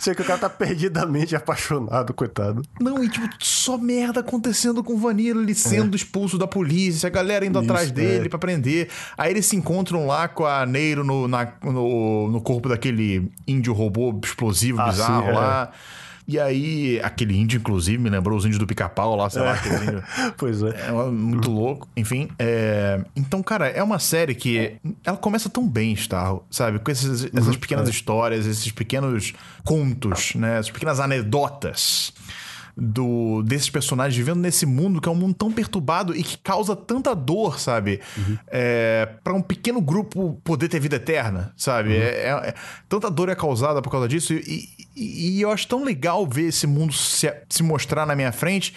Sei 0.00 0.14
que 0.14 0.22
o 0.22 0.24
cara 0.24 0.38
tá 0.38 0.50
perdidamente 0.50 1.36
apaixonado, 1.36 2.12
coitado. 2.12 2.62
Não, 2.80 3.02
e 3.02 3.08
tipo, 3.08 3.19
só 3.38 3.78
merda 3.78 4.20
acontecendo 4.20 4.82
com 4.82 4.94
o 4.94 4.98
Vanilla, 4.98 5.42
ele 5.42 5.54
sendo 5.54 5.94
é. 5.94 5.96
expulso 5.96 6.38
da 6.38 6.46
polícia, 6.46 7.06
a 7.06 7.10
galera 7.10 7.44
indo 7.44 7.60
Isso, 7.60 7.70
atrás 7.70 7.90
dele 7.90 8.26
é. 8.26 8.28
para 8.28 8.38
prender. 8.38 8.88
Aí 9.16 9.30
eles 9.30 9.46
se 9.46 9.56
encontram 9.56 10.06
lá 10.06 10.28
com 10.28 10.46
a 10.46 10.64
Neiro 10.66 11.04
no, 11.04 11.28
na, 11.28 11.52
no, 11.62 12.30
no 12.30 12.40
corpo 12.40 12.68
daquele 12.68 13.30
índio 13.46 13.72
robô 13.72 14.18
explosivo 14.22 14.80
ah, 14.80 14.88
bizarro 14.88 15.22
sim, 15.24 15.28
é. 15.28 15.32
lá. 15.32 15.72
E 16.30 16.38
aí, 16.38 17.00
aquele 17.02 17.36
índio, 17.36 17.58
inclusive, 17.58 17.98
me 17.98 18.08
lembrou 18.08 18.38
os 18.38 18.44
índios 18.44 18.60
do 18.60 18.64
pica-pau 18.64 19.16
lá, 19.16 19.28
sei 19.28 19.42
é. 19.42 19.44
lá. 19.46 19.58
Índio, 19.82 20.04
pois 20.38 20.62
é. 20.62 20.88
é 20.88 20.92
muito 21.10 21.50
louco. 21.50 21.88
Enfim, 21.96 22.28
é... 22.38 23.00
então, 23.16 23.42
cara, 23.42 23.66
é 23.66 23.82
uma 23.82 23.98
série 23.98 24.32
que 24.32 24.76
ela 25.04 25.16
começa 25.16 25.48
tão 25.48 25.66
bem, 25.68 25.92
Starro, 25.94 26.44
sabe? 26.48 26.78
Com 26.78 26.88
esses, 26.88 27.24
essas 27.24 27.48
uhum. 27.48 27.54
pequenas 27.54 27.88
é. 27.88 27.90
histórias, 27.90 28.46
esses 28.46 28.70
pequenos 28.70 29.32
contos, 29.64 30.36
né? 30.36 30.58
Essas 30.58 30.70
pequenas 30.70 31.00
anedotas 31.00 32.12
do 32.80 33.42
desses 33.42 33.68
personagens 33.68 34.16
vivendo 34.16 34.40
nesse 34.40 34.64
mundo 34.64 35.00
que 35.00 35.08
é 35.08 35.12
um 35.12 35.14
mundo 35.14 35.34
tão 35.34 35.52
perturbado 35.52 36.16
e 36.16 36.22
que 36.22 36.38
causa 36.38 36.74
tanta 36.74 37.14
dor, 37.14 37.60
sabe? 37.60 38.00
Uhum. 38.16 38.38
É, 38.48 39.08
para 39.22 39.34
um 39.34 39.42
pequeno 39.42 39.80
grupo 39.80 40.40
poder 40.42 40.68
ter 40.68 40.80
vida 40.80 40.96
eterna, 40.96 41.52
sabe? 41.56 41.90
Uhum. 41.90 41.96
É, 41.96 42.48
é, 42.48 42.54
tanta 42.88 43.10
dor 43.10 43.28
é 43.28 43.34
causada 43.34 43.82
por 43.82 43.90
causa 43.90 44.08
disso 44.08 44.32
e, 44.32 44.68
e, 44.96 45.36
e, 45.36 45.40
eu 45.42 45.50
acho 45.50 45.68
tão 45.68 45.84
legal 45.84 46.26
ver 46.26 46.48
esse 46.48 46.66
mundo 46.66 46.92
se, 46.92 47.30
se 47.48 47.62
mostrar 47.62 48.06
na 48.06 48.16
minha 48.16 48.32
frente 48.32 48.74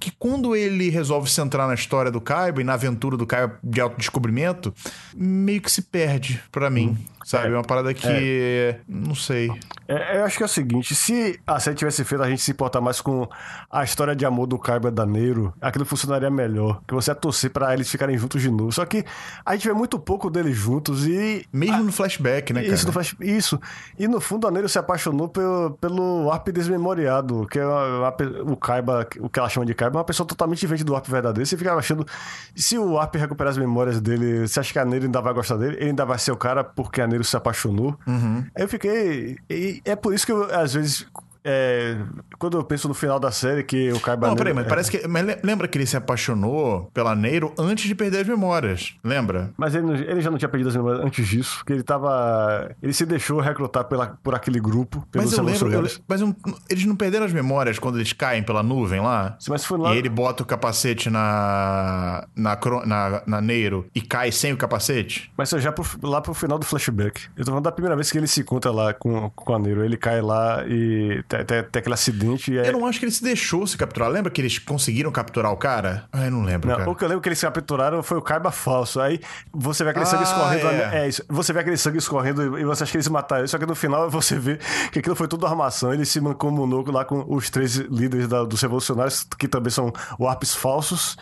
que 0.00 0.10
quando 0.10 0.54
ele 0.54 0.90
resolve 0.90 1.30
centrar 1.30 1.66
na 1.66 1.74
história 1.74 2.10
do 2.10 2.20
Kaiba 2.20 2.60
e 2.60 2.64
na 2.64 2.74
aventura 2.74 3.16
do 3.16 3.26
Kaiba 3.26 3.58
de 3.62 3.80
autodescobrimento, 3.80 4.74
meio 5.14 5.62
que 5.62 5.70
se 5.70 5.80
perde 5.80 6.42
para 6.52 6.68
mim. 6.68 6.88
Uhum. 6.88 7.13
Sabe? 7.24 7.48
É 7.48 7.50
uma 7.50 7.62
parada 7.62 7.92
que. 7.94 8.06
É. 8.06 8.80
Não 8.86 9.14
sei. 9.14 9.50
É, 9.88 10.18
eu 10.18 10.24
acho 10.24 10.36
que 10.36 10.42
é 10.42 10.46
o 10.46 10.48
seguinte: 10.48 10.94
se 10.94 11.40
a 11.46 11.58
série 11.58 11.76
tivesse 11.76 12.04
feito 12.04 12.22
a 12.22 12.28
gente 12.28 12.42
se 12.42 12.50
importar 12.50 12.80
mais 12.80 13.00
com 13.00 13.28
a 13.70 13.82
história 13.84 14.14
de 14.14 14.24
amor 14.24 14.46
do 14.46 14.58
Kaiba 14.58 14.90
Daneiro, 14.90 15.52
aquilo 15.60 15.84
funcionaria 15.84 16.30
melhor. 16.30 16.80
Que 16.86 16.94
você 16.94 17.10
ia 17.10 17.14
torcer 17.14 17.50
pra 17.50 17.72
eles 17.72 17.90
ficarem 17.90 18.16
juntos 18.16 18.40
de 18.42 18.50
novo. 18.50 18.72
Só 18.72 18.84
que 18.84 19.04
a 19.44 19.54
gente 19.54 19.68
vê 19.68 19.74
muito 19.74 19.98
pouco 19.98 20.30
deles 20.30 20.56
juntos 20.56 21.06
e. 21.06 21.46
Mesmo 21.52 21.76
a... 21.76 21.82
no 21.82 21.92
flashback, 21.92 22.52
né, 22.52 22.62
cara? 22.62 22.74
Isso, 22.74 22.92
flash... 22.92 23.16
isso. 23.20 23.60
E 23.98 24.08
no 24.08 24.20
fundo, 24.20 24.46
Daneiro 24.46 24.68
se 24.68 24.78
apaixonou 24.78 25.28
pelo, 25.28 25.70
pelo 25.80 26.30
Arp 26.30 26.48
desmemoriado, 26.48 27.46
que 27.50 27.58
é 27.58 27.62
a, 27.62 27.66
a, 27.66 28.14
o 28.44 28.56
Kaiba, 28.56 29.06
o 29.20 29.28
que 29.28 29.38
ela 29.38 29.48
chama 29.48 29.64
de 29.66 29.74
Kaiba, 29.74 29.96
é 29.96 29.98
uma 29.98 30.04
pessoa 30.04 30.26
totalmente 30.26 30.60
diferente 30.60 30.84
do 30.84 30.94
Arp 30.94 31.06
verdadeiro. 31.06 31.46
Você 31.46 31.56
fica 31.56 31.74
achando. 31.74 32.06
Se 32.54 32.78
o 32.78 32.98
Arp 32.98 33.14
recuperar 33.16 33.50
as 33.50 33.58
memórias 33.58 34.00
dele, 34.00 34.46
você 34.46 34.60
acha 34.60 34.72
que 34.72 34.78
a 34.78 34.84
Neiro 34.84 35.06
ainda 35.06 35.20
vai 35.20 35.32
gostar 35.32 35.56
dele? 35.56 35.76
Ele 35.76 35.90
ainda 35.90 36.04
vai 36.04 36.18
ser 36.18 36.32
o 36.32 36.36
cara 36.36 36.64
porque 36.64 37.00
a 37.00 37.06
Neiro 37.06 37.13
se 37.22 37.36
apaixonou. 37.36 37.96
Uhum. 38.06 38.44
Aí 38.56 38.64
eu 38.64 38.68
fiquei. 38.68 39.36
É 39.84 39.94
por 39.94 40.14
isso 40.14 40.26
que 40.26 40.32
eu, 40.32 40.44
às 40.54 40.74
vezes, 40.74 41.06
é, 41.46 41.98
quando 42.38 42.56
eu 42.56 42.64
penso 42.64 42.88
no 42.88 42.94
final 42.94 43.20
da 43.20 43.30
série 43.30 43.62
que 43.62 43.92
o 43.92 44.00
Kaiba. 44.00 44.28
Não, 44.28 44.34
peraí, 44.34 44.54
mas 44.54 44.64
é... 44.64 44.68
parece 44.68 44.90
que. 44.90 45.06
Mas 45.06 45.24
lembra 45.42 45.68
que 45.68 45.76
ele 45.76 45.84
se 45.84 45.94
apaixonou 45.96 46.90
pela 46.94 47.14
Neiro 47.14 47.52
antes 47.58 47.86
de 47.86 47.94
perder 47.94 48.20
as 48.20 48.26
memórias? 48.26 48.94
Lembra? 49.04 49.52
Mas 49.56 49.74
ele, 49.74 49.92
ele 50.04 50.22
já 50.22 50.30
não 50.30 50.38
tinha 50.38 50.48
perdido 50.48 50.70
as 50.70 50.76
memórias 50.76 51.04
antes 51.04 51.28
disso, 51.28 51.58
porque 51.58 51.74
ele 51.74 51.82
tava. 51.82 52.74
Ele 52.82 52.94
se 52.94 53.04
deixou 53.04 53.40
recrutar 53.40 53.84
pela, 53.84 54.18
por 54.22 54.34
aquele 54.34 54.58
grupo. 54.58 55.06
Mas 55.14 55.32
eu 55.32 55.44
lembro. 55.44 55.70
Eu, 55.70 55.86
mas 56.08 56.22
um, 56.22 56.34
eles 56.70 56.86
não 56.86 56.96
perderam 56.96 57.26
as 57.26 57.32
memórias 57.32 57.78
quando 57.78 57.98
eles 57.98 58.14
caem 58.14 58.42
pela 58.42 58.62
nuvem 58.62 59.00
lá? 59.00 59.36
Sim, 59.38 59.50
mas 59.50 59.66
foi 59.66 59.78
lá. 59.78 59.94
E 59.94 59.98
ele 59.98 60.08
bota 60.08 60.42
o 60.42 60.46
capacete 60.46 61.10
na. 61.10 62.26
na, 62.34 62.58
na, 62.86 63.22
na 63.26 63.40
Neiro 63.42 63.86
e 63.94 64.00
cai 64.00 64.32
sem 64.32 64.54
o 64.54 64.56
capacete? 64.56 65.30
Mas 65.36 65.50
já 65.50 65.70
pro, 65.70 65.84
lá 66.02 66.22
pro 66.22 66.32
final 66.32 66.58
do 66.58 66.64
flashback. 66.64 67.26
Eu 67.36 67.44
tô 67.44 67.50
falando 67.50 67.64
da 67.64 67.72
primeira 67.72 67.94
vez 67.94 68.10
que 68.10 68.16
ele 68.16 68.26
se 68.26 68.40
encontra 68.40 68.70
lá 68.70 68.94
com, 68.94 69.28
com 69.30 69.54
a 69.54 69.58
Neiro. 69.58 69.84
Ele 69.84 69.98
cai 69.98 70.22
lá 70.22 70.64
e 70.66 71.22
até, 71.40 71.58
até 71.60 71.78
aquele 71.78 71.94
acidente. 71.94 72.56
É... 72.56 72.68
Eu 72.68 72.72
não 72.72 72.86
acho 72.86 72.98
que 72.98 73.04
ele 73.04 73.12
se 73.12 73.22
deixou 73.22 73.66
se 73.66 73.76
capturar. 73.76 74.08
Lembra 74.08 74.30
que 74.30 74.40
eles 74.40 74.58
conseguiram 74.58 75.10
capturar 75.10 75.52
o 75.52 75.56
cara? 75.56 76.04
Ah, 76.12 76.24
eu 76.26 76.30
não 76.30 76.42
lembro. 76.42 76.68
Não. 76.68 76.92
O 76.92 76.94
que 76.94 77.04
eu 77.04 77.08
lembro 77.08 77.22
que 77.22 77.28
eles 77.28 77.40
capturaram 77.40 78.02
foi 78.02 78.18
o 78.18 78.22
Kaiba 78.22 78.50
falso. 78.50 79.00
Aí 79.00 79.20
você 79.52 79.84
vê 79.84 79.90
aquele 79.90 80.04
ah, 80.04 80.08
sangue 80.08 80.24
escorrendo. 80.24 80.66
É. 80.66 81.04
é. 81.04 81.08
isso. 81.08 81.24
Você 81.28 81.52
vê 81.52 81.60
aquele 81.60 81.76
sangue 81.76 81.98
escorrendo 81.98 82.58
e 82.58 82.64
você 82.64 82.82
acha 82.82 82.92
que 82.92 82.96
eles 82.96 83.08
mataram. 83.08 83.46
Só 83.46 83.58
que 83.58 83.66
no 83.66 83.74
final 83.74 84.10
você 84.10 84.38
vê 84.38 84.58
que 84.92 84.98
aquilo 84.98 85.16
foi 85.16 85.28
tudo 85.28 85.46
armação. 85.46 85.92
Ele 85.92 86.04
se 86.04 86.20
mancomunou 86.20 86.84
lá 86.90 87.04
com 87.04 87.24
os 87.28 87.50
três 87.50 87.76
líderes 87.76 88.28
da, 88.28 88.44
dos 88.44 88.60
revolucionários, 88.60 89.26
que 89.38 89.48
também 89.48 89.70
são 89.70 89.92
warps 90.18 90.54
falsos. 90.54 91.16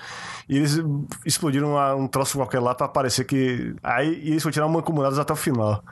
E 0.49 0.57
eles 0.57 0.81
explodiram 1.25 1.77
um 1.97 2.07
troço 2.07 2.37
qualquer 2.37 2.61
lá 2.61 2.75
pra 2.75 2.89
parecer 2.89 3.25
que. 3.25 3.75
Aí 3.83 4.09
eles 4.25 4.43
continuaram 4.43 4.73
mancomunados 4.73 5.19
até 5.19 5.33
o 5.33 5.37
final. 5.37 5.83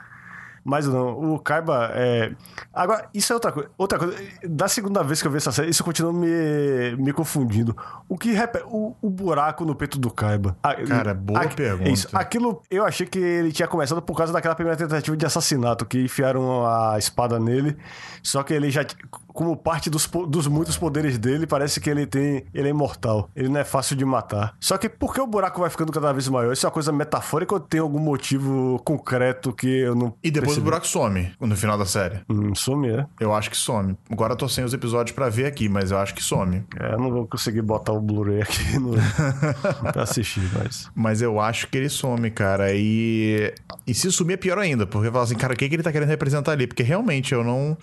Mas 0.63 0.87
não, 0.87 1.33
o 1.33 1.39
Kaiba 1.39 1.91
é. 1.93 2.33
Agora, 2.71 3.09
isso 3.13 3.33
é 3.33 3.35
outra 3.35 3.51
coisa. 3.51 3.69
Outra 3.77 3.97
coisa, 3.97 4.15
da 4.47 4.67
segunda 4.67 5.03
vez 5.03 5.21
que 5.21 5.27
eu 5.27 5.31
vi 5.31 5.37
essa 5.37 5.51
série, 5.51 5.69
isso 5.69 5.83
continua 5.83 6.13
me, 6.13 6.95
me 6.97 7.11
confundindo. 7.11 7.75
O 8.07 8.17
que 8.17 8.31
o, 8.65 8.95
o 9.01 9.09
buraco 9.09 9.65
no 9.65 9.75
peito 9.75 9.97
do 9.97 10.11
Kaiba. 10.11 10.55
Cara, 10.87 11.13
boa 11.13 11.41
a, 11.41 11.47
pergunta. 11.47 11.89
Isso, 11.89 12.07
aquilo, 12.13 12.61
eu 12.69 12.85
achei 12.85 13.07
que 13.07 13.19
ele 13.19 13.51
tinha 13.51 13.67
começado 13.67 14.01
por 14.01 14.15
causa 14.15 14.31
daquela 14.31 14.53
primeira 14.53 14.77
tentativa 14.77 15.17
de 15.17 15.25
assassinato, 15.25 15.85
que 15.85 16.03
enfiaram 16.03 16.65
a 16.65 16.97
espada 16.97 17.39
nele. 17.39 17.75
Só 18.21 18.43
que 18.43 18.53
ele 18.53 18.69
já 18.69 18.85
como 19.33 19.55
parte 19.57 19.89
dos, 19.89 20.07
dos 20.27 20.47
muitos 20.47 20.77
poderes 20.77 21.17
dele, 21.17 21.47
parece 21.47 21.79
que 21.79 21.89
ele 21.89 22.05
tem. 22.05 22.45
Ele 22.53 22.67
é 22.67 22.71
imortal. 22.71 23.29
Ele 23.35 23.49
não 23.49 23.59
é 23.59 23.63
fácil 23.63 23.95
de 23.95 24.05
matar. 24.05 24.55
Só 24.59 24.77
que 24.77 24.87
por 24.87 25.13
que 25.13 25.21
o 25.21 25.27
buraco 25.27 25.59
vai 25.59 25.69
ficando 25.69 25.91
cada 25.91 26.11
vez 26.11 26.27
maior? 26.27 26.53
Isso 26.53 26.65
é 26.65 26.69
uma 26.69 26.73
coisa 26.73 26.91
metafórica 26.91 27.53
ou 27.53 27.59
tem 27.59 27.79
algum 27.79 27.99
motivo 27.99 28.79
concreto 28.85 29.53
que 29.53 29.67
eu 29.67 29.95
não. 29.95 30.13
E 30.23 30.29
depois 30.29 30.51
depois 30.51 30.57
o 30.57 30.61
buraco 30.61 30.87
some 30.87 31.31
no 31.39 31.55
final 31.55 31.77
da 31.77 31.85
série. 31.85 32.19
Hum, 32.29 32.53
some, 32.55 32.89
é? 32.89 33.05
Eu 33.19 33.33
acho 33.33 33.49
que 33.49 33.57
some. 33.57 33.97
Agora 34.09 34.33
eu 34.33 34.37
tô 34.37 34.47
sem 34.47 34.63
os 34.63 34.73
episódios 34.73 35.15
pra 35.15 35.29
ver 35.29 35.45
aqui, 35.45 35.69
mas 35.69 35.91
eu 35.91 35.97
acho 35.97 36.13
que 36.13 36.23
some. 36.23 36.63
É, 36.79 36.93
eu 36.93 36.99
não 36.99 37.11
vou 37.11 37.27
conseguir 37.27 37.61
botar 37.61 37.93
o 37.93 38.01
Blu-ray 38.01 38.41
aqui 38.41 38.77
no... 38.79 38.93
pra 39.91 40.03
assistir, 40.03 40.41
mas. 40.53 40.89
Mas 40.95 41.21
eu 41.21 41.39
acho 41.39 41.67
que 41.67 41.77
ele 41.77 41.89
some, 41.89 42.29
cara. 42.31 42.73
E, 42.73 43.53
e 43.85 43.93
se 43.93 44.11
sumir 44.11 44.33
é 44.33 44.37
pior 44.37 44.57
ainda, 44.57 44.85
porque 44.85 45.11
fala 45.11 45.23
assim, 45.23 45.35
cara, 45.35 45.53
o 45.53 45.57
que, 45.57 45.67
que 45.67 45.75
ele 45.75 45.83
tá 45.83 45.91
querendo 45.91 46.09
representar 46.09 46.51
ali? 46.51 46.67
Porque 46.67 46.83
realmente 46.83 47.33
eu 47.33 47.43
não. 47.43 47.77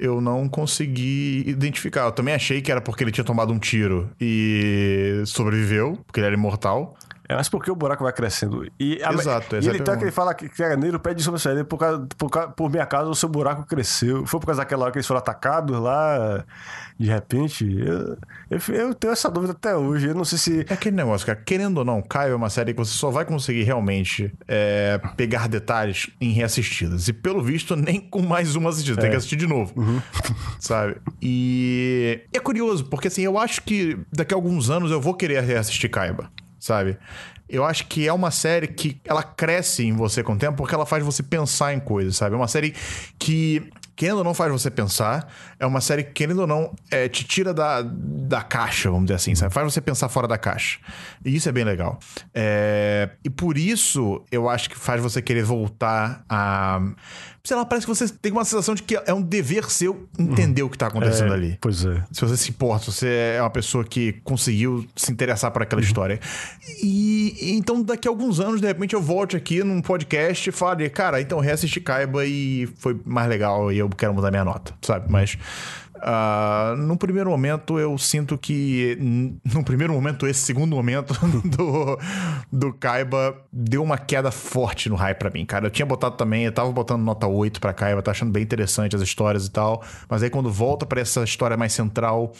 Eu 0.00 0.18
não 0.18 0.48
consegui 0.48 1.44
identificar. 1.46 2.06
Eu 2.06 2.12
também 2.12 2.34
achei 2.34 2.62
que 2.62 2.72
era 2.72 2.80
porque 2.80 3.04
ele 3.04 3.12
tinha 3.12 3.24
tomado 3.24 3.52
um 3.52 3.58
tiro 3.58 4.10
e 4.18 5.22
sobreviveu, 5.26 5.98
porque 6.06 6.18
ele 6.20 6.26
era 6.26 6.34
imortal. 6.34 6.96
É, 7.30 7.36
mas 7.36 7.48
porque 7.48 7.70
o 7.70 7.76
buraco 7.76 8.02
vai 8.02 8.12
crescendo. 8.12 8.66
E, 8.80 9.00
a, 9.04 9.12
Exato, 9.12 9.54
e 9.54 9.58
é 9.64 9.70
ele 9.70 9.78
tá 9.78 9.96
que 9.96 10.02
ele 10.02 10.10
fala 10.10 10.34
que, 10.34 10.50
é 10.64 10.76
negro, 10.76 10.98
pede 10.98 11.22
sobre 11.22 11.40
ele 11.48 11.62
por, 11.62 11.78
causa, 11.78 12.04
por, 12.18 12.28
causa- 12.28 12.48
por 12.48 12.68
minha 12.68 12.84
causa 12.84 13.08
o 13.08 13.14
seu 13.14 13.28
buraco 13.28 13.64
cresceu. 13.64 14.26
Foi 14.26 14.40
por 14.40 14.46
causa 14.46 14.62
daquela 14.62 14.82
hora 14.82 14.90
que 14.90 14.98
eles 14.98 15.06
foram 15.06 15.20
atacados 15.20 15.78
lá, 15.78 16.44
de 16.98 17.06
repente. 17.06 17.64
Eu, 17.72 18.18
eu, 18.50 18.74
eu 18.74 18.94
tenho 18.96 19.12
essa 19.12 19.30
dúvida 19.30 19.52
até 19.52 19.76
hoje. 19.76 20.08
Eu 20.08 20.14
não 20.16 20.24
sei 20.24 20.38
se. 20.38 20.66
É 20.68 20.72
aquele 20.72 20.96
negócio, 20.96 21.24
cara. 21.24 21.40
Querendo 21.40 21.78
ou 21.78 21.84
não, 21.84 22.02
Caio 22.02 22.32
é 22.32 22.34
uma 22.34 22.50
série 22.50 22.72
que 22.74 22.78
você 22.80 22.98
só 22.98 23.10
vai 23.12 23.24
conseguir 23.24 23.62
realmente 23.62 24.34
é, 24.48 25.00
pegar 25.16 25.48
detalhes 25.48 26.10
em 26.20 26.32
reassistidas. 26.32 27.06
E 27.06 27.12
pelo 27.12 27.40
visto, 27.40 27.76
nem 27.76 28.00
com 28.00 28.22
mais 28.22 28.56
uma 28.56 28.70
assistida. 28.70 29.00
Tem 29.00 29.10
que 29.10 29.16
assistir 29.16 29.36
de 29.36 29.46
novo. 29.46 29.72
Sabe? 30.58 30.96
E 31.22 32.22
é 32.32 32.40
curioso, 32.40 32.86
porque 32.86 33.06
assim, 33.06 33.22
eu 33.22 33.38
acho 33.38 33.62
que 33.62 33.96
daqui 34.12 34.34
a 34.34 34.36
alguns 34.36 34.68
anos 34.68 34.90
eu 34.90 35.00
vou 35.00 35.14
querer 35.14 35.40
reassistir 35.44 35.88
Kaiba. 35.88 36.28
Sabe? 36.60 36.98
Eu 37.48 37.64
acho 37.64 37.86
que 37.86 38.06
é 38.06 38.12
uma 38.12 38.30
série 38.30 38.68
que 38.68 39.00
ela 39.04 39.24
cresce 39.24 39.84
em 39.84 39.92
você 39.92 40.22
com 40.22 40.34
o 40.34 40.38
tempo 40.38 40.56
porque 40.56 40.74
ela 40.74 40.86
faz 40.86 41.02
você 41.02 41.22
pensar 41.22 41.74
em 41.74 41.80
coisas, 41.80 42.16
sabe? 42.16 42.34
É 42.34 42.38
uma 42.38 42.46
série 42.46 42.74
que 43.18 43.68
querendo 44.00 44.16
ou 44.16 44.24
não 44.24 44.32
faz 44.32 44.50
você 44.50 44.70
pensar, 44.70 45.30
é 45.58 45.66
uma 45.66 45.82
série 45.82 46.04
que, 46.04 46.12
querendo 46.12 46.38
ou 46.38 46.46
não, 46.46 46.74
é, 46.90 47.06
te 47.06 47.22
tira 47.22 47.52
da, 47.52 47.82
da 47.82 48.40
caixa, 48.40 48.88
vamos 48.90 49.04
dizer 49.04 49.16
assim, 49.16 49.34
sabe? 49.34 49.52
Faz 49.52 49.74
você 49.74 49.78
pensar 49.78 50.08
fora 50.08 50.26
da 50.26 50.38
caixa. 50.38 50.78
E 51.22 51.36
isso 51.36 51.50
é 51.50 51.52
bem 51.52 51.64
legal. 51.64 51.98
É, 52.32 53.10
e 53.22 53.28
por 53.28 53.58
isso, 53.58 54.24
eu 54.32 54.48
acho 54.48 54.70
que 54.70 54.78
faz 54.78 55.02
você 55.02 55.20
querer 55.20 55.44
voltar 55.44 56.24
a. 56.30 56.80
Sei 57.42 57.56
lá, 57.56 57.64
parece 57.64 57.86
que 57.86 57.94
você 57.94 58.08
tem 58.08 58.32
uma 58.32 58.44
sensação 58.44 58.74
de 58.74 58.82
que 58.82 58.96
é 59.06 59.14
um 59.14 59.22
dever 59.22 59.70
seu 59.70 60.08
entender 60.18 60.62
o 60.62 60.68
que 60.68 60.76
tá 60.76 60.88
acontecendo 60.88 61.32
ali. 61.32 61.58
Pois 61.60 61.84
é. 61.84 62.02
Se 62.12 62.20
você 62.20 62.36
se 62.36 62.50
importa, 62.50 62.90
se 62.90 62.92
você 62.92 63.34
é 63.36 63.40
uma 63.40 63.50
pessoa 63.50 63.84
que 63.84 64.12
conseguiu 64.24 64.86
se 64.94 65.10
interessar 65.10 65.50
por 65.50 65.62
aquela 65.62 65.80
história. 65.80 66.20
E 66.82 67.10
e 67.40 67.52
então, 67.52 67.82
daqui 67.82 68.06
a 68.06 68.10
alguns 68.10 68.40
anos, 68.40 68.60
de 68.60 68.66
repente, 68.66 68.94
eu 68.94 69.02
volte 69.02 69.36
aqui 69.36 69.62
num 69.62 69.80
podcast 69.80 70.48
e 70.48 70.52
fale, 70.52 70.88
cara, 70.88 71.20
então 71.20 71.40
reassisti 71.40 71.80
Kaiba 71.80 72.24
e 72.24 72.68
foi 72.76 72.98
mais 73.04 73.28
legal 73.28 73.72
e 73.72 73.78
eu 73.78 73.88
quero 73.88 74.14
mudar 74.14 74.30
minha 74.30 74.44
nota, 74.44 74.74
sabe? 74.82 75.10
Mas. 75.10 75.36
Ah, 76.02 76.74
num 76.78 76.96
primeiro 76.96 77.30
momento 77.30 77.78
eu 77.78 77.96
sinto 77.98 78.36
que 78.38 78.96
n- 79.00 79.36
num 79.52 79.62
primeiro 79.62 79.92
momento 79.92 80.26
esse 80.26 80.40
segundo 80.40 80.74
momento 80.76 81.14
do, 81.44 81.98
do 82.52 82.72
Kaiba 82.74 83.36
deu 83.52 83.82
uma 83.82 83.98
queda 83.98 84.30
forte 84.30 84.88
no 84.88 84.94
hype 84.96 85.18
pra 85.18 85.30
mim, 85.30 85.44
cara. 85.44 85.66
Eu 85.66 85.70
tinha 85.70 85.86
botado 85.86 86.16
também, 86.16 86.44
eu 86.44 86.52
tava 86.52 86.70
botando 86.72 87.02
nota 87.02 87.26
8 87.26 87.60
pra 87.60 87.72
Kaiba, 87.72 88.02
tá 88.02 88.10
achando 88.10 88.32
bem 88.32 88.42
interessante 88.42 88.94
as 88.96 89.02
histórias 89.02 89.46
e 89.46 89.50
tal, 89.50 89.82
mas 90.08 90.22
aí 90.22 90.30
quando 90.30 90.50
volta 90.50 90.84
pra 90.86 91.00
essa 91.00 91.22
história 91.24 91.56
mais 91.56 91.72
central, 91.72 92.32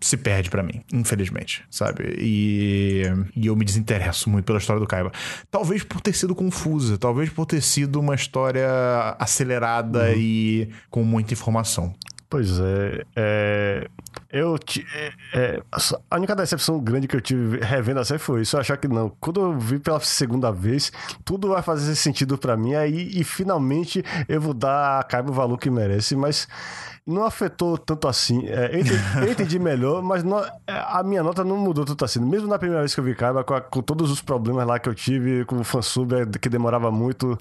se 0.00 0.16
perde 0.16 0.48
pra 0.48 0.62
mim, 0.62 0.80
infelizmente, 0.92 1.64
sabe? 1.68 2.14
E, 2.20 3.02
e 3.34 3.46
eu 3.48 3.56
me 3.56 3.64
desinteresso 3.64 4.30
muito 4.30 4.44
pela 4.44 4.58
história 4.58 4.78
do 4.78 4.86
Kaiba. 4.86 5.10
Talvez 5.50 5.82
por 5.82 6.00
ter 6.00 6.12
sido 6.12 6.36
confusa, 6.36 6.96
talvez 6.96 7.30
por 7.30 7.46
ter 7.46 7.60
sido 7.60 7.98
uma 7.98 8.14
história 8.14 8.68
acelerada 9.18 10.12
e 10.14 10.68
com 10.88 11.02
muita 11.02 11.34
informação. 11.34 11.92
Pois 12.30 12.60
é, 12.60 13.04
é, 13.16 13.88
eu 14.30 14.58
ti- 14.58 14.86
é, 14.94 15.12
é, 15.32 15.62
a 16.10 16.16
única 16.16 16.36
decepção 16.36 16.78
grande 16.78 17.08
que 17.08 17.16
eu 17.16 17.22
tive 17.22 17.58
revendo 17.58 18.00
a 18.00 18.04
série 18.04 18.18
foi 18.18 18.42
isso, 18.42 18.54
eu 18.54 18.60
achar 18.60 18.76
que 18.76 18.86
não. 18.86 19.08
Quando 19.18 19.40
eu 19.40 19.58
vi 19.58 19.78
pela 19.78 19.98
segunda 20.00 20.50
vez, 20.52 20.92
tudo 21.24 21.48
vai 21.48 21.62
fazer 21.62 21.94
sentido 21.96 22.36
pra 22.36 22.54
mim 22.54 22.74
aí 22.74 23.10
e 23.18 23.24
finalmente 23.24 24.04
eu 24.28 24.42
vou 24.42 24.52
dar 24.52 25.00
a 25.00 25.02
Kaiba 25.04 25.30
o 25.30 25.32
valor 25.34 25.56
que 25.58 25.70
merece, 25.70 26.14
mas 26.14 26.46
não 27.08 27.24
afetou 27.24 27.78
tanto 27.78 28.06
assim. 28.06 28.46
É, 28.46 28.74
eu, 28.74 28.80
entendi, 28.80 29.00
eu 29.26 29.32
entendi 29.32 29.58
melhor, 29.58 30.02
mas 30.02 30.22
não- 30.22 30.38
é, 30.40 30.52
a 30.68 31.02
minha 31.02 31.22
nota 31.22 31.42
não 31.42 31.56
mudou 31.56 31.84
tanto 31.84 32.04
assim. 32.04 32.20
Mesmo 32.20 32.46
na 32.48 32.58
primeira 32.58 32.82
vez 32.82 32.94
que 32.94 33.00
eu 33.00 33.04
vi 33.04 33.14
Kaiba, 33.14 33.42
com, 33.42 33.54
a- 33.54 33.60
com 33.60 33.80
todos 33.82 34.10
os 34.10 34.20
problemas 34.20 34.66
lá 34.66 34.78
que 34.78 34.88
eu 34.88 34.94
tive, 34.94 35.44
com 35.46 35.56
o 35.58 35.64
fansub 35.64 36.12
é, 36.14 36.26
que 36.38 36.48
demorava 36.48 36.90
muito 36.90 37.36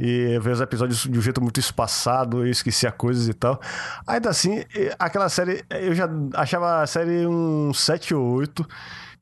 e 0.00 0.38
ver 0.40 0.52
os 0.52 0.60
episódios 0.60 1.02
de 1.02 1.18
um 1.18 1.22
jeito 1.22 1.40
muito 1.42 1.60
espaçado, 1.60 2.38
eu 2.38 2.46
esquecia 2.50 2.90
coisas 2.90 3.28
e 3.28 3.34
tal. 3.34 3.60
Ainda 4.06 4.30
assim, 4.30 4.64
aquela 4.98 5.28
série, 5.28 5.64
eu 5.70 5.94
já 5.94 6.08
achava 6.34 6.82
a 6.82 6.86
série 6.86 7.26
um 7.26 7.72
7 7.74 8.14
ou 8.14 8.24
8. 8.34 8.66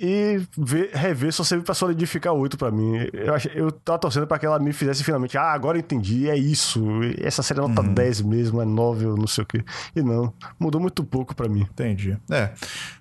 E 0.03 0.41
ver, 0.57 0.91
rever 0.95 1.31
só 1.31 1.45
serviu 1.45 1.63
pra 1.63 1.75
solidificar 1.75 2.33
oito 2.33 2.57
pra 2.57 2.71
mim. 2.71 3.07
Eu, 3.13 3.35
ach- 3.35 3.51
eu 3.55 3.71
tava 3.71 3.99
torcendo 3.99 4.27
pra 4.27 4.39
que 4.39 4.47
ela 4.47 4.59
me 4.59 4.73
fizesse 4.73 5.05
finalmente. 5.05 5.37
Ah, 5.37 5.53
agora 5.53 5.77
eu 5.77 5.81
entendi, 5.81 6.29
é 6.31 6.35
isso. 6.37 6.83
Essa 7.21 7.43
série 7.43 7.61
é 7.61 7.63
nota 7.69 7.83
10 7.83 8.23
mesmo, 8.23 8.63
é 8.63 8.65
9 8.65 9.05
ou 9.05 9.17
não 9.17 9.27
sei 9.27 9.45
o 9.45 9.47
quê. 9.47 9.63
E 9.95 10.03
não, 10.03 10.33
mudou 10.59 10.81
muito 10.81 11.05
pouco 11.05 11.35
pra 11.37 11.49
mim. 11.51 11.67
Entendi. 11.71 12.17
É. 12.31 12.51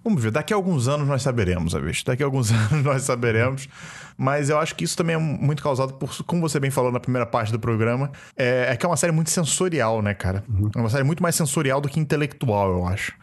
Vamos 0.03 0.21
ver. 0.21 0.29
Daqui 0.31 0.51
a 0.53 0.57
alguns 0.57 0.89
anos 0.89 1.07
nós 1.07 1.21
saberemos, 1.21 1.73
Abish. 1.73 2.03
Daqui 2.03 2.21
a 2.21 2.25
alguns 2.25 2.51
anos 2.51 2.83
nós 2.83 3.03
saberemos. 3.03 3.69
Mas 4.17 4.49
eu 4.49 4.59
acho 4.59 4.75
que 4.75 4.83
isso 4.83 4.97
também 4.97 5.15
é 5.15 5.19
muito 5.19 5.63
causado 5.63 5.93
por, 5.93 6.11
como 6.25 6.41
você 6.41 6.59
bem 6.59 6.69
falou 6.69 6.91
na 6.91 6.99
primeira 6.99 7.25
parte 7.25 7.53
do 7.53 7.59
programa, 7.59 8.11
é, 8.35 8.67
é 8.71 8.75
que 8.75 8.85
é 8.85 8.89
uma 8.89 8.97
série 8.97 9.13
muito 9.13 9.29
sensorial, 9.29 10.01
né, 10.01 10.13
cara? 10.13 10.43
É 10.75 10.79
uma 10.79 10.89
série 10.89 11.05
muito 11.05 11.23
mais 11.23 11.35
sensorial 11.35 11.79
do 11.79 11.87
que 11.87 11.97
intelectual, 12.01 12.69
eu 12.73 12.85
acho. 12.85 13.13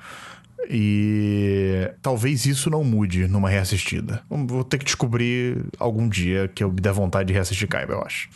E 0.68 1.90
talvez 2.02 2.44
isso 2.46 2.68
não 2.68 2.82
mude 2.82 3.28
numa 3.28 3.48
reassistida. 3.48 4.22
Vou 4.28 4.64
ter 4.64 4.78
que 4.78 4.84
descobrir 4.84 5.64
algum 5.78 6.08
dia 6.08 6.48
que 6.48 6.64
eu 6.64 6.72
me 6.72 6.80
der 6.80 6.92
vontade 6.92 7.28
de 7.28 7.32
reassistir 7.34 7.68
Kaiba, 7.68 7.94
eu 7.94 8.02
acho. 8.02 8.28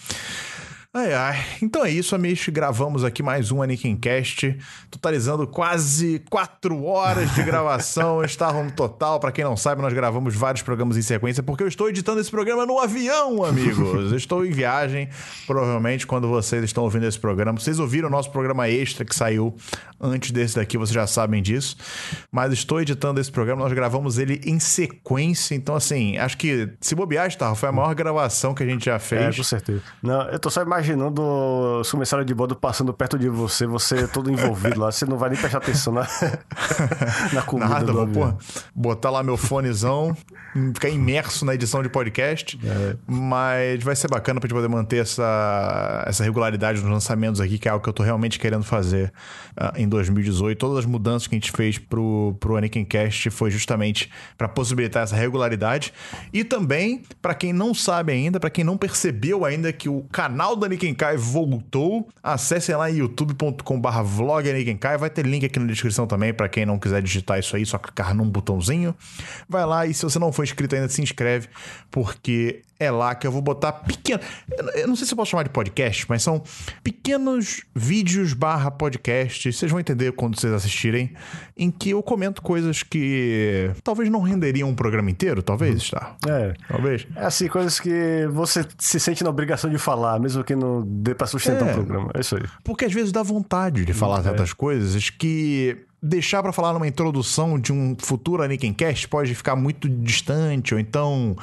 Ai, 0.92 1.14
ai. 1.14 1.38
Então 1.62 1.84
é 1.84 1.90
isso, 1.92 2.16
amigos. 2.16 2.48
Gravamos 2.48 3.04
aqui 3.04 3.22
mais 3.22 3.52
um 3.52 3.62
Anikincast, 3.62 4.58
totalizando 4.90 5.46
quase 5.46 6.20
quatro 6.28 6.82
horas 6.84 7.32
de 7.32 7.44
gravação. 7.44 8.20
Estava 8.26 8.60
no 8.60 8.72
total. 8.72 9.20
Para 9.20 9.30
quem 9.30 9.44
não 9.44 9.56
sabe, 9.56 9.80
nós 9.80 9.92
gravamos 9.92 10.34
vários 10.34 10.62
programas 10.64 10.96
em 10.96 11.02
sequência, 11.02 11.44
porque 11.44 11.62
eu 11.62 11.68
estou 11.68 11.88
editando 11.88 12.20
esse 12.20 12.28
programa 12.28 12.66
no 12.66 12.76
avião, 12.80 13.44
amigos. 13.44 14.10
Estou 14.20 14.44
em 14.44 14.50
viagem, 14.50 15.08
provavelmente, 15.46 16.08
quando 16.08 16.26
vocês 16.26 16.64
estão 16.64 16.82
ouvindo 16.82 17.06
esse 17.06 17.20
programa. 17.20 17.60
Vocês 17.60 17.78
ouviram 17.78 18.08
o 18.08 18.10
nosso 18.10 18.32
programa 18.32 18.68
extra 18.68 19.04
que 19.04 19.14
saiu 19.14 19.54
antes 20.00 20.32
desse 20.32 20.56
daqui, 20.56 20.76
vocês 20.76 20.94
já 20.94 21.06
sabem 21.06 21.40
disso. 21.40 21.76
Mas 22.32 22.52
estou 22.52 22.80
editando 22.80 23.20
esse 23.20 23.30
programa, 23.30 23.62
nós 23.62 23.72
gravamos 23.72 24.18
ele 24.18 24.40
em 24.44 24.58
sequência. 24.58 25.54
Então, 25.54 25.76
assim, 25.76 26.18
acho 26.18 26.36
que 26.36 26.68
se 26.80 26.96
bobear, 26.96 27.32
tá, 27.36 27.54
foi 27.54 27.68
a 27.68 27.72
maior 27.72 27.94
gravação 27.94 28.54
que 28.54 28.64
a 28.64 28.66
gente 28.66 28.86
já 28.86 28.96
É, 28.96 28.98
fez. 28.98 29.36
com 29.36 29.44
certeza. 29.44 29.82
Não, 30.02 30.22
eu 30.30 30.38
tô 30.40 30.50
só 30.50 30.60
imaginando 30.80 31.22
os 31.80 31.90
comissários 31.90 32.26
de 32.26 32.34
bordo 32.34 32.56
passando 32.56 32.92
perto 32.92 33.18
de 33.18 33.28
você, 33.28 33.66
você 33.66 34.08
todo 34.08 34.30
envolvido 34.30 34.80
lá, 34.80 34.90
você 34.90 35.04
não 35.04 35.18
vai 35.18 35.28
nem 35.28 35.38
prestar 35.38 35.58
atenção 35.58 35.92
na, 35.92 36.06
na 37.32 37.42
comida 37.42 37.68
Nada, 37.68 37.86
do 37.92 38.06
vou 38.06 38.38
botar 38.74 39.10
lá 39.10 39.22
meu 39.22 39.36
fonezão, 39.36 40.16
ficar 40.74 40.88
imerso 40.88 41.44
na 41.44 41.54
edição 41.54 41.82
de 41.82 41.88
podcast. 41.88 42.58
É. 42.64 42.96
Mas 43.06 43.82
vai 43.82 43.94
ser 43.94 44.08
bacana 44.08 44.40
pra 44.40 44.48
gente 44.48 44.56
poder 44.56 44.68
manter 44.68 45.02
essa, 45.02 46.04
essa 46.06 46.24
regularidade 46.24 46.80
nos 46.80 46.90
lançamentos 46.90 47.40
aqui, 47.40 47.58
que 47.58 47.68
é 47.68 47.70
algo 47.70 47.82
que 47.82 47.88
eu 47.88 47.92
tô 47.92 48.02
realmente 48.02 48.38
querendo 48.38 48.64
fazer 48.64 49.12
ah, 49.56 49.74
em 49.76 49.88
2018. 49.88 50.58
Todas 50.58 50.78
as 50.78 50.86
mudanças 50.86 51.28
que 51.28 51.34
a 51.34 51.38
gente 51.38 51.52
fez 51.52 51.78
pro, 51.78 52.34
pro 52.40 52.56
Anakin 52.56 52.84
Cast 52.84 53.30
foi 53.30 53.50
justamente 53.50 54.10
para 54.38 54.48
possibilitar 54.48 55.02
essa 55.02 55.16
regularidade. 55.16 55.92
E 56.32 56.42
também, 56.42 57.02
pra 57.20 57.34
quem 57.34 57.52
não 57.52 57.74
sabe 57.74 58.12
ainda, 58.12 58.40
pra 58.40 58.50
quem 58.50 58.64
não 58.64 58.76
percebeu 58.76 59.44
ainda 59.44 59.72
que 59.72 59.88
o 59.88 60.04
canal 60.10 60.56
da 60.56 60.68
Anakin 60.70 60.94
Kai 60.94 61.16
voltou, 61.16 62.08
acessem 62.22 62.74
lá 62.76 62.90
em 62.90 62.94
Anakin 64.50 64.76
Kai. 64.76 64.96
Vai 64.96 65.10
ter 65.10 65.26
link 65.26 65.44
aqui 65.44 65.58
na 65.58 65.66
descrição 65.66 66.06
também 66.06 66.32
pra 66.32 66.48
quem 66.48 66.64
não 66.64 66.78
quiser 66.78 67.02
digitar 67.02 67.38
isso 67.38 67.56
aí, 67.56 67.66
só 67.66 67.78
clicar 67.78 68.14
num 68.14 68.28
botãozinho. 68.28 68.94
Vai 69.48 69.66
lá 69.66 69.86
e 69.86 69.92
se 69.92 70.02
você 70.02 70.18
não 70.18 70.32
for 70.32 70.44
inscrito 70.44 70.74
ainda, 70.74 70.88
se 70.88 71.02
inscreve, 71.02 71.48
porque 71.90 72.62
é 72.80 72.90
lá 72.90 73.14
que 73.14 73.26
eu 73.26 73.30
vou 73.30 73.42
botar 73.42 73.72
pequeno. 73.72 74.20
Eu 74.74 74.88
não 74.88 74.96
sei 74.96 75.06
se 75.06 75.12
eu 75.12 75.16
posso 75.16 75.30
chamar 75.30 75.42
de 75.42 75.50
podcast, 75.50 76.06
mas 76.08 76.22
são 76.22 76.42
pequenos 76.82 77.62
vídeos 77.74 78.32
barra 78.32 78.70
podcast. 78.70 79.52
Vocês 79.52 79.70
vão 79.70 79.78
entender 79.78 80.12
quando 80.12 80.40
vocês 80.40 80.52
assistirem, 80.52 81.12
em 81.56 81.70
que 81.70 81.90
eu 81.90 82.02
comento 82.02 82.40
coisas 82.40 82.82
que 82.82 83.70
talvez 83.84 84.08
não 84.08 84.22
renderiam 84.22 84.68
um 84.70 84.74
programa 84.74 85.10
inteiro, 85.10 85.42
talvez, 85.42 85.76
está. 85.76 86.16
É. 86.26 86.54
Talvez. 86.66 87.06
É 87.14 87.26
assim, 87.26 87.46
coisas 87.48 87.78
que 87.78 88.26
você 88.32 88.64
se 88.78 88.98
sente 88.98 89.22
na 89.22 89.28
obrigação 89.30 89.68
de 89.70 89.76
falar, 89.78 90.18
mesmo 90.18 90.42
que 90.42 90.56
não 90.56 90.82
dê 90.86 91.14
pra 91.14 91.26
sustentar 91.26 91.68
É. 91.68 91.70
o 91.72 91.74
programa. 91.74 92.10
É 92.14 92.20
isso 92.20 92.34
aí. 92.36 92.44
Porque 92.64 92.86
às 92.86 92.92
vezes 92.92 93.12
dá 93.12 93.22
vontade 93.22 93.84
de 93.84 93.92
falar 93.92 94.22
certas 94.22 94.54
coisas 94.54 95.10
que 95.10 95.76
deixar 96.02 96.42
para 96.42 96.52
falar 96.52 96.72
numa 96.72 96.86
introdução 96.86 97.58
de 97.58 97.72
um 97.72 97.96
futuro 97.98 98.42
Cast 98.76 99.08
pode 99.08 99.34
ficar 99.34 99.54
muito 99.54 99.88
distante, 99.88 100.74
ou 100.74 100.80
então 100.80 101.36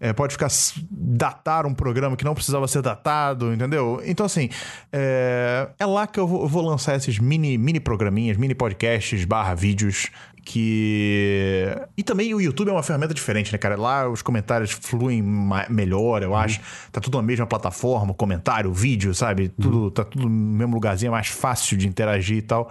é, 0.00 0.12
pode 0.12 0.32
ficar 0.32 0.48
datar 0.90 1.66
um 1.66 1.74
programa 1.74 2.16
que 2.16 2.24
não 2.24 2.34
precisava 2.34 2.66
ser 2.66 2.82
datado, 2.82 3.52
entendeu? 3.52 4.02
Então, 4.04 4.26
assim, 4.26 4.48
é, 4.92 5.68
é 5.78 5.86
lá 5.86 6.06
que 6.06 6.18
eu 6.18 6.26
vou, 6.26 6.42
eu 6.42 6.48
vou, 6.48 6.62
lançar 6.62 6.96
esses 6.96 7.18
mini, 7.18 7.56
mini 7.58 7.78
programinhas, 7.78 8.36
mini 8.36 8.54
podcasts 8.54 9.24
barra 9.24 9.54
vídeos 9.54 10.08
que. 10.44 11.66
E 11.96 12.02
também 12.02 12.34
o 12.34 12.40
YouTube 12.40 12.68
é 12.68 12.72
uma 12.72 12.82
ferramenta 12.82 13.14
diferente, 13.14 13.52
né, 13.52 13.58
cara? 13.58 13.76
Lá 13.76 14.08
os 14.08 14.22
comentários 14.22 14.70
fluem 14.70 15.22
melhor, 15.68 16.22
eu 16.22 16.30
uhum. 16.30 16.36
acho. 16.36 16.60
Tá 16.90 17.00
tudo 17.00 17.16
na 17.16 17.22
mesma 17.22 17.46
plataforma, 17.46 18.14
comentário, 18.14 18.72
vídeo, 18.72 19.14
sabe? 19.14 19.48
Tudo, 19.48 19.84
uhum. 19.84 19.90
Tá 19.90 20.04
tudo 20.04 20.28
no 20.28 20.30
mesmo 20.30 20.74
lugarzinho, 20.74 21.08
é 21.08 21.12
mais 21.12 21.28
fácil 21.28 21.76
de 21.76 21.86
interagir 21.86 22.38
e 22.38 22.42
tal. 22.42 22.70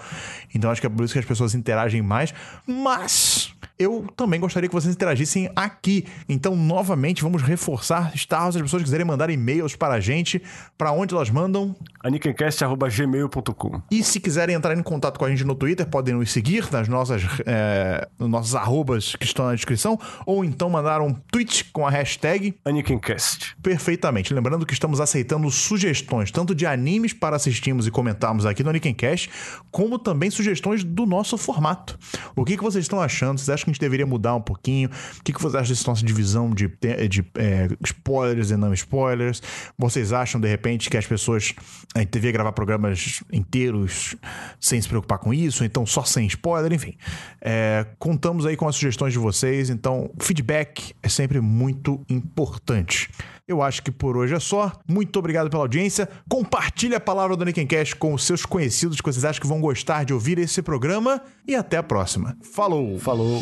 Então 0.53 0.71
acho 0.71 0.81
que 0.81 0.87
é 0.87 0.89
por 0.89 1.03
isso 1.03 1.13
que 1.13 1.19
as 1.19 1.25
pessoas 1.25 1.55
interagem 1.55 2.01
mais. 2.01 2.33
Mas 2.65 3.53
eu 3.79 4.05
também 4.17 4.41
gostaria 4.41 4.67
que 4.67 4.75
vocês 4.75 4.93
interagissem 4.93 5.49
aqui. 5.55 6.05
Então, 6.27 6.53
novamente, 6.53 7.23
vamos 7.23 7.41
reforçar 7.41 8.11
Star 8.17 8.51
Se 8.51 8.57
as 8.57 8.61
pessoas 8.61 8.83
quiserem 8.83 9.05
mandar 9.05 9.29
e-mails 9.29 9.73
para 9.77 9.93
a 9.93 9.99
gente, 10.01 10.41
para 10.77 10.91
onde 10.91 11.15
elas 11.15 11.29
mandam? 11.29 11.73
aniquencast.gmail.com 12.03 13.81
E 13.89 14.03
se 14.03 14.19
quiserem 14.19 14.55
entrar 14.55 14.77
em 14.77 14.83
contato 14.83 15.17
com 15.17 15.23
a 15.23 15.29
gente 15.29 15.45
no 15.45 15.55
Twitter, 15.55 15.87
podem 15.87 16.13
nos 16.13 16.29
seguir 16.29 16.69
nas 16.71 16.89
nossas, 16.89 17.23
é, 17.45 18.05
nos 18.19 18.29
nossos 18.29 18.53
arrobas 18.53 19.15
que 19.15 19.25
estão 19.25 19.45
na 19.45 19.55
descrição, 19.55 19.97
ou 20.25 20.43
então 20.43 20.69
mandar 20.69 20.99
um 20.99 21.13
tweet 21.13 21.65
com 21.71 21.87
a 21.87 21.89
hashtag 21.89 22.55
Aniquencast. 22.65 23.55
Perfeitamente. 23.63 24.33
Lembrando 24.33 24.65
que 24.65 24.73
estamos 24.73 24.99
aceitando 24.99 25.49
sugestões, 25.49 26.31
tanto 26.31 26.53
de 26.53 26.65
animes 26.65 27.13
para 27.13 27.37
assistirmos 27.37 27.87
e 27.87 27.91
comentarmos 27.91 28.45
aqui 28.45 28.61
no 28.61 28.71
Aniquencast, 28.71 29.29
como 29.71 29.97
também 29.97 30.29
sugestões 30.29 30.83
do 30.83 31.05
nosso 31.05 31.37
formato. 31.37 31.97
O 32.35 32.43
que, 32.43 32.57
que 32.57 32.63
vocês 32.63 32.83
estão 32.83 33.01
achando? 33.01 33.37
Vocês 33.37 33.49
acham 33.49 33.68
que 33.69 33.71
a 33.71 33.73
gente 33.73 33.81
deveria 33.81 34.05
mudar 34.05 34.35
um 34.35 34.41
pouquinho? 34.41 34.89
O 34.89 35.23
que, 35.23 35.33
que 35.33 35.41
vocês 35.41 35.55
acham 35.55 35.73
dessa 35.73 35.89
nossa 35.89 36.05
divisão 36.05 36.49
de, 36.49 36.67
de 37.09 37.25
é, 37.35 37.67
spoilers 37.83 38.51
e 38.51 38.57
não 38.57 38.73
spoilers? 38.73 39.41
Vocês 39.77 40.11
acham, 40.11 40.39
de 40.39 40.47
repente, 40.47 40.89
que 40.89 40.97
as 40.97 41.05
pessoas. 41.05 41.53
A 41.95 41.99
gente 41.99 42.09
deveria 42.09 42.31
gravar 42.31 42.51
programas 42.51 43.23
inteiros 43.31 44.15
sem 44.59 44.81
se 44.81 44.87
preocupar 44.87 45.19
com 45.19 45.33
isso? 45.33 45.63
Então, 45.63 45.85
só 45.85 46.03
sem 46.03 46.25
spoiler? 46.27 46.71
Enfim. 46.73 46.95
É, 47.41 47.85
contamos 47.97 48.45
aí 48.45 48.55
com 48.55 48.67
as 48.67 48.75
sugestões 48.75 49.13
de 49.13 49.19
vocês. 49.19 49.69
Então, 49.69 50.11
feedback 50.19 50.93
é 51.01 51.09
sempre 51.09 51.39
muito 51.39 52.03
importante. 52.09 53.09
Eu 53.49 53.63
acho 53.63 53.81
que 53.81 53.89
por 53.89 54.15
hoje 54.15 54.35
é 54.35 54.39
só. 54.39 54.71
Muito 54.87 55.17
obrigado 55.17 55.49
pela 55.49 55.63
audiência. 55.63 56.07
Compartilhe 56.29 56.93
a 56.93 56.99
palavra 56.99 57.35
do 57.35 57.43
Cash 57.67 57.95
com 57.95 58.13
os 58.13 58.23
seus 58.23 58.45
conhecidos 58.45 59.01
que 59.01 59.11
vocês 59.11 59.25
acham 59.25 59.41
que 59.41 59.47
vão 59.47 59.59
gostar 59.59 60.05
de 60.05 60.13
ouvir 60.13 60.37
esse 60.37 60.61
programa. 60.61 61.19
E 61.47 61.55
até 61.55 61.77
a 61.77 61.81
próxima. 61.81 62.37
Falou! 62.43 62.99
Falou! 62.99 63.41